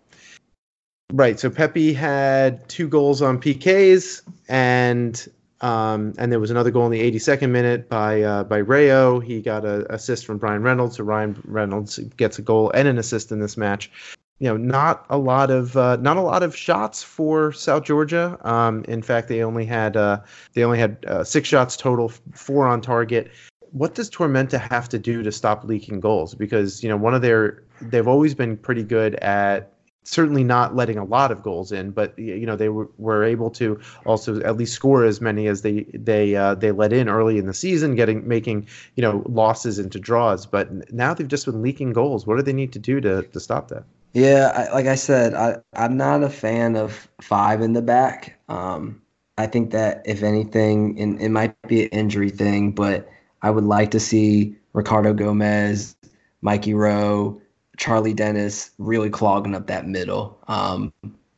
Right. 1.12 1.40
So 1.40 1.48
Pepi 1.48 1.94
had 1.94 2.68
two 2.68 2.86
goals 2.86 3.22
on 3.22 3.40
PKs, 3.40 4.22
and 4.48 5.28
um, 5.60 6.14
and 6.18 6.30
there 6.30 6.38
was 6.38 6.50
another 6.50 6.70
goal 6.70 6.86
in 6.86 6.92
the 6.92 7.12
82nd 7.12 7.50
minute 7.50 7.88
by 7.88 8.22
uh, 8.22 8.44
by 8.44 8.58
Rayo. 8.58 9.18
He 9.18 9.42
got 9.42 9.64
an 9.64 9.86
assist 9.90 10.24
from 10.24 10.38
Brian 10.38 10.62
Reynolds. 10.62 10.96
So 10.96 11.04
Ryan 11.04 11.40
Reynolds 11.44 11.98
gets 12.16 12.38
a 12.38 12.42
goal 12.42 12.70
and 12.74 12.86
an 12.86 12.98
assist 12.98 13.32
in 13.32 13.40
this 13.40 13.56
match. 13.56 13.90
You 14.38 14.48
know, 14.48 14.56
not 14.56 15.04
a 15.10 15.18
lot 15.18 15.50
of 15.50 15.76
uh, 15.76 15.96
not 15.96 16.16
a 16.16 16.20
lot 16.20 16.44
of 16.44 16.56
shots 16.56 17.02
for 17.02 17.52
South 17.52 17.82
Georgia. 17.82 18.38
Um, 18.42 18.84
in 18.84 19.02
fact, 19.02 19.26
they 19.26 19.42
only 19.42 19.64
had 19.64 19.96
uh, 19.96 20.20
they 20.52 20.62
only 20.62 20.78
had 20.78 21.04
uh, 21.06 21.24
six 21.24 21.48
shots 21.48 21.76
total, 21.76 22.10
four 22.34 22.66
on 22.66 22.80
target. 22.80 23.30
What 23.72 23.94
does 23.94 24.08
Tormenta 24.08 24.60
have 24.70 24.88
to 24.90 24.98
do 24.98 25.24
to 25.24 25.32
stop 25.32 25.64
leaking 25.64 25.98
goals? 26.00 26.34
Because 26.34 26.84
you 26.84 26.88
know, 26.88 26.96
one 26.96 27.14
of 27.14 27.22
their 27.22 27.64
they've 27.80 28.06
always 28.06 28.32
been 28.32 28.56
pretty 28.56 28.84
good 28.84 29.16
at 29.16 29.72
certainly 30.08 30.42
not 30.42 30.74
letting 30.74 30.96
a 30.96 31.04
lot 31.04 31.30
of 31.30 31.42
goals 31.42 31.70
in, 31.70 31.90
but 31.90 32.18
you 32.18 32.46
know 32.46 32.56
they 32.56 32.70
were, 32.70 32.88
were 32.96 33.22
able 33.24 33.50
to 33.50 33.78
also 34.06 34.40
at 34.40 34.56
least 34.56 34.72
score 34.72 35.04
as 35.04 35.20
many 35.20 35.46
as 35.46 35.62
they 35.62 35.84
they 35.92 36.34
uh, 36.34 36.54
they 36.54 36.72
let 36.72 36.92
in 36.92 37.08
early 37.08 37.38
in 37.38 37.46
the 37.46 37.54
season, 37.54 37.94
getting 37.94 38.26
making 38.26 38.66
you 38.96 39.02
know 39.02 39.22
losses 39.26 39.78
into 39.78 39.98
draws. 40.00 40.46
But 40.46 40.92
now 40.92 41.12
they've 41.12 41.28
just 41.28 41.44
been 41.44 41.62
leaking 41.62 41.92
goals. 41.92 42.26
What 42.26 42.36
do 42.36 42.42
they 42.42 42.52
need 42.52 42.72
to 42.72 42.78
do 42.78 43.00
to 43.00 43.22
to 43.22 43.40
stop 43.40 43.68
that? 43.68 43.84
Yeah, 44.14 44.52
I, 44.54 44.74
like 44.74 44.86
I 44.86 44.94
said, 44.94 45.34
I 45.34 45.58
I'm 45.74 45.96
not 45.96 46.22
a 46.22 46.30
fan 46.30 46.76
of 46.76 47.08
five 47.20 47.60
in 47.60 47.74
the 47.74 47.82
back. 47.82 48.38
Um, 48.48 49.02
I 49.36 49.46
think 49.46 49.70
that 49.72 50.02
if 50.06 50.22
anything, 50.22 50.98
and 50.98 51.20
it 51.20 51.28
might 51.28 51.60
be 51.68 51.82
an 51.82 51.90
injury 51.90 52.30
thing, 52.30 52.72
but 52.72 53.08
I 53.42 53.50
would 53.50 53.64
like 53.64 53.90
to 53.92 54.00
see 54.00 54.56
Ricardo 54.72 55.12
Gomez, 55.12 55.96
Mikey 56.40 56.72
Rowe 56.72 57.40
Charlie 57.78 58.12
Dennis 58.12 58.72
really 58.78 59.08
clogging 59.08 59.54
up 59.54 59.66
that 59.68 59.86
middle 59.86 60.38
um, 60.48 60.92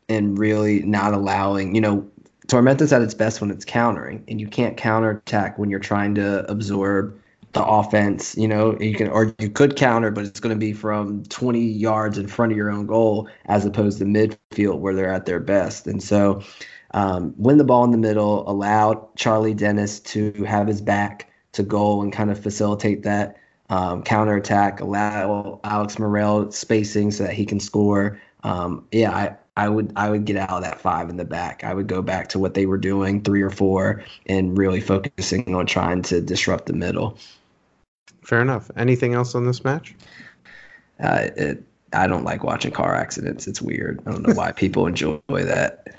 and 0.08 0.36
really 0.38 0.82
not 0.82 1.14
allowing, 1.14 1.74
you 1.74 1.80
know, 1.80 2.10
Tormenta's 2.48 2.92
at 2.92 3.00
its 3.00 3.14
best 3.14 3.40
when 3.40 3.50
it's 3.50 3.64
countering, 3.64 4.24
and 4.26 4.40
you 4.40 4.48
can't 4.48 4.76
counterattack 4.76 5.56
when 5.56 5.70
you're 5.70 5.78
trying 5.78 6.16
to 6.16 6.50
absorb 6.50 7.16
the 7.52 7.64
offense. 7.64 8.36
You 8.36 8.48
know, 8.48 8.76
you 8.80 8.94
can 8.96 9.06
or 9.08 9.32
you 9.38 9.48
could 9.50 9.76
counter, 9.76 10.10
but 10.10 10.24
it's 10.24 10.40
going 10.40 10.54
to 10.54 10.58
be 10.58 10.72
from 10.72 11.22
20 11.26 11.60
yards 11.60 12.18
in 12.18 12.26
front 12.26 12.50
of 12.50 12.58
your 12.58 12.70
own 12.70 12.86
goal 12.86 13.28
as 13.46 13.64
opposed 13.64 13.98
to 13.98 14.04
midfield 14.04 14.80
where 14.80 14.94
they're 14.94 15.12
at 15.12 15.26
their 15.26 15.38
best. 15.38 15.86
And 15.86 16.02
so, 16.02 16.42
um, 16.92 17.34
win 17.36 17.58
the 17.58 17.64
ball 17.64 17.84
in 17.84 17.92
the 17.92 17.98
middle, 17.98 18.48
allow 18.50 19.08
Charlie 19.14 19.54
Dennis 19.54 20.00
to 20.00 20.32
have 20.42 20.66
his 20.66 20.80
back 20.80 21.30
to 21.52 21.62
goal 21.62 22.02
and 22.02 22.12
kind 22.12 22.32
of 22.32 22.42
facilitate 22.42 23.04
that 23.04 23.36
um, 23.70 24.02
counterattack, 24.02 24.80
allow 24.80 25.60
Alex 25.64 25.98
Morrell 25.98 26.50
spacing 26.50 27.10
so 27.10 27.24
that 27.24 27.32
he 27.32 27.46
can 27.46 27.60
score. 27.60 28.20
Um, 28.42 28.86
yeah, 28.90 29.12
I, 29.12 29.36
I 29.56 29.68
would 29.68 29.92
I 29.96 30.10
would 30.10 30.24
get 30.24 30.36
out 30.36 30.50
of 30.50 30.62
that 30.62 30.80
five 30.80 31.08
in 31.08 31.16
the 31.16 31.24
back. 31.24 31.64
I 31.64 31.74
would 31.74 31.86
go 31.86 32.02
back 32.02 32.28
to 32.30 32.38
what 32.38 32.54
they 32.54 32.66
were 32.66 32.78
doing, 32.78 33.22
three 33.22 33.42
or 33.42 33.50
four, 33.50 34.04
and 34.26 34.56
really 34.58 34.80
focusing 34.80 35.54
on 35.54 35.66
trying 35.66 36.02
to 36.02 36.20
disrupt 36.20 36.66
the 36.66 36.72
middle. 36.72 37.16
Fair 38.22 38.42
enough. 38.42 38.70
Anything 38.76 39.14
else 39.14 39.34
on 39.34 39.46
this 39.46 39.64
match? 39.64 39.94
Uh, 41.02 41.28
it, 41.36 41.64
I 41.92 42.06
don't 42.06 42.24
like 42.24 42.44
watching 42.44 42.70
car 42.72 42.94
accidents. 42.94 43.46
It's 43.46 43.60
weird. 43.62 44.00
I 44.06 44.12
don't 44.12 44.26
know 44.26 44.34
why 44.34 44.52
people 44.64 44.86
enjoy 44.86 45.20
that. 45.28 45.98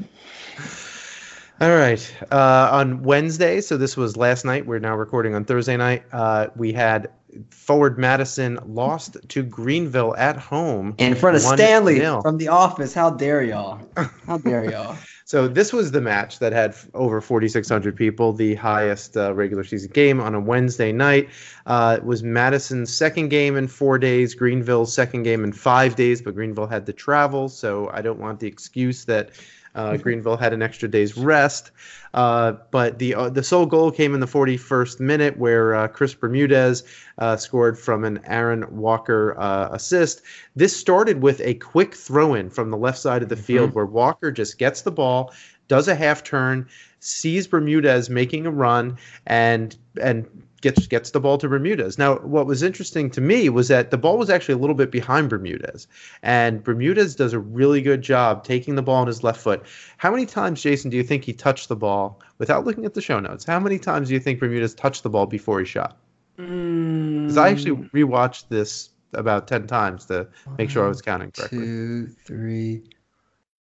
All 1.61 1.75
right. 1.75 2.15
Uh, 2.31 2.69
on 2.71 3.03
Wednesday, 3.03 3.61
so 3.61 3.77
this 3.77 3.95
was 3.95 4.17
last 4.17 4.45
night. 4.45 4.65
We're 4.65 4.79
now 4.79 4.95
recording 4.95 5.35
on 5.35 5.45
Thursday 5.45 5.77
night. 5.77 6.03
Uh, 6.11 6.47
we 6.55 6.73
had 6.73 7.11
Forward 7.49 7.97
Madison 7.97 8.59
lost 8.65 9.17
to 9.29 9.43
Greenville 9.43 10.15
at 10.17 10.37
home 10.37 10.95
in 10.97 11.15
front 11.15 11.35
of 11.35 11.41
Stanley 11.41 11.99
from 11.99 12.37
the 12.37 12.49
office. 12.49 12.93
How 12.93 13.09
dare 13.09 13.43
y'all? 13.43 13.79
How 14.25 14.37
dare 14.37 14.69
y'all? 14.69 14.97
so 15.25 15.47
this 15.47 15.71
was 15.71 15.91
the 15.91 16.01
match 16.01 16.39
that 16.39 16.51
had 16.51 16.75
over 16.93 17.21
4,600 17.21 17.95
people, 17.95 18.33
the 18.33 18.55
highest 18.55 19.15
uh, 19.15 19.33
regular 19.33 19.63
season 19.63 19.91
game 19.91 20.19
on 20.19 20.35
a 20.35 20.39
Wednesday 20.39 20.91
night. 20.91 21.29
Uh, 21.65 21.97
it 21.99 22.05
was 22.05 22.23
Madison's 22.23 22.93
second 22.93 23.29
game 23.29 23.55
in 23.55 23.67
four 23.67 23.97
days, 23.97 24.35
Greenville's 24.35 24.93
second 24.93 25.23
game 25.23 25.43
in 25.43 25.53
five 25.53 25.95
days, 25.95 26.21
but 26.21 26.35
Greenville 26.35 26.67
had 26.67 26.85
to 26.85 26.93
travel, 26.93 27.47
so 27.47 27.89
I 27.93 28.01
don't 28.01 28.19
want 28.19 28.39
the 28.39 28.47
excuse 28.47 29.05
that 29.05 29.29
uh, 29.75 29.97
Greenville 29.97 30.37
had 30.37 30.53
an 30.53 30.61
extra 30.61 30.87
day's 30.87 31.17
rest. 31.17 31.71
Uh, 32.13 32.53
but 32.71 32.99
the 32.99 33.15
uh, 33.15 33.29
the 33.29 33.43
sole 33.43 33.65
goal 33.65 33.89
came 33.89 34.13
in 34.13 34.19
the 34.19 34.25
41st 34.25 34.99
minute, 34.99 35.37
where 35.37 35.73
uh, 35.73 35.87
Chris 35.87 36.13
Bermudez 36.13 36.83
uh, 37.19 37.37
scored 37.37 37.79
from 37.79 38.03
an 38.03 38.19
Aaron 38.25 38.65
Walker 38.75 39.39
uh, 39.39 39.69
assist. 39.71 40.21
This 40.55 40.75
started 40.75 41.21
with 41.21 41.39
a 41.41 41.53
quick 41.55 41.95
throw 41.95 42.33
in 42.33 42.49
from 42.49 42.69
the 42.69 42.77
left 42.77 42.97
side 42.97 43.23
of 43.23 43.29
the 43.29 43.35
mm-hmm. 43.35 43.43
field, 43.43 43.73
where 43.73 43.85
Walker 43.85 44.31
just 44.31 44.57
gets 44.57 44.81
the 44.81 44.91
ball, 44.91 45.33
does 45.69 45.87
a 45.87 45.95
half 45.95 46.21
turn, 46.23 46.67
sees 46.99 47.47
Bermudez 47.47 48.09
making 48.09 48.45
a 48.45 48.51
run, 48.51 48.97
and 49.25 49.77
and 50.01 50.27
gets 50.61 50.87
gets 50.87 51.11
the 51.11 51.19
ball 51.19 51.37
to 51.39 51.49
Bermudez. 51.49 51.97
Now, 51.97 52.17
what 52.19 52.45
was 52.45 52.63
interesting 52.63 53.09
to 53.11 53.21
me 53.21 53.49
was 53.49 53.67
that 53.67 53.91
the 53.91 53.97
ball 53.97 54.17
was 54.17 54.29
actually 54.29 54.53
a 54.53 54.57
little 54.57 54.75
bit 54.75 54.91
behind 54.91 55.29
Bermudez, 55.29 55.87
and 56.23 56.63
Bermudez 56.63 57.15
does 57.15 57.33
a 57.33 57.39
really 57.39 57.81
good 57.81 58.01
job 58.01 58.43
taking 58.43 58.75
the 58.75 58.81
ball 58.81 58.97
on 58.97 59.07
his 59.07 59.23
left 59.23 59.41
foot. 59.41 59.63
How 59.97 60.11
many 60.11 60.25
times, 60.25 60.61
Jason, 60.61 60.89
do 60.89 60.97
you 60.97 61.03
think 61.03 61.23
he 61.23 61.33
touched 61.33 61.67
the 61.67 61.75
ball 61.75 62.21
without 62.37 62.65
looking 62.65 62.85
at 62.85 62.93
the 62.93 63.01
show 63.01 63.19
notes? 63.19 63.43
How 63.43 63.59
many 63.59 63.79
times 63.79 64.07
do 64.07 64.13
you 64.13 64.19
think 64.19 64.39
Bermudez 64.39 64.73
touched 64.75 65.03
the 65.03 65.09
ball 65.09 65.25
before 65.25 65.59
he 65.59 65.65
shot? 65.65 65.97
Because 66.37 66.49
mm. 66.49 67.37
I 67.37 67.49
actually 67.49 67.89
rewatched 67.89 68.45
this 68.49 68.89
about 69.13 69.47
ten 69.47 69.67
times 69.67 70.05
to 70.05 70.27
make 70.57 70.69
sure 70.69 70.85
I 70.85 70.87
was 70.87 71.01
counting 71.01 71.31
correctly. 71.31 71.59
Two, 71.59 72.07
three. 72.25 72.83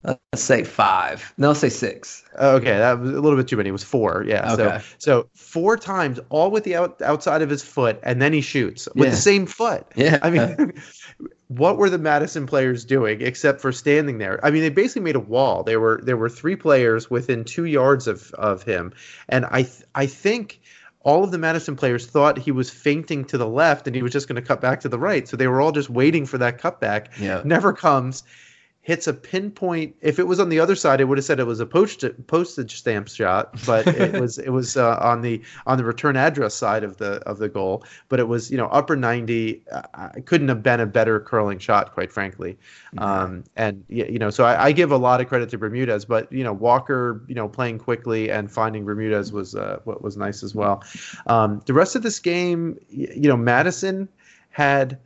Let's 0.05 0.43
say 0.43 0.63
five. 0.63 1.35
No, 1.39 1.49
let's 1.49 1.61
say 1.61 1.69
six. 1.69 2.25
Okay, 2.39 2.79
that 2.79 3.01
was 3.01 3.11
a 3.11 3.21
little 3.21 3.37
bit 3.37 3.49
too 3.49 3.57
many. 3.57 3.71
It 3.71 3.73
was 3.73 3.83
four. 3.83 4.25
Yeah. 4.27 4.53
Okay. 4.53 4.79
So, 4.81 4.83
so 4.99 5.29
four 5.35 5.77
times, 5.77 6.21
all 6.29 6.53
with 6.53 6.63
the 6.63 6.77
out, 6.77 7.03
outside 7.03 7.43
of 7.43 7.51
his 7.51 7.65
foot, 7.65 7.99
and 8.05 8.23
then 8.23 8.33
he 8.33 8.41
shoots 8.41 8.89
with 8.95 9.07
yeah. 9.07 9.11
the 9.11 9.17
same 9.17 9.47
foot. 9.47 9.85
Yeah. 9.97 10.21
I 10.23 10.31
mean, 10.31 10.73
what 11.49 11.79
were 11.79 11.91
the 11.91 11.99
Madison 11.99 12.47
players 12.47 12.85
doing 12.85 13.23
except 13.23 13.61
for 13.61 13.73
standing 13.73 14.19
there? 14.19 14.39
I 14.45 14.53
mean, 14.53 14.63
they 14.63 14.69
basically 14.69 15.03
made 15.03 15.17
a 15.17 15.21
wall. 15.21 15.65
There 15.65 15.81
were 15.81 16.01
there 16.05 16.17
were 16.17 16.29
three 16.29 16.55
players 16.55 17.11
within 17.11 17.45
two 17.45 17.65
yards 17.65 18.07
of 18.07 18.33
of 18.35 18.63
him, 18.63 18.93
and 19.29 19.47
I 19.47 19.63
th- 19.63 19.83
I 19.97 20.07
think 20.07 20.61
all 21.01 21.25
of 21.25 21.33
the 21.33 21.39
Madison 21.39 21.75
players 21.75 22.07
thought 22.07 22.39
he 22.39 22.53
was 22.53 22.71
feinting 22.71 23.25
to 23.25 23.39
the 23.39 23.49
left 23.49 23.87
and 23.87 23.97
he 23.97 24.03
was 24.03 24.13
just 24.13 24.29
going 24.29 24.37
to 24.37 24.43
cut 24.43 24.61
back 24.61 24.81
to 24.81 24.89
the 24.89 24.99
right. 24.99 25.27
So 25.27 25.37
they 25.37 25.47
were 25.47 25.61
all 25.61 25.73
just 25.73 25.89
waiting 25.89 26.27
for 26.27 26.39
that 26.39 26.61
cutback. 26.61 27.07
Yeah. 27.19 27.41
Never 27.45 27.73
comes 27.73 28.25
hits 28.89 29.07
a 29.07 29.13
pinpoint. 29.13 29.95
If 30.01 30.19
it 30.19 30.27
was 30.27 30.41
on 30.41 30.49
the 30.49 30.59
other 30.59 30.75
side, 30.75 30.99
it 30.99 31.05
would 31.05 31.19
have 31.19 31.25
said 31.27 31.39
it 31.39 31.47
was 31.47 31.61
a 31.61 31.67
postage 31.67 32.15
postage 32.27 32.79
stamp 32.79 33.09
shot, 33.09 33.55
but 33.67 33.87
it 33.87 34.19
was 34.19 34.39
it 34.39 34.49
was 34.49 34.79
uh, 34.79 34.99
on 35.03 35.21
the 35.21 35.43
on 35.67 35.77
the 35.77 35.85
return 35.85 36.17
address 36.17 36.55
side 36.55 36.83
of 36.83 36.97
the 36.97 37.17
of 37.29 37.37
the 37.37 37.51
goal. 37.51 37.85
But 38.09 38.19
it 38.19 38.29
was 38.29 38.51
you 38.51 38.57
know 38.57 38.69
upper 38.69 38.97
ninety. 38.97 39.63
Uh, 39.71 40.09
couldn't 40.25 40.49
have 40.49 40.63
been 40.63 40.81
a 40.81 40.87
better 40.87 41.21
curling 41.21 41.59
shot, 41.59 41.93
quite 41.93 42.11
frankly. 42.11 42.57
Um, 42.97 43.45
and 43.57 43.85
you 43.91 44.19
know, 44.19 44.31
so 44.31 44.45
I, 44.45 44.69
I, 44.69 44.73
give 44.73 44.91
a 44.91 44.97
lot 44.97 45.21
of 45.21 45.29
credit 45.29 45.51
to 45.51 45.59
Bermudez, 45.59 46.07
but 46.07 46.33
you 46.33 46.43
know 46.43 46.55
Walker, 46.55 47.23
you 47.29 47.35
know, 47.35 47.47
playing 47.47 47.79
quickly 47.81 48.31
and 48.31 48.51
finding 48.51 48.87
Bermudez 48.87 49.33
was 49.33 49.55
uh, 49.55 49.81
what 49.85 50.01
was 50.03 50.17
nice 50.17 50.43
as 50.43 50.55
well. 50.55 50.83
Um, 51.27 51.61
the 51.67 51.75
rest 51.75 51.95
of 51.95 52.03
this 52.03 52.19
game, 52.19 52.79
you 52.89 53.29
know, 53.29 53.37
Madison 53.37 54.09
had 54.49 54.99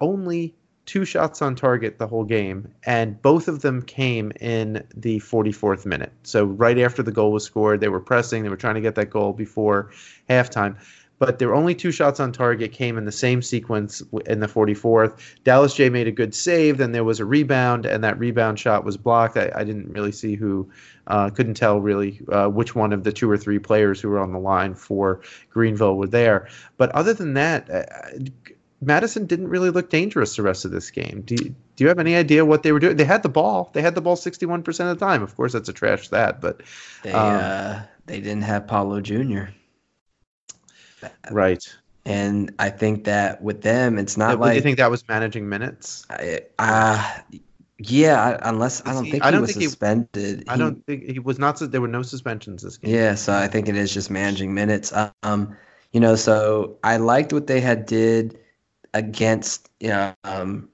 only 0.00 0.54
two 0.86 1.04
shots 1.04 1.42
on 1.42 1.54
target 1.54 1.98
the 1.98 2.06
whole 2.06 2.24
game, 2.24 2.72
and 2.84 3.20
both 3.20 3.48
of 3.48 3.62
them 3.62 3.82
came 3.82 4.32
in 4.40 4.86
the 4.94 5.18
44th 5.18 5.84
minute. 5.84 6.12
So 6.22 6.44
right 6.44 6.78
after 6.78 7.02
the 7.02 7.12
goal 7.12 7.32
was 7.32 7.44
scored, 7.44 7.80
they 7.80 7.88
were 7.88 8.00
pressing, 8.00 8.44
they 8.44 8.48
were 8.48 8.56
trying 8.56 8.76
to 8.76 8.80
get 8.80 8.94
that 8.94 9.10
goal 9.10 9.32
before 9.32 9.90
halftime. 10.30 10.76
But 11.18 11.40
were 11.40 11.54
only 11.54 11.74
two 11.74 11.92
shots 11.92 12.20
on 12.20 12.30
target 12.30 12.72
came 12.72 12.98
in 12.98 13.06
the 13.06 13.12
same 13.12 13.40
sequence 13.40 14.02
in 14.26 14.40
the 14.40 14.46
44th. 14.46 15.18
Dallas 15.44 15.74
Jaye 15.74 15.90
made 15.90 16.06
a 16.06 16.12
good 16.12 16.34
save, 16.34 16.76
then 16.76 16.92
there 16.92 17.04
was 17.04 17.20
a 17.20 17.24
rebound, 17.24 17.86
and 17.86 18.04
that 18.04 18.18
rebound 18.18 18.58
shot 18.58 18.84
was 18.84 18.98
blocked. 18.98 19.38
I, 19.38 19.50
I 19.54 19.64
didn't 19.64 19.90
really 19.90 20.12
see 20.12 20.34
who, 20.34 20.70
uh, 21.06 21.30
couldn't 21.30 21.54
tell 21.54 21.80
really 21.80 22.20
uh, 22.30 22.48
which 22.48 22.74
one 22.74 22.92
of 22.92 23.04
the 23.04 23.12
two 23.12 23.30
or 23.30 23.38
three 23.38 23.58
players 23.58 23.98
who 23.98 24.10
were 24.10 24.18
on 24.18 24.32
the 24.32 24.38
line 24.38 24.74
for 24.74 25.22
Greenville 25.48 25.96
were 25.96 26.06
there. 26.06 26.48
But 26.76 26.90
other 26.90 27.14
than 27.14 27.32
that, 27.32 27.70
uh, 27.70 28.18
Madison 28.80 29.26
didn't 29.26 29.48
really 29.48 29.70
look 29.70 29.90
dangerous 29.90 30.36
the 30.36 30.42
rest 30.42 30.64
of 30.64 30.70
this 30.70 30.90
game. 30.90 31.22
Do 31.24 31.34
you, 31.34 31.54
do 31.76 31.84
you 31.84 31.88
have 31.88 31.98
any 31.98 32.14
idea 32.14 32.44
what 32.44 32.62
they 32.62 32.72
were 32.72 32.78
doing? 32.78 32.96
They 32.96 33.04
had 33.04 33.22
the 33.22 33.28
ball. 33.28 33.70
They 33.72 33.82
had 33.82 33.94
the 33.94 34.00
ball 34.00 34.16
61% 34.16 34.66
of 34.68 34.98
the 34.98 35.04
time. 35.04 35.22
Of 35.22 35.34
course, 35.36 35.52
that's 35.52 35.68
a 35.68 35.72
trash 35.72 36.06
stat, 36.06 36.40
but 36.40 36.62
they 37.02 37.12
um, 37.12 37.40
uh, 37.40 37.82
they 38.06 38.20
didn't 38.20 38.42
have 38.42 38.66
Paulo 38.66 39.00
Jr. 39.00 39.44
Right. 41.30 41.64
And 42.04 42.54
I 42.58 42.70
think 42.70 43.04
that 43.04 43.42
with 43.42 43.62
them, 43.62 43.98
it's 43.98 44.16
not 44.16 44.38
like. 44.38 44.52
Do 44.52 44.56
you 44.56 44.62
think 44.62 44.78
that 44.78 44.90
was 44.90 45.06
managing 45.08 45.48
minutes? 45.48 46.06
Uh, 46.58 47.18
yeah, 47.78 48.38
unless 48.42 48.86
I 48.86 48.92
don't 48.92 49.04
think 49.04 49.14
he, 49.14 49.20
I 49.20 49.30
don't 49.30 49.42
was 49.42 49.54
think 49.54 49.64
suspended. 49.64 50.40
He, 50.40 50.48
I 50.48 50.56
don't 50.56 50.86
think 50.86 51.04
he 51.04 51.18
was 51.18 51.38
not. 51.38 51.58
There 51.58 51.80
were 51.80 51.88
no 51.88 52.02
suspensions 52.02 52.62
this 52.62 52.76
game. 52.76 52.94
Yeah, 52.94 53.16
so 53.16 53.34
I 53.34 53.48
think 53.48 53.68
it 53.68 53.76
is 53.76 53.92
just 53.92 54.10
managing 54.10 54.54
minutes. 54.54 54.92
Um, 55.22 55.56
you 55.92 55.98
know, 55.98 56.14
so 56.14 56.78
I 56.84 56.98
liked 56.98 57.32
what 57.32 57.48
they 57.48 57.60
had 57.60 57.86
did 57.86 58.38
against 58.94 59.68
you 59.80 59.88
know, 59.88 60.14
um, 60.24 60.68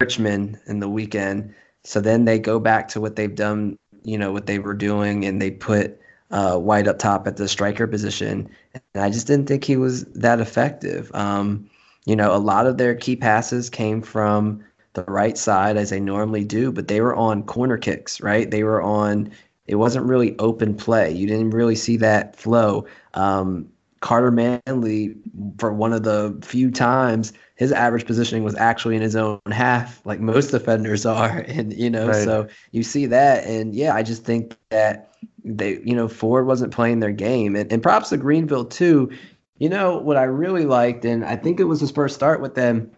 Richmond 0.00 0.58
in 0.66 0.80
the 0.80 0.88
weekend. 0.88 1.54
So 1.84 2.00
then 2.00 2.24
they 2.24 2.38
go 2.38 2.58
back 2.58 2.88
to 2.88 3.00
what 3.00 3.16
they've 3.16 3.34
done, 3.34 3.78
you 4.02 4.18
know, 4.18 4.32
what 4.32 4.46
they 4.46 4.58
were 4.58 4.74
doing, 4.74 5.24
and 5.24 5.40
they 5.40 5.50
put 5.50 5.98
uh, 6.30 6.58
White 6.58 6.88
up 6.88 6.98
top 6.98 7.26
at 7.26 7.36
the 7.36 7.48
striker 7.48 7.86
position. 7.86 8.48
And 8.72 9.04
I 9.04 9.10
just 9.10 9.26
didn't 9.26 9.46
think 9.46 9.64
he 9.64 9.76
was 9.76 10.04
that 10.06 10.40
effective. 10.40 11.10
Um, 11.14 11.68
you 12.06 12.16
know, 12.16 12.34
a 12.34 12.38
lot 12.38 12.66
of 12.66 12.76
their 12.76 12.94
key 12.94 13.16
passes 13.16 13.70
came 13.70 14.02
from 14.02 14.64
the 14.94 15.04
right 15.04 15.36
side 15.36 15.76
as 15.76 15.90
they 15.90 16.00
normally 16.00 16.44
do, 16.44 16.72
but 16.72 16.88
they 16.88 17.00
were 17.00 17.14
on 17.14 17.42
corner 17.42 17.76
kicks, 17.76 18.20
right? 18.20 18.50
They 18.50 18.62
were 18.62 18.82
on, 18.82 19.30
it 19.66 19.76
wasn't 19.76 20.06
really 20.06 20.38
open 20.38 20.74
play. 20.74 21.10
You 21.10 21.26
didn't 21.26 21.50
really 21.50 21.76
see 21.76 21.96
that 21.98 22.36
flow. 22.36 22.86
Um, 23.14 23.68
Carter 24.04 24.30
Manley, 24.30 25.14
for 25.56 25.72
one 25.72 25.94
of 25.94 26.02
the 26.02 26.38
few 26.42 26.70
times, 26.70 27.32
his 27.54 27.72
average 27.72 28.04
positioning 28.04 28.44
was 28.44 28.54
actually 28.54 28.96
in 28.96 29.00
his 29.00 29.16
own 29.16 29.40
half, 29.50 30.04
like 30.04 30.20
most 30.20 30.50
defenders 30.50 31.06
are. 31.06 31.38
And, 31.38 31.72
you 31.72 31.88
know, 31.88 32.08
right. 32.08 32.22
so 32.22 32.46
you 32.70 32.82
see 32.82 33.06
that. 33.06 33.46
And 33.46 33.74
yeah, 33.74 33.94
I 33.94 34.02
just 34.02 34.22
think 34.22 34.58
that 34.68 35.16
they, 35.42 35.80
you 35.84 35.96
know, 35.96 36.06
Ford 36.06 36.46
wasn't 36.46 36.70
playing 36.70 37.00
their 37.00 37.12
game. 37.12 37.56
And, 37.56 37.72
and 37.72 37.82
props 37.82 38.10
to 38.10 38.18
Greenville, 38.18 38.66
too. 38.66 39.10
You 39.56 39.70
know, 39.70 39.96
what 39.96 40.18
I 40.18 40.24
really 40.24 40.66
liked, 40.66 41.06
and 41.06 41.24
I 41.24 41.36
think 41.36 41.58
it 41.58 41.64
was 41.64 41.80
his 41.80 41.90
first 41.90 42.14
start 42.14 42.42
with 42.42 42.56
them, 42.56 42.90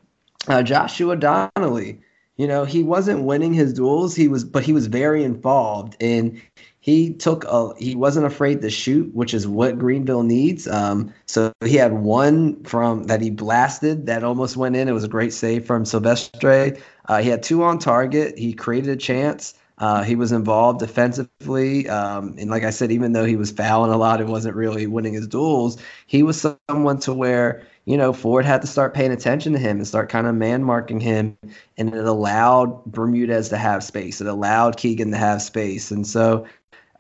uh, 0.49 0.65
Joshua 0.65 1.15
Donnelly. 1.15 2.01
You 2.37 2.49
know, 2.49 2.65
he 2.65 2.83
wasn't 2.83 3.23
winning 3.23 3.55
his 3.55 3.73
duels, 3.73 4.17
he 4.17 4.27
was, 4.27 4.43
but 4.43 4.65
he 4.65 4.73
was 4.73 4.89
very 4.89 5.23
involved. 5.23 5.97
And 6.01 6.43
he 6.87 7.13
took 7.13 7.45
a 7.47 7.75
he 7.79 7.97
wasn't 7.97 8.27
afraid 8.27 8.63
to 8.63 8.71
shoot, 8.71 9.13
which 9.13 9.35
is 9.35 9.45
what 9.45 9.77
Greenville 9.77 10.23
needs. 10.23 10.69
Um, 10.69 11.13
so 11.27 11.53
he 11.65 11.75
had 11.75 11.93
one 11.93 12.63
from 12.63 13.05
that 13.09 13.21
he 13.21 13.29
blasted 13.29 14.07
that 14.07 14.23
almost 14.23 14.57
went 14.57 14.77
in. 14.77 14.87
It 14.87 14.93
was 14.93 15.03
a 15.03 15.09
great 15.09 15.33
save 15.33 15.67
from 15.67 15.85
Silvestre. 15.85 16.77
Uh, 17.07 17.21
he 17.21 17.29
had 17.29 17.43
two 17.43 17.65
on 17.65 17.81
target. 17.81 18.39
He 18.39 18.53
created 18.53 18.91
a 18.91 18.97
chance. 18.97 19.55
Uh, 19.79 20.05
he 20.05 20.15
was 20.15 20.31
involved 20.31 20.79
defensively, 20.79 21.89
um, 21.89 22.37
and 22.39 22.51
like 22.51 22.63
I 22.63 22.71
said, 22.71 22.93
even 22.93 23.13
though 23.13 23.27
he 23.27 23.37
was 23.37 23.51
fouling 23.51 23.93
a 23.93 23.99
lot 23.99 24.21
and 24.21 24.31
wasn't 24.31 24.55
really 24.55 24.87
winning 24.87 25.13
his 25.13 25.27
duels, 25.27 25.79
he 26.07 26.23
was 26.23 26.47
someone 26.69 26.99
to 27.01 27.13
where 27.13 27.67
you 27.85 27.97
know 27.97 28.13
Ford 28.13 28.47
had 28.47 28.63
to 28.63 28.67
start 28.69 28.95
paying 28.95 29.13
attention 29.13 29.53
to 29.53 29.59
him 29.59 29.77
and 29.79 29.87
start 29.87 30.09
kind 30.09 30.29
of 30.29 30.37
man 30.37 30.63
marking 30.63 31.01
him, 31.01 31.37
and 31.77 31.93
it 31.93 32.07
allowed 32.07 32.85
Bermudez 32.87 33.49
to 33.49 33.59
have 33.59 33.83
space. 33.83 34.21
It 34.21 34.29
allowed 34.29 34.77
Keegan 34.77 35.11
to 35.11 35.19
have 35.19 35.43
space, 35.43 35.91
and 35.91 36.07
so 36.07 36.47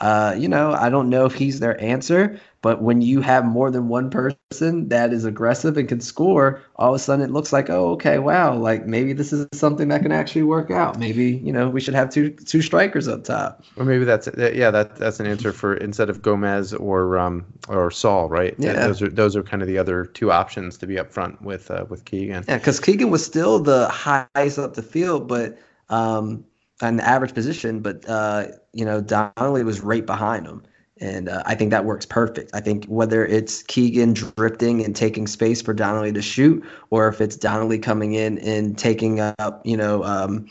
uh, 0.00 0.34
you 0.36 0.48
know, 0.48 0.72
I 0.72 0.90
don't 0.90 1.08
know 1.08 1.24
if 1.24 1.34
he's 1.34 1.60
their 1.60 1.80
answer, 1.80 2.38
but 2.60 2.82
when 2.82 3.00
you 3.00 3.20
have 3.20 3.44
more 3.44 3.70
than 3.70 3.88
one 3.88 4.10
person 4.10 4.88
that 4.88 5.12
is 5.12 5.24
aggressive 5.24 5.76
and 5.76 5.88
can 5.88 6.00
score, 6.00 6.62
all 6.76 6.90
of 6.90 6.96
a 6.96 6.98
sudden 6.98 7.24
it 7.24 7.30
looks 7.30 7.52
like, 7.52 7.70
oh, 7.70 7.92
okay, 7.92 8.18
wow, 8.18 8.54
like 8.54 8.86
maybe 8.86 9.12
this 9.12 9.32
is 9.32 9.46
something 9.54 9.88
that 9.88 10.02
can 10.02 10.12
actually 10.12 10.42
work 10.42 10.70
out. 10.70 10.98
Maybe 10.98 11.36
you 11.36 11.52
know 11.52 11.68
we 11.68 11.80
should 11.80 11.94
have 11.94 12.10
two 12.10 12.30
two 12.30 12.60
strikers 12.60 13.08
up 13.08 13.24
top. 13.24 13.64
Or 13.76 13.84
maybe 13.84 14.04
that's 14.04 14.28
yeah, 14.36 14.70
that 14.70 14.96
that's 14.96 15.20
an 15.20 15.26
answer 15.26 15.52
for 15.52 15.76
instead 15.76 16.10
of 16.10 16.22
Gomez 16.22 16.74
or 16.74 17.18
um 17.18 17.46
or 17.68 17.90
Saul, 17.90 18.28
right? 18.28 18.54
Yeah, 18.58 18.86
those 18.86 19.00
are 19.00 19.08
those 19.08 19.36
are 19.36 19.42
kind 19.42 19.62
of 19.62 19.68
the 19.68 19.78
other 19.78 20.04
two 20.04 20.30
options 20.30 20.76
to 20.78 20.86
be 20.86 20.98
up 20.98 21.12
front 21.12 21.40
with 21.40 21.70
uh, 21.70 21.86
with 21.88 22.04
Keegan. 22.04 22.44
Yeah, 22.48 22.58
because 22.58 22.80
Keegan 22.80 23.10
was 23.10 23.24
still 23.24 23.60
the 23.60 23.88
highest 23.88 24.58
up 24.58 24.74
the 24.74 24.82
field, 24.82 25.28
but 25.28 25.58
um 25.88 26.44
an 26.80 27.00
average 27.00 27.34
position, 27.34 27.80
but 27.80 28.08
uh, 28.08 28.48
you 28.72 28.84
know 28.84 29.00
Donnelly 29.00 29.64
was 29.64 29.80
right 29.80 30.04
behind 30.04 30.46
him, 30.46 30.62
and 31.00 31.28
uh, 31.28 31.42
I 31.46 31.54
think 31.54 31.70
that 31.70 31.84
works 31.84 32.06
perfect. 32.06 32.50
I 32.54 32.60
think 32.60 32.84
whether 32.86 33.24
it's 33.24 33.62
Keegan 33.62 34.14
drifting 34.14 34.84
and 34.84 34.94
taking 34.94 35.26
space 35.26 35.62
for 35.62 35.72
Donnelly 35.72 36.12
to 36.12 36.22
shoot, 36.22 36.64
or 36.90 37.08
if 37.08 37.20
it's 37.20 37.36
Donnelly 37.36 37.78
coming 37.78 38.14
in 38.14 38.38
and 38.38 38.78
taking 38.78 39.20
up, 39.20 39.62
you 39.64 39.76
know, 39.76 40.04
um, 40.04 40.46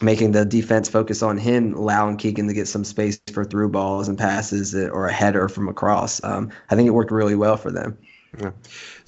making 0.00 0.32
the 0.32 0.44
defense 0.44 0.88
focus 0.88 1.22
on 1.22 1.38
him, 1.38 1.74
allowing 1.74 2.16
Keegan 2.16 2.48
to 2.48 2.54
get 2.54 2.68
some 2.68 2.84
space 2.84 3.20
for 3.32 3.44
through 3.44 3.70
balls 3.70 4.08
and 4.08 4.18
passes 4.18 4.74
or 4.74 5.06
a 5.06 5.12
header 5.12 5.48
from 5.48 5.68
across. 5.68 6.22
Um, 6.24 6.50
I 6.70 6.76
think 6.76 6.86
it 6.88 6.92
worked 6.92 7.12
really 7.12 7.36
well 7.36 7.56
for 7.56 7.70
them. 7.70 7.96
Yeah. 8.38 8.50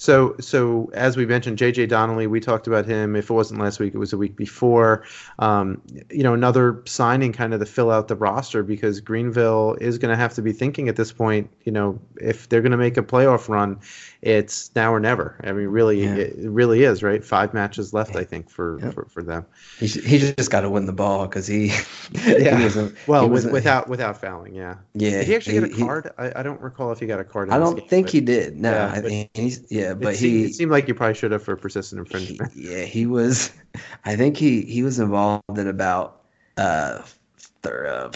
So, 0.05 0.37
so 0.39 0.91
as 0.93 1.17
we 1.17 1.25
mentioned, 1.25 1.57
J.J. 1.57 1.87
Donnelly, 1.87 2.27
we 2.27 2.39
talked 2.39 2.67
about 2.67 2.85
him. 2.85 3.17
If 3.17 3.31
it 3.31 3.33
wasn't 3.33 3.59
last 3.59 3.81
week, 3.81 3.95
it 3.95 3.97
was 3.97 4.13
a 4.13 4.19
week 4.19 4.37
before. 4.37 5.03
Um, 5.39 5.81
you 6.11 6.23
know, 6.23 6.35
another 6.35 6.83
signing 6.85 7.33
kind 7.33 7.55
of 7.55 7.61
to 7.61 7.65
fill 7.65 7.91
out 7.91 8.09
the 8.09 8.15
roster 8.15 8.63
because 8.63 9.01
Greenville 9.01 9.79
is 9.81 9.97
going 9.97 10.11
to 10.11 10.17
have 10.17 10.35
to 10.35 10.43
be 10.43 10.53
thinking 10.53 10.91
at 10.91 10.97
this 10.97 11.11
point. 11.11 11.49
You 11.65 11.73
know, 11.73 11.99
if 12.21 12.51
they're 12.51 12.61
going 12.61 12.73
to 12.73 12.77
make 12.77 12.99
a 12.99 13.03
playoff 13.03 13.49
run, 13.49 13.81
it's 14.25 14.75
now 14.75 14.91
or 14.91 14.99
never. 14.99 15.39
I 15.45 15.53
mean, 15.53 15.67
really, 15.67 16.03
yeah. 16.03 16.15
it, 16.15 16.35
really 16.39 16.83
is 16.83 17.03
right. 17.03 17.23
Five 17.23 17.53
matches 17.53 17.93
left, 17.93 18.17
I 18.17 18.25
think, 18.25 18.49
for 18.49 18.81
for, 18.93 19.05
for 19.05 19.23
them. 19.23 19.45
He 19.79 19.87
he 19.87 20.19
just 20.19 20.51
got 20.51 20.63
to 20.63 20.71
win 20.71 20.87
the 20.87 20.95
ball 20.95 21.27
because 21.27 21.47
he 21.55 21.67
yeah. 22.25 22.57
he 22.57 22.91
well, 23.07 23.25
he 23.25 23.47
without 23.51 23.87
without 23.87 24.19
fouling, 24.19 24.55
yeah. 24.55 24.77
Yeah. 24.95 25.11
Did 25.11 25.27
he 25.27 25.37
actually 25.37 25.61
get 25.61 25.65
a 25.65 25.85
card? 25.85 26.11
I, 26.17 26.33
I 26.37 26.43
don't 26.43 26.61
recall 26.63 26.91
if 26.91 27.01
he 27.01 27.07
got 27.07 27.21
a 27.21 27.25
card. 27.25 27.51
I 27.51 27.59
don't 27.59 27.77
game, 27.77 27.89
think 27.89 28.09
he 28.09 28.23
did. 28.23 28.59
No, 28.59 28.71
yeah, 28.71 28.93
I 28.95 29.01
think 29.01 29.31
he's 29.35 29.71
yeah, 29.71 29.93
but 29.93 30.15
it 30.15 30.21
he 30.21 30.31
seemed, 30.31 30.45
it 30.47 30.55
seemed 30.55 30.71
like 30.71 30.89
you 30.89 30.95
probably 30.95 31.15
should 31.15 31.33
have 31.33 31.43
for 31.43 31.55
persistent 31.57 31.99
infringement. 31.99 32.51
yeah, 32.57 32.85
he 32.85 33.05
was. 33.05 33.53
I 34.07 34.17
think 34.17 34.39
he 34.39 34.63
he 34.63 34.83
was 34.83 34.99
involved 34.99 35.59
in 35.59 35.69
about 35.69 36.23
uh 36.57 37.03
Uh, 37.67 38.11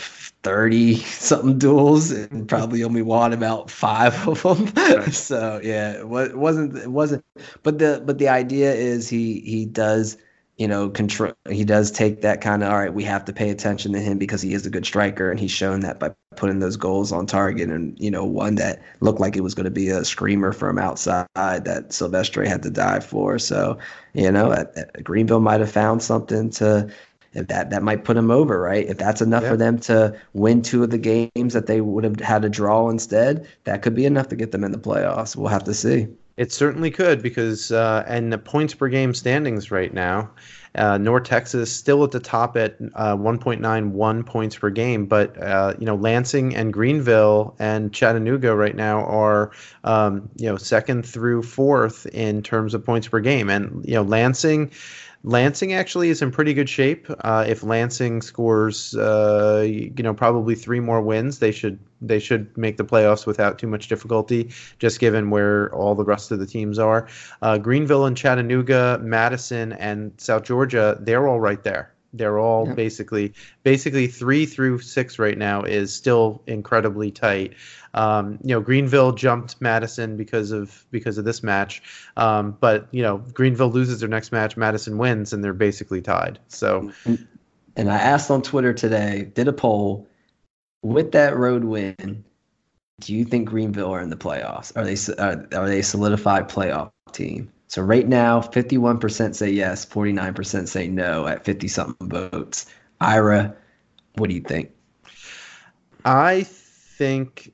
30 0.45 0.97
something 0.97 1.59
duels 1.59 2.11
and 2.11 2.31
mm-hmm. 2.31 2.47
probably 2.47 2.85
only 2.85 3.03
won 3.03 3.33
about 3.33 3.71
five 3.71 4.29
of 4.29 4.43
them. 4.43 4.67
Right. 4.77 5.13
so 5.13 5.61
yeah, 5.63 5.93
it 5.93 6.07
wasn't, 6.09 6.77
it 6.77 6.91
wasn't, 6.91 7.25
but 7.63 7.79
the, 7.79 8.03
but 8.05 8.19
the 8.19 8.29
idea 8.29 8.73
is 8.73 9.09
he, 9.09 9.41
he 9.41 9.67
does, 9.67 10.17
you 10.57 10.67
know, 10.67 10.91
control, 10.91 11.33
he 11.51 11.65
does 11.65 11.91
take 11.91 12.23
that 12.23 12.41
kind 12.41 12.63
of, 12.63 12.71
all 12.71 12.79
right, 12.79 12.95
we 12.95 13.05
have 13.05 13.25
to 13.27 13.33
pay 13.33 13.51
attention 13.51 13.93
to 13.93 14.01
him 14.01 14.19
because 14.19 14.43
he 14.43 14.55
is 14.55 14.65
a 14.67 14.71
good 14.71 14.87
striker. 14.87 15.31
And 15.31 15.39
he's 15.39 15.51
shown 15.51 15.81
that 15.81 16.01
by 16.01 16.13
putting 16.37 16.61
those 16.61 16.77
goals 16.77 17.13
on 17.13 17.27
target 17.27 17.69
and, 17.69 17.99
you 18.01 18.11
know, 18.11 18.25
one 18.25 18.57
that 18.57 18.83
looked 19.01 19.21
like 19.21 19.37
it 19.37 19.43
was 19.43 19.55
going 19.55 19.65
to 19.65 19.71
be 19.71 19.89
a 19.89 20.05
screamer 20.05 20.53
from 20.53 20.79
outside 20.79 21.27
that 21.37 21.93
Silvestre 21.93 22.45
had 22.45 22.63
to 22.63 22.71
dive 22.71 23.05
for. 23.05 23.39
So, 23.39 23.79
you 24.15 24.33
know, 24.33 24.65
Greenville 25.03 25.41
might 25.41 25.61
have 25.61 25.71
found 25.71 26.03
something 26.03 26.51
to, 26.51 26.91
if 27.39 27.47
that 27.49 27.71
that 27.71 27.83
might 27.83 28.05
put 28.05 28.15
them 28.15 28.31
over, 28.31 28.61
right? 28.61 28.87
If 28.87 28.99
that's 28.99 29.23
enough 29.23 29.45
yeah. 29.45 29.51
for 29.51 29.57
them 29.57 29.79
to 29.81 30.19
win 30.33 30.63
two 30.63 30.83
of 30.83 30.91
the 30.91 30.99
games 30.99 31.55
that 31.55 31.67
they 31.67 31.81
would 31.81 32.05
have 32.05 32.21
had 32.21 32.45
a 32.45 32.49
draw 32.49 32.89
instead, 32.89 33.47
that 33.65 33.83
could 33.83 33.95
be 33.95 34.05
enough 34.05 34.29
to 34.29 34.37
get 34.37 34.53
them 34.53 34.65
in 34.65 34.73
the 34.73 34.79
playoffs. 34.79 35.37
We'll 35.37 35.49
have 35.49 35.65
to 35.65 35.75
see. 35.75 36.09
It 36.37 36.53
certainly 36.53 36.93
could 36.93 37.21
because 37.21 37.73
uh, 37.73 38.05
and 38.07 38.33
the 38.33 38.39
points 38.39 38.73
per 38.73 38.89
game 38.89 39.13
standings 39.13 39.73
right 39.73 39.93
now, 39.93 40.31
uh, 40.77 40.97
North 40.97 41.25
Texas 41.25 41.75
still 41.75 42.05
at 42.05 42.13
the 42.13 42.21
top 42.21 42.57
at 42.57 42.77
uh, 42.95 43.17
1.91 43.17 44.25
points 44.25 44.57
per 44.57 44.71
game, 44.71 45.07
but 45.07 45.37
uh, 45.43 45.75
you 45.81 45.87
know 45.87 45.97
Lansing 45.97 46.55
and 46.55 46.73
Greenville 46.73 47.57
and 47.59 47.93
Chattanooga 47.93 48.55
right 48.55 48.77
now 48.77 49.05
are 49.07 49.51
um, 49.83 50.29
you 50.37 50.49
know 50.49 50.57
second 50.57 51.05
through 51.05 51.43
fourth 51.43 52.07
in 52.07 52.43
terms 52.43 52.73
of 52.73 52.85
points 52.85 53.09
per 53.09 53.19
game, 53.19 53.51
and 53.51 53.85
you 53.85 53.95
know 53.95 54.03
Lansing 54.03 54.71
Lansing 55.25 55.73
actually 55.73 56.11
is 56.11 56.23
in 56.23 56.31
pretty 56.31 56.55
good 56.55 56.69
shape. 56.69 57.09
Uh, 57.21 57.45
if 57.47 57.63
Lansing 57.63 58.23
scores, 58.23 58.95
uh, 58.95 59.67
you 59.67 60.03
know, 60.03 60.15
probably 60.15 60.55
three 60.55 60.81
more 60.81 61.01
wins, 61.01 61.41
they 61.41 61.51
should 61.51 61.79
they 62.01 62.21
should 62.21 62.57
make 62.57 62.77
the 62.77 62.85
playoffs 62.85 63.27
without 63.27 63.59
too 63.59 63.67
much 63.67 63.89
difficulty, 63.89 64.51
just 64.79 65.01
given 65.01 65.31
where 65.31 65.75
all 65.75 65.97
the 65.97 66.05
rest 66.05 66.31
of 66.31 66.39
the 66.39 66.47
teams 66.47 66.79
are. 66.79 67.09
Uh, 67.43 67.59
Greenville 67.59 68.07
and 68.07 68.17
Chattanooga, 68.17 69.01
Madison 69.03 69.73
and 69.73 70.13
South 70.19 70.45
Georgia, 70.45 70.97
they're 71.01 71.27
all 71.27 71.41
right 71.41 71.65
there. 71.65 71.93
They're 72.13 72.39
all 72.39 72.67
yep. 72.67 72.77
basically 72.77 73.35
basically 73.63 74.07
three 74.07 74.47
through 74.47 74.79
six 74.81 75.19
right 75.19 75.37
now 75.37 75.63
is 75.63 75.93
still 75.93 76.43
incredibly 76.47 77.11
tight. 77.11 77.55
Um, 77.95 78.39
you 78.43 78.55
know, 78.55 78.61
Greenville 78.61 79.13
jumped 79.13 79.61
Madison 79.61 80.17
because 80.17 80.51
of 80.51 80.87
because 80.91 81.19
of 81.19 81.25
this 81.25 81.43
match, 81.43 81.83
um, 82.17 82.57
but 82.61 82.89
you 82.93 83.03
know, 83.03 83.19
Greenville 83.35 83.71
loses 83.71 84.01
their 84.01 84.09
next 84.09 84.33
match, 84.33 84.57
Madison 84.57 84.99
wins, 84.99 85.33
and 85.33 85.45
they're 85.45 85.53
basically 85.53 86.01
tied. 86.01 86.39
So, 86.49 86.93
and 87.77 87.91
I 87.91 87.97
asked 87.97 88.31
on 88.31 88.43
Twitter 88.43 88.73
today, 88.73 89.31
did 89.35 89.49
a 89.49 89.53
poll 89.53 90.09
with 90.83 91.13
that 91.13 91.37
road 91.37 91.65
win. 91.65 92.25
Do 93.01 93.15
you 93.15 93.25
think 93.25 93.49
Greenville 93.49 93.93
are 93.93 94.01
in 94.01 94.11
the 94.11 94.17
playoffs? 94.17 94.73
Are 94.77 94.85
they 94.85 94.97
are, 95.23 95.47
are 95.61 95.69
they 95.69 95.83
solidified 95.83 96.49
playoff 96.49 96.91
team? 97.13 97.53
So 97.69 97.83
right 97.83 98.09
now, 98.09 98.41
51% 98.41 99.35
say 99.35 99.51
yes, 99.51 99.85
49% 99.85 100.69
say 100.69 100.89
no 100.89 101.27
at 101.27 101.45
50 101.45 101.69
something 101.69 102.09
votes. 102.09 102.65
Ira, 102.99 103.55
what 104.15 104.31
do 104.31 104.35
you 104.35 104.41
think? 104.41 104.71
I 106.05 106.45
think. 106.45 107.53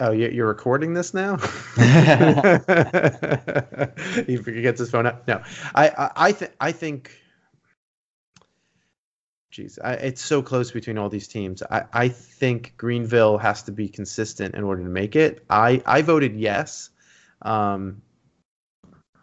Oh, 0.00 0.10
you're 0.10 0.48
recording 0.48 0.92
this 0.92 1.14
now. 1.14 1.36
he 4.26 4.36
gets 4.36 4.80
his 4.80 4.90
phone 4.90 5.06
out. 5.06 5.26
No, 5.26 5.42
I, 5.74 5.88
I, 5.88 6.10
I 6.16 6.32
think, 6.32 6.52
I 6.60 6.72
think. 6.72 7.18
Jeez, 9.50 9.78
I, 9.82 9.94
it's 9.94 10.20
so 10.20 10.42
close 10.42 10.72
between 10.72 10.98
all 10.98 11.08
these 11.08 11.28
teams. 11.28 11.62
I, 11.62 11.84
I 11.92 12.08
think 12.08 12.74
Greenville 12.76 13.38
has 13.38 13.62
to 13.62 13.72
be 13.72 13.88
consistent 13.88 14.56
in 14.56 14.64
order 14.64 14.82
to 14.82 14.90
make 14.90 15.16
it. 15.16 15.42
I, 15.48 15.80
I 15.86 16.02
voted 16.02 16.38
yes. 16.38 16.90
Um, 17.40 18.02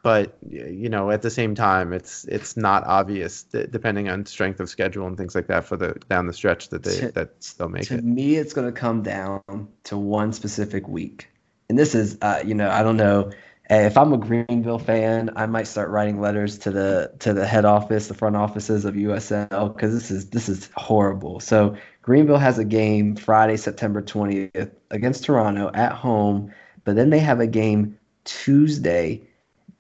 but 0.04 0.38
you 0.50 0.90
know 0.90 1.12
at 1.12 1.22
the 1.22 1.30
same 1.30 1.56
time 1.56 1.94
it's 1.94 2.26
it's 2.26 2.58
not 2.58 2.84
obvious 2.86 3.44
depending 3.44 4.10
on 4.10 4.26
strength 4.26 4.60
of 4.60 4.70
schedule 4.70 5.08
and 5.08 5.18
things 5.18 5.36
like 5.36 5.48
that 5.48 5.66
for 5.66 5.78
the 5.78 5.94
down 6.10 6.28
the 6.28 6.34
stretch 6.34 6.70
that 6.70 6.84
they 6.84 6.96
to, 6.96 7.12
that 7.12 7.42
they'll 7.58 7.70
make 7.70 7.84
to 7.84 7.96
it. 7.96 8.04
me 8.04 8.36
it's 8.36 8.54
going 8.54 8.72
to 8.72 8.78
come 8.78 9.04
down 9.04 9.42
to 9.84 9.98
one 9.98 10.34
specific 10.34 10.88
week 10.88 11.28
and 11.70 11.78
this 11.78 11.96
is 11.96 12.18
uh, 12.22 12.42
you 12.46 12.56
know 12.56 12.70
i 12.70 12.84
don't 12.84 12.98
know 12.98 13.32
if 13.70 13.98
i'm 13.98 14.14
a 14.14 14.18
greenville 14.18 14.80
fan 14.80 15.30
i 15.36 15.46
might 15.46 15.68
start 15.68 15.90
writing 15.90 16.20
letters 16.20 16.58
to 16.58 16.72
the 16.72 17.12
to 17.20 17.34
the 17.34 17.46
head 17.46 17.66
office 17.66 18.08
the 18.08 18.14
front 18.14 18.36
offices 18.36 18.86
of 18.86 18.96
usl 18.96 19.74
because 19.74 19.94
this 19.94 20.12
is 20.12 20.30
this 20.30 20.50
is 20.50 20.70
horrible 20.76 21.40
so 21.40 21.76
greenville 22.02 22.38
has 22.38 22.58
a 22.58 22.66
game 22.66 23.16
friday 23.16 23.58
september 23.58 24.02
20th 24.02 24.72
against 24.90 25.24
toronto 25.24 25.70
at 25.74 25.92
home 25.92 26.52
but 26.84 26.96
then 26.96 27.12
they 27.12 27.20
have 27.20 27.40
a 27.40 27.48
game 27.48 27.98
tuesday 28.24 29.22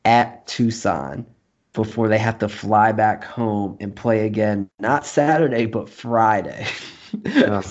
at 0.05 0.45
Tucson 0.47 1.25
before 1.73 2.07
they 2.07 2.17
have 2.17 2.37
to 2.39 2.49
fly 2.49 2.91
back 2.91 3.23
home 3.23 3.77
and 3.79 3.95
play 3.95 4.25
again, 4.25 4.69
not 4.79 5.05
Saturday, 5.05 5.65
but 5.65 5.89
Friday. 5.89 6.67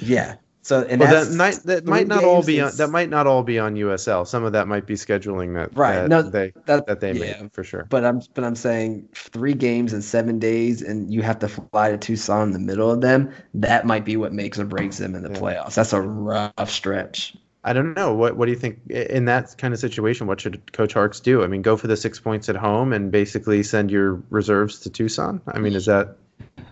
yeah. 0.00 0.34
So 0.62 0.86
and 0.88 1.00
well, 1.00 1.24
that 1.24 1.34
might 1.34 1.56
that 1.64 1.86
might 1.86 2.06
not 2.06 2.22
all 2.22 2.44
be 2.44 2.60
on 2.60 2.70
that 2.76 2.88
might 2.88 3.08
not 3.08 3.26
all 3.26 3.42
be 3.42 3.58
on 3.58 3.74
USL. 3.74 4.26
Some 4.26 4.44
of 4.44 4.52
that 4.52 4.68
might 4.68 4.86
be 4.86 4.94
scheduling 4.94 5.54
that 5.54 5.76
right. 5.76 6.02
That 6.02 6.08
no, 6.08 6.22
they 6.22 6.52
that, 6.66 6.86
that 6.86 7.00
they 7.00 7.12
yeah. 7.12 7.42
make 7.42 7.54
for 7.54 7.64
sure. 7.64 7.86
But 7.88 8.04
I'm 8.04 8.20
but 8.34 8.44
I'm 8.44 8.54
saying 8.54 9.08
three 9.14 9.54
games 9.54 9.94
in 9.94 10.02
seven 10.02 10.38
days, 10.38 10.82
and 10.82 11.12
you 11.12 11.22
have 11.22 11.38
to 11.40 11.48
fly 11.48 11.90
to 11.90 11.98
Tucson 11.98 12.48
in 12.48 12.52
the 12.52 12.58
middle 12.58 12.90
of 12.90 13.00
them. 13.00 13.32
That 13.54 13.86
might 13.86 14.04
be 14.04 14.16
what 14.16 14.34
makes 14.34 14.58
or 14.58 14.66
breaks 14.66 14.98
them 14.98 15.14
in 15.14 15.22
the 15.22 15.30
yeah. 15.30 15.38
playoffs. 15.38 15.74
That's 15.74 15.94
a 15.94 16.02
rough 16.02 16.70
stretch. 16.70 17.34
I 17.62 17.72
don't 17.72 17.94
know. 17.94 18.14
What 18.14 18.36
what 18.36 18.46
do 18.46 18.52
you 18.52 18.58
think 18.58 18.78
in 18.88 19.26
that 19.26 19.56
kind 19.58 19.74
of 19.74 19.80
situation? 19.80 20.26
What 20.26 20.40
should 20.40 20.72
Coach 20.72 20.94
Harkes 20.94 21.20
do? 21.20 21.42
I 21.42 21.46
mean, 21.46 21.62
go 21.62 21.76
for 21.76 21.88
the 21.88 21.96
six 21.96 22.18
points 22.18 22.48
at 22.48 22.56
home 22.56 22.92
and 22.92 23.10
basically 23.10 23.62
send 23.62 23.90
your 23.90 24.22
reserves 24.30 24.80
to 24.80 24.90
Tucson. 24.90 25.42
I 25.46 25.58
mean, 25.58 25.74
is 25.74 25.86
that? 25.86 26.16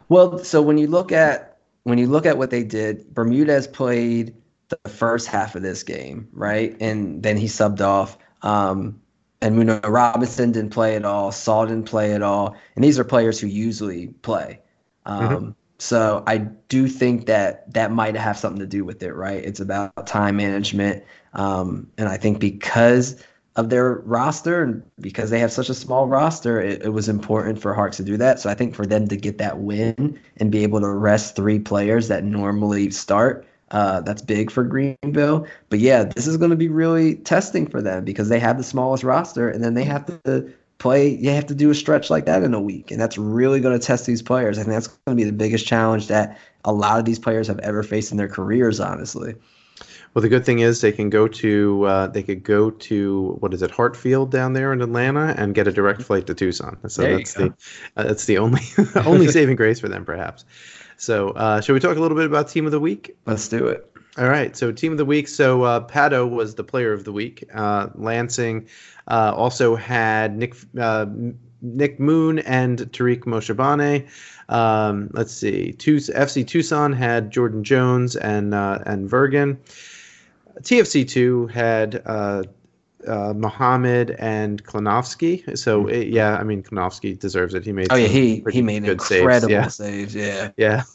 Well, 0.08 0.38
so 0.38 0.62
when 0.62 0.78
you 0.78 0.86
look 0.86 1.12
at 1.12 1.58
when 1.82 1.98
you 1.98 2.06
look 2.06 2.24
at 2.24 2.38
what 2.38 2.50
they 2.50 2.64
did, 2.64 3.14
Bermudez 3.14 3.66
played 3.66 4.34
the 4.68 4.88
first 4.88 5.26
half 5.26 5.54
of 5.54 5.62
this 5.62 5.82
game, 5.82 6.28
right, 6.32 6.76
and 6.80 7.22
then 7.22 7.36
he 7.36 7.46
subbed 7.46 7.80
off. 7.80 8.16
Um, 8.42 9.00
and 9.40 9.56
Muno 9.56 9.80
Robinson 9.80 10.52
didn't 10.52 10.70
play 10.70 10.96
at 10.96 11.04
all. 11.04 11.32
Saul 11.32 11.66
didn't 11.66 11.86
play 11.86 12.14
at 12.14 12.22
all. 12.22 12.56
And 12.74 12.84
these 12.84 12.98
are 12.98 13.04
players 13.04 13.38
who 13.38 13.46
usually 13.46 14.08
play. 14.08 14.60
Mm-hmm. 15.06 15.26
Um, 15.26 15.36
mm-hmm. 15.36 15.50
So 15.78 16.24
I 16.26 16.38
do 16.38 16.88
think 16.88 17.26
that 17.26 17.72
that 17.72 17.92
might 17.92 18.16
have 18.16 18.36
something 18.36 18.60
to 18.60 18.66
do 18.66 18.84
with 18.84 19.02
it, 19.02 19.12
right? 19.12 19.44
It's 19.44 19.60
about 19.60 20.06
time 20.06 20.36
management, 20.36 21.04
um, 21.34 21.88
and 21.96 22.08
I 22.08 22.16
think 22.16 22.40
because 22.40 23.22
of 23.58 23.70
their 23.70 23.94
roster 24.04 24.62
and 24.62 24.82
because 25.00 25.30
they 25.30 25.40
have 25.40 25.50
such 25.50 25.68
a 25.68 25.74
small 25.74 26.06
roster, 26.06 26.60
it, 26.60 26.82
it, 26.84 26.90
was 26.90 27.08
important 27.08 27.60
for 27.60 27.74
Harkes 27.74 27.96
to 27.96 28.04
do 28.04 28.16
that. 28.16 28.38
So 28.38 28.48
I 28.48 28.54
think 28.54 28.72
for 28.72 28.86
them 28.86 29.08
to 29.08 29.16
get 29.16 29.38
that 29.38 29.58
win 29.58 30.18
and 30.36 30.52
be 30.52 30.62
able 30.62 30.80
to 30.80 30.88
rest 30.88 31.34
three 31.34 31.58
players 31.58 32.06
that 32.06 32.22
normally 32.22 32.90
start, 32.92 33.44
uh, 33.72 34.00
that's 34.02 34.22
big 34.22 34.52
for 34.52 34.62
Greenville. 34.62 35.44
But 35.70 35.80
yeah, 35.80 36.04
this 36.04 36.28
is 36.28 36.36
going 36.36 36.50
to 36.50 36.56
be 36.56 36.68
really 36.68 37.16
testing 37.16 37.68
for 37.68 37.82
them 37.82 38.04
because 38.04 38.28
they 38.28 38.38
have 38.38 38.58
the 38.58 38.64
smallest 38.64 39.02
roster, 39.02 39.50
and 39.50 39.62
then 39.62 39.74
they 39.74 39.84
have 39.84 40.06
to 40.06 40.52
play 40.78 41.08
you 41.08 41.30
have 41.30 41.46
to 41.46 41.54
do 41.54 41.70
a 41.70 41.74
stretch 41.74 42.08
like 42.08 42.24
that 42.26 42.42
in 42.42 42.54
a 42.54 42.60
week 42.60 42.90
and 42.90 43.00
that's 43.00 43.18
really 43.18 43.60
going 43.60 43.78
to 43.78 43.84
test 43.84 44.06
these 44.06 44.22
players 44.22 44.58
i 44.58 44.62
think 44.62 44.72
that's 44.72 44.86
going 44.86 45.16
to 45.16 45.20
be 45.20 45.28
the 45.28 45.36
biggest 45.36 45.66
challenge 45.66 46.06
that 46.06 46.38
a 46.64 46.72
lot 46.72 46.98
of 46.98 47.04
these 47.04 47.18
players 47.18 47.46
have 47.48 47.58
ever 47.60 47.82
faced 47.82 48.10
in 48.10 48.18
their 48.18 48.28
careers 48.28 48.78
honestly. 48.78 49.34
Well 50.14 50.22
the 50.22 50.28
good 50.28 50.44
thing 50.44 50.60
is 50.60 50.80
they 50.80 50.92
can 50.92 51.10
go 51.10 51.28
to 51.28 51.84
uh, 51.84 52.06
they 52.08 52.22
could 52.22 52.42
go 52.42 52.70
to 52.70 53.36
what 53.40 53.54
is 53.54 53.62
it 53.62 53.70
Hartsfield 53.70 54.30
down 54.30 54.52
there 54.52 54.72
in 54.72 54.82
atlanta 54.82 55.34
and 55.36 55.54
get 55.54 55.68
a 55.68 55.72
direct 55.72 56.02
flight 56.02 56.26
to 56.26 56.34
tucson. 56.34 56.78
So 56.88 57.02
there 57.02 57.16
that's 57.16 57.34
the 57.34 57.54
uh, 57.96 58.02
that's 58.02 58.24
the 58.26 58.38
only 58.38 58.62
only 58.96 59.28
saving 59.28 59.56
grace 59.56 59.80
for 59.80 59.88
them 59.88 60.04
perhaps. 60.04 60.44
So 60.96 61.30
uh, 61.30 61.60
shall 61.60 61.74
we 61.74 61.80
talk 61.80 61.96
a 61.96 62.00
little 62.00 62.16
bit 62.16 62.26
about 62.26 62.48
team 62.48 62.66
of 62.66 62.72
the 62.72 62.80
week? 62.80 63.16
Let's 63.26 63.48
do 63.48 63.66
it 63.68 63.90
all 64.18 64.28
right, 64.28 64.56
so 64.56 64.72
team 64.72 64.90
of 64.90 64.98
the 64.98 65.04
week. 65.04 65.28
So 65.28 65.62
uh, 65.62 65.86
Pato 65.86 66.28
was 66.28 66.56
the 66.56 66.64
player 66.64 66.92
of 66.92 67.04
the 67.04 67.12
week. 67.12 67.44
Uh, 67.54 67.88
Lansing 67.94 68.66
uh, 69.06 69.32
also 69.34 69.76
had 69.76 70.36
Nick 70.36 70.56
uh, 70.78 71.06
Nick 71.62 72.00
Moon 72.00 72.40
and 72.40 72.78
Tariq 72.92 73.20
Moshabane. 73.20 74.08
Um, 74.48 75.10
let's 75.12 75.32
see, 75.32 75.72
FC 75.78 76.44
Tucson 76.44 76.92
had 76.92 77.30
Jordan 77.30 77.62
Jones 77.62 78.16
and 78.16 78.54
uh, 78.54 78.80
and 78.86 79.08
Vergen. 79.08 79.58
TFC 80.62 81.08
two 81.08 81.46
had 81.46 82.02
uh, 83.06 83.32
Muhammad 83.34 84.16
and 84.18 84.64
Klonovsky. 84.64 85.56
So 85.56 85.82
hmm. 85.82 85.88
it, 85.90 86.08
yeah, 86.08 86.36
I 86.36 86.42
mean 86.42 86.62
Klonovsky 86.62 87.18
deserves 87.18 87.54
it. 87.54 87.64
He 87.64 87.72
made 87.72 87.88
oh 87.90 87.96
yeah 87.96 88.08
he 88.08 88.42
he 88.50 88.62
made 88.62 88.84
incredible 88.84 89.70
saves. 89.70 90.14
Yeah 90.14 90.50
yeah, 90.56 90.82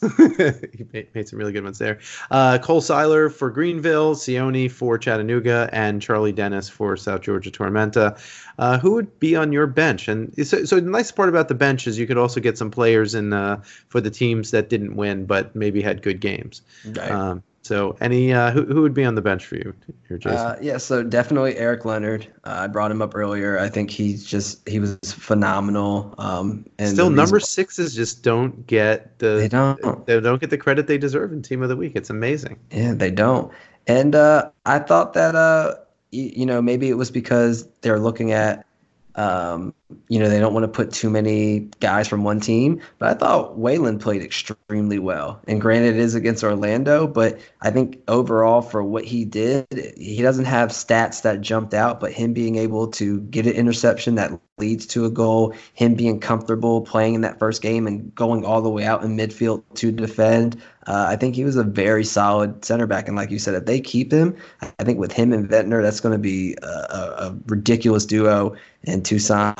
he 0.72 0.84
made, 0.92 1.14
made, 1.14 1.28
some 1.28 1.38
really 1.38 1.52
good 1.52 1.64
ones 1.64 1.78
there. 1.78 1.98
Uh, 2.30 2.58
Cole 2.58 2.80
Seiler 2.80 3.30
for 3.30 3.50
Greenville, 3.50 4.14
Sione 4.14 4.70
for 4.70 4.98
Chattanooga, 4.98 5.68
and 5.72 6.02
Charlie 6.02 6.32
Dennis 6.32 6.68
for 6.68 6.96
South 6.96 7.22
Georgia 7.22 7.50
Tormenta. 7.50 8.18
Uh, 8.58 8.78
who 8.78 8.92
would 8.92 9.18
be 9.18 9.34
on 9.34 9.52
your 9.52 9.66
bench? 9.66 10.06
And 10.06 10.32
so, 10.46 10.64
so 10.64 10.76
the 10.76 10.82
nice 10.82 11.10
part 11.10 11.28
about 11.28 11.48
the 11.48 11.54
bench 11.54 11.86
is 11.86 11.98
you 11.98 12.06
could 12.06 12.18
also 12.18 12.38
get 12.38 12.56
some 12.56 12.70
players 12.70 13.14
in 13.14 13.32
uh, 13.32 13.60
for 13.88 14.00
the 14.00 14.10
teams 14.10 14.52
that 14.52 14.68
didn't 14.68 14.94
win 14.94 15.26
but 15.26 15.54
maybe 15.56 15.82
had 15.82 16.02
good 16.02 16.20
games. 16.20 16.62
Right. 16.84 17.10
Um, 17.10 17.42
so, 17.64 17.96
any 18.02 18.30
uh, 18.30 18.50
who 18.50 18.66
who 18.66 18.82
would 18.82 18.92
be 18.92 19.04
on 19.04 19.14
the 19.14 19.22
bench 19.22 19.46
for 19.46 19.56
you 19.56 19.74
here, 20.06 20.18
Jason? 20.18 20.36
Uh, 20.36 20.58
yeah, 20.60 20.76
so 20.76 21.02
definitely 21.02 21.56
Eric 21.56 21.86
Leonard. 21.86 22.26
Uh, 22.44 22.58
I 22.60 22.66
brought 22.66 22.90
him 22.90 23.00
up 23.00 23.16
earlier. 23.16 23.58
I 23.58 23.70
think 23.70 23.90
he's 23.90 24.22
just 24.22 24.68
he 24.68 24.80
was 24.80 24.98
phenomenal. 25.04 26.14
Um, 26.18 26.66
and 26.78 26.90
still, 26.90 27.08
number 27.08 27.40
sixes 27.40 27.94
just 27.94 28.22
don't 28.22 28.66
get 28.66 29.18
the 29.18 29.36
they 29.36 29.48
don't 29.48 30.06
they 30.06 30.20
don't 30.20 30.40
get 30.42 30.50
the 30.50 30.58
credit 30.58 30.86
they 30.86 30.98
deserve 30.98 31.32
in 31.32 31.40
Team 31.40 31.62
of 31.62 31.70
the 31.70 31.76
Week. 31.76 31.92
It's 31.94 32.10
amazing. 32.10 32.58
Yeah, 32.70 32.92
they 32.92 33.10
don't. 33.10 33.50
And 33.86 34.14
uh, 34.14 34.50
I 34.66 34.78
thought 34.78 35.14
that 35.14 35.34
uh, 35.34 35.76
you, 36.10 36.32
you 36.36 36.46
know 36.46 36.60
maybe 36.60 36.90
it 36.90 36.98
was 36.98 37.10
because 37.10 37.66
they're 37.80 37.98
looking 37.98 38.32
at 38.32 38.66
um, 39.14 39.72
you 40.08 40.18
know, 40.18 40.28
they 40.28 40.40
don't 40.40 40.54
want 40.54 40.64
to 40.64 40.68
put 40.68 40.92
too 40.92 41.10
many 41.10 41.68
guys 41.80 42.08
from 42.08 42.24
one 42.24 42.40
team, 42.40 42.80
but 42.98 43.10
I 43.10 43.14
thought 43.14 43.58
Wayland 43.58 44.00
played 44.00 44.22
extremely 44.22 44.98
well. 44.98 45.40
And 45.46 45.60
granted, 45.60 45.96
it 45.96 46.00
is 46.00 46.14
against 46.14 46.42
Orlando, 46.42 47.06
but 47.06 47.38
I 47.60 47.70
think 47.70 48.00
overall 48.08 48.62
for 48.62 48.82
what 48.82 49.04
he 49.04 49.24
did, 49.24 49.66
he 49.96 50.22
doesn't 50.22 50.46
have 50.46 50.70
stats 50.70 51.22
that 51.22 51.42
jumped 51.42 51.74
out, 51.74 52.00
but 52.00 52.12
him 52.12 52.32
being 52.32 52.56
able 52.56 52.88
to 52.92 53.20
get 53.20 53.46
an 53.46 53.52
interception 53.52 54.14
that 54.16 54.32
leads 54.56 54.86
to 54.86 55.04
a 55.04 55.10
goal, 55.10 55.54
him 55.74 55.94
being 55.94 56.20
comfortable 56.20 56.80
playing 56.80 57.14
in 57.14 57.20
that 57.22 57.38
first 57.38 57.60
game 57.60 57.86
and 57.86 58.14
going 58.14 58.44
all 58.44 58.62
the 58.62 58.70
way 58.70 58.84
out 58.84 59.02
in 59.02 59.16
midfield 59.16 59.62
to 59.74 59.92
defend, 59.92 60.60
Uh, 60.86 61.06
I 61.08 61.16
think 61.16 61.34
he 61.34 61.44
was 61.44 61.56
a 61.56 61.64
very 61.64 62.04
solid 62.04 62.64
center 62.64 62.86
back, 62.86 63.08
and 63.08 63.16
like 63.16 63.30
you 63.30 63.38
said, 63.38 63.54
if 63.54 63.64
they 63.64 63.80
keep 63.80 64.12
him, 64.12 64.36
I 64.60 64.84
think 64.84 64.98
with 64.98 65.12
him 65.12 65.32
and 65.32 65.48
Ventnor, 65.48 65.82
that's 65.82 66.00
going 66.00 66.12
to 66.12 66.18
be 66.18 66.56
a, 66.62 66.66
a, 66.66 67.36
ridiculous 67.46 68.04
duo. 68.04 68.54
And 68.86 69.02
Tucson 69.02 69.54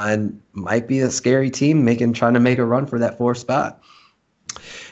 might 0.53 0.87
be 0.89 1.01
a 1.01 1.11
scary 1.11 1.51
team, 1.51 1.85
making 1.85 2.13
trying 2.13 2.35
to 2.35 2.41
make 2.41 2.59
a 2.59 2.65
run 2.65 2.87
for 2.87 2.99
that 2.99 3.19
fourth 3.19 3.39
spot. 3.39 3.81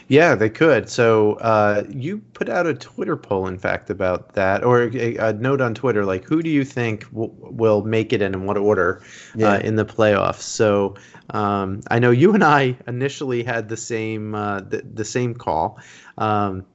Yeah, 0.09 0.35
they 0.35 0.51
could. 0.51 0.91
So 0.91 1.35
uh, 1.35 1.85
you 1.89 2.19
put 2.35 2.49
out 2.49 2.67
a 2.67 2.75
Twitter 2.75 3.17
poll, 3.17 3.47
in 3.47 3.59
fact, 3.59 3.89
about 3.89 4.35
that, 4.35 4.65
or 4.65 4.91
a, 4.95 5.17
a 5.17 5.33
note 5.33 5.61
on 5.61 5.75
Twitter, 5.75 6.05
like 6.05 6.25
who 6.25 6.43
do 6.43 6.51
you 6.51 6.65
think 6.65 7.09
w- 7.13 7.33
will 7.39 7.83
make 7.85 8.13
it 8.13 8.21
and 8.21 8.35
in 8.35 8.45
what 8.45 8.59
order 8.59 9.01
uh, 9.03 9.39
yeah. 9.39 9.53
uh, 9.53 9.59
in 9.61 9.77
the 9.77 9.85
playoffs? 9.85 10.43
So 10.43 10.97
um, 11.31 11.81
I 11.91 11.99
know 11.99 12.11
you 12.11 12.35
and 12.35 12.45
I 12.45 12.77
initially 12.87 13.43
had 13.43 13.69
the 13.69 13.77
same 13.77 14.35
uh, 14.35 14.61
the, 14.61 14.83
the 14.83 15.05
same 15.05 15.35
call. 15.35 15.81
Um, 16.19 16.67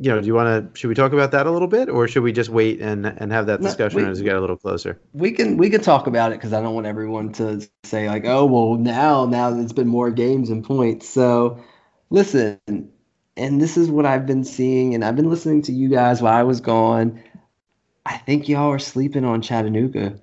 you 0.00 0.10
know, 0.10 0.20
do 0.20 0.26
you 0.26 0.34
want 0.34 0.74
to? 0.74 0.78
Should 0.78 0.88
we 0.88 0.94
talk 0.94 1.12
about 1.12 1.30
that 1.32 1.46
a 1.46 1.50
little 1.50 1.68
bit, 1.68 1.88
or 1.88 2.08
should 2.08 2.22
we 2.22 2.32
just 2.32 2.50
wait 2.50 2.80
and 2.80 3.06
and 3.06 3.32
have 3.32 3.46
that 3.46 3.60
discussion 3.60 4.00
no, 4.00 4.06
we, 4.06 4.10
as 4.10 4.18
we 4.18 4.24
get 4.24 4.36
a 4.36 4.40
little 4.40 4.56
closer? 4.56 5.00
We 5.12 5.32
can 5.32 5.56
we 5.56 5.70
can 5.70 5.80
talk 5.80 6.06
about 6.06 6.32
it 6.32 6.36
because 6.36 6.52
I 6.52 6.60
don't 6.60 6.74
want 6.74 6.86
everyone 6.86 7.32
to 7.34 7.66
say 7.84 8.08
like, 8.08 8.24
oh 8.24 8.44
well, 8.46 8.74
now 8.74 9.26
now 9.26 9.58
it's 9.58 9.72
been 9.72 9.88
more 9.88 10.10
games 10.10 10.50
and 10.50 10.64
points. 10.64 11.08
So 11.08 11.62
listen, 12.10 12.58
and 13.36 13.60
this 13.60 13.76
is 13.76 13.90
what 13.90 14.06
I've 14.06 14.26
been 14.26 14.44
seeing, 14.44 14.94
and 14.94 15.04
I've 15.04 15.16
been 15.16 15.30
listening 15.30 15.62
to 15.62 15.72
you 15.72 15.88
guys 15.88 16.20
while 16.20 16.34
I 16.34 16.42
was 16.42 16.60
gone. 16.60 17.22
I 18.06 18.18
think 18.18 18.48
y'all 18.48 18.70
are 18.70 18.78
sleeping 18.78 19.24
on 19.24 19.42
Chattanooga. 19.42 20.18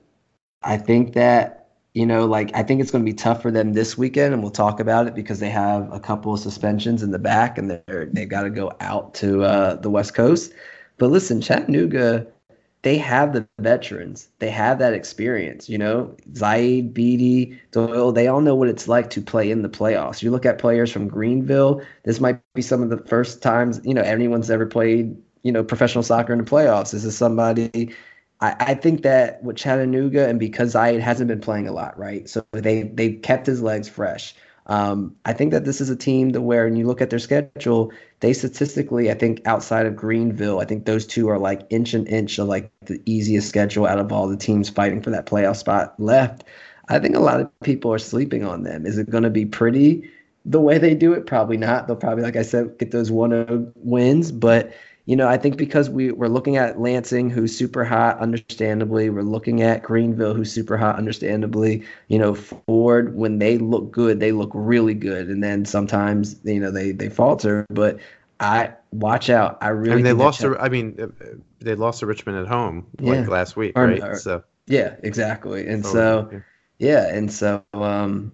I 0.62 0.78
think 0.78 1.14
that 1.14 1.61
you 1.94 2.06
know, 2.06 2.26
like 2.26 2.52
I 2.56 2.64
think 2.64 2.80
it's 2.80 2.92
going 2.92 3.04
to 3.06 3.12
be 3.12 3.16
tough 3.16 3.42
for 3.42 3.52
them 3.52 3.74
this 3.74 3.98
weekend, 3.98 4.34
and 4.34 4.42
we'll 4.42 4.52
talk 4.52 4.80
about 4.80 5.08
it 5.08 5.16
because 5.16 5.40
they 5.40 5.50
have 5.50 5.92
a 5.92 6.00
couple 6.00 6.34
of 6.34 6.40
suspensions 6.40 7.04
in 7.04 7.12
the 7.12 7.20
back, 7.20 7.58
and 7.58 7.70
they're 7.70 8.06
they've 8.06 8.30
got 8.30 8.44
to 8.44 8.50
go 8.50 8.72
out 8.80 9.14
to 9.16 9.44
uh, 9.44 9.76
the 9.76 9.90
West 9.90 10.14
Coast. 10.14 10.54
But 10.98 11.10
listen, 11.10 11.42
Chattanooga, 11.42 12.28
they 12.84 12.98
have 12.98 13.34
the 13.34 13.46
veterans, 13.60 14.30
they 14.40 14.50
have 14.50 14.80
that 14.80 14.94
experience. 14.94 15.68
You 15.68 15.80
know, 15.80 16.16
Zaid, 16.36 16.94
Beatty, 16.94 17.60
Doyle, 17.72 18.14
they 18.14 18.28
all 18.28 18.42
know 18.42 18.56
what 18.56 18.70
it's 18.70 18.88
like 18.88 19.10
to 19.12 19.22
play 19.22 19.52
in 19.52 19.62
the 19.62 19.70
playoffs. 19.70 20.22
You 20.22 20.32
look 20.32 20.46
at 20.46 20.60
players 20.60 20.92
from 20.92 21.10
Greenville. 21.10 21.82
This 22.06 22.22
might 22.22 22.40
be 22.54 22.62
some 22.62 22.82
of 22.82 22.90
the 22.90 23.04
first 23.06 23.42
times 23.42 23.82
you 23.84 23.94
know 23.94 24.02
anyone's 24.02 24.50
ever 24.50 24.66
played 24.66 25.14
you 25.44 25.52
know 25.52 25.64
professional 25.64 26.04
soccer 26.04 26.32
in 26.32 26.40
the 26.40 26.50
playoffs. 26.50 26.92
This 26.92 27.04
is 27.04 27.18
somebody 27.18 27.94
I, 28.42 28.56
I 28.60 28.74
think 28.74 29.04
that 29.04 29.44
with 29.44 29.58
Chattanooga 29.58 30.28
and 30.28 30.40
because 30.40 30.72
Zaid 30.72 31.00
hasn't 31.00 31.28
been 31.28 31.42
playing 31.42 31.68
a 31.68 31.72
lot, 31.72 31.98
right? 31.98 32.28
So 32.28 32.46
they 32.52 32.84
they 32.84 33.14
kept 33.14 33.46
his 33.46 33.62
legs 33.62 33.88
fresh. 33.88 34.36
Um, 34.68 35.16
I 35.26 35.34
think 35.34 35.52
that 35.52 35.66
this 35.66 35.82
is 35.82 35.90
a 35.90 35.96
team 35.96 36.30
that 36.30 36.42
where 36.42 36.66
when 36.66 36.76
you 36.76 36.86
look 36.86 37.02
at 37.02 37.10
their 37.10 37.20
schedule, 37.20 37.92
they 38.20 38.32
statistically, 38.32 39.10
I 39.10 39.16
think 39.16 39.42
outside 39.46 39.86
of 39.86 39.96
Greenville, 39.96 40.60
I 40.60 40.66
think 40.66 40.86
those 40.86 41.06
two 41.06 41.30
are 41.30 41.40
like 41.40 41.66
inch 41.72 41.94
and 41.94 42.08
inch 42.08 42.38
of 42.38 42.48
like 42.48 42.72
the 42.86 43.02
easiest 43.06 43.50
schedule 43.50 43.88
out 43.88 44.00
of 44.00 44.12
all 44.12 44.28
the 44.28 44.38
teams 44.38 44.70
fighting 44.70 45.02
for 45.02 45.10
that 45.10 45.26
playoff 45.26 45.58
spot 45.58 46.00
left. 46.00 46.44
I 46.90 47.00
think 47.00 47.16
a 47.16 47.20
lot 47.20 47.42
of 47.42 47.50
people 47.62 47.92
are 47.92 48.00
sleeping 48.00 48.46
on 48.46 48.64
them. 48.64 48.86
Is 48.86 48.98
it 48.98 49.10
going 49.10 49.24
to 49.24 49.30
be 49.30 49.46
pretty 49.46 50.10
the 50.46 50.62
way 50.62 50.78
they 50.78 50.94
do 50.94 51.14
it? 51.14 51.26
Probably 51.26 51.58
not. 51.58 51.88
They'll 51.88 51.96
probably, 51.96 52.24
like 52.24 52.36
I 52.36 52.42
said, 52.44 52.78
get 52.78 52.92
those 52.92 53.12
one 53.12 53.72
wins, 53.76 54.32
but 54.32 54.74
you 55.06 55.16
know, 55.16 55.28
I 55.28 55.36
think 55.36 55.58
because 55.58 55.90
we, 55.90 56.12
we're 56.12 56.28
looking 56.28 56.58
at 56.58 56.80
Lansing, 56.80 57.32
who's 57.32 57.58
super 57.58 57.84
hot, 57.84 58.20
understandably. 58.20 59.10
We're 59.10 59.24
looking 59.24 59.64
at 59.64 59.82
Greenville, 59.82 60.36
who's 60.36 60.52
super 60.52 60.78
hot, 60.78 60.98
understandably. 60.98 61.84
You 62.08 62.20
know, 62.20 62.36
Ford, 62.36 63.16
when 63.16 63.40
they 63.40 63.58
look 63.58 63.92
good, 63.92 64.20
they 64.20 64.32
look 64.32 64.52
really 64.54 64.94
good. 64.94 65.28
And 65.28 65.44
then 65.44 65.66
sometimes, 65.66 66.40
you 66.44 66.60
know, 66.60 66.70
they, 66.70 66.92
they 66.92 67.10
falter. 67.10 67.66
But 67.72 68.00
I 68.40 68.74
watch 68.92 69.32
out. 69.32 69.58
I 69.60 69.70
really. 69.70 69.94
I 69.94 69.96
mean, 69.96 70.06
they 70.06 70.14
lost. 70.14 70.42
To, 70.42 70.56
I 70.60 70.70
mean, 70.70 70.96
uh, 71.02 71.08
they 71.60 71.74
lost 71.74 72.02
to 72.02 72.06
Richmond 72.06 72.38
at 72.38 72.48
home 72.48 72.86
like 73.00 73.28
last 73.28 73.56
week, 73.56 73.74
or, 73.76 73.88
right? 73.88 74.04
Or, 74.04 74.16
so. 74.16 74.44
Yeah, 74.68 74.96
exactly. 75.02 75.68
And 75.68 75.84
oh, 75.84 75.92
so, 75.92 76.30
yeah. 76.32 76.40
yeah, 76.78 77.16
and 77.16 77.34
so, 77.34 77.64
um, 77.74 78.32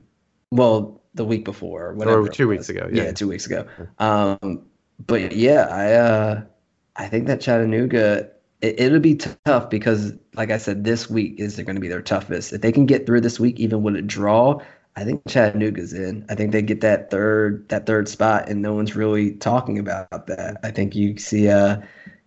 well, 0.51 1.01
the 1.13 1.23
week 1.23 1.45
before, 1.45 1.93
whatever. 1.93 2.23
Or 2.23 2.29
two 2.29 2.49
weeks 2.49 2.67
ago. 2.67 2.89
Yeah. 2.91 3.03
yeah, 3.03 3.11
two 3.13 3.29
weeks 3.29 3.45
ago. 3.45 3.65
Um, 3.99 4.65
but 4.99 5.31
yeah, 5.31 5.67
I. 5.71 5.93
uh 5.93 6.41
I 6.97 7.07
think 7.07 7.27
that 7.27 7.41
Chattanooga 7.41 8.29
it, 8.61 8.91
will 8.91 8.99
be 8.99 9.15
tough 9.15 9.69
because, 9.69 10.13
like 10.33 10.49
I 10.49 10.57
said, 10.57 10.83
this 10.83 11.09
week 11.09 11.39
is 11.39 11.55
going 11.57 11.75
to 11.75 11.81
be 11.81 11.87
their 11.87 12.01
toughest. 12.01 12.53
If 12.53 12.61
they 12.61 12.71
can 12.71 12.85
get 12.85 13.05
through 13.05 13.21
this 13.21 13.39
week, 13.39 13.59
even 13.59 13.83
with 13.83 13.95
a 13.95 14.01
draw, 14.01 14.59
I 14.95 15.03
think 15.03 15.21
Chattanooga's 15.27 15.93
in. 15.93 16.25
I 16.27 16.35
think 16.35 16.51
they 16.51 16.63
get 16.63 16.81
that 16.81 17.11
third 17.11 17.69
that 17.69 17.85
third 17.85 18.09
spot, 18.09 18.49
and 18.49 18.61
no 18.61 18.73
one's 18.73 18.95
really 18.95 19.33
talking 19.33 19.77
about 19.77 20.25
that. 20.27 20.57
I 20.63 20.71
think 20.71 20.95
you 20.95 21.17
see, 21.17 21.49
uh, 21.49 21.77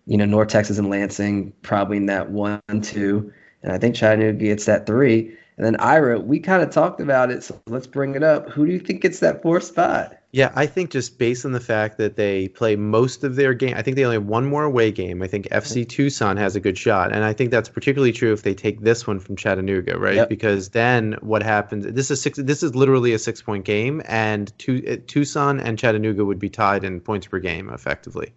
you 0.07 0.17
know, 0.17 0.25
North 0.25 0.49
Texas 0.49 0.79
and 0.79 0.89
Lansing 0.89 1.53
probably 1.63 1.97
in 1.97 2.07
that 2.07 2.31
one 2.31 2.61
two, 2.81 3.33
and 3.63 3.73
I 3.73 3.79
think 3.79 3.97
Chattanooga 3.97 4.39
gets 4.39 4.67
that 4.67 4.87
three. 4.87 5.37
And 5.61 5.67
then 5.67 5.77
Ira, 5.77 6.19
we 6.19 6.41
kind 6.41 6.63
of 6.63 6.71
talked 6.71 7.03
about 7.03 7.31
it, 7.31 7.45
so 7.45 7.61
let's 7.67 7.87
bring 7.87 8.15
it 8.15 8.23
up. 8.23 8.49
Who 8.49 8.65
do 8.65 8.73
you 8.73 8.79
think 8.79 9.03
gets 9.03 9.21
that 9.21 9.43
fourth 9.43 9.65
spot? 9.65 10.17
Yeah, 10.33 10.53
I 10.55 10.65
think 10.65 10.89
just 10.89 11.19
based 11.19 11.45
on 11.45 11.53
the 11.53 11.61
fact 11.61 11.99
that 11.99 12.17
they 12.17 12.49
play 12.49 12.77
most 12.77 13.25
of 13.25 13.37
their 13.37 13.53
game, 13.53 13.75
I 13.77 13.83
think 13.83 13.99
they 13.99 14.05
only 14.07 14.17
have 14.17 14.25
one 14.25 14.47
more 14.47 14.65
away 14.65 14.91
game. 14.91 15.21
I 15.21 15.27
think 15.27 15.47
FC 15.51 15.87
Tucson 15.87 16.39
has 16.39 16.57
a 16.57 16.61
good 16.61 16.79
shot, 16.79 17.13
and 17.13 17.25
I 17.25 17.35
think 17.35 17.51
that's 17.51 17.69
particularly 17.69 18.11
true 18.11 18.33
if 18.33 18.43
they 18.43 18.55
take 18.55 18.81
this 18.81 19.07
one 19.07 19.21
from 19.21 19.37
Chattanooga, 19.37 19.99
right? 19.99 20.15
Yep. 20.15 20.31
Because 20.31 20.71
then 20.71 21.19
what 21.21 21.43
happens? 21.43 21.85
This 21.85 22.11
is 22.11 22.23
six. 22.23 22.39
This 22.39 22.63
is 22.63 22.75
literally 22.75 23.13
a 23.13 23.19
six-point 23.19 23.67
game, 23.67 24.01
and 24.07 24.51
uh, 24.67 24.97
Tucson 25.09 25.61
and 25.61 25.79
Chattanooga 25.79 26.25
would 26.25 26.39
be 26.39 26.49
tied 26.49 26.85
in 26.85 27.01
points 27.01 27.27
per 27.27 27.39
game 27.39 27.69
effectively. 27.69 28.33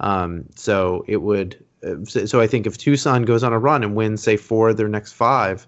Um, 0.00 0.44
so 0.56 1.06
it 1.08 1.22
would. 1.22 1.64
Uh, 1.82 2.04
so 2.04 2.42
I 2.42 2.46
think 2.46 2.66
if 2.66 2.76
Tucson 2.76 3.22
goes 3.22 3.42
on 3.42 3.54
a 3.54 3.58
run 3.58 3.82
and 3.82 3.96
wins, 3.96 4.22
say 4.22 4.36
four 4.36 4.68
of 4.68 4.76
their 4.76 4.88
next 4.88 5.14
five 5.14 5.66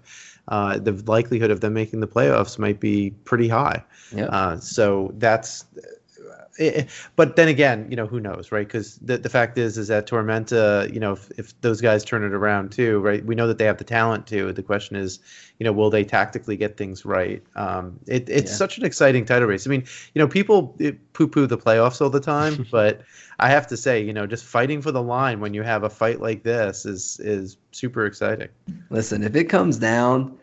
uh, 0.49 0.77
the 0.79 0.91
likelihood 1.05 1.51
of 1.51 1.61
them 1.61 1.73
making 1.73 1.99
the 1.99 2.07
playoffs 2.07 2.59
might 2.59 2.79
be 2.79 3.11
pretty 3.23 3.47
high. 3.47 3.83
Yeah. 4.13 4.25
Uh, 4.25 4.59
so 4.59 5.13
that's. 5.17 5.65
It, 6.59 6.75
eh, 6.75 6.79
eh, 6.81 6.85
but 7.15 7.35
then 7.35 7.47
again, 7.47 7.87
you 7.89 7.95
know, 7.95 8.05
who 8.05 8.19
knows, 8.19 8.51
right? 8.51 8.67
Because 8.67 8.97
the, 8.97 9.17
the 9.17 9.29
fact 9.29 9.57
is, 9.57 9.77
is 9.77 9.87
that 9.87 10.07
Tormenta, 10.07 10.93
you 10.93 10.99
know, 10.99 11.13
if, 11.13 11.31
if 11.39 11.61
those 11.61 11.81
guys 11.81 12.03
turn 12.03 12.23
it 12.23 12.33
around 12.33 12.71
too, 12.71 12.99
right? 12.99 13.25
We 13.25 13.35
know 13.35 13.47
that 13.47 13.57
they 13.57 13.65
have 13.65 13.77
the 13.77 13.83
talent 13.83 14.27
to. 14.27 14.51
The 14.51 14.63
question 14.63 14.95
is, 14.95 15.19
you 15.57 15.63
know, 15.63 15.71
will 15.71 15.89
they 15.89 16.03
tactically 16.03 16.57
get 16.57 16.77
things 16.77 17.05
right? 17.05 17.41
Um, 17.55 17.99
it, 18.07 18.29
it's 18.29 18.51
yeah. 18.51 18.57
such 18.57 18.77
an 18.77 18.85
exciting 18.85 19.25
title 19.25 19.47
race. 19.47 19.65
I 19.65 19.69
mean, 19.69 19.85
you 20.13 20.19
know, 20.19 20.27
people 20.27 20.77
poo-poo 21.13 21.47
the 21.47 21.57
playoffs 21.57 22.01
all 22.01 22.09
the 22.09 22.19
time, 22.19 22.67
but 22.71 23.01
I 23.39 23.49
have 23.49 23.67
to 23.67 23.77
say, 23.77 24.01
you 24.01 24.13
know, 24.13 24.27
just 24.27 24.45
fighting 24.45 24.81
for 24.81 24.91
the 24.91 25.01
line 25.01 25.39
when 25.39 25.53
you 25.53 25.63
have 25.63 25.83
a 25.83 25.89
fight 25.89 26.19
like 26.19 26.43
this 26.43 26.85
is 26.85 27.19
is 27.21 27.57
super 27.71 28.05
exciting. 28.05 28.49
Listen, 28.89 29.23
if 29.23 29.35
it 29.35 29.45
comes 29.45 29.77
down 29.77 30.37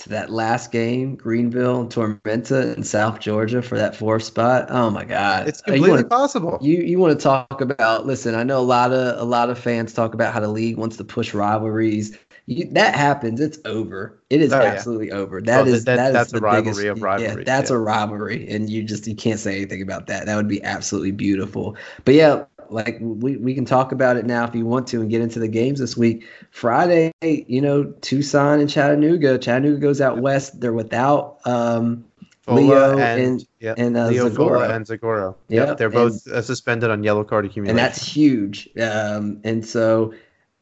to 0.00 0.08
that 0.08 0.30
last 0.30 0.72
game, 0.72 1.14
Greenville 1.14 1.80
and 1.80 1.90
Tormenta 1.90 2.76
in 2.76 2.82
South 2.82 3.20
Georgia 3.20 3.62
for 3.62 3.76
that 3.76 3.94
fourth 3.94 4.24
spot. 4.24 4.66
Oh 4.70 4.90
my 4.90 5.04
God, 5.04 5.46
it's 5.48 5.60
uh, 5.60 5.64
completely 5.64 5.90
wanna, 5.90 6.04
possible. 6.04 6.58
You 6.60 6.78
you 6.78 6.98
want 6.98 7.18
to 7.18 7.22
talk 7.22 7.60
about? 7.60 8.06
Listen, 8.06 8.34
I 8.34 8.42
know 8.42 8.58
a 8.58 8.62
lot 8.62 8.92
of 8.92 9.18
a 9.18 9.24
lot 9.24 9.50
of 9.50 9.58
fans 9.58 9.92
talk 9.92 10.14
about 10.14 10.32
how 10.32 10.40
the 10.40 10.48
league 10.48 10.76
wants 10.76 10.96
to 10.96 11.04
push 11.04 11.34
rivalries. 11.34 12.18
You, 12.46 12.66
that 12.72 12.96
happens, 12.96 13.40
it's 13.40 13.58
over. 13.64 14.18
It 14.28 14.40
is 14.40 14.52
oh, 14.52 14.60
absolutely 14.60 15.08
yeah. 15.08 15.14
over. 15.14 15.40
That 15.40 15.66
well, 15.66 15.74
is 15.74 15.84
that, 15.84 15.96
that 15.96 16.12
that's 16.12 16.28
is 16.28 16.32
the 16.32 16.40
rivalry 16.40 16.62
biggest, 16.64 16.86
of 16.86 17.02
rivalry. 17.02 17.42
Yeah, 17.42 17.44
that's 17.44 17.70
yeah. 17.70 17.76
a 17.76 17.78
rivalry, 17.78 18.48
and 18.48 18.68
you 18.68 18.82
just 18.82 19.06
you 19.06 19.14
can't 19.14 19.38
say 19.38 19.56
anything 19.56 19.82
about 19.82 20.06
that. 20.08 20.26
That 20.26 20.36
would 20.36 20.48
be 20.48 20.62
absolutely 20.62 21.12
beautiful. 21.12 21.76
But 22.04 22.14
yeah, 22.14 22.44
like 22.70 22.98
we, 23.00 23.36
we 23.36 23.54
can 23.54 23.64
talk 23.64 23.92
about 23.92 24.16
it 24.16 24.26
now 24.26 24.46
if 24.46 24.54
you 24.54 24.64
want 24.64 24.86
to 24.88 25.00
and 25.00 25.10
get 25.10 25.20
into 25.20 25.38
the 25.38 25.48
games 25.48 25.78
this 25.78 25.96
week. 25.96 26.26
Friday, 26.50 27.12
you 27.22 27.60
know, 27.60 27.84
Tucson 28.00 28.60
and 28.60 28.68
Chattanooga. 28.68 29.38
Chattanooga 29.38 29.78
goes 29.78 30.00
out 30.00 30.18
west. 30.18 30.60
They're 30.60 30.72
without 30.72 31.38
um, 31.44 32.04
Leo 32.48 32.98
and 32.98 33.22
and, 33.22 33.46
yep. 33.60 33.78
and 33.78 33.96
uh, 33.96 34.06
Leo 34.06 34.28
Zagoro. 34.28 34.74
and 34.74 34.86
Zagoro. 34.86 35.34
Yeah, 35.48 35.66
yep. 35.66 35.78
they're 35.78 35.90
both 35.90 36.26
and, 36.26 36.36
uh, 36.36 36.42
suspended 36.42 36.90
on 36.90 37.02
yellow 37.02 37.24
card 37.24 37.44
accumulation, 37.44 37.78
and 37.78 37.78
that's 37.78 38.04
huge. 38.04 38.68
Um, 38.80 39.40
and 39.44 39.66
so, 39.66 40.14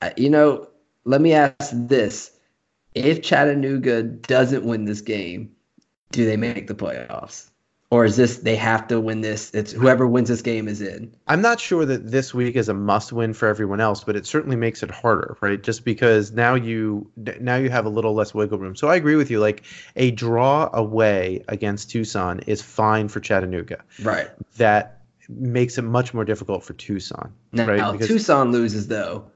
uh, 0.03 0.11
you 0.17 0.31
know, 0.31 0.69
let 1.05 1.21
me 1.21 1.35
ask 1.35 1.71
this: 1.73 2.33
If 2.95 3.23
Chattanooga 3.23 4.03
doesn't 4.03 4.65
win 4.65 4.85
this 4.85 5.01
game, 5.01 5.51
do 6.13 6.25
they 6.25 6.37
make 6.37 6.67
the 6.67 6.75
playoffs? 6.75 7.51
Or 7.91 8.05
is 8.05 8.17
this 8.17 8.39
they 8.39 8.57
have 8.57 8.87
to 8.89 9.01
win 9.01 9.21
this? 9.21 9.51
It's 9.55 9.73
whoever 9.73 10.07
wins 10.07 10.29
this 10.29 10.43
game 10.43 10.69
is 10.69 10.81
in. 10.83 11.15
I'm 11.27 11.41
not 11.41 11.59
sure 11.59 11.87
that 11.87 12.11
this 12.11 12.35
week 12.35 12.57
is 12.57 12.69
a 12.69 12.75
must 12.75 13.13
win 13.13 13.33
for 13.33 13.49
everyone 13.49 13.81
else 13.81 14.05
but 14.05 14.17
it 14.17 14.27
certainly 14.27 14.57
makes 14.57 14.83
it 14.83 14.91
harder 14.91 15.37
right? 15.41 15.63
Just 15.63 15.85
because 15.85 16.33
now 16.33 16.55
you 16.55 17.11
now 17.17 17.57
you 17.57 17.71
have 17.71 17.87
a 17.87 17.91
little 17.91 18.15
less 18.15 18.35
wiggle 18.35 18.59
room. 18.59 18.77
So 18.77 18.89
i 18.89 18.97
agree 18.97 19.17
with 19.17 19.31
you. 19.31 19.41
Like 19.41 19.65
a 19.97 20.11
draw 20.11 20.69
away 20.73 21.45
against 21.49 21.91
tucson 21.91 22.41
is 22.41 22.61
fine 22.61 23.09
for 23.09 23.21
chattanooga. 23.21 23.83
Right. 24.03 24.29
That 24.57 25.03
makes 25.29 25.79
it 25.79 25.83
much 25.83 26.15
more 26.15 26.25
difficult 26.25 26.65
for 26.65 26.73
tucson 26.75 27.33
now, 27.53 27.67
right? 27.67 27.93
Because 27.93 28.09
tucson 28.09 28.53
loses 28.53 28.89
though 28.89 29.31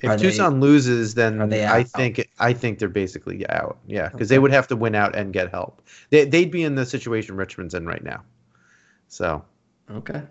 if 0.00 0.10
are 0.10 0.18
Tucson 0.18 0.60
they, 0.60 0.66
loses, 0.66 1.14
then 1.14 1.52
I 1.52 1.82
think 1.82 2.28
I 2.38 2.52
think 2.52 2.78
they're 2.78 2.88
basically 2.88 3.48
out. 3.48 3.78
Yeah, 3.86 4.08
because 4.08 4.28
okay. 4.28 4.34
they 4.34 4.38
would 4.38 4.52
have 4.52 4.68
to 4.68 4.76
win 4.76 4.94
out 4.94 5.16
and 5.16 5.32
get 5.32 5.50
help. 5.50 5.82
They, 6.10 6.24
they'd 6.24 6.50
be 6.50 6.64
in 6.64 6.74
the 6.74 6.84
situation 6.84 7.36
Richmond's 7.36 7.74
in 7.74 7.86
right 7.86 8.04
now. 8.04 8.22
So. 9.08 9.44
Okay. 9.90 10.22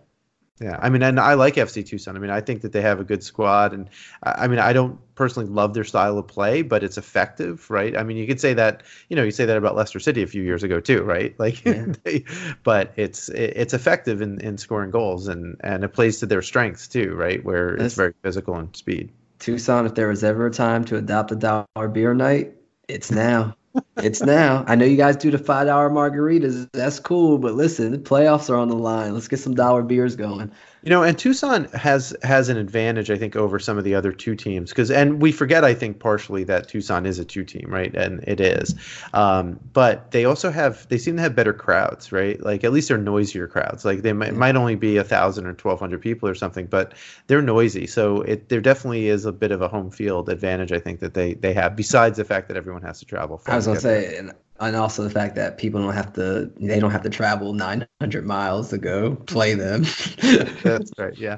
Yeah, 0.61 0.79
I 0.81 0.87
mean, 0.89 1.03
and 1.03 1.19
I 1.19 1.33
like 1.33 1.55
FC 1.55 1.85
Tucson. 1.85 2.15
I 2.15 2.19
mean, 2.19 2.29
I 2.29 2.39
think 2.39 2.61
that 2.61 2.71
they 2.71 2.81
have 2.81 3.01
a 3.01 3.03
good 3.03 3.21
squad, 3.21 3.73
and 3.73 3.89
I 4.23 4.47
mean, 4.47 4.59
I 4.59 4.71
don't 4.71 4.97
personally 5.15 5.49
love 5.49 5.73
their 5.73 5.83
style 5.83 6.17
of 6.17 6.27
play, 6.27 6.61
but 6.61 6.81
it's 6.81 6.97
effective, 6.97 7.69
right? 7.69 7.97
I 7.97 8.03
mean, 8.03 8.15
you 8.15 8.25
could 8.25 8.39
say 8.39 8.53
that, 8.53 8.83
you 9.09 9.17
know, 9.17 9.23
you 9.23 9.31
say 9.31 9.43
that 9.43 9.57
about 9.57 9.75
Leicester 9.75 9.99
City 9.99 10.23
a 10.23 10.27
few 10.27 10.43
years 10.43 10.63
ago 10.63 10.79
too, 10.79 11.03
right? 11.03 11.35
Like, 11.39 11.65
yeah. 11.65 11.87
they, 12.03 12.23
but 12.63 12.93
it's 12.95 13.27
it's 13.29 13.73
effective 13.73 14.21
in, 14.21 14.39
in 14.39 14.57
scoring 14.57 14.91
goals, 14.91 15.27
and 15.27 15.57
and 15.59 15.83
it 15.83 15.89
plays 15.89 16.19
to 16.21 16.25
their 16.25 16.41
strengths 16.41 16.87
too, 16.87 17.13
right? 17.15 17.43
Where 17.43 17.71
That's, 17.71 17.87
it's 17.87 17.95
very 17.95 18.13
physical 18.23 18.55
and 18.55 18.73
speed. 18.77 19.11
Tucson, 19.39 19.85
if 19.85 19.95
there 19.95 20.07
was 20.07 20.23
ever 20.23 20.47
a 20.47 20.51
time 20.51 20.85
to 20.85 20.97
adopt 20.97 21.31
a 21.31 21.35
dollar 21.35 21.87
beer 21.91 22.13
night, 22.13 22.53
it's 22.87 23.11
now 23.11 23.55
it's 23.97 24.21
now. 24.21 24.63
I 24.67 24.75
know 24.75 24.85
you 24.85 24.97
guys 24.97 25.15
do 25.15 25.31
the 25.31 25.37
five 25.37 25.67
dollar 25.67 25.89
margaritas. 25.89 26.69
That's 26.73 26.99
cool, 26.99 27.37
but 27.37 27.53
listen, 27.55 27.91
the 27.91 27.97
playoffs 27.97 28.49
are 28.49 28.55
on 28.55 28.69
the 28.69 28.75
line. 28.75 29.13
Let's 29.13 29.27
get 29.27 29.39
some 29.39 29.55
dollar 29.55 29.83
beers 29.83 30.15
going. 30.15 30.51
You 30.85 30.91
know, 30.91 31.01
and 31.01 31.17
Tucson 31.17 31.65
has 31.73 32.15
has 32.21 32.47
an 32.47 32.57
advantage, 32.57 33.09
I 33.09 33.17
think, 33.17 33.35
over 33.35 33.57
some 33.57 33.79
of 33.79 33.83
the 33.83 33.95
other 33.95 34.11
two 34.11 34.35
teams 34.35 34.69
because, 34.69 34.91
and 34.91 35.19
we 35.19 35.31
forget, 35.31 35.63
I 35.63 35.73
think, 35.73 35.99
partially 35.99 36.43
that 36.43 36.67
Tucson 36.69 37.07
is 37.07 37.17
a 37.17 37.25
two 37.25 37.43
team, 37.43 37.65
right? 37.69 37.93
And 37.95 38.23
it 38.27 38.39
is, 38.39 38.75
um, 39.15 39.59
but 39.73 40.11
they 40.11 40.25
also 40.25 40.51
have 40.51 40.87
they 40.89 40.99
seem 40.99 41.15
to 41.15 41.23
have 41.23 41.35
better 41.35 41.53
crowds, 41.53 42.11
right? 42.11 42.39
Like 42.39 42.63
at 42.63 42.71
least 42.71 42.89
they're 42.89 42.99
noisier 42.99 43.47
crowds. 43.47 43.83
Like 43.83 44.03
they 44.03 44.13
might, 44.13 44.35
might 44.35 44.55
only 44.55 44.75
be 44.75 44.97
a 44.97 45.03
thousand 45.03 45.47
or 45.47 45.53
twelve 45.53 45.79
hundred 45.79 46.01
people 46.01 46.29
or 46.29 46.35
something, 46.35 46.67
but 46.67 46.93
they're 47.25 47.41
noisy. 47.41 47.87
So 47.87 48.21
it 48.21 48.49
there 48.49 48.61
definitely 48.61 49.07
is 49.07 49.25
a 49.25 49.31
bit 49.31 49.51
of 49.51 49.63
a 49.63 49.67
home 49.67 49.89
field 49.89 50.29
advantage, 50.29 50.71
I 50.71 50.77
think, 50.77 50.99
that 50.99 51.15
they 51.15 51.33
they 51.33 51.53
have. 51.53 51.75
Besides 51.75 52.17
the 52.17 52.25
fact 52.25 52.47
that 52.49 52.57
everyone 52.57 52.83
has 52.83 52.99
to 52.99 53.05
travel. 53.05 53.41
I 53.47 53.55
was 53.55 53.65
gonna 53.65 53.79
say, 53.79 54.17
and 54.17 54.33
and 54.59 54.75
also 54.75 55.03
the 55.03 55.09
fact 55.09 55.35
that 55.35 55.57
people 55.57 55.81
don't 55.81 55.93
have 55.93 56.13
to 56.13 56.51
they 56.57 56.79
don't 56.79 56.91
have 56.91 57.03
to 57.03 57.09
travel 57.09 57.53
900 57.53 58.25
miles 58.25 58.69
to 58.69 58.77
go 58.77 59.15
play 59.15 59.53
them. 59.53 59.83
That's 60.63 60.91
right 60.97 61.17
yeah. 61.17 61.37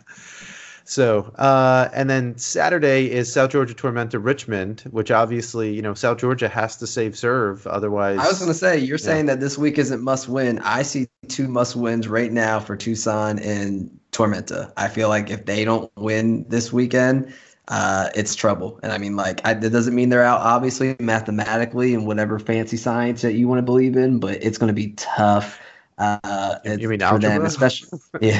So 0.83 1.33
uh, 1.35 1.89
and 1.93 2.09
then 2.09 2.37
saturday 2.37 3.11
is 3.11 3.31
south 3.31 3.51
georgia 3.51 3.73
tormenta 3.73 4.23
richmond 4.23 4.81
which 4.91 5.11
obviously 5.11 5.73
you 5.73 5.81
know 5.81 5.93
south 5.93 6.19
georgia 6.19 6.47
has 6.47 6.77
to 6.77 6.87
save 6.87 7.17
serve 7.17 7.67
otherwise 7.67 8.19
i 8.19 8.27
was 8.27 8.39
going 8.39 8.49
to 8.49 8.57
say 8.57 8.77
you're 8.77 8.97
yeah. 8.97 9.03
saying 9.03 9.25
that 9.25 9.41
this 9.41 9.57
week 9.57 9.77
isn't 9.77 10.01
must 10.01 10.29
win. 10.29 10.59
I 10.59 10.83
see 10.83 11.07
two 11.27 11.49
must 11.49 11.75
wins 11.75 12.07
right 12.07 12.31
now 12.31 12.59
for 12.59 12.77
tucson 12.77 13.39
and 13.39 13.99
tormenta. 14.11 14.71
I 14.77 14.87
feel 14.87 15.09
like 15.09 15.29
if 15.29 15.45
they 15.45 15.65
don't 15.65 15.91
win 15.97 16.45
this 16.47 16.71
weekend 16.71 17.33
uh, 17.67 18.09
it's 18.15 18.35
trouble. 18.35 18.79
And 18.83 18.91
I 18.91 18.97
mean, 18.97 19.15
like, 19.15 19.45
I, 19.45 19.53
that 19.53 19.69
doesn't 19.69 19.93
mean 19.93 20.09
they're 20.09 20.23
out, 20.23 20.41
obviously, 20.41 20.95
mathematically 20.99 21.93
and 21.93 22.07
whatever 22.07 22.39
fancy 22.39 22.77
science 22.77 23.21
that 23.21 23.33
you 23.33 23.47
want 23.47 23.59
to 23.59 23.63
believe 23.63 23.97
in, 23.97 24.19
but 24.19 24.41
it's 24.43 24.57
going 24.57 24.69
to 24.69 24.73
be 24.73 24.93
tough. 24.93 25.59
Uh, 25.97 26.59
you 26.63 26.87
mean 26.87 27.01
algebra? 27.01 27.29
Them, 27.29 27.45
especially, 27.45 27.99
yeah. 28.21 28.39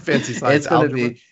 fancy 0.00 0.34
science. 0.34 0.42
It's 0.56 0.66
going 0.66 0.88
to 0.88 0.94
be. 0.94 1.22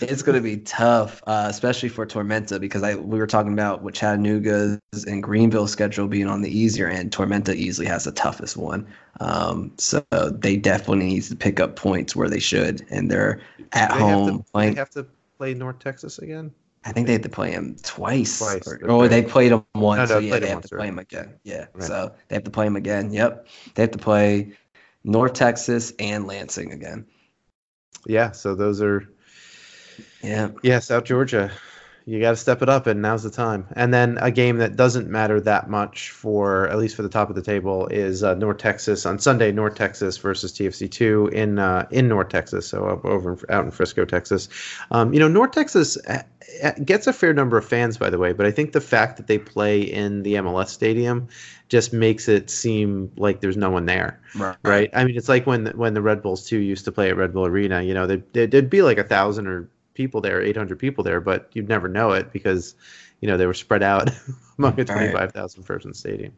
It's 0.00 0.22
going 0.22 0.36
to 0.36 0.42
be 0.42 0.58
tough, 0.58 1.22
uh, 1.26 1.46
especially 1.48 1.88
for 1.88 2.06
Tormenta, 2.06 2.60
because 2.60 2.82
I 2.82 2.96
we 2.96 3.18
were 3.18 3.26
talking 3.26 3.54
about 3.54 3.82
what 3.82 3.94
Chattanooga's 3.94 4.78
and 5.06 5.22
Greenville 5.22 5.66
schedule 5.66 6.06
being 6.06 6.28
on 6.28 6.42
the 6.42 6.50
easier 6.50 6.86
end. 6.86 7.12
Tormenta 7.12 7.54
easily 7.54 7.86
has 7.86 8.04
the 8.04 8.12
toughest 8.12 8.58
one, 8.58 8.86
um, 9.20 9.72
so 9.78 10.04
they 10.10 10.58
definitely 10.58 11.06
need 11.06 11.22
to 11.22 11.36
pick 11.36 11.60
up 11.60 11.76
points 11.76 12.14
where 12.14 12.28
they 12.28 12.38
should, 12.38 12.86
and 12.90 13.10
they're 13.10 13.40
at 13.72 13.90
they 13.90 13.98
home 13.98 14.28
have 14.28 14.36
to, 14.36 14.52
playing. 14.52 14.74
They 14.74 14.78
have 14.78 14.90
to 14.90 15.06
play 15.36 15.54
North 15.54 15.78
Texas 15.78 16.18
again? 16.18 16.52
I 16.84 16.92
think 16.92 17.08
they 17.08 17.14
had 17.14 17.24
to 17.24 17.28
play 17.28 17.50
him 17.50 17.76
twice. 17.82 18.38
Twice. 18.38 18.66
Or, 18.66 18.90
or 18.90 19.08
they 19.08 19.22
played 19.22 19.50
him 19.50 19.64
once. 19.74 20.08
No, 20.08 20.16
no, 20.16 20.20
so 20.20 20.26
yeah, 20.26 20.38
they 20.38 20.48
have 20.48 20.62
to 20.62 20.76
play 20.76 20.86
him 20.86 20.98
again. 21.00 21.34
Yeah. 21.42 21.66
Right. 21.72 21.82
So 21.82 22.14
they 22.28 22.36
have 22.36 22.44
to 22.44 22.50
play 22.50 22.66
him 22.66 22.76
again. 22.76 23.12
Yep. 23.12 23.48
They 23.74 23.82
have 23.82 23.90
to 23.90 23.98
play 23.98 24.52
North 25.02 25.32
Texas 25.32 25.92
and 25.98 26.26
Lansing 26.28 26.72
again. 26.72 27.06
Yeah. 28.06 28.30
So 28.30 28.54
those 28.54 28.80
are. 28.80 29.08
Yeah. 30.22 30.50
Yeah. 30.62 30.78
South 30.78 31.04
Georgia 31.04 31.50
you 32.08 32.20
got 32.20 32.30
to 32.30 32.36
step 32.36 32.62
it 32.62 32.68
up, 32.68 32.86
and 32.86 33.02
now's 33.02 33.24
the 33.24 33.30
time. 33.30 33.66
And 33.72 33.92
then 33.92 34.16
a 34.22 34.30
game 34.30 34.58
that 34.58 34.76
doesn't 34.76 35.10
matter 35.10 35.40
that 35.40 35.68
much 35.68 36.10
for 36.10 36.68
at 36.68 36.78
least 36.78 36.94
for 36.94 37.02
the 37.02 37.08
top 37.08 37.30
of 37.30 37.34
the 37.34 37.42
table 37.42 37.88
is 37.88 38.22
uh, 38.22 38.34
North 38.34 38.58
Texas 38.58 39.04
on 39.04 39.18
Sunday. 39.18 39.50
North 39.50 39.74
Texas 39.74 40.16
versus 40.16 40.52
TFC 40.52 40.88
two 40.88 41.26
in 41.32 41.58
uh, 41.58 41.88
in 41.90 42.06
North 42.06 42.28
Texas, 42.28 42.68
so 42.68 43.00
over 43.02 43.36
out 43.50 43.64
in 43.64 43.72
Frisco, 43.72 44.04
Texas. 44.04 44.48
Um, 44.92 45.12
you 45.12 45.18
know, 45.18 45.26
North 45.26 45.50
Texas 45.50 45.98
uh, 46.06 46.22
uh, 46.62 46.72
gets 46.84 47.08
a 47.08 47.12
fair 47.12 47.34
number 47.34 47.58
of 47.58 47.66
fans, 47.66 47.98
by 47.98 48.08
the 48.08 48.18
way, 48.18 48.32
but 48.32 48.46
I 48.46 48.52
think 48.52 48.70
the 48.70 48.80
fact 48.80 49.16
that 49.16 49.26
they 49.26 49.38
play 49.38 49.80
in 49.80 50.22
the 50.22 50.34
MLS 50.34 50.68
stadium 50.68 51.26
just 51.68 51.92
makes 51.92 52.28
it 52.28 52.50
seem 52.50 53.10
like 53.16 53.40
there's 53.40 53.56
no 53.56 53.70
one 53.70 53.86
there, 53.86 54.20
right? 54.36 54.56
right? 54.62 54.90
I 54.94 55.04
mean, 55.04 55.16
it's 55.16 55.28
like 55.28 55.44
when 55.44 55.66
when 55.76 55.94
the 55.94 56.02
Red 56.02 56.22
Bulls 56.22 56.46
too 56.46 56.58
used 56.58 56.84
to 56.84 56.92
play 56.92 57.10
at 57.10 57.16
Red 57.16 57.32
Bull 57.32 57.46
Arena. 57.46 57.82
You 57.82 57.94
know, 57.94 58.06
they, 58.06 58.46
there'd 58.46 58.70
be 58.70 58.82
like 58.82 58.98
a 58.98 59.04
thousand 59.04 59.48
or 59.48 59.68
people 59.96 60.20
there, 60.20 60.40
800 60.40 60.78
people 60.78 61.02
there, 61.02 61.20
but 61.20 61.50
you'd 61.52 61.68
never 61.68 61.88
know 61.88 62.12
it 62.12 62.32
because, 62.32 62.74
you 63.20 63.28
know, 63.28 63.36
they 63.36 63.46
were 63.46 63.54
spread 63.54 63.82
out 63.82 64.10
among 64.58 64.78
a 64.78 64.84
25,000 64.84 65.64
person 65.64 65.94
stadium. 65.94 66.32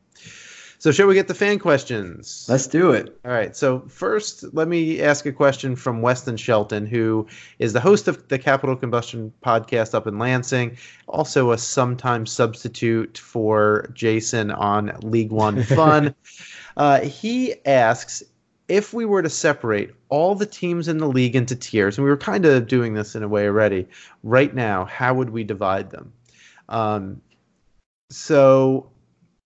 So, 0.81 0.93
shall 0.93 1.09
we 1.09 1.15
get 1.15 1.27
the 1.27 1.35
fan 1.35 1.59
questions? 1.59 2.47
Let's 2.49 2.69
do 2.69 2.93
it. 2.93 3.19
All 3.25 3.33
right. 3.33 3.57
So, 3.57 3.81
first, 3.89 4.45
let 4.55 4.69
me 4.69 5.03
ask 5.03 5.27
a 5.27 5.33
question 5.33 5.75
from 5.75 6.03
Weston 6.03 6.37
Shelton, 6.37 6.87
who 6.87 7.27
is 7.59 7.73
the 7.73 7.81
host 7.81 8.07
of 8.07 8.29
the 8.29 8.39
Capital 8.39 8.77
Combustion 8.77 9.33
podcast 9.45 9.93
up 9.93 10.07
in 10.07 10.21
Lansing, 10.21 10.79
also 11.09 11.51
a 11.51 11.59
sometime 11.59 12.27
substitute 12.27 13.19
for 13.19 13.91
Jason 13.93 14.53
on 14.53 14.93
League 15.03 15.33
One 15.33 15.65
Fun. 15.65 16.15
uh, 16.77 17.01
he 17.01 17.57
asks 17.67 18.23
if 18.69 18.93
we 18.93 19.05
were 19.05 19.23
to 19.23 19.31
separate 19.31 19.91
all 20.11 20.35
the 20.35 20.47
teams 20.47 20.89
in 20.89 20.99
the 20.99 21.09
league 21.09 21.35
into 21.35 21.57
tiers, 21.57 21.97
and 21.97 22.05
we 22.05 22.11
were 22.11 22.17
kind 22.17 22.45
of 22.45 22.69
doing 22.69 22.95
this 22.95 23.15
in 23.15 23.23
a 23.23 23.29
way 23.29 23.47
already, 23.47 23.89
right 24.23 24.55
now, 24.55 24.85
how 24.85 25.15
would 25.15 25.31
we 25.31 25.43
divide 25.43 25.91
them? 25.91 26.13
Um, 26.69 27.23
so 28.11 28.91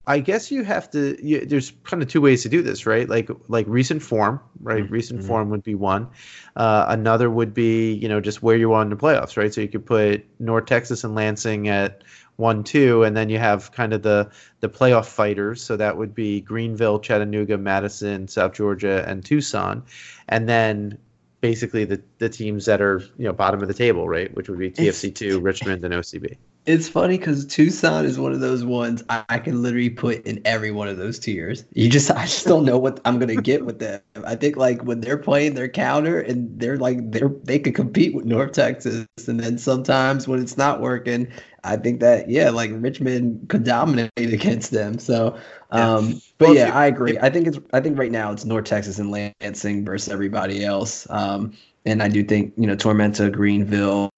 I 0.07 0.19
guess 0.19 0.51
you 0.51 0.65
have 0.65 0.91
to. 0.91 1.17
You, 1.25 1.47
there's 1.47 1.73
kind 1.85 2.03
of 2.03 2.09
two 2.09 2.21
ways 2.21 2.43
to 2.43 2.49
do 2.49 2.61
this, 2.63 2.87
right? 2.87 3.09
Like 3.09 3.31
like 3.47 3.67
recent 3.69 4.03
form, 4.03 4.41
right? 4.61 4.83
Mm-hmm. 4.83 4.93
Recent 4.93 5.25
form 5.25 5.51
would 5.51 5.63
be 5.63 5.77
one. 5.77 6.09
Uh, 6.57 6.87
another 6.89 7.31
would 7.31 7.55
be 7.55 7.93
you 7.93 8.09
know 8.09 8.21
just 8.21 8.43
where 8.43 8.57
you 8.57 8.73
are 8.73 8.83
in 8.83 8.91
the 8.91 8.97
playoffs, 8.97 9.37
right? 9.37 9.55
So 9.55 9.61
you 9.61 9.69
could 9.69 9.87
put 9.87 10.25
North 10.41 10.67
Texas 10.67 11.05
and 11.05 11.15
Lansing 11.15 11.69
at 11.69 12.03
one 12.37 12.65
two, 12.65 13.03
and 13.03 13.17
then 13.17 13.29
you 13.29 13.39
have 13.39 13.73
kind 13.73 13.93
of 13.93 14.03
the 14.03 14.31
the 14.61 14.69
playoff 14.69 15.07
fighters. 15.07 15.63
So 15.63 15.77
that 15.77 15.97
would 15.97 16.15
be 16.15 16.41
Greenville, 16.41 16.99
Chattanooga, 16.99 17.59
Madison, 17.59 18.29
South 18.29 18.55
Georgia, 18.55 19.05
and 19.07 19.25
Tucson, 19.25 19.85
and 20.29 20.49
then 20.49 20.99
basically 21.41 21.85
the 21.85 22.03
the 22.19 22.29
teams 22.29 22.65
that 22.67 22.81
are 22.81 23.01
you 23.19 23.27
know 23.27 23.33
bottom 23.33 23.61
of 23.61 23.69
the 23.69 23.75
table, 23.75 24.09
right? 24.09 24.35
Which 24.35 24.49
would 24.49 24.59
be 24.59 24.71
TFC 24.71 25.15
two, 25.15 25.41
Richmond, 25.41 25.85
and 25.85 25.93
OCB. 25.93 26.37
It's 26.65 26.89
funny 26.89 27.19
because 27.19 27.45
Tucson 27.45 28.05
is 28.05 28.21
one 28.21 28.33
of 28.33 28.39
those 28.39 28.65
ones 28.65 29.03
I, 29.09 29.25
I, 29.29 29.39
can 29.41 29.63
literally 29.63 29.91
put 29.91 30.25
in 30.25 30.41
every 30.45 30.71
one 30.71 30.87
of 30.87 30.97
those 30.97 31.19
tiers. 31.19 31.65
You 31.73 31.89
just 31.89 32.09
I 32.09 32.23
just 32.23 32.47
don't 32.47 32.65
know 32.65 32.79
what 32.79 33.01
I'm 33.05 33.19
gonna 33.19 33.43
get 33.43 33.67
with 33.67 33.81
them. 33.81 34.01
I 34.25 34.37
think 34.37 34.57
like 34.57 34.81
when 34.83 35.01
they're 35.01 35.19
playing 35.19 35.55
their 35.55 35.69
counter 35.69 36.21
and 36.21 36.57
they're 36.61 36.77
like 36.77 37.11
they're 37.11 37.33
they 37.43 37.59
could 37.59 37.75
compete 37.75 38.15
with 38.15 38.27
North 38.27 38.53
Texas, 38.53 39.07
and 39.27 39.41
then 39.41 39.59
sometimes 39.59 40.29
when 40.29 40.41
it's 40.41 40.57
not 40.57 40.81
working, 40.81 41.27
I 41.65 41.77
think 41.77 41.99
that 41.99 42.31
yeah, 42.31 42.51
like 42.51 42.71
Richmond 42.75 43.49
could 43.49 43.65
dominate 43.65 44.13
against 44.17 44.71
them. 44.71 45.01
So, 45.01 45.37
um, 45.73 46.11
yeah. 46.11 46.15
but 46.39 46.49
well, 46.49 46.57
yeah, 46.57 46.79
I 46.79 46.87
agree. 46.87 47.19
I 47.19 47.29
think 47.29 47.49
it's 47.49 47.59
I 47.73 47.81
think 47.81 47.99
right 47.99 48.13
now 48.13 48.31
it's 48.31 48.45
North 48.45 48.67
Texas 48.67 49.01
and 49.01 49.11
Lansing 49.11 49.85
versus 49.85 50.13
everybody 50.13 50.65
else. 50.65 51.09
Um, 51.11 51.55
and 51.85 52.05
I 52.05 52.09
do 52.09 52.23
think 52.23 52.53
you 52.57 52.69
know 52.69 52.77
Tormenta, 52.77 53.33
Greenville. 53.33 54.13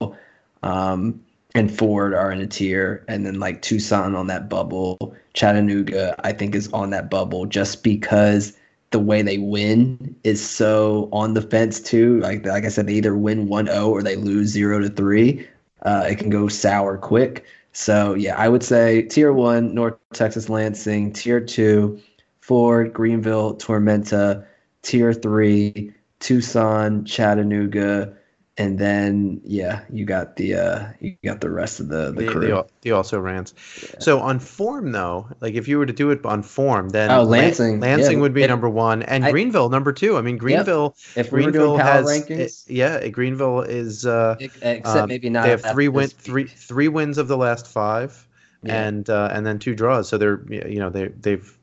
Um, 0.62 1.23
and 1.54 1.76
Ford 1.76 2.14
are 2.14 2.32
in 2.32 2.40
a 2.40 2.46
tier, 2.46 3.04
and 3.08 3.24
then 3.24 3.38
like 3.38 3.62
Tucson 3.62 4.14
on 4.14 4.26
that 4.26 4.48
bubble. 4.48 5.14
Chattanooga, 5.34 6.14
I 6.24 6.32
think, 6.32 6.54
is 6.54 6.72
on 6.72 6.90
that 6.90 7.10
bubble 7.10 7.46
just 7.46 7.82
because 7.82 8.56
the 8.90 8.98
way 8.98 9.22
they 9.22 9.38
win 9.38 10.14
is 10.24 10.44
so 10.44 11.08
on 11.12 11.34
the 11.34 11.42
fence 11.42 11.80
too. 11.80 12.20
Like 12.20 12.44
like 12.44 12.64
I 12.64 12.68
said, 12.68 12.86
they 12.86 12.94
either 12.94 13.16
win 13.16 13.48
1-0 13.48 13.88
or 13.88 14.02
they 14.02 14.16
lose 14.16 14.50
zero 14.50 14.80
to 14.80 14.88
three. 14.88 15.46
Uh, 15.82 16.06
it 16.10 16.18
can 16.18 16.30
go 16.30 16.48
sour 16.48 16.96
quick. 16.98 17.44
So 17.72 18.14
yeah, 18.14 18.36
I 18.36 18.48
would 18.48 18.62
say 18.62 19.02
tier 19.02 19.32
one, 19.32 19.74
North 19.74 19.96
Texas 20.12 20.48
Lansing. 20.48 21.12
Tier 21.12 21.40
two, 21.40 22.00
Ford, 22.40 22.92
Greenville, 22.92 23.56
Tormenta. 23.56 24.44
Tier 24.82 25.12
three, 25.12 25.92
Tucson, 26.20 27.04
Chattanooga 27.04 28.14
and 28.56 28.78
then 28.78 29.40
yeah, 29.44 29.84
you 29.90 30.04
got 30.04 30.36
the 30.36 30.54
uh 30.54 30.86
you 31.00 31.16
got 31.24 31.40
the 31.40 31.50
rest 31.50 31.80
of 31.80 31.88
the 31.88 32.12
the, 32.12 32.22
the 32.22 32.26
crew. 32.26 32.46
The, 32.48 32.66
the 32.82 32.90
also 32.92 33.18
rants. 33.18 33.52
Yeah. 33.82 33.98
So 33.98 34.20
on 34.20 34.38
form 34.38 34.92
though, 34.92 35.28
like 35.40 35.54
if 35.54 35.66
you 35.66 35.78
were 35.78 35.86
to 35.86 35.92
do 35.92 36.10
it 36.10 36.24
on 36.24 36.42
form, 36.42 36.90
then 36.90 37.10
oh, 37.10 37.24
Lansing, 37.24 37.80
Lansing 37.80 38.18
yeah, 38.18 38.22
would 38.22 38.34
be 38.34 38.44
it, 38.44 38.48
number 38.48 38.68
one, 38.68 39.02
and 39.02 39.24
I, 39.24 39.32
Greenville 39.32 39.70
number 39.70 39.92
two. 39.92 40.16
I 40.16 40.22
mean 40.22 40.36
Greenville. 40.36 40.94
Yep. 41.16 41.26
If 41.26 41.32
we 41.32 41.42
Greenville 41.42 41.78
has 41.78 42.06
rankings, 42.06 42.68
it, 42.68 42.72
yeah, 42.72 43.08
Greenville 43.08 43.62
is 43.62 44.06
uh, 44.06 44.36
except 44.38 44.86
um, 44.86 45.08
maybe 45.08 45.30
not. 45.30 45.44
They 45.44 45.50
have 45.50 45.62
three 45.62 45.88
win 45.88 46.08
three 46.08 46.46
three 46.46 46.88
wins 46.88 47.18
of 47.18 47.26
the 47.26 47.36
last 47.36 47.66
five, 47.66 48.26
yeah. 48.62 48.84
and 48.84 49.10
uh, 49.10 49.30
and 49.32 49.44
then 49.44 49.58
two 49.58 49.74
draws. 49.74 50.08
So 50.08 50.16
they're 50.16 50.40
you 50.48 50.78
know 50.78 50.90
they 50.90 51.08
they've 51.08 51.58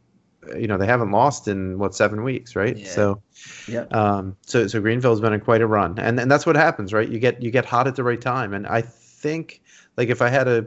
you 0.57 0.67
know 0.67 0.77
they 0.77 0.85
haven't 0.85 1.11
lost 1.11 1.47
in 1.47 1.77
what 1.77 1.95
seven 1.95 2.23
weeks, 2.23 2.55
right? 2.55 2.77
Yeah. 2.77 2.89
So, 2.89 3.21
yeah. 3.67 3.85
um, 3.91 4.35
so 4.41 4.67
so 4.67 4.81
Greenville's 4.81 5.21
been 5.21 5.33
in 5.33 5.41
quite 5.41 5.61
a 5.61 5.67
run, 5.67 5.97
and 5.99 6.19
and 6.19 6.31
that's 6.31 6.45
what 6.45 6.55
happens, 6.55 6.93
right? 6.93 7.07
You 7.07 7.19
get 7.19 7.41
you 7.41 7.51
get 7.51 7.65
hot 7.65 7.87
at 7.87 7.95
the 7.95 8.03
right 8.03 8.19
time, 8.19 8.53
and 8.53 8.67
I 8.67 8.81
think 8.81 9.61
like 9.97 10.09
if 10.09 10.21
I 10.21 10.29
had 10.29 10.47
a, 10.47 10.65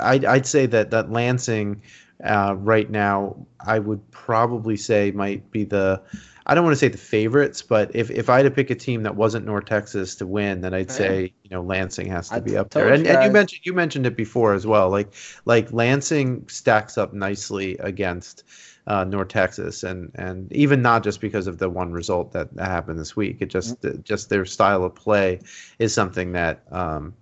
I'd 0.00 0.24
I'd 0.24 0.46
say 0.46 0.66
that 0.66 0.90
that 0.90 1.10
Lansing, 1.10 1.82
uh, 2.24 2.54
right 2.58 2.88
now 2.90 3.46
I 3.64 3.78
would 3.78 4.10
probably 4.10 4.76
say 4.76 5.10
might 5.12 5.50
be 5.50 5.64
the. 5.64 6.02
I 6.46 6.54
don't 6.54 6.64
want 6.64 6.72
to 6.72 6.78
say 6.78 6.88
the 6.88 6.98
favorites, 6.98 7.62
but 7.62 7.94
if, 7.94 8.10
if 8.10 8.28
I 8.28 8.38
had 8.38 8.42
to 8.42 8.50
pick 8.50 8.70
a 8.70 8.74
team 8.74 9.04
that 9.04 9.14
wasn't 9.14 9.46
North 9.46 9.66
Texas 9.66 10.16
to 10.16 10.26
win, 10.26 10.60
then 10.62 10.74
I'd 10.74 10.90
say 10.90 11.32
you 11.44 11.50
know 11.50 11.62
Lansing 11.62 12.08
has 12.08 12.30
to 12.30 12.40
I 12.40 12.40
be 12.40 12.56
up 12.56 12.70
there. 12.72 12.88
And, 12.88 13.06
you 13.06 13.06
and 13.06 13.22
you 13.22 13.30
mentioned 13.30 13.60
you 13.64 13.72
mentioned 13.74 14.06
it 14.06 14.16
before 14.16 14.54
as 14.54 14.66
well. 14.66 14.90
Like 14.90 15.12
like 15.44 15.72
Lansing 15.72 16.48
stacks 16.48 16.98
up 16.98 17.12
nicely 17.12 17.76
against 17.78 18.44
uh, 18.86 19.04
North 19.04 19.28
Texas, 19.28 19.82
and 19.84 20.10
and 20.14 20.52
even 20.52 20.82
not 20.82 21.04
just 21.04 21.20
because 21.20 21.46
of 21.46 21.58
the 21.58 21.68
one 21.68 21.92
result 21.92 22.32
that 22.32 22.48
happened 22.58 22.98
this 22.98 23.14
week. 23.16 23.38
It 23.40 23.46
just 23.50 23.76
Mm-hmm. 23.82 24.02
just 24.02 24.30
their 24.30 24.44
style 24.44 24.84
of 24.84 24.94
play 24.94 25.40
is 25.78 25.94
something 25.94 26.32
that 26.32 26.64
um, 26.72 27.14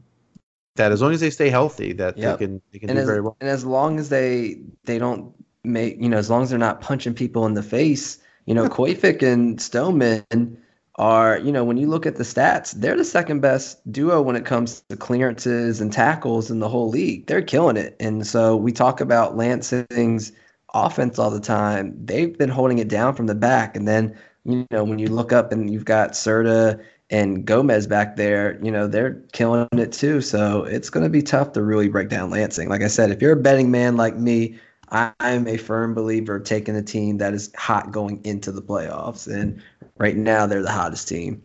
that 0.80 0.92
as 0.92 1.00
long 1.02 1.12
as 1.12 1.20
they 1.20 1.30
stay 1.30 1.50
healthy, 1.50 1.92
that 1.94 2.16
Yep. 2.16 2.38
they 2.38 2.46
can 2.46 2.62
they 2.72 2.78
can 2.80 2.90
and 2.90 2.96
do 2.96 3.02
as, 3.02 3.06
very 3.06 3.20
well. 3.20 3.36
and 3.40 3.50
as 3.50 3.64
long 3.64 3.98
as 3.98 4.08
they 4.08 4.60
they 4.84 4.98
don't 4.98 5.32
make 5.64 6.00
you 6.00 6.08
know 6.08 6.16
as 6.16 6.30
long 6.30 6.42
as 6.42 6.50
they're 6.50 6.58
not 6.58 6.80
punching 6.80 7.14
people 7.14 7.44
in 7.46 7.54
the 7.54 7.62
face 7.62 8.18
you 8.46 8.54
know 8.54 8.66
Koifik 8.78 9.22
and 9.22 9.60
Stoneman 9.60 10.56
are 10.96 11.38
you 11.38 11.52
know 11.52 11.64
when 11.64 11.76
you 11.76 11.86
look 11.86 12.06
at 12.06 12.16
the 12.16 12.24
stats 12.24 12.72
they're 12.72 12.96
the 12.96 13.04
second 13.04 13.40
best 13.40 13.78
duo 13.92 14.20
when 14.22 14.36
it 14.36 14.44
comes 14.44 14.82
to 14.88 14.96
clearances 14.96 15.80
and 15.80 15.92
tackles 15.92 16.50
in 16.50 16.58
the 16.60 16.68
whole 16.68 16.88
league 16.88 17.26
they're 17.26 17.42
killing 17.42 17.76
it 17.76 17.94
and 18.00 18.26
so 18.26 18.56
we 18.56 18.72
talk 18.72 19.00
about 19.00 19.36
Lansing's 19.36 20.32
offense 20.74 21.18
all 21.18 21.30
the 21.30 21.40
time 21.40 21.94
they've 22.04 22.36
been 22.38 22.48
holding 22.48 22.78
it 22.78 22.88
down 22.88 23.14
from 23.14 23.26
the 23.26 23.34
back 23.34 23.76
and 23.76 23.86
then 23.86 24.16
you 24.44 24.66
know 24.70 24.82
when 24.84 24.98
you 24.98 25.08
look 25.08 25.32
up 25.32 25.52
and 25.52 25.70
you've 25.72 25.84
got 25.84 26.12
Serta 26.12 26.82
and 27.10 27.44
Gomez 27.44 27.86
back 27.86 28.16
there, 28.16 28.58
you 28.62 28.70
know, 28.70 28.86
they're 28.86 29.14
killing 29.32 29.68
it 29.72 29.92
too. 29.92 30.20
So 30.20 30.64
it's 30.64 30.90
going 30.90 31.04
to 31.04 31.10
be 31.10 31.22
tough 31.22 31.52
to 31.52 31.62
really 31.62 31.88
break 31.88 32.08
down 32.08 32.30
Lansing. 32.30 32.68
Like 32.68 32.82
I 32.82 32.86
said, 32.86 33.10
if 33.10 33.20
you're 33.20 33.32
a 33.32 33.36
betting 33.36 33.70
man 33.70 33.96
like 33.96 34.16
me, 34.16 34.58
I, 34.90 35.12
I'm 35.20 35.46
a 35.48 35.56
firm 35.56 35.94
believer 35.94 36.36
of 36.36 36.44
taking 36.44 36.76
a 36.76 36.82
team 36.82 37.18
that 37.18 37.34
is 37.34 37.52
hot 37.56 37.90
going 37.90 38.20
into 38.24 38.52
the 38.52 38.62
playoffs. 38.62 39.26
And 39.26 39.62
right 39.98 40.16
now, 40.16 40.46
they're 40.46 40.62
the 40.62 40.72
hottest 40.72 41.08
team. 41.08 41.42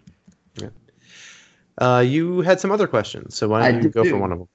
Uh, 1.78 2.04
you 2.06 2.42
had 2.42 2.60
some 2.60 2.72
other 2.72 2.88
questions, 2.88 3.36
so 3.36 3.50
why 3.50 3.68
don't 3.68 3.76
I 3.76 3.82
you 3.82 3.90
go 3.90 4.04
for 4.06 4.18
one 4.18 4.32
of 4.32 4.40
them? 4.40 4.48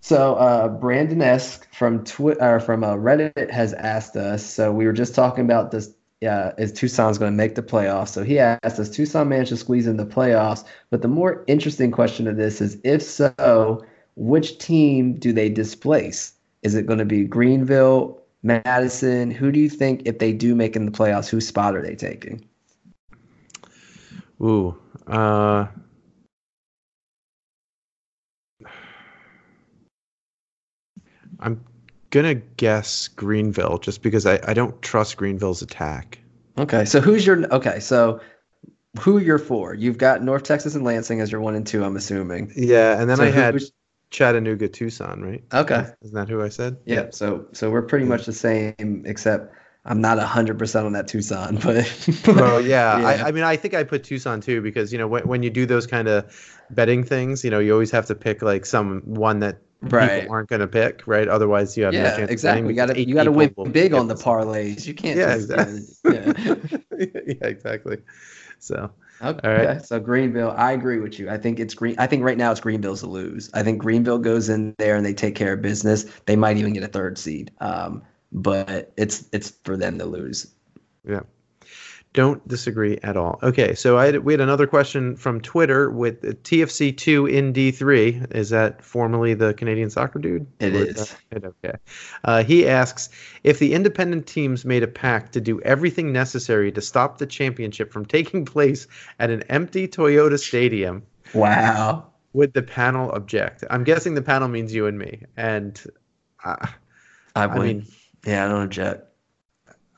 So 0.00 0.36
uh, 0.36 0.68
Brandon 0.68 1.20
Esk 1.20 1.72
from 1.74 2.04
Twi- 2.04 2.36
or 2.40 2.60
from 2.60 2.84
uh, 2.84 2.94
Reddit 2.94 3.50
has 3.50 3.72
asked 3.74 4.16
us. 4.16 4.44
So 4.44 4.72
we 4.72 4.86
were 4.86 4.92
just 4.92 5.14
talking 5.14 5.44
about 5.44 5.72
this. 5.72 5.92
Uh, 6.26 6.50
is 6.58 6.72
Tucson's 6.72 7.16
going 7.16 7.30
to 7.30 7.36
make 7.36 7.54
the 7.54 7.62
playoffs? 7.62 8.08
So 8.08 8.24
he 8.24 8.40
asked, 8.40 8.76
does 8.76 8.90
Tucson 8.90 9.28
manage 9.28 9.50
to 9.50 9.56
squeeze 9.56 9.86
in 9.86 9.98
the 9.98 10.06
playoffs? 10.06 10.64
But 10.90 11.02
the 11.02 11.08
more 11.08 11.44
interesting 11.46 11.92
question 11.92 12.26
of 12.26 12.36
this 12.36 12.60
is, 12.60 12.76
if 12.82 13.02
so, 13.02 13.84
which 14.16 14.58
team 14.58 15.14
do 15.14 15.32
they 15.32 15.48
displace? 15.48 16.32
Is 16.62 16.74
it 16.74 16.86
going 16.86 16.98
to 16.98 17.04
be 17.04 17.24
Greenville, 17.24 18.20
Madison? 18.42 19.30
Who 19.30 19.52
do 19.52 19.60
you 19.60 19.70
think, 19.70 20.02
if 20.06 20.18
they 20.18 20.32
do 20.32 20.56
make 20.56 20.74
in 20.74 20.86
the 20.86 20.90
playoffs, 20.90 21.28
whose 21.28 21.46
spot 21.46 21.76
are 21.76 21.82
they 21.82 21.94
taking? 21.94 22.44
Ooh, 24.40 24.76
uh, 25.06 25.66
I'm 31.38 31.64
gonna 32.10 32.34
guess 32.34 33.08
Greenville 33.08 33.78
just 33.78 34.02
because 34.02 34.26
I, 34.26 34.40
I 34.46 34.54
don't 34.54 34.80
trust 34.82 35.16
Greenville's 35.16 35.62
attack. 35.62 36.18
Okay, 36.58 36.84
so 36.84 37.00
who's 37.00 37.26
your 37.26 37.44
okay? 37.54 37.80
So 37.80 38.20
who 39.00 39.18
you're 39.18 39.38
for? 39.38 39.74
You've 39.74 39.98
got 39.98 40.22
North 40.22 40.42
Texas 40.44 40.74
and 40.74 40.84
Lansing 40.84 41.20
as 41.20 41.30
your 41.30 41.40
one 41.40 41.54
and 41.54 41.66
two. 41.66 41.84
I'm 41.84 41.96
assuming. 41.96 42.52
Yeah, 42.56 43.00
and 43.00 43.08
then 43.08 43.16
So 43.16 43.24
I 43.24 43.30
had 43.30 43.60
Chattanooga, 44.10 44.68
Tucson, 44.68 45.22
right? 45.22 45.44
Okay. 45.52 45.86
Isn't 46.02 46.14
that 46.14 46.28
who 46.28 46.42
I 46.42 46.48
said? 46.48 46.78
Yeah, 46.84 47.10
so 47.10 47.46
so 47.52 47.70
we're 47.70 47.82
pretty 47.82 48.06
much 48.06 48.26
the 48.26 48.32
same, 48.32 49.02
except 49.06 49.54
I'm 49.84 50.00
not 50.00 50.18
hundred 50.18 50.58
percent 50.58 50.86
on 50.86 50.92
that 50.92 51.08
Tucson, 51.08 51.56
but 51.56 51.86
Well, 52.26 52.60
yeah, 52.60 52.98
Yeah. 52.98 53.24
I, 53.24 53.28
I 53.28 53.32
mean, 53.32 53.44
I 53.44 53.56
think 53.56 53.74
I 53.74 53.84
put 53.84 54.04
Tucson 54.04 54.40
too 54.40 54.62
because 54.62 54.92
you 54.92 54.98
know 54.98 55.08
when, 55.08 55.26
when 55.28 55.42
you 55.42 55.50
do 55.50 55.66
those 55.66 55.86
kind 55.86 56.08
of 56.08 56.58
betting 56.70 57.04
things, 57.04 57.44
you 57.44 57.50
know, 57.50 57.58
you 57.58 57.72
always 57.72 57.90
have 57.90 58.06
to 58.06 58.14
pick 58.14 58.42
like 58.42 58.66
some 58.66 59.02
one 59.02 59.40
that 59.40 59.58
right, 59.82 60.20
people 60.22 60.34
aren't 60.34 60.48
going 60.48 60.60
to 60.60 60.66
pick, 60.66 61.06
right? 61.06 61.28
Otherwise, 61.28 61.76
you 61.76 61.84
have 61.84 61.94
no 61.94 62.00
yeah, 62.00 62.16
chance. 62.16 62.22
of 62.22 62.30
exactly. 62.30 62.68
You 62.68 62.74
got 62.74 62.86
to 62.86 63.00
you 63.00 63.14
got 63.14 63.24
to 63.24 63.32
win 63.32 63.54
big 63.70 63.94
on 63.94 64.08
the 64.08 64.14
parlays. 64.14 64.86
You 64.86 64.94
can't. 64.94 65.18
Yeah, 65.18 65.36
just, 65.36 65.50
exactly. 65.50 66.78
Yeah. 66.98 67.14
yeah, 67.26 67.48
exactly. 67.48 67.98
So 68.58 68.90
Okay, 69.20 69.66
right. 69.66 69.84
so 69.84 69.98
Greenville, 69.98 70.54
I 70.56 70.72
agree 70.72 71.00
with 71.00 71.18
you. 71.18 71.28
I 71.28 71.38
think 71.38 71.58
it's 71.58 71.74
Green. 71.74 71.96
I 71.98 72.06
think 72.06 72.22
right 72.22 72.38
now 72.38 72.52
it's 72.52 72.60
Greenville's 72.60 73.00
to 73.00 73.08
lose. 73.08 73.50
I 73.52 73.62
think 73.62 73.78
Greenville 73.78 74.18
goes 74.18 74.48
in 74.48 74.74
there 74.78 74.96
and 74.96 75.04
they 75.04 75.14
take 75.14 75.34
care 75.34 75.54
of 75.54 75.62
business. 75.62 76.04
They 76.26 76.36
might 76.36 76.56
even 76.56 76.72
get 76.72 76.84
a 76.84 76.88
third 76.88 77.18
seed. 77.18 77.50
Um, 77.60 78.02
but 78.30 78.92
it's 78.96 79.28
it's 79.32 79.50
for 79.64 79.76
them 79.76 79.98
to 79.98 80.04
lose. 80.04 80.52
Don't 82.14 82.46
disagree 82.48 82.98
at 83.02 83.16
all. 83.16 83.38
Okay, 83.42 83.74
so 83.74 83.98
I 83.98 84.06
had, 84.06 84.24
we 84.24 84.32
had 84.32 84.40
another 84.40 84.66
question 84.66 85.14
from 85.14 85.40
Twitter 85.40 85.90
with 85.90 86.22
TFC2 86.42 87.30
in 87.32 87.52
D3. 87.52 88.34
Is 88.34 88.50
that 88.50 88.82
formerly 88.84 89.34
the 89.34 89.54
Canadian 89.54 89.90
soccer 89.90 90.18
dude? 90.18 90.46
It 90.58 90.74
Or 90.74 90.78
is. 90.78 91.14
that- 91.30 91.44
okay. 91.44 91.76
Uh, 92.24 92.42
he 92.42 92.66
asks 92.66 93.10
if 93.44 93.58
the 93.58 93.74
independent 93.74 94.26
teams 94.26 94.64
made 94.64 94.82
a 94.82 94.88
pact 94.88 95.32
to 95.34 95.40
do 95.40 95.60
everything 95.62 96.12
necessary 96.12 96.72
to 96.72 96.80
stop 96.80 97.18
the 97.18 97.26
championship 97.26 97.92
from 97.92 98.06
taking 98.06 98.44
place 98.44 98.86
at 99.18 99.30
an 99.30 99.42
empty 99.44 99.86
Toyota 99.86 100.38
Stadium, 100.38 101.02
Wow. 101.34 102.06
would 102.32 102.54
the 102.54 102.62
panel 102.62 103.10
object? 103.12 103.64
I'm 103.70 103.84
guessing 103.84 104.14
the 104.14 104.22
panel 104.22 104.48
means 104.48 104.74
you 104.74 104.86
and 104.86 104.98
me. 104.98 105.24
And 105.36 105.80
uh, 106.44 106.56
I, 107.36 107.44
I 107.44 107.58
mean, 107.58 107.86
yeah, 108.26 108.46
I 108.46 108.48
don't 108.48 108.62
object. 108.62 109.04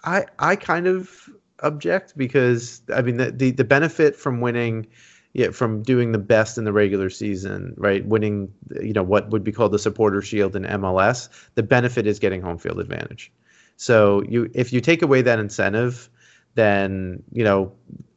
I 0.05 0.25
I 0.39 0.57
kind 0.57 0.87
of 0.87 1.29
object 1.63 2.15
because 2.17 2.83
I 2.95 3.03
mean 3.03 3.17
the 3.17 3.31
the, 3.31 3.51
the 3.51 3.65
benefit 3.65 4.17
from 4.17 4.41
winning 4.41 4.87
yeah, 5.33 5.51
from 5.51 5.83
doing 5.83 6.13
the 6.13 6.19
best 6.19 6.59
in 6.59 6.65
the 6.65 6.73
regular 6.73 7.09
season, 7.09 7.75
right? 7.77 8.05
Winning, 8.05 8.53
you 8.83 8.93
know, 8.93 9.03
what 9.03 9.31
would 9.31 9.45
be 9.45 9.53
called 9.53 9.73
the 9.73 9.79
supporter 9.79 10.21
shield 10.23 10.57
in 10.57 10.65
MLS, 10.65 11.29
the 11.55 11.63
benefit 11.63 12.07
is 12.07 12.19
getting 12.19 12.43
home 12.43 12.59
field 12.59 12.81
advantage. 12.81 13.31
So 13.77 14.23
you 14.29 14.51
if 14.55 14.73
you 14.73 14.81
take 14.81 15.03
away 15.03 15.23
that 15.23 15.39
incentive, 15.39 16.11
then, 16.55 17.23
you 17.33 17.45
know, 17.45 17.73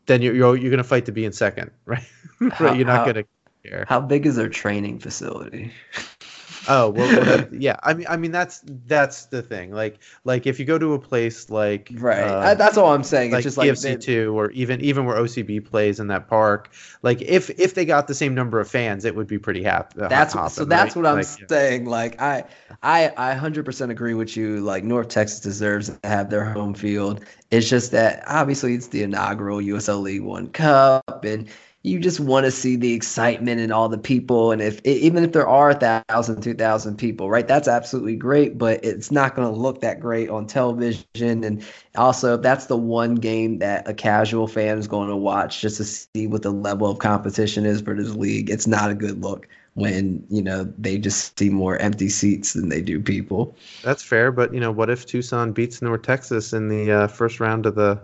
then 0.07 0.21
you're 0.21 0.33
you're, 0.33 0.57
you're 0.57 0.71
going 0.71 0.79
to 0.79 0.83
fight 0.83 1.05
to 1.05 1.11
be 1.11 1.23
in 1.23 1.31
second, 1.31 1.71
right? 1.85 2.03
How- 2.51 2.65
right? 2.65 2.77
You're 2.77 2.87
not 2.87 3.05
going 3.05 3.23
to 3.23 3.25
care. 3.63 3.85
How 3.87 4.01
big 4.01 4.25
is 4.25 4.35
their 4.35 4.49
training 4.49 4.99
facility? 4.99 5.71
Oh 6.67 6.89
well, 6.89 7.21
well, 7.21 7.45
yeah. 7.51 7.77
I 7.83 7.93
mean, 7.93 8.07
I 8.09 8.17
mean 8.17 8.31
that's 8.31 8.61
that's 8.87 9.25
the 9.25 9.41
thing. 9.41 9.71
Like, 9.71 9.99
like 10.23 10.47
if 10.47 10.59
you 10.59 10.65
go 10.65 10.77
to 10.77 10.93
a 10.93 10.99
place 10.99 11.49
like 11.49 11.89
Right. 11.93 12.19
uh, 12.21 12.53
that's 12.55 12.77
all 12.77 12.93
I'm 12.93 13.03
saying. 13.03 13.31
like 13.31 13.39
it's 13.45 13.55
just 13.55 13.57
like 13.57 13.69
TFC 13.69 14.01
two, 14.01 14.37
or 14.37 14.51
even 14.51 14.81
even 14.81 15.05
where 15.05 15.17
OCB 15.17 15.65
plays 15.65 15.99
in 15.99 16.07
that 16.07 16.27
park. 16.27 16.71
Like 17.01 17.21
if 17.21 17.49
if 17.59 17.75
they 17.75 17.85
got 17.85 18.07
the 18.07 18.15
same 18.15 18.33
number 18.33 18.59
of 18.59 18.69
fans, 18.69 19.05
it 19.05 19.15
would 19.15 19.27
be 19.27 19.39
pretty 19.39 19.63
happy. 19.63 19.99
that's 19.99 20.33
so 20.53 20.65
that's 20.65 20.95
what 20.95 21.05
I'm 21.05 21.17
like, 21.17 21.25
saying. 21.49 21.85
Like 21.85 22.21
I 22.21 22.45
I 22.81 23.11
I 23.17 23.35
100% 23.35 23.89
agree 23.89 24.13
with 24.13 24.35
you. 24.37 24.59
Like 24.61 24.83
North 24.83 25.09
Texas 25.09 25.39
deserves 25.39 25.89
to 25.89 26.07
have 26.07 26.29
their 26.29 26.45
home 26.45 26.73
field. 26.73 27.23
It's 27.51 27.69
just 27.69 27.91
that 27.91 28.23
obviously 28.27 28.73
it's 28.73 28.87
the 28.87 29.03
inaugural 29.03 29.59
USL 29.59 30.01
League 30.01 30.23
One 30.23 30.47
Cup, 30.47 31.23
and 31.23 31.47
you 31.85 31.99
just 31.99 32.21
want 32.21 32.45
to 32.45 32.51
see 32.51 32.77
the 32.77 32.93
excitement 32.93 33.59
and 33.59 33.73
all 33.73 33.89
the 33.89 33.97
people. 33.97 34.51
And 34.51 34.61
if 34.61 34.83
even 34.85 35.23
if 35.23 35.33
there 35.33 35.47
are 35.47 35.71
a 35.71 35.75
thousand, 35.75 36.41
two 36.41 36.53
thousand 36.53 36.95
people, 36.97 37.29
right, 37.29 37.47
that's 37.47 37.67
absolutely 37.67 38.15
great. 38.15 38.57
But 38.57 38.83
it's 38.85 39.11
not 39.11 39.35
going 39.35 39.53
to 39.53 39.59
look 39.59 39.81
that 39.81 39.99
great 39.99 40.29
on 40.29 40.47
television. 40.47 41.43
And 41.43 41.61
also, 41.97 42.35
if 42.35 42.41
that's 42.41 42.67
the 42.67 42.77
one 42.77 43.15
game 43.15 43.59
that 43.59 43.87
a 43.87 43.93
casual 43.93 44.47
fan 44.47 44.77
is 44.77 44.87
going 44.87 45.09
to 45.09 45.15
watch 45.17 45.59
just 45.59 45.77
to 45.77 45.83
see 45.83 46.25
what 46.25 46.41
the 46.41 46.51
level 46.51 46.89
of 46.89 46.99
competition 46.99 47.65
is 47.65 47.81
for 47.81 47.93
this 47.93 48.11
league. 48.15 48.49
It's 48.49 48.65
not 48.65 48.89
a 48.89 48.95
good 48.95 49.21
look 49.21 49.47
when 49.75 50.23
you 50.29 50.41
know 50.41 50.71
they 50.77 50.97
just 50.97 51.37
see 51.37 51.49
more 51.49 51.77
empty 51.79 52.07
seats 52.07 52.53
than 52.53 52.69
they 52.69 52.79
do 52.81 53.01
people. 53.01 53.55
That's 53.83 54.03
fair, 54.03 54.31
but 54.31 54.53
you 54.53 54.59
know, 54.61 54.71
what 54.71 54.89
if 54.89 55.05
Tucson 55.05 55.51
beats 55.51 55.81
North 55.81 56.03
Texas 56.03 56.53
in 56.53 56.69
the 56.69 56.91
uh, 56.91 57.07
first 57.07 57.41
round 57.41 57.65
of 57.65 57.75
the 57.75 57.99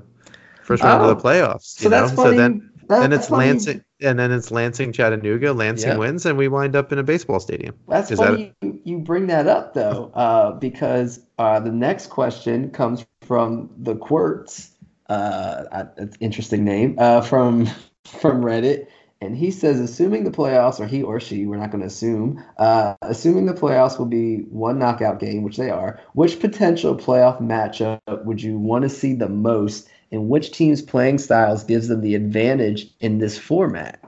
first 0.63 0.83
round 0.83 1.01
Oh. 1.01 1.09
of 1.09 1.17
the 1.17 1.23
playoffs? 1.23 1.77
So 1.77 1.83
you 1.85 1.89
know? 1.89 2.01
that's 2.01 2.11
funny. 2.13 2.31
So 2.31 2.41
then 2.41 2.68
then 2.89 3.13
it's 3.13 3.29
Lansing, 3.29 3.83
and 4.01 4.19
then 4.19 4.31
it's 4.31 4.51
Lansing 4.51 4.91
Chattanooga. 4.91 5.53
Lansing 5.53 5.89
Yeah. 5.89 5.97
wins, 5.97 6.25
and 6.25 6.37
we 6.37 6.47
wind 6.47 6.75
up 6.75 6.91
in 6.91 6.99
a 6.99 7.03
baseball 7.03 7.39
stadium. 7.39 7.75
That's 7.87 8.11
Is 8.11 8.19
funny 8.19 8.53
you, 8.61 8.79
you 8.83 8.99
bring 8.99 9.27
that 9.27 9.47
up 9.47 9.73
though, 9.73 10.11
uh, 10.13 10.51
because 10.53 11.21
uh, 11.37 11.59
the 11.59 11.71
next 11.71 12.07
question 12.07 12.71
comes 12.71 13.05
from 13.21 13.69
the 13.77 13.95
Quirts. 13.95 14.71
Uh, 15.07 15.65
uh, 15.71 15.85
interesting 16.19 16.63
name 16.63 16.95
uh, 16.99 17.21
from 17.21 17.65
from 18.05 18.41
Reddit, 18.43 18.87
And 19.21 19.35
he 19.35 19.51
says, 19.51 19.79
assuming 19.79 20.23
the 20.23 20.31
playoffs, 20.31 20.79
or 20.79 20.85
he 20.87 21.03
or 21.03 21.19
she, 21.19 21.45
we're 21.45 21.57
not 21.57 21.71
going 21.71 21.81
to 21.81 21.87
assume, 21.87 22.43
uh, 22.57 22.95
assuming 23.01 23.45
the 23.47 23.53
playoffs 23.53 23.99
will 23.99 24.05
be 24.05 24.37
one 24.49 24.79
knockout 24.79 25.19
game, 25.19 25.43
which 25.43 25.57
they 25.57 25.69
are, 25.69 25.99
which 26.13 26.39
potential 26.39 26.95
playoff 26.95 27.41
matchup 27.41 27.99
would 28.23 28.41
you 28.41 28.57
want 28.57 28.83
to 28.83 28.89
see 28.89 29.13
the 29.13 29.27
most, 29.29 29.89
and 30.11 30.29
which 30.29 30.51
team's 30.51 30.81
playing 30.81 31.17
styles 31.17 31.63
gives 31.63 31.87
them 31.87 32.01
the 32.01 32.15
advantage 32.15 32.87
in 32.99 33.19
this 33.19 33.37
format? 33.37 34.03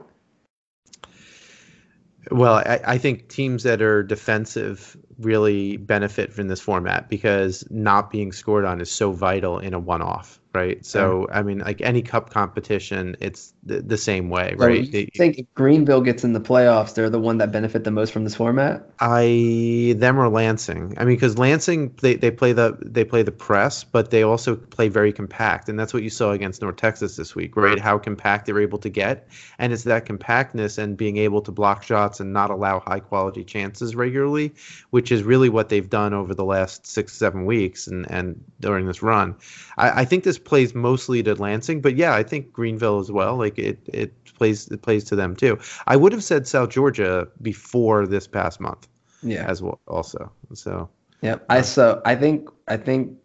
Well, 2.30 2.54
I, 2.54 2.80
I, 2.86 2.98
think 2.98 3.28
teams 3.28 3.62
that 3.64 3.82
are 3.82 4.02
defensive 4.02 4.96
really 5.18 5.76
benefit 5.76 6.32
from 6.32 6.48
this 6.48 6.60
format 6.60 7.08
because 7.08 7.64
not 7.68 8.10
being 8.10 8.32
scored 8.32 8.64
on 8.64 8.80
is 8.80 8.90
so 8.90 9.12
vital 9.12 9.58
in 9.58 9.74
a 9.74 9.78
one-off 9.78 10.40
right? 10.54 10.84
So 10.84 11.28
I 11.32 11.42
mean, 11.42 11.58
like 11.58 11.80
any 11.80 12.02
cup 12.02 12.30
competition, 12.30 13.16
it's 13.20 13.54
the, 13.62 13.80
the 13.80 13.96
same 13.96 14.28
way, 14.28 14.54
so 14.58 14.66
right? 14.66 14.84
You 14.84 15.06
think 15.14 15.38
if 15.38 15.46
Greenville 15.54 16.00
gets 16.00 16.24
in 16.24 16.32
the 16.32 16.40
playoffs, 16.40 16.94
they're 16.94 17.10
the 17.10 17.20
one 17.20 17.38
that 17.38 17.52
benefit 17.52 17.84
the 17.84 17.90
most 17.90 18.12
from 18.12 18.24
this 18.24 18.34
format? 18.34 18.88
I 19.00 19.94
them 19.96 20.18
or 20.18 20.28
Lansing. 20.28 20.94
I 20.98 21.04
mean, 21.04 21.16
because 21.16 21.38
Lansing 21.38 21.94
they, 22.00 22.14
they 22.14 22.30
play 22.30 22.52
the 22.52 22.76
they 22.80 23.04
play 23.04 23.22
the 23.22 23.32
press, 23.32 23.84
but 23.84 24.10
they 24.10 24.22
also 24.22 24.56
play 24.56 24.88
very 24.88 25.12
compact, 25.12 25.68
and 25.68 25.78
that's 25.78 25.94
what 25.94 26.02
you 26.02 26.10
saw 26.10 26.32
against 26.32 26.60
North 26.60 26.76
Texas 26.76 27.16
this 27.16 27.34
week, 27.34 27.56
right? 27.56 27.78
How 27.78 27.98
compact 27.98 28.46
they're 28.46 28.60
able 28.60 28.78
to 28.78 28.88
get, 28.88 29.28
and 29.58 29.72
it's 29.72 29.84
that 29.84 30.04
compactness 30.04 30.78
and 30.78 30.96
being 30.96 31.16
able 31.16 31.40
to 31.42 31.52
block 31.52 31.82
shots 31.82 32.20
and 32.20 32.32
not 32.32 32.50
allow 32.50 32.80
high 32.80 33.00
quality 33.00 33.44
chances 33.44 33.94
regularly, 33.94 34.52
which 34.90 35.10
is 35.10 35.22
really 35.22 35.48
what 35.48 35.68
they've 35.68 35.88
done 35.88 36.12
over 36.12 36.34
the 36.34 36.44
last 36.44 36.86
six 36.86 37.14
seven 37.14 37.46
weeks 37.46 37.86
and 37.86 38.10
and 38.10 38.42
during 38.60 38.86
this 38.86 39.02
run. 39.02 39.34
I, 39.76 40.02
I 40.02 40.04
think 40.04 40.24
this 40.24 40.38
plays 40.38 40.74
mostly 40.74 41.22
to 41.22 41.34
Lansing, 41.34 41.80
but 41.80 41.96
yeah, 41.96 42.14
I 42.14 42.22
think 42.22 42.52
Greenville 42.52 42.98
as 42.98 43.10
well. 43.10 43.36
Like 43.36 43.58
it, 43.58 43.78
it 43.86 44.12
plays 44.34 44.68
it 44.68 44.82
plays 44.82 45.04
to 45.04 45.16
them 45.16 45.36
too. 45.36 45.58
I 45.86 45.96
would 45.96 46.12
have 46.12 46.24
said 46.24 46.46
South 46.46 46.70
Georgia 46.70 47.28
before 47.40 48.06
this 48.06 48.26
past 48.26 48.60
month. 48.60 48.88
Yeah, 49.22 49.44
as 49.48 49.62
well. 49.62 49.80
Also, 49.86 50.32
so 50.52 50.88
yeah, 51.22 51.34
uh, 51.34 51.38
I 51.48 51.60
so 51.62 52.02
I 52.04 52.16
think 52.16 52.48
I 52.68 52.76
think 52.76 53.16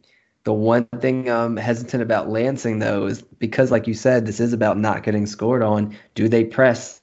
the 0.43 0.53
one 0.53 0.85
thing 0.99 1.29
I'm 1.29 1.57
hesitant 1.57 2.03
about 2.03 2.29
Lansing 2.29 2.79
though 2.79 3.07
is 3.07 3.21
because, 3.21 3.71
like 3.71 3.87
you 3.87 3.93
said, 3.93 4.25
this 4.25 4.39
is 4.39 4.53
about 4.53 4.77
not 4.77 5.03
getting 5.03 5.25
scored 5.25 5.63
on. 5.63 5.95
Do 6.15 6.29
they 6.29 6.45
press 6.45 7.01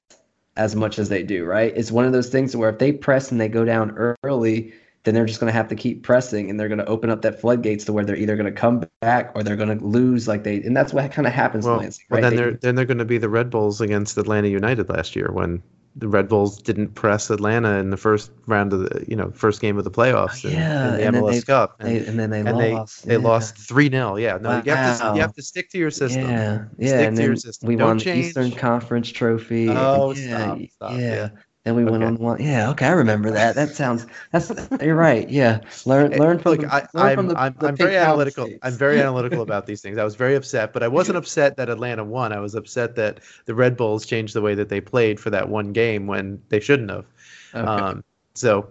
as 0.56 0.76
much 0.76 0.98
as 0.98 1.08
they 1.08 1.22
do? 1.22 1.44
Right? 1.44 1.72
It's 1.76 1.90
one 1.90 2.06
of 2.06 2.12
those 2.12 2.30
things 2.30 2.56
where 2.56 2.70
if 2.70 2.78
they 2.78 2.92
press 2.92 3.30
and 3.32 3.40
they 3.40 3.48
go 3.48 3.64
down 3.64 4.16
early 4.22 4.72
then 5.04 5.14
they're 5.14 5.26
just 5.26 5.38
going 5.38 5.50
to 5.50 5.56
have 5.56 5.68
to 5.68 5.74
keep 5.74 6.02
pressing 6.02 6.50
and 6.50 6.58
they're 6.58 6.68
going 6.68 6.78
to 6.78 6.86
open 6.86 7.10
up 7.10 7.22
that 7.22 7.40
floodgates 7.40 7.84
to 7.84 7.92
where 7.92 8.04
they're 8.04 8.16
either 8.16 8.36
going 8.36 8.52
to 8.52 8.52
come 8.52 8.84
back 9.00 9.30
or 9.34 9.42
they're 9.42 9.56
going 9.56 9.78
to 9.78 9.84
lose 9.84 10.26
like 10.26 10.42
they 10.44 10.62
and 10.62 10.76
that's 10.76 10.92
what 10.92 11.12
kind 11.12 11.26
of 11.26 11.32
happens 11.32 11.64
well, 11.66 11.76
Lansing, 11.76 12.04
right? 12.10 12.22
well 12.22 12.30
then 12.30 12.36
they, 12.36 12.42
they're 12.42 12.58
then 12.58 12.74
they're 12.74 12.84
going 12.84 12.98
to 12.98 13.04
be 13.04 13.18
the 13.18 13.28
Red 13.28 13.50
Bulls 13.50 13.80
against 13.80 14.18
Atlanta 14.18 14.48
United 14.48 14.88
last 14.88 15.14
year 15.14 15.30
when 15.30 15.62
the 15.96 16.08
Red 16.08 16.28
Bulls 16.28 16.60
didn't 16.60 16.94
press 16.94 17.30
Atlanta 17.30 17.78
in 17.78 17.90
the 17.90 17.96
first 17.96 18.32
round 18.46 18.72
of 18.72 18.80
the 18.80 19.04
you 19.06 19.14
know 19.14 19.30
first 19.32 19.60
game 19.60 19.78
of 19.78 19.84
the 19.84 19.90
playoffs. 19.90 20.44
Oh, 20.44 20.48
yeah, 20.48 20.96
in, 20.96 21.00
in 21.00 21.12
the 21.14 21.20
MLS 21.20 21.32
they, 21.32 21.42
Cup, 21.42 21.76
and, 21.78 21.88
they, 21.88 22.06
and, 22.06 22.18
then 22.18 22.30
they 22.30 22.40
and 22.40 22.58
lost. 22.74 23.04
They, 23.04 23.16
they 23.16 23.22
yeah. 23.22 23.28
lost 23.28 23.56
three 23.56 23.88
0 23.88 24.16
Yeah, 24.16 24.38
no, 24.40 24.48
wow. 24.48 24.62
you 24.64 24.72
have 24.72 24.98
to 25.00 25.14
you 25.14 25.20
have 25.20 25.34
to 25.34 25.42
stick 25.42 25.70
to 25.70 25.78
your 25.78 25.90
system. 25.90 26.28
Yeah, 26.28 26.64
yeah. 26.78 26.88
Stick 26.88 27.08
and 27.08 27.16
to 27.16 27.22
your 27.22 27.36
system. 27.36 27.68
we 27.68 27.76
Don't 27.76 27.88
won 27.88 27.98
change. 27.98 28.34
the 28.34 28.40
Eastern 28.40 28.50
Conference 28.58 29.10
Trophy. 29.10 29.68
Oh, 29.70 30.12
yeah, 30.12 30.38
stop, 30.38 30.58
stop. 30.70 30.92
yeah. 30.92 30.98
yeah. 30.98 31.28
Then 31.64 31.76
we 31.76 31.84
went 31.84 32.04
on 32.04 32.18
one. 32.18 32.42
Yeah, 32.42 32.68
okay, 32.70 32.84
I 32.84 32.90
remember 32.90 33.30
that. 33.30 33.54
That 33.54 33.70
sounds. 33.70 34.06
That's 34.32 34.52
you're 34.82 34.94
right. 34.94 35.28
Yeah, 35.30 35.60
learn 35.86 36.10
learn 36.10 36.38
from. 36.38 36.52
Look, 36.52 36.60
the, 36.60 36.74
I, 36.74 36.86
learn 36.92 37.06
I'm, 37.06 37.16
from 37.16 37.28
the, 37.28 37.40
I'm, 37.40 37.56
the 37.58 37.68
I'm 37.68 37.76
very 37.76 37.96
analytical. 37.96 38.44
states. 38.44 38.60
I'm 38.62 38.74
very 38.74 39.00
analytical 39.00 39.40
about 39.48 39.64
these 39.64 39.80
things. 39.80 39.96
I 39.96 40.04
was 40.04 40.14
very 40.14 40.34
upset, 40.34 40.74
but 40.74 40.82
I 40.82 40.88
wasn't 40.88 41.16
upset 41.16 41.56
that 41.56 41.70
Atlanta 41.70 42.04
won. 42.04 42.34
I 42.34 42.38
was 42.38 42.54
upset 42.54 42.96
that 42.96 43.20
the 43.46 43.54
Red 43.54 43.78
Bulls 43.78 44.04
changed 44.04 44.34
the 44.34 44.42
way 44.42 44.54
that 44.54 44.68
they 44.68 44.82
played 44.82 45.18
for 45.18 45.30
that 45.30 45.48
one 45.48 45.72
game 45.72 46.06
when 46.06 46.38
they 46.50 46.60
shouldn't 46.60 46.90
have. 46.90 47.06
Okay. 47.54 47.66
Um, 47.66 48.04
so, 48.34 48.68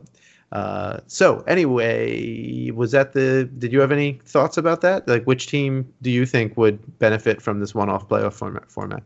uh, 0.52 1.00
so 1.08 1.40
anyway, 1.48 2.70
was 2.70 2.92
that 2.92 3.14
the? 3.14 3.50
Did 3.58 3.74
you 3.74 3.80
have 3.80 3.92
any 3.92 4.20
thoughts 4.24 4.58
about 4.58 4.82
that? 4.82 5.08
Like, 5.08 5.24
which 5.24 5.48
team 5.48 5.92
do 6.04 6.12
you 6.12 6.28
think 6.28 6.56
would 6.58 7.00
benefit 7.00 7.42
from 7.42 7.60
this 7.60 7.74
one-off 7.74 8.08
playoff 8.08 8.34
format? 8.34 8.70
Format. 8.70 9.02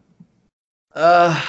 Uh, 0.93 1.41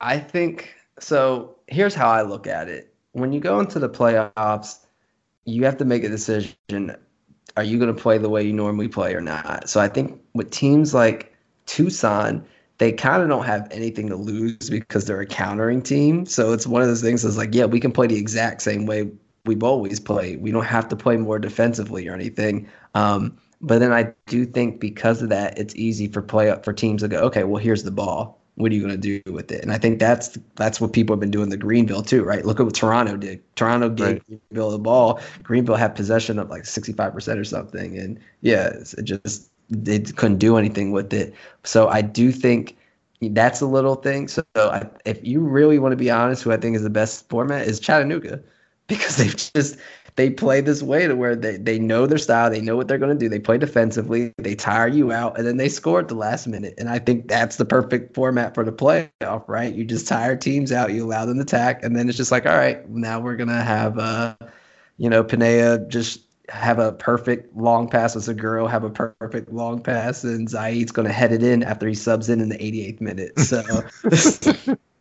I 0.00 0.18
think 0.18 0.75
so. 0.98 1.52
Here's 1.68 1.96
how 1.96 2.08
I 2.08 2.22
look 2.22 2.46
at 2.46 2.68
it. 2.68 2.94
When 3.10 3.32
you 3.32 3.40
go 3.40 3.58
into 3.58 3.80
the 3.80 3.88
playoffs, 3.88 4.78
you 5.46 5.64
have 5.64 5.76
to 5.78 5.84
make 5.84 6.04
a 6.04 6.08
decision. 6.08 6.94
Are 7.56 7.64
you 7.64 7.78
going 7.78 7.92
to 7.92 8.00
play 8.00 8.18
the 8.18 8.28
way 8.28 8.44
you 8.44 8.52
normally 8.52 8.86
play 8.86 9.14
or 9.14 9.20
not? 9.20 9.68
So 9.68 9.80
I 9.80 9.88
think 9.88 10.20
with 10.34 10.50
teams 10.50 10.94
like 10.94 11.34
Tucson, 11.66 12.46
they 12.78 12.92
kind 12.92 13.22
of 13.22 13.28
don't 13.28 13.46
have 13.46 13.66
anything 13.72 14.08
to 14.10 14.16
lose 14.16 14.70
because 14.70 15.06
they're 15.06 15.20
a 15.20 15.26
countering 15.26 15.82
team. 15.82 16.24
So 16.26 16.52
it's 16.52 16.68
one 16.68 16.82
of 16.82 16.88
those 16.88 17.02
things 17.02 17.22
that's 17.22 17.36
like, 17.36 17.54
yeah, 17.54 17.64
we 17.64 17.80
can 17.80 17.90
play 17.90 18.06
the 18.06 18.18
exact 18.18 18.62
same 18.62 18.86
way 18.86 19.10
we've 19.44 19.62
always 19.62 19.98
played. 19.98 20.42
We 20.42 20.52
don't 20.52 20.64
have 20.64 20.88
to 20.90 20.96
play 20.96 21.16
more 21.16 21.38
defensively 21.38 22.06
or 22.06 22.14
anything. 22.14 22.68
Um, 22.94 23.38
but 23.60 23.78
then 23.78 23.92
I 23.92 24.12
do 24.26 24.44
think 24.44 24.80
because 24.80 25.22
of 25.22 25.30
that, 25.30 25.58
it's 25.58 25.74
easy 25.74 26.08
for 26.08 26.20
play 26.22 26.50
up 26.50 26.64
for 26.64 26.72
teams 26.72 27.02
to 27.02 27.08
go, 27.08 27.18
okay, 27.22 27.44
well, 27.44 27.62
here's 27.62 27.82
the 27.82 27.90
ball. 27.90 28.40
What 28.56 28.72
are 28.72 28.74
you 28.74 28.80
going 28.80 28.98
to 29.00 29.20
do 29.22 29.32
with 29.32 29.52
it? 29.52 29.62
And 29.62 29.72
I 29.72 29.78
think 29.78 29.98
that's 29.98 30.38
that's 30.56 30.80
what 30.80 30.92
people 30.92 31.14
have 31.14 31.20
been 31.20 31.30
doing 31.30 31.50
to 31.50 31.56
Greenville 31.56 32.02
too, 32.02 32.24
right? 32.24 32.44
Look 32.44 32.58
at 32.58 32.64
what 32.64 32.74
Toronto 32.74 33.16
did. 33.16 33.42
Toronto 33.56 33.88
gave 33.90 34.14
Right. 34.14 34.22
Greenville 34.50 34.70
the 34.70 34.78
ball. 34.78 35.20
Greenville 35.42 35.76
had 35.76 35.94
possession 35.94 36.38
of 36.38 36.48
like 36.50 36.62
65% 36.64 37.38
or 37.38 37.44
something. 37.44 37.98
And 37.98 38.18
yeah, 38.40 38.68
it 38.96 39.02
just 39.04 39.50
they 39.68 40.00
couldn't 40.00 40.38
do 40.38 40.56
anything 40.56 40.90
with 40.92 41.12
it. 41.12 41.34
So 41.64 41.88
I 41.88 42.00
do 42.02 42.32
think 42.32 42.76
that's 43.20 43.60
a 43.60 43.66
little 43.66 43.96
thing. 43.96 44.28
So 44.28 44.42
I, 44.56 44.88
if 45.04 45.24
you 45.24 45.40
really 45.40 45.78
want 45.78 45.92
to 45.92 45.96
be 45.96 46.10
honest, 46.10 46.42
who 46.42 46.52
I 46.52 46.56
think 46.56 46.76
is 46.76 46.82
the 46.82 46.90
best 46.90 47.28
format 47.28 47.66
is 47.66 47.80
Chattanooga, 47.80 48.40
because 48.88 49.16
they've 49.16 49.36
just 49.36 49.76
they 50.16 50.30
play 50.30 50.60
this 50.60 50.82
way 50.82 51.06
to 51.06 51.14
where 51.14 51.36
they, 51.36 51.56
they 51.56 51.78
know 51.78 52.06
their 52.06 52.18
style, 52.18 52.50
they 52.50 52.60
know 52.60 52.76
what 52.76 52.88
they're 52.88 52.98
going 52.98 53.16
to 53.16 53.18
do. 53.18 53.28
They 53.28 53.38
play 53.38 53.58
defensively, 53.58 54.32
they 54.38 54.54
tire 54.54 54.88
you 54.88 55.12
out, 55.12 55.38
and 55.38 55.46
then 55.46 55.56
they 55.56 55.68
score 55.68 56.00
at 56.00 56.08
the 56.08 56.14
last 56.14 56.46
minute. 56.46 56.74
And 56.78 56.88
I 56.88 56.98
think 56.98 57.28
that's 57.28 57.56
the 57.56 57.64
perfect 57.64 58.14
format 58.14 58.54
for 58.54 58.64
the 58.64 58.72
playoff, 58.72 59.44
right? 59.46 59.72
You 59.72 59.84
just 59.84 60.08
tire 60.08 60.36
teams 60.36 60.72
out, 60.72 60.92
you 60.92 61.04
allow 61.04 61.26
them 61.26 61.36
to 61.36 61.42
attack, 61.42 61.82
and 61.82 61.96
then 61.96 62.08
it's 62.08 62.16
just 62.16 62.32
like, 62.32 62.46
all 62.46 62.56
right, 62.56 62.88
now 62.88 63.20
we're 63.20 63.36
gonna 63.36 63.62
have 63.62 63.98
uh, 63.98 64.34
you 64.98 65.10
know, 65.10 65.22
Panea 65.22 65.86
just 65.88 66.20
have 66.48 66.78
a 66.78 66.92
perfect 66.92 67.54
long 67.56 67.88
pass 67.88 68.14
with 68.14 68.24
Seguro, 68.24 68.66
have 68.66 68.84
a 68.84 68.90
perfect 68.90 69.52
long 69.52 69.80
pass, 69.80 70.24
and 70.24 70.48
Zaid's 70.48 70.92
going 70.92 71.06
to 71.06 71.12
head 71.12 71.32
it 71.32 71.42
in 71.42 71.62
after 71.62 71.88
he 71.88 71.94
subs 71.94 72.28
in 72.28 72.40
in 72.40 72.48
the 72.48 72.58
88th 72.58 73.00
minute. 73.00 73.38
So, 73.38 73.62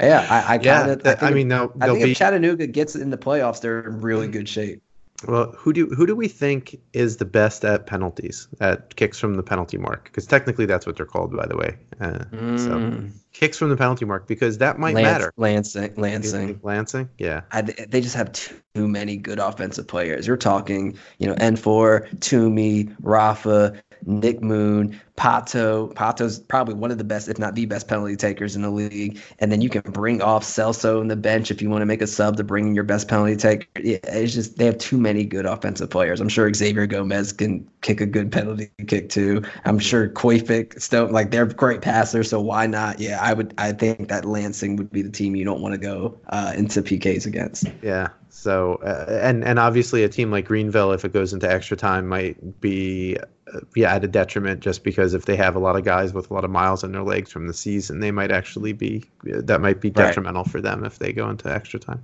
yeah, 0.00 0.26
I, 0.28 0.54
I 0.54 0.58
Yeah, 0.60 0.78
kind 0.80 0.90
of. 0.92 1.02
that- 1.02 1.22
I, 1.22 1.30
mean, 1.30 1.48
they'll, 1.48 1.72
I 1.80 1.86
think 1.86 2.04
be 2.04 2.10
if 2.12 2.18
Chattanooga 2.18 2.66
gets 2.66 2.94
in 2.96 3.10
the 3.10 3.18
playoffs, 3.18 3.60
they're 3.60 3.80
in 3.80 4.00
really 4.00 4.28
good 4.28 4.48
shape. 4.48 4.82
Well, 5.26 5.54
who 5.56 5.72
do 5.72 5.86
who 5.86 6.06
do 6.06 6.14
we 6.14 6.28
think 6.28 6.78
is 6.92 7.16
the 7.16 7.24
best 7.24 7.64
at 7.64 7.86
penalties, 7.86 8.48
at 8.60 8.94
kicks 8.96 9.18
from 9.18 9.36
the 9.36 9.42
penalty 9.42 9.78
mark? 9.78 10.04
Because 10.04 10.26
technically, 10.26 10.66
that's 10.66 10.84
what 10.84 10.96
they're 10.98 11.06
called, 11.06 11.34
by 11.34 11.46
the 11.46 11.56
way. 11.56 11.76
Uh, 11.98 12.18
So 12.58 12.72
Mm. 12.72 13.12
kicks 13.32 13.56
from 13.56 13.70
the 13.70 13.78
penalty 13.78 14.04
mark, 14.04 14.26
because 14.26 14.58
that 14.58 14.78
might 14.78 14.94
Lance- 14.94 15.06
matter. 15.06 15.32
Lansing, 15.38 15.94
Lansing. 15.96 16.60
Lansing, 16.62 17.08
yeah. 17.16 17.40
I, 17.50 17.62
they 17.62 18.02
just 18.02 18.14
have 18.14 18.30
too 18.30 18.86
many 18.86 19.16
good 19.16 19.38
offensive 19.38 19.86
players. 19.86 20.26
You're 20.26 20.36
talking, 20.36 20.98
you 21.18 21.26
know, 21.28 21.34
N'For, 21.36 22.06
Toomey, 22.20 22.90
Rafa, 23.00 23.72
Nick 24.04 24.42
Moon, 24.42 25.00
Pato. 25.16 25.92
Pato's 25.94 26.38
probably 26.38 26.74
one 26.74 26.90
of 26.90 26.98
the 26.98 27.04
best, 27.04 27.28
if 27.28 27.38
not 27.38 27.54
the 27.54 27.66
best, 27.66 27.88
penalty 27.88 28.16
takers 28.16 28.54
in 28.54 28.62
the 28.62 28.70
league. 28.70 29.20
And 29.38 29.50
then 29.50 29.60
you 29.60 29.68
can 29.68 29.82
bring 29.92 30.20
off 30.22 30.44
Celso 30.44 31.00
in 31.00 31.08
the 31.08 31.16
bench 31.16 31.50
if 31.50 31.62
you 31.62 31.70
want 31.70 31.82
to 31.82 31.86
make 31.86 32.02
a 32.02 32.06
sub 32.06 32.36
to 32.36 32.44
bring 32.44 32.68
in 32.68 32.74
your 32.74 32.84
best 32.84 33.08
penalty 33.08 33.36
taker. 33.36 33.66
Yeah, 33.82 33.98
it's 34.04 34.34
just 34.34 34.58
they 34.58 34.66
have 34.66 34.78
too 34.78 34.98
many 34.98 35.24
good 35.24 35.46
offensive 35.46 35.90
players. 35.90 36.20
I'm 36.20 36.28
sure 36.28 36.52
Xavier 36.52 36.86
Gomez 36.86 37.32
can 37.32 37.68
kick 37.80 38.00
a 38.00 38.06
good 38.06 38.30
penalty 38.30 38.70
kick 38.86 39.08
too. 39.08 39.42
I'm 39.64 39.78
sure 39.78 40.08
Koifik, 40.08 40.80
Stone, 40.80 41.12
like 41.12 41.30
they're 41.30 41.46
great 41.46 41.80
passers, 41.80 42.30
so 42.30 42.40
why 42.40 42.66
not? 42.66 43.00
Yeah, 43.00 43.18
I 43.22 43.32
would. 43.32 43.54
I 43.58 43.72
think 43.72 44.08
that 44.08 44.24
Lansing 44.24 44.76
would 44.76 44.90
be 44.90 45.02
the 45.02 45.10
team 45.10 45.34
you 45.34 45.44
don't 45.44 45.60
want 45.60 45.72
to 45.72 45.78
go 45.78 46.18
uh, 46.28 46.52
into 46.56 46.82
PKs 46.82 47.26
against. 47.26 47.66
Yeah. 47.82 48.08
So 48.36 48.74
uh, 48.76 49.20
and 49.22 49.44
and 49.44 49.58
obviously 49.58 50.04
a 50.04 50.08
team 50.08 50.30
like 50.30 50.44
Greenville, 50.44 50.92
if 50.92 51.04
it 51.04 51.12
goes 51.12 51.32
into 51.32 51.50
extra 51.50 51.76
time, 51.76 52.06
might 52.06 52.60
be 52.60 53.16
uh, 53.52 53.60
yeah 53.74 53.94
at 53.94 54.04
a 54.04 54.08
detriment 54.08 54.60
just 54.60 54.84
because 54.84 55.05
if 55.14 55.24
they 55.24 55.36
have 55.36 55.56
a 55.56 55.58
lot 55.58 55.76
of 55.76 55.84
guys 55.84 56.12
with 56.12 56.30
a 56.30 56.34
lot 56.34 56.44
of 56.44 56.50
miles 56.50 56.84
in 56.84 56.92
their 56.92 57.02
legs 57.02 57.30
from 57.30 57.46
the 57.46 57.54
season, 57.54 58.00
they 58.00 58.10
might 58.10 58.30
actually 58.30 58.72
be 58.72 59.04
uh, 59.32 59.40
that 59.44 59.60
might 59.60 59.80
be 59.80 59.88
Right. 59.88 60.06
detrimental 60.06 60.44
for 60.44 60.60
them 60.60 60.84
if 60.84 60.98
they 60.98 61.12
go 61.12 61.28
into 61.28 61.52
extra 61.52 61.78
time. 61.80 62.02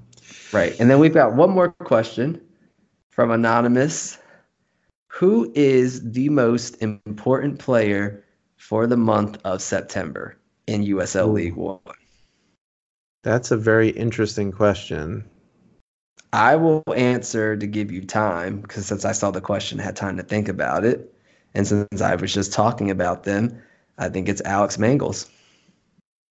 Right. 0.52 0.78
And 0.78 0.90
then 0.90 0.98
we've 0.98 1.14
got 1.14 1.34
one 1.34 1.50
more 1.50 1.70
question 1.70 2.40
from 3.10 3.30
Anonymous. 3.30 4.18
Who 5.08 5.52
is 5.54 6.12
the 6.12 6.30
most 6.30 6.82
important 6.82 7.58
player 7.58 8.24
for 8.56 8.86
the 8.86 8.96
month 8.96 9.38
of 9.44 9.60
September 9.60 10.36
in 10.66 10.82
USL 10.82 11.28
Ooh. 11.28 11.32
League 11.32 11.56
One? 11.56 11.80
That's 13.22 13.50
a 13.50 13.56
very 13.56 13.90
interesting 13.90 14.52
question. 14.52 15.24
I 16.32 16.56
will 16.56 16.82
answer 16.96 17.56
to 17.56 17.66
give 17.66 17.92
you 17.92 18.04
time 18.06 18.60
because 18.60 18.86
since 18.86 19.04
I 19.04 19.12
saw 19.12 19.30
the 19.30 19.40
question, 19.42 19.78
I 19.80 19.82
had 19.82 19.96
time 19.96 20.16
to 20.16 20.22
think 20.22 20.48
about 20.48 20.84
it. 20.84 21.14
And 21.54 21.66
since 21.66 22.00
I 22.00 22.14
was 22.14 22.32
just 22.32 22.52
talking 22.52 22.90
about 22.90 23.24
them, 23.24 23.60
I 23.98 24.08
think 24.08 24.28
it's 24.28 24.40
Alex 24.42 24.78
Mangles. 24.78 25.28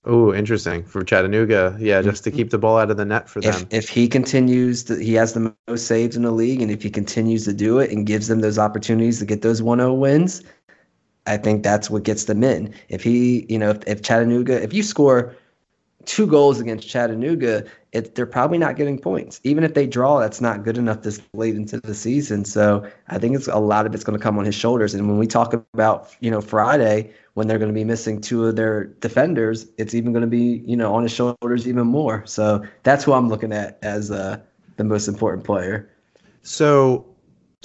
Oh, 0.04 0.34
interesting 0.34 0.84
for 0.84 1.04
Chattanooga. 1.04 1.78
Yeah, 1.80 2.02
just 2.02 2.24
to 2.24 2.32
mm-hmm. 2.32 2.38
keep 2.38 2.50
the 2.50 2.58
ball 2.58 2.80
out 2.80 2.90
of 2.90 2.98
the 2.98 3.06
net 3.06 3.30
for 3.30 3.40
them. 3.40 3.54
If, 3.70 3.86
if 3.86 3.90
he 3.90 4.08
continues, 4.08 4.84
to, 4.86 4.96
he 4.96 5.14
has 5.14 5.34
the 5.34 5.56
most 5.68 5.86
saves 5.86 6.16
in 6.16 6.24
the 6.24 6.32
league, 6.32 6.62
and 6.62 6.72
if 6.72 6.82
he 6.82 6.90
continues 6.90 7.46
to 7.46 7.54
do 7.54 7.78
it 7.78 7.92
and 7.92 8.06
gives 8.08 8.28
them 8.28 8.40
those 8.40 8.58
opportunities 8.58 9.20
to 9.20 9.26
get 9.26 9.44
those 9.44 9.62
1-0 9.62 10.00
wins, 10.00 10.42
I 11.28 11.38
think 11.38 11.62
that's 11.62 11.90
what 11.90 12.02
gets 12.02 12.26
them 12.26 12.44
in. 12.44 12.74
If 12.90 13.04
he, 13.04 13.46
you 13.48 13.60
know, 13.60 13.70
if, 13.70 13.84
if 13.86 14.02
Chattanooga, 14.02 14.62
if 14.64 14.74
you 14.74 14.82
score 14.82 15.36
two 16.06 16.26
goals 16.26 16.60
against 16.60 16.90
Chattanooga, 16.90 17.66
it, 17.92 18.16
they're 18.16 18.26
probably 18.26 18.58
not 18.58 18.78
getting 18.78 18.98
points. 18.98 19.42
Even 19.44 19.64
if 19.64 19.74
they 19.74 19.86
draw, 19.86 20.20
that's 20.20 20.40
not 20.40 20.64
good 20.64 20.78
enough 20.78 21.02
this 21.02 21.22
late 21.34 21.56
into 21.56 21.80
the 21.80 21.94
season. 21.94 22.46
So 22.46 22.90
I 23.10 23.18
think 23.18 23.36
it's 23.36 23.48
a 23.48 23.60
lot 23.60 23.86
of 23.86 23.94
it's 23.94 24.04
going 24.04 24.18
to 24.18 24.24
come 24.24 24.38
on 24.40 24.46
his 24.46 24.56
shoulders. 24.56 24.94
And 24.94 25.10
when 25.10 25.18
we 25.18 25.28
talk 25.28 25.54
about, 25.74 26.10
you 26.22 26.32
know, 26.32 26.40
Friday, 26.40 27.12
when 27.34 27.48
they're 27.48 27.60
going 27.60 27.70
to 27.70 27.76
be 27.76 27.84
missing 27.84 28.22
two 28.22 28.46
of 28.46 28.56
their 28.56 28.86
defenders, 28.86 29.68
it's 29.78 29.94
even 29.94 30.14
going 30.14 30.22
to 30.22 30.28
be, 30.28 30.64
you 30.66 30.78
know, 30.78 30.94
on 30.94 31.04
his 31.04 31.12
shoulders 31.12 31.68
even 31.68 31.88
more. 31.88 32.24
So 32.26 32.66
that's 32.84 33.04
who 33.04 33.12
I'm 33.12 33.28
looking 33.28 33.52
at 33.52 33.78
as 33.82 34.10
uh, 34.10 34.40
the 34.78 34.86
most 34.86 35.10
important 35.10 35.44
player. 35.46 35.90
So, 36.44 37.06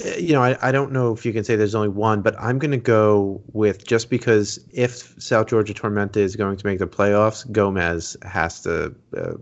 eh, 0.03 0.17
you 0.17 0.33
know, 0.33 0.43
I, 0.43 0.57
I 0.61 0.73
don't 0.73 0.91
know 0.91 1.13
if 1.13 1.25
you 1.25 1.31
can 1.31 1.45
say 1.45 1.55
there's 1.55 1.75
only 1.75 1.87
one, 1.87 2.21
but 2.21 2.35
I'm 2.37 2.59
going 2.59 2.71
to 2.71 2.77
go 2.77 3.41
with 3.53 3.87
just 3.87 4.09
because 4.09 4.59
if 4.71 5.15
South 5.21 5.47
Georgia 5.47 5.73
Tormenta 5.73 6.17
is 6.17 6.35
going 6.35 6.57
to 6.57 6.65
make 6.65 6.79
the 6.79 6.87
playoffs, 6.87 7.49
Gomez 7.49 8.17
has 8.23 8.61
to, 8.63 8.93
uh, 9.15 9.33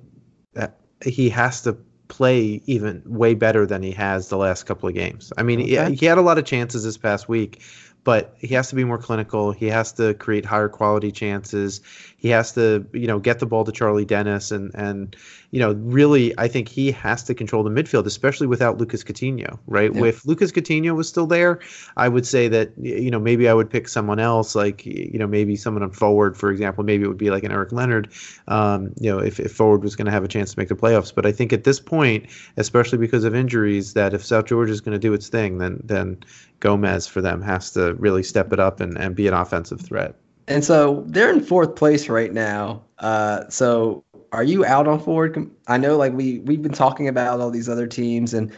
he 1.03 1.29
has 1.29 1.61
to 1.61 1.77
play 2.07 2.61
even 2.65 3.01
way 3.05 3.33
better 3.33 3.65
than 3.65 3.81
he 3.81 3.91
has 3.91 4.29
the 4.29 4.37
last 4.37 4.63
couple 4.63 4.87
of 4.87 4.95
games. 4.95 5.33
I 5.37 5.43
mean, 5.43 5.59
okay. 5.61 5.89
he, 5.89 5.95
he 5.95 6.05
had 6.05 6.17
a 6.17 6.21
lot 6.21 6.37
of 6.37 6.45
chances 6.45 6.83
this 6.83 6.97
past 6.97 7.27
week 7.27 7.61
but 8.05 8.35
he 8.37 8.53
has 8.53 8.69
to 8.69 8.75
be 8.75 8.85
more 8.85 8.99
clinical. 8.99 9.51
He 9.51 9.65
has 9.65 9.91
to 9.93 10.13
create 10.13 10.45
higher 10.45 10.69
quality 10.69 11.11
chances. 11.11 11.81
He 12.17 12.29
has 12.29 12.53
to, 12.53 12.85
you 12.93 13.07
know, 13.07 13.19
get 13.19 13.39
the 13.39 13.45
ball 13.45 13.63
to 13.65 13.71
Charlie 13.71 14.05
Dennis 14.05 14.51
and 14.51 14.71
and 14.73 15.15
you 15.55 15.61
know, 15.61 15.71
really, 15.71 16.37
I 16.37 16.49
think 16.49 16.67
he 16.67 16.91
has 16.91 17.23
to 17.23 17.33
control 17.33 17.63
the 17.63 17.69
midfield, 17.69 18.05
especially 18.05 18.45
without 18.45 18.77
Lucas 18.77 19.05
Coutinho, 19.05 19.57
right? 19.67 19.95
Yeah. 19.95 20.03
If 20.03 20.25
Lucas 20.25 20.51
Coutinho 20.51 20.97
was 20.97 21.07
still 21.07 21.27
there, 21.27 21.61
I 21.95 22.09
would 22.09 22.27
say 22.27 22.49
that, 22.49 22.73
you 22.77 23.09
know, 23.09 23.19
maybe 23.19 23.47
I 23.47 23.53
would 23.53 23.69
pick 23.69 23.87
someone 23.87 24.19
else, 24.19 24.53
like, 24.53 24.85
you 24.85 25.17
know, 25.17 25.27
maybe 25.27 25.55
someone 25.55 25.81
on 25.81 25.91
forward, 25.91 26.35
for 26.35 26.51
example. 26.51 26.83
Maybe 26.83 27.05
it 27.05 27.07
would 27.07 27.17
be 27.17 27.29
like 27.29 27.45
an 27.45 27.53
Eric 27.53 27.71
Leonard, 27.71 28.11
um, 28.49 28.91
you 28.99 29.09
know, 29.09 29.19
if, 29.19 29.39
if 29.39 29.53
forward 29.53 29.81
was 29.81 29.95
going 29.95 30.07
to 30.07 30.11
have 30.11 30.25
a 30.25 30.27
chance 30.27 30.53
to 30.53 30.59
make 30.59 30.67
the 30.67 30.75
playoffs. 30.75 31.15
But 31.15 31.25
I 31.25 31.31
think 31.31 31.53
at 31.53 31.63
this 31.63 31.79
point, 31.79 32.25
especially 32.57 32.97
because 32.97 33.23
of 33.23 33.33
injuries, 33.33 33.93
that 33.93 34.13
if 34.13 34.25
South 34.25 34.47
Georgia 34.47 34.73
is 34.73 34.81
going 34.81 34.91
to 34.91 34.99
do 34.99 35.13
its 35.13 35.29
thing, 35.29 35.59
then 35.59 35.79
then 35.85 36.17
Gomez 36.59 37.07
for 37.07 37.21
them 37.21 37.41
has 37.41 37.71
to 37.71 37.93
really 37.93 38.23
step 38.23 38.51
it 38.51 38.59
up 38.59 38.81
and, 38.81 38.97
and 38.97 39.15
be 39.15 39.25
an 39.27 39.33
offensive 39.33 39.79
threat. 39.79 40.15
And 40.47 40.63
so 40.63 41.03
they're 41.07 41.31
in 41.31 41.41
fourth 41.41 41.75
place 41.75 42.07
right 42.07 42.31
now. 42.31 42.83
Uh, 42.99 43.49
so 43.49 44.03
are 44.31 44.43
you 44.43 44.65
out 44.65 44.87
on 44.87 44.99
Ford? 44.99 45.49
I 45.67 45.77
know 45.77 45.97
like 45.97 46.13
we 46.13 46.39
we've 46.39 46.61
been 46.61 46.73
talking 46.73 47.07
about 47.07 47.39
all 47.39 47.49
these 47.49 47.69
other 47.69 47.87
teams 47.87 48.33
and 48.33 48.51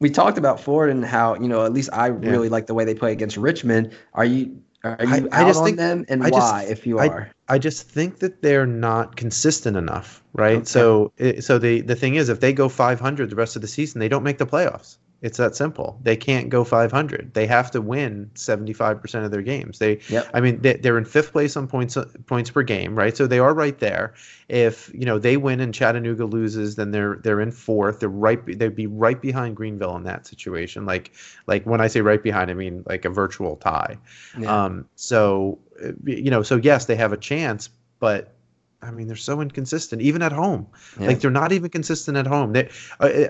we 0.00 0.10
talked 0.10 0.38
about 0.38 0.60
Ford 0.60 0.90
and 0.90 1.04
how 1.04 1.34
you 1.34 1.48
know 1.48 1.64
at 1.64 1.72
least 1.72 1.90
I 1.92 2.08
yeah. 2.08 2.30
really 2.30 2.48
like 2.48 2.66
the 2.66 2.74
way 2.74 2.84
they 2.84 2.94
play 2.94 3.12
against 3.12 3.36
Richmond. 3.36 3.92
Are 4.14 4.24
you 4.24 4.62
are 4.84 4.96
you 5.00 5.08
I, 5.08 5.18
out 5.18 5.32
I 5.32 5.44
just 5.44 5.58
on 5.60 5.66
think, 5.66 5.76
them 5.76 6.04
and 6.08 6.22
I 6.22 6.28
why 6.30 6.60
just, 6.60 6.72
if 6.72 6.86
you 6.86 6.98
are? 6.98 7.30
I, 7.48 7.54
I 7.54 7.58
just 7.58 7.88
think 7.88 8.20
that 8.20 8.42
they're 8.42 8.66
not 8.66 9.16
consistent 9.16 9.76
enough, 9.76 10.22
right? 10.32 10.58
Okay. 10.58 10.64
So 10.64 11.12
so 11.40 11.58
the 11.58 11.80
the 11.80 11.96
thing 11.96 12.14
is 12.14 12.28
if 12.28 12.40
they 12.40 12.52
go 12.52 12.68
500 12.68 13.30
the 13.30 13.36
rest 13.36 13.56
of 13.56 13.62
the 13.62 13.68
season, 13.68 13.98
they 13.98 14.08
don't 14.08 14.22
make 14.22 14.38
the 14.38 14.46
playoffs. 14.46 14.98
It's 15.20 15.38
that 15.38 15.56
simple. 15.56 15.98
They 16.04 16.16
can't 16.16 16.48
go 16.48 16.62
500. 16.62 17.34
They 17.34 17.46
have 17.48 17.72
to 17.72 17.80
win 17.80 18.30
75% 18.34 19.24
of 19.24 19.32
their 19.32 19.42
games. 19.42 19.80
They, 19.80 19.98
yep. 20.08 20.30
I 20.32 20.40
mean, 20.40 20.60
they, 20.60 20.88
are 20.88 20.96
in 20.96 21.04
fifth 21.04 21.32
place 21.32 21.56
on 21.56 21.66
points 21.66 21.98
points 22.26 22.50
per 22.50 22.62
game, 22.62 22.96
right? 22.96 23.16
So 23.16 23.26
they 23.26 23.40
are 23.40 23.52
right 23.52 23.76
there. 23.80 24.14
If 24.48 24.92
you 24.94 25.04
know 25.04 25.18
they 25.18 25.36
win 25.36 25.58
and 25.60 25.74
Chattanooga 25.74 26.24
loses, 26.24 26.76
then 26.76 26.92
they're 26.92 27.16
they're 27.16 27.40
in 27.40 27.50
fourth. 27.50 27.98
They're 27.98 28.08
right. 28.08 28.40
They'd 28.46 28.76
be 28.76 28.86
right 28.86 29.20
behind 29.20 29.56
Greenville 29.56 29.96
in 29.96 30.04
that 30.04 30.26
situation. 30.26 30.86
Like 30.86 31.12
like 31.48 31.66
when 31.66 31.80
I 31.80 31.88
say 31.88 32.00
right 32.00 32.22
behind, 32.22 32.48
I 32.50 32.54
mean 32.54 32.84
like 32.86 33.04
a 33.04 33.10
virtual 33.10 33.56
tie. 33.56 33.98
Yeah. 34.38 34.64
Um. 34.64 34.88
So 34.94 35.58
you 36.04 36.30
know, 36.30 36.42
so 36.44 36.56
yes, 36.56 36.84
they 36.86 36.96
have 36.96 37.12
a 37.12 37.18
chance, 37.18 37.70
but 37.98 38.37
I 38.80 38.90
mean, 38.90 39.08
they're 39.08 39.16
so 39.16 39.40
inconsistent, 39.40 40.02
even 40.02 40.22
at 40.22 40.32
home. 40.32 40.68
Yeah. 41.00 41.08
Like 41.08 41.20
they're 41.20 41.30
not 41.30 41.52
even 41.52 41.70
consistent 41.70 42.16
at 42.16 42.26
home. 42.26 42.52
They, 42.52 42.70
I, 43.00 43.28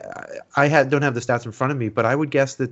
I 0.56 0.68
had 0.68 0.90
don't 0.90 1.02
have 1.02 1.14
the 1.14 1.20
stats 1.20 1.46
in 1.46 1.52
front 1.52 1.72
of 1.72 1.78
me, 1.78 1.88
but 1.88 2.04
I 2.04 2.14
would 2.14 2.30
guess 2.30 2.56
that 2.56 2.70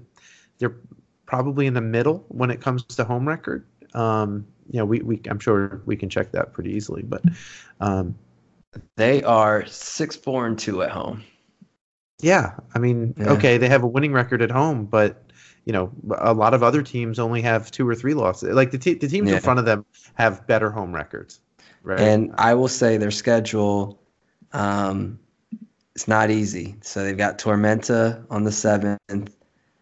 they're 0.59 0.77
probably 1.25 1.67
in 1.67 1.75
the 1.75 1.81
middle 1.81 2.25
when 2.29 2.51
it 2.51 2.61
comes 2.61 2.85
to 2.85 3.05
home 3.05 3.27
record. 3.27 3.67
Um, 3.95 4.47
you 4.71 4.79
know, 4.79 4.85
we, 4.85 5.01
we 5.01 5.21
I'm 5.29 5.39
sure 5.39 5.81
we 5.87 5.97
can 5.97 6.11
check 6.11 6.33
that 6.33 6.53
pretty 6.53 6.73
easily, 6.73 7.03
but 7.03 7.23
um, 7.81 8.15
they 8.97 9.23
are 9.23 9.65
six 9.67 10.17
four 10.17 10.47
and 10.47 10.59
two 10.59 10.83
at 10.83 10.91
home. 10.91 11.25
Yeah, 12.21 12.55
I 12.75 12.79
mean, 12.79 13.15
yeah. 13.17 13.33
okay, 13.33 13.59
they 13.59 13.69
have 13.69 13.83
a 13.83 13.87
winning 13.87 14.13
record 14.13 14.43
at 14.43 14.51
home, 14.51 14.87
but 14.87 15.23
you 15.65 15.73
know, 15.73 15.91
a 16.19 16.33
lot 16.33 16.55
of 16.55 16.63
other 16.63 16.83
teams 16.83 17.19
only 17.19 17.43
have 17.43 17.71
two 17.71 17.89
or 17.89 17.95
three 17.95 18.15
losses. 18.15 18.55
Like 18.55 18.71
the, 18.71 18.79
te- 18.79 18.95
the 18.95 19.09
teams 19.09 19.29
yeah. 19.29 19.37
in 19.37 19.43
front 19.43 19.59
of 19.59 19.65
them 19.65 19.85
have 20.15 20.47
better 20.47 20.71
home 20.71 20.95
records. 20.95 21.41
Right. 21.83 22.01
And 22.01 22.35
I 22.37 22.55
will 22.55 22.69
say 22.69 22.97
their 22.97 23.11
schedule, 23.11 23.99
um, 24.53 25.19
it's 25.95 26.09
not 26.09 26.31
easy. 26.31 26.77
So 26.83 27.03
they've 27.03 27.17
got 27.17 27.39
Tormenta 27.39 28.25
on 28.29 28.45
the 28.45 28.53
seventh. 28.53 29.35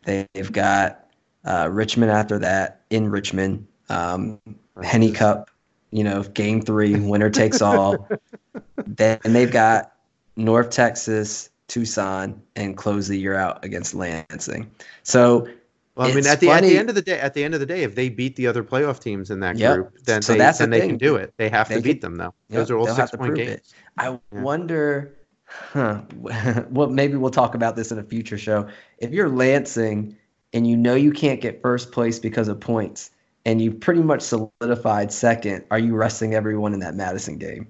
They've 0.05 0.53
got 0.53 1.07
uh, 1.45 1.69
Richmond 1.71 2.13
after 2.13 2.39
that 2.39 2.83
in 2.91 3.11
Richmond. 3.11 3.67
Um, 3.89 4.39
Henny 4.83 5.13
Cup, 5.13 5.51
you 5.91 6.05
know, 6.05 6.23
game 6.23 6.61
three, 6.63 6.95
winner 6.95 7.31
takes 7.31 7.63
all. 7.63 8.09
then 8.87 9.19
they've 9.25 9.51
got 9.51 9.93
North 10.37 10.71
Texas, 10.71 11.51
Tucson, 11.69 12.41
and 12.57 12.77
close 12.77 13.09
the 13.09 13.19
year 13.19 13.35
out 13.35 13.65
against 13.65 13.95
Lansing. 13.95 14.71
So 15.03 15.49
well, 15.97 16.11
I 16.11 16.15
mean, 16.15 16.27
at 16.27 16.41
the 16.41 16.47
funny. 16.47 16.69
at 16.69 16.71
the 16.71 16.79
end 16.79 16.89
of 16.89 16.95
the 16.97 17.03
day, 17.03 17.21
at 17.21 17.35
the 17.35 17.45
end 17.45 17.55
of 17.55 17.61
the 17.61 17.67
day, 17.67 17.85
if 17.85 17.95
they 17.95 18.09
beat 18.09 18.35
the 18.35 18.49
other 18.49 18.65
playoff 18.65 18.99
teams 18.99 19.31
in 19.31 19.39
that 19.41 19.57
yep. 19.57 19.75
group, 19.75 19.99
then 20.05 20.23
so 20.23 20.33
they 20.33 20.39
then 20.39 20.55
the 20.59 20.67
they 20.67 20.87
can 20.87 20.99
do 20.99 21.15
it. 21.15 21.33
They 21.37 21.49
have 21.49 21.69
they 21.69 21.77
to 21.77 21.81
beat 21.81 22.01
them 22.01 22.17
though. 22.17 22.35
Yep, 22.49 22.59
Those 22.59 22.71
are 22.73 22.79
all 22.79 22.87
six 22.89 23.13
point 23.13 23.37
games. 23.37 23.51
It. 23.51 23.73
I 23.99 24.09
yeah. 24.09 24.19
wonder, 24.33 25.15
huh? 25.47 26.03
well, 26.71 26.89
maybe 26.89 27.17
we'll 27.17 27.31
talk 27.31 27.55
about 27.55 27.77
this 27.77 27.93
in 27.93 27.99
a 27.99 28.03
future 28.03 28.39
show. 28.39 28.69
If 28.99 29.13
you're 29.13 29.29
Lansing 29.29 30.17
and 30.53 30.67
you 30.67 30.77
know 30.77 30.97
you 30.97 31.13
can't 31.13 31.41
get 31.41 31.63
first 31.63 31.93
place 31.93 32.19
because 32.19 32.49
of 32.49 32.59
points, 32.59 33.11
and 33.45 33.63
you 33.63 33.71
pretty 33.71 34.03
much 34.03 34.23
solidified 34.23 35.13
second, 35.13 35.65
are 35.71 35.79
you 35.79 35.95
resting 35.95 36.35
everyone 36.35 36.75
in 36.75 36.81
that 36.81 36.95
Madison 36.95 37.39
game? 37.39 37.69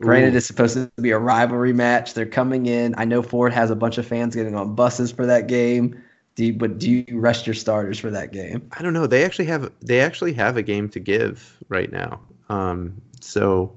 Granted, 0.00 0.32
Ooh. 0.32 0.36
it's 0.38 0.46
supposed 0.46 0.74
to 0.74 0.90
be 1.02 1.10
a 1.10 1.18
rivalry 1.18 1.74
match. 1.74 2.14
They're 2.14 2.24
coming 2.24 2.66
in. 2.66 2.94
I 2.96 3.04
know 3.04 3.22
Ford 3.22 3.52
has 3.52 3.70
a 3.70 3.76
bunch 3.76 3.98
of 3.98 4.06
fans 4.06 4.34
getting 4.34 4.54
on 4.54 4.74
buses 4.74 5.12
for 5.12 5.26
that 5.26 5.48
game. 5.48 6.02
Do 6.34 6.46
you, 6.46 6.52
but 6.54 6.78
do 6.78 6.90
you 6.90 7.04
rest 7.18 7.46
your 7.46 7.54
starters 7.54 7.98
for 7.98 8.10
that 8.10 8.32
game? 8.32 8.68
I 8.72 8.82
don't 8.82 8.94
know. 8.94 9.06
They 9.06 9.24
actually 9.24 9.44
have 9.46 9.70
they 9.80 10.00
actually 10.00 10.32
have 10.34 10.56
a 10.56 10.62
game 10.62 10.88
to 10.90 11.00
give 11.00 11.58
right 11.68 11.92
now. 11.92 12.20
Um, 12.48 13.00
so 13.20 13.76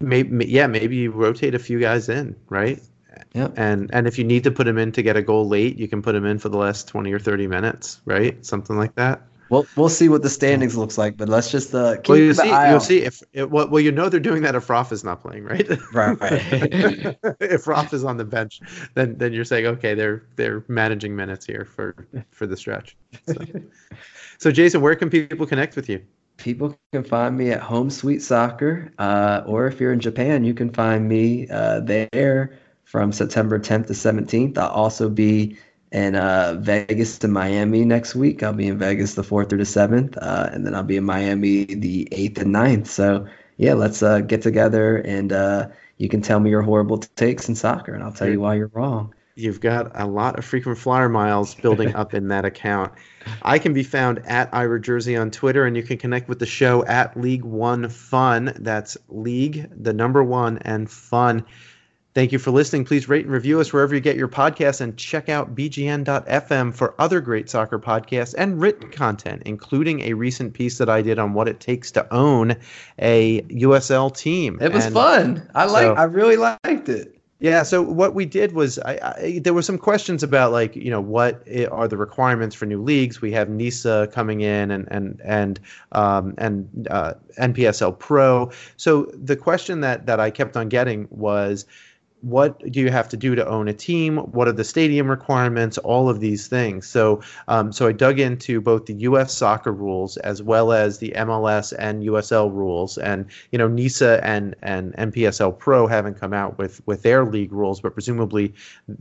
maybe 0.00 0.46
yeah, 0.46 0.66
maybe 0.66 0.96
you 0.96 1.10
rotate 1.10 1.54
a 1.54 1.58
few 1.58 1.80
guys 1.80 2.08
in, 2.08 2.36
right? 2.48 2.80
Yeah. 3.34 3.48
And 3.56 3.90
and 3.92 4.06
if 4.06 4.18
you 4.18 4.24
need 4.24 4.44
to 4.44 4.50
put 4.50 4.68
him 4.68 4.78
in 4.78 4.92
to 4.92 5.02
get 5.02 5.16
a 5.16 5.22
goal 5.22 5.48
late, 5.48 5.76
you 5.78 5.88
can 5.88 6.00
put 6.00 6.14
him 6.14 6.24
in 6.26 6.38
for 6.38 6.48
the 6.48 6.58
last 6.58 6.86
twenty 6.86 7.12
or 7.12 7.18
thirty 7.18 7.46
minutes, 7.46 8.00
right? 8.04 8.44
Something 8.44 8.76
like 8.76 8.94
that. 8.94 9.22
We'll 9.52 9.66
we'll 9.76 9.90
see 9.90 10.08
what 10.08 10.22
the 10.22 10.30
standings 10.30 10.78
looks 10.78 10.96
like, 10.96 11.18
but 11.18 11.28
let's 11.28 11.50
just 11.50 11.74
uh, 11.74 11.96
keep 11.96 12.08
well, 12.08 12.18
you 12.18 12.32
see, 12.32 12.46
you'll 12.46 12.54
out. 12.54 12.82
see 12.82 13.02
if 13.02 13.22
it, 13.34 13.50
well, 13.50 13.68
well, 13.68 13.82
you 13.82 13.92
know 13.92 14.08
they're 14.08 14.18
doing 14.18 14.40
that 14.44 14.54
if 14.54 14.70
Roth 14.70 14.92
is 14.92 15.04
not 15.04 15.20
playing, 15.20 15.44
right? 15.44 15.68
Right. 15.92 16.16
if 17.38 17.66
Roth 17.66 17.92
is 17.92 18.02
on 18.02 18.16
the 18.16 18.24
bench, 18.24 18.62
then 18.94 19.18
then 19.18 19.34
you're 19.34 19.44
saying 19.44 19.66
okay, 19.66 19.92
they're 19.92 20.22
they're 20.36 20.64
managing 20.68 21.14
minutes 21.14 21.44
here 21.44 21.66
for 21.66 21.94
for 22.30 22.46
the 22.46 22.56
stretch. 22.56 22.96
So, 23.26 23.34
so 24.38 24.50
Jason, 24.50 24.80
where 24.80 24.96
can 24.96 25.10
people 25.10 25.46
connect 25.46 25.76
with 25.76 25.86
you? 25.86 26.02
People 26.38 26.74
can 26.94 27.04
find 27.04 27.36
me 27.36 27.50
at 27.50 27.60
Home 27.60 27.90
Sweet 27.90 28.22
Soccer, 28.22 28.90
uh, 28.98 29.42
or 29.44 29.66
if 29.66 29.78
you're 29.78 29.92
in 29.92 30.00
Japan, 30.00 30.44
you 30.44 30.54
can 30.54 30.70
find 30.70 31.06
me 31.06 31.46
uh, 31.50 31.80
there 31.80 32.58
from 32.84 33.12
September 33.12 33.58
10th 33.58 33.88
to 33.88 33.92
17th. 33.92 34.56
I'll 34.56 34.68
also 34.68 35.10
be 35.10 35.58
in 35.92 36.16
uh, 36.16 36.56
Vegas 36.60 37.18
to 37.18 37.28
Miami 37.28 37.84
next 37.84 38.14
week. 38.14 38.42
I'll 38.42 38.52
be 38.52 38.66
in 38.66 38.78
Vegas 38.78 39.14
the 39.14 39.22
4th 39.22 39.50
through 39.50 39.58
the 39.58 39.64
7th, 39.64 40.16
uh, 40.20 40.50
and 40.52 40.66
then 40.66 40.74
I'll 40.74 40.82
be 40.82 40.96
in 40.96 41.04
Miami 41.04 41.64
the 41.64 42.08
8th 42.10 42.38
and 42.38 42.54
9th. 42.54 42.86
So, 42.86 43.26
yeah, 43.58 43.74
let's 43.74 44.02
uh, 44.02 44.20
get 44.20 44.42
together 44.42 44.96
and 44.96 45.32
uh, 45.32 45.68
you 46.02 46.08
can 46.08 46.20
tell 46.20 46.40
me 46.40 46.50
your 46.50 46.62
horrible 46.62 46.98
takes 46.98 47.48
in 47.48 47.54
soccer, 47.54 47.94
and 47.94 48.02
I'll 48.02 48.12
tell 48.12 48.28
you 48.28 48.40
why 48.40 48.56
you're 48.56 48.72
wrong. 48.74 49.14
You've 49.36 49.60
got 49.60 49.92
a 49.94 50.04
lot 50.04 50.36
of 50.36 50.44
frequent 50.44 50.78
flyer 50.78 51.08
miles 51.08 51.54
building 51.54 51.94
up 51.94 52.12
in 52.12 52.26
that 52.28 52.44
account. 52.44 52.92
I 53.42 53.60
can 53.60 53.72
be 53.72 53.84
found 53.84 54.18
at 54.26 54.52
Ira 54.52 54.80
Jersey 54.80 55.16
on 55.16 55.30
Twitter, 55.30 55.64
and 55.64 55.76
you 55.76 55.84
can 55.84 55.98
connect 55.98 56.28
with 56.28 56.40
the 56.40 56.46
show 56.46 56.84
at 56.86 57.16
League 57.16 57.44
One 57.44 57.88
Fun. 57.88 58.52
That's 58.58 58.96
League, 59.08 59.70
the 59.80 59.92
number 59.92 60.24
one, 60.24 60.58
and 60.58 60.90
Fun 60.90 61.44
Thank 62.14 62.30
you 62.30 62.38
for 62.38 62.50
listening. 62.50 62.84
Please 62.84 63.08
rate 63.08 63.24
and 63.24 63.32
review 63.32 63.58
us 63.58 63.72
wherever 63.72 63.94
you 63.94 64.00
get 64.00 64.16
your 64.16 64.28
podcasts 64.28 64.82
and 64.82 64.96
check 64.98 65.30
out 65.30 65.54
bgn.fm 65.54 66.74
for 66.74 66.94
other 66.98 67.22
great 67.22 67.48
soccer 67.48 67.78
podcasts 67.78 68.34
and 68.36 68.60
written 68.60 68.90
content, 68.90 69.42
including 69.46 70.02
a 70.02 70.12
recent 70.12 70.52
piece 70.52 70.76
that 70.76 70.90
I 70.90 71.00
did 71.00 71.18
on 71.18 71.32
what 71.32 71.48
it 71.48 71.58
takes 71.58 71.90
to 71.92 72.12
own 72.12 72.54
a 72.98 73.40
USL 73.42 74.14
team. 74.14 74.58
It 74.60 74.72
was 74.72 74.84
and 74.84 74.94
fun. 74.94 75.50
I 75.54 75.64
like 75.64 75.84
so- 75.84 75.94
I 75.94 76.04
really 76.04 76.36
liked 76.36 76.88
it. 76.88 77.18
Yeah, 77.42 77.64
so 77.64 77.82
what 77.82 78.14
we 78.14 78.24
did 78.24 78.52
was 78.52 78.78
I, 78.78 79.14
I, 79.18 79.40
there 79.42 79.52
were 79.52 79.62
some 79.62 79.76
questions 79.76 80.22
about 80.22 80.52
like 80.52 80.76
you 80.76 80.92
know 80.92 81.00
what 81.00 81.44
are 81.72 81.88
the 81.88 81.96
requirements 81.96 82.54
for 82.54 82.66
new 82.66 82.80
leagues. 82.80 83.20
We 83.20 83.32
have 83.32 83.48
NISA 83.48 84.10
coming 84.12 84.42
in 84.42 84.70
and 84.70 84.86
and 84.92 85.20
and 85.24 85.58
um, 85.90 86.34
and 86.38 86.86
uh, 86.88 87.14
NPSL 87.40 87.98
Pro. 87.98 88.52
So 88.76 89.10
the 89.12 89.34
question 89.34 89.80
that 89.80 90.06
that 90.06 90.20
I 90.20 90.30
kept 90.30 90.56
on 90.56 90.68
getting 90.68 91.08
was 91.10 91.66
what 92.22 92.58
do 92.70 92.80
you 92.80 92.90
have 92.90 93.08
to 93.08 93.16
do 93.16 93.34
to 93.34 93.46
own 93.46 93.68
a 93.68 93.72
team? 93.72 94.18
What 94.18 94.46
are 94.46 94.52
the 94.52 94.64
stadium 94.64 95.10
requirements? 95.10 95.76
All 95.78 96.08
of 96.08 96.20
these 96.20 96.46
things. 96.46 96.86
So, 96.86 97.20
um, 97.48 97.72
so 97.72 97.88
I 97.88 97.92
dug 97.92 98.20
into 98.20 98.60
both 98.60 98.86
the 98.86 98.94
U.S. 98.94 99.34
soccer 99.34 99.72
rules 99.72 100.16
as 100.18 100.40
well 100.42 100.72
as 100.72 100.98
the 100.98 101.12
MLS 101.16 101.72
and 101.78 102.02
USL 102.04 102.52
rules. 102.52 102.96
And 102.96 103.26
you 103.50 103.58
know, 103.58 103.68
NISA 103.68 104.20
and 104.24 104.54
and 104.62 104.94
NPSL 104.94 105.58
Pro 105.58 105.86
haven't 105.88 106.14
come 106.14 106.32
out 106.32 106.58
with 106.58 106.80
with 106.86 107.02
their 107.02 107.24
league 107.24 107.52
rules, 107.52 107.80
but 107.80 107.92
presumably, 107.92 108.54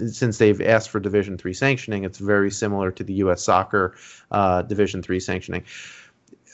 since 0.07 0.39
they've 0.39 0.61
asked 0.61 0.89
for 0.89 0.99
Division 0.99 1.37
three 1.37 1.53
sanctioning, 1.53 2.03
it's 2.03 2.17
very 2.17 2.49
similar 2.49 2.91
to 2.91 3.03
the 3.03 3.13
U.S. 3.13 3.43
soccer 3.43 3.95
uh, 4.31 4.63
Division 4.63 5.03
three 5.03 5.19
sanctioning 5.19 5.63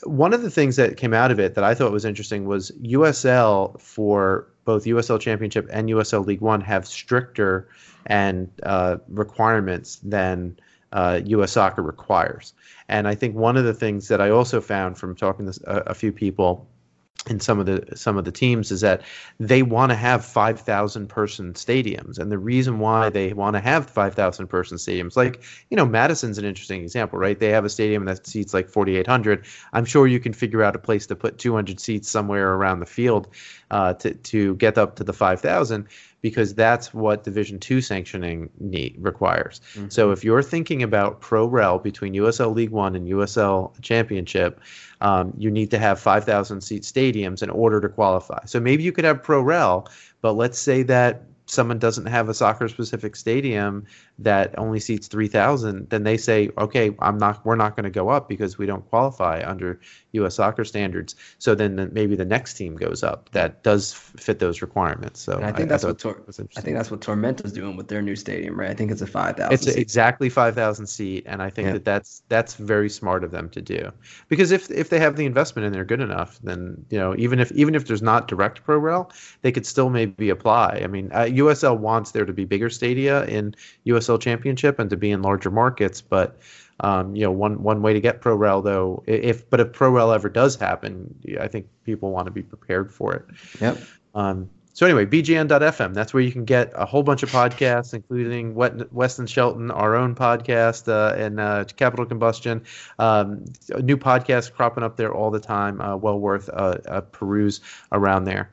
one 0.04 0.32
of 0.32 0.42
the 0.42 0.50
things 0.50 0.76
that 0.76 0.96
came 0.96 1.14
out 1.14 1.30
of 1.30 1.38
it 1.38 1.54
that 1.54 1.64
I 1.64 1.74
thought 1.74 1.92
was 1.92 2.04
interesting 2.04 2.46
was 2.46 2.70
USL 2.82 3.80
for 3.80 4.46
both 4.64 4.84
USL 4.84 5.20
Championship 5.20 5.68
and 5.72 5.88
USL 5.88 6.26
League 6.26 6.40
One 6.40 6.60
have 6.60 6.86
stricter 6.86 7.68
and 8.06 8.50
uh, 8.62 8.98
requirements 9.08 9.96
than 10.02 10.58
uh, 10.92 11.20
US 11.24 11.52
Soccer 11.52 11.82
requires. 11.82 12.54
And 12.88 13.06
I 13.08 13.14
think 13.14 13.34
one 13.34 13.56
of 13.56 13.64
the 13.64 13.74
things 13.74 14.08
that 14.08 14.20
I 14.20 14.30
also 14.30 14.60
found 14.60 14.98
from 14.98 15.14
talking 15.14 15.50
to 15.50 15.90
a 15.90 15.94
few 15.94 16.12
people 16.12 16.66
in 17.26 17.40
some 17.40 17.58
of 17.58 17.66
the 17.66 17.84
some 17.96 18.16
of 18.16 18.24
the 18.24 18.32
teams 18.32 18.70
is 18.70 18.80
that 18.80 19.02
they 19.38 19.62
want 19.62 19.90
to 19.90 19.96
have 19.96 20.24
5,000 20.24 21.08
person 21.08 21.52
stadiums. 21.52 22.18
And 22.18 22.30
the 22.30 22.38
reason 22.38 22.78
why 22.78 23.10
they 23.10 23.32
want 23.32 23.54
to 23.54 23.60
have 23.60 23.90
5,000 23.90 24.46
person 24.46 24.78
stadiums 24.78 25.16
like 25.16 25.42
you 25.70 25.76
know 25.76 25.84
Madison's 25.84 26.38
an 26.38 26.44
interesting 26.44 26.82
example 26.82 27.18
right? 27.18 27.38
They 27.38 27.50
have 27.50 27.64
a 27.64 27.68
stadium 27.68 28.04
that 28.06 28.26
seats 28.26 28.54
like 28.54 28.68
4,800 28.68 29.44
I'm 29.72 29.84
sure 29.84 30.06
you 30.06 30.20
can 30.20 30.32
figure 30.32 30.62
out 30.62 30.76
a 30.76 30.78
place 30.78 31.06
to 31.08 31.16
put 31.16 31.38
200 31.38 31.80
seats 31.80 32.08
somewhere 32.08 32.54
around 32.54 32.80
the 32.80 32.86
field 32.86 33.28
uh, 33.70 33.94
to 33.94 34.14
to 34.14 34.54
get 34.56 34.78
up 34.78 34.96
to 34.96 35.04
the 35.04 35.12
5,000 35.12 35.86
because 36.20 36.54
that's 36.54 36.92
what 36.92 37.24
Division 37.24 37.58
Two 37.58 37.80
sanctioning 37.80 38.50
need 38.58 38.96
requires. 38.98 39.60
So 39.88 40.10
if 40.10 40.24
you're 40.24 40.42
thinking 40.42 40.82
about 40.82 41.20
pro 41.20 41.46
rel 41.46 41.78
between 41.78 42.14
USL 42.14 42.54
League 42.54 42.70
One 42.70 42.96
and 42.96 43.06
USL 43.08 43.80
Championship, 43.80 44.60
um, 45.00 45.32
you 45.36 45.50
need 45.50 45.70
to 45.70 45.78
have 45.78 46.00
5,000 46.00 46.60
seat 46.60 46.82
stadiums 46.82 47.42
in 47.42 47.50
order 47.50 47.80
to 47.80 47.88
qualify. 47.88 48.44
So 48.46 48.58
maybe 48.58 48.82
you 48.82 48.92
could 48.92 49.04
have 49.04 49.22
pro 49.22 49.40
rel, 49.40 49.88
but 50.20 50.32
let's 50.32 50.58
say 50.58 50.82
that 50.84 51.22
someone 51.48 51.78
doesn't 51.78 52.06
have 52.06 52.28
a 52.28 52.34
soccer 52.34 52.68
specific 52.68 53.16
stadium 53.16 53.86
that 54.18 54.56
only 54.58 54.78
seats 54.78 55.08
3,000, 55.08 55.88
then 55.88 56.02
they 56.02 56.16
say, 56.16 56.50
okay, 56.58 56.94
I'm 56.98 57.18
not, 57.18 57.44
we're 57.44 57.56
not 57.56 57.74
going 57.74 57.84
to 57.84 57.90
go 57.90 58.10
up 58.10 58.28
because 58.28 58.58
we 58.58 58.66
don't 58.66 58.86
qualify 58.90 59.42
under 59.44 59.80
U.S. 60.12 60.36
soccer 60.36 60.64
standards. 60.64 61.14
So 61.38 61.54
then 61.54 61.76
the, 61.76 61.86
maybe 61.88 62.16
the 62.16 62.24
next 62.24 62.54
team 62.54 62.76
goes 62.76 63.02
up 63.02 63.30
that 63.32 63.62
does 63.62 63.92
fit 63.92 64.38
those 64.38 64.62
requirements. 64.62 65.20
So 65.20 65.34
And 65.34 65.44
I 65.44 65.52
think 65.52 65.68
that's 65.68 65.82
thought 65.82 65.88
what 65.88 65.98
Tor- 65.98 66.22
I 66.56 66.60
think 66.60 66.76
that's 66.76 66.90
what 66.90 67.00
Tormenta's 67.00 67.52
doing 67.52 67.76
with 67.76 67.88
their 67.88 68.02
new 68.02 68.16
stadium, 68.16 68.58
right? 68.58 68.70
I 68.70 68.74
think 68.74 68.90
it's 68.90 69.02
a 69.02 69.06
five 69.06 69.36
thousand. 69.36 69.54
It's 69.54 69.66
exactly 69.66 70.28
five 70.28 70.54
thousand 70.54 70.86
seat, 70.86 71.24
and 71.26 71.42
I 71.42 71.50
think 71.50 71.66
Yeah. 71.66 71.72
that 71.74 71.84
that's 71.84 72.22
that's 72.28 72.54
very 72.54 72.88
smart 72.88 73.24
of 73.24 73.30
them 73.30 73.48
to 73.50 73.60
do. 73.60 73.92
Because 74.28 74.50
if 74.50 74.70
if 74.70 74.90
they 74.90 74.98
have 74.98 75.16
the 75.16 75.26
investment 75.26 75.66
and 75.66 75.74
they're 75.74 75.84
good 75.84 76.00
enough, 76.00 76.38
then 76.42 76.84
you 76.90 76.98
know 76.98 77.14
even 77.18 77.38
if 77.40 77.52
even 77.52 77.74
if 77.74 77.86
there's 77.86 78.02
not 78.02 78.28
direct 78.28 78.64
pro 78.64 78.78
rel, 78.78 79.12
they 79.42 79.52
could 79.52 79.66
still 79.66 79.90
maybe 79.90 80.30
apply. 80.30 80.80
I 80.82 80.86
mean, 80.86 81.10
uh, 81.12 81.24
USL 81.24 81.76
wants 81.78 82.12
there 82.12 82.24
to 82.24 82.32
be 82.32 82.44
bigger 82.44 82.70
stadia 82.70 83.24
in 83.26 83.54
USL 83.86 84.20
Championship 84.20 84.78
and 84.78 84.88
to 84.90 84.96
be 84.96 85.10
in 85.10 85.22
larger 85.22 85.50
markets, 85.50 86.00
but. 86.00 86.36
Um, 86.80 87.16
you 87.16 87.24
know, 87.24 87.32
one 87.32 87.62
one 87.62 87.82
way 87.82 87.92
to 87.92 88.00
get 88.00 88.20
pro 88.20 88.36
rel 88.36 88.62
though, 88.62 89.02
if 89.06 89.48
but 89.50 89.60
if 89.60 89.72
pro 89.72 89.90
rel 89.90 90.12
ever 90.12 90.28
does 90.28 90.56
happen, 90.56 91.14
I 91.40 91.48
think 91.48 91.66
people 91.84 92.12
want 92.12 92.26
to 92.26 92.30
be 92.30 92.42
prepared 92.42 92.92
for 92.92 93.14
it. 93.14 93.24
Yep. 93.60 93.78
Um, 94.14 94.50
so 94.78 94.86
anyway, 94.86 95.04
bgn.fm. 95.06 95.92
That's 95.92 96.14
where 96.14 96.22
you 96.22 96.30
can 96.30 96.44
get 96.44 96.70
a 96.76 96.86
whole 96.86 97.02
bunch 97.02 97.24
of 97.24 97.32
podcasts, 97.32 97.92
including 97.92 98.54
Weston 98.54 99.26
Shelton, 99.26 99.72
our 99.72 99.96
own 99.96 100.14
podcast, 100.14 100.86
uh, 100.86 101.16
and 101.20 101.40
uh, 101.40 101.64
Capital 101.64 102.06
Combustion. 102.06 102.62
Um, 103.00 103.44
new 103.82 103.96
podcasts 103.96 104.52
cropping 104.52 104.84
up 104.84 104.96
there 104.96 105.12
all 105.12 105.32
the 105.32 105.40
time. 105.40 105.80
Uh, 105.80 105.96
well 105.96 106.20
worth 106.20 106.48
a, 106.50 107.02
peruse 107.10 107.60
around 107.90 108.26
there. 108.26 108.52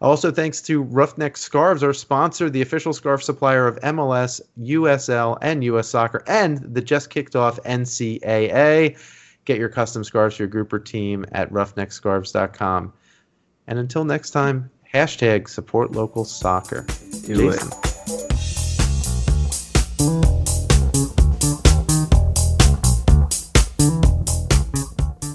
Also, 0.00 0.30
thanks 0.30 0.62
to 0.62 0.82
Ruffneck 0.82 1.36
Scarves, 1.36 1.82
our 1.82 1.92
sponsor, 1.92 2.48
the 2.48 2.62
official 2.62 2.94
scarf 2.94 3.22
supplier 3.22 3.66
of 3.66 3.78
MLS, 3.80 4.40
USL, 4.62 5.36
and 5.42 5.62
US 5.62 5.90
Soccer, 5.90 6.24
and 6.26 6.56
the 6.74 6.80
just 6.80 7.10
kicked 7.10 7.36
off 7.36 7.60
NCAA. 7.64 8.96
Get 9.44 9.58
your 9.58 9.68
custom 9.68 10.04
scarves 10.04 10.36
for 10.36 10.44
your 10.44 10.48
group 10.48 10.72
or 10.72 10.78
team 10.78 11.26
at 11.32 11.52
ruffneckscarves.com. 11.52 12.94
And 13.66 13.78
until 13.78 14.06
next 14.06 14.30
time, 14.30 14.70
hashtag 14.96 15.46
support 15.46 15.92
local 15.92 16.24
soccer. 16.24 16.86
Do 17.26 17.50
it. 17.50 17.52
Jason. 17.52 17.70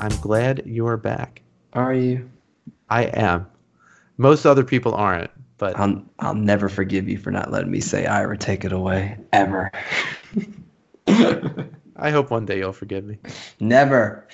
I'm 0.02 0.20
glad 0.20 0.64
you 0.66 0.88
are 0.88 0.98
back. 0.98 1.44
Are 1.74 1.94
you? 1.94 2.28
I 2.90 3.04
am. 3.04 3.46
Most 4.18 4.48
other 4.48 4.64
people 4.64 4.96
aren't, 4.96 5.30
but 5.60 5.78
I'll 5.80 6.04
I'll 6.18 6.34
never 6.34 6.68
forgive 6.68 7.08
you 7.08 7.20
for 7.20 7.30
not 7.30 7.52
letting 7.52 7.70
me 7.70 7.82
say 7.82 8.08
Ira 8.08 8.40
take 8.40 8.66
it 8.66 8.72
away 8.72 9.20
ever. 9.32 9.72
I 11.96 12.10
hope 12.10 12.32
one 12.32 12.48
day 12.48 12.58
you'll 12.58 12.74
forgive 12.74 13.06
me. 13.06 13.20
never. 13.60 14.26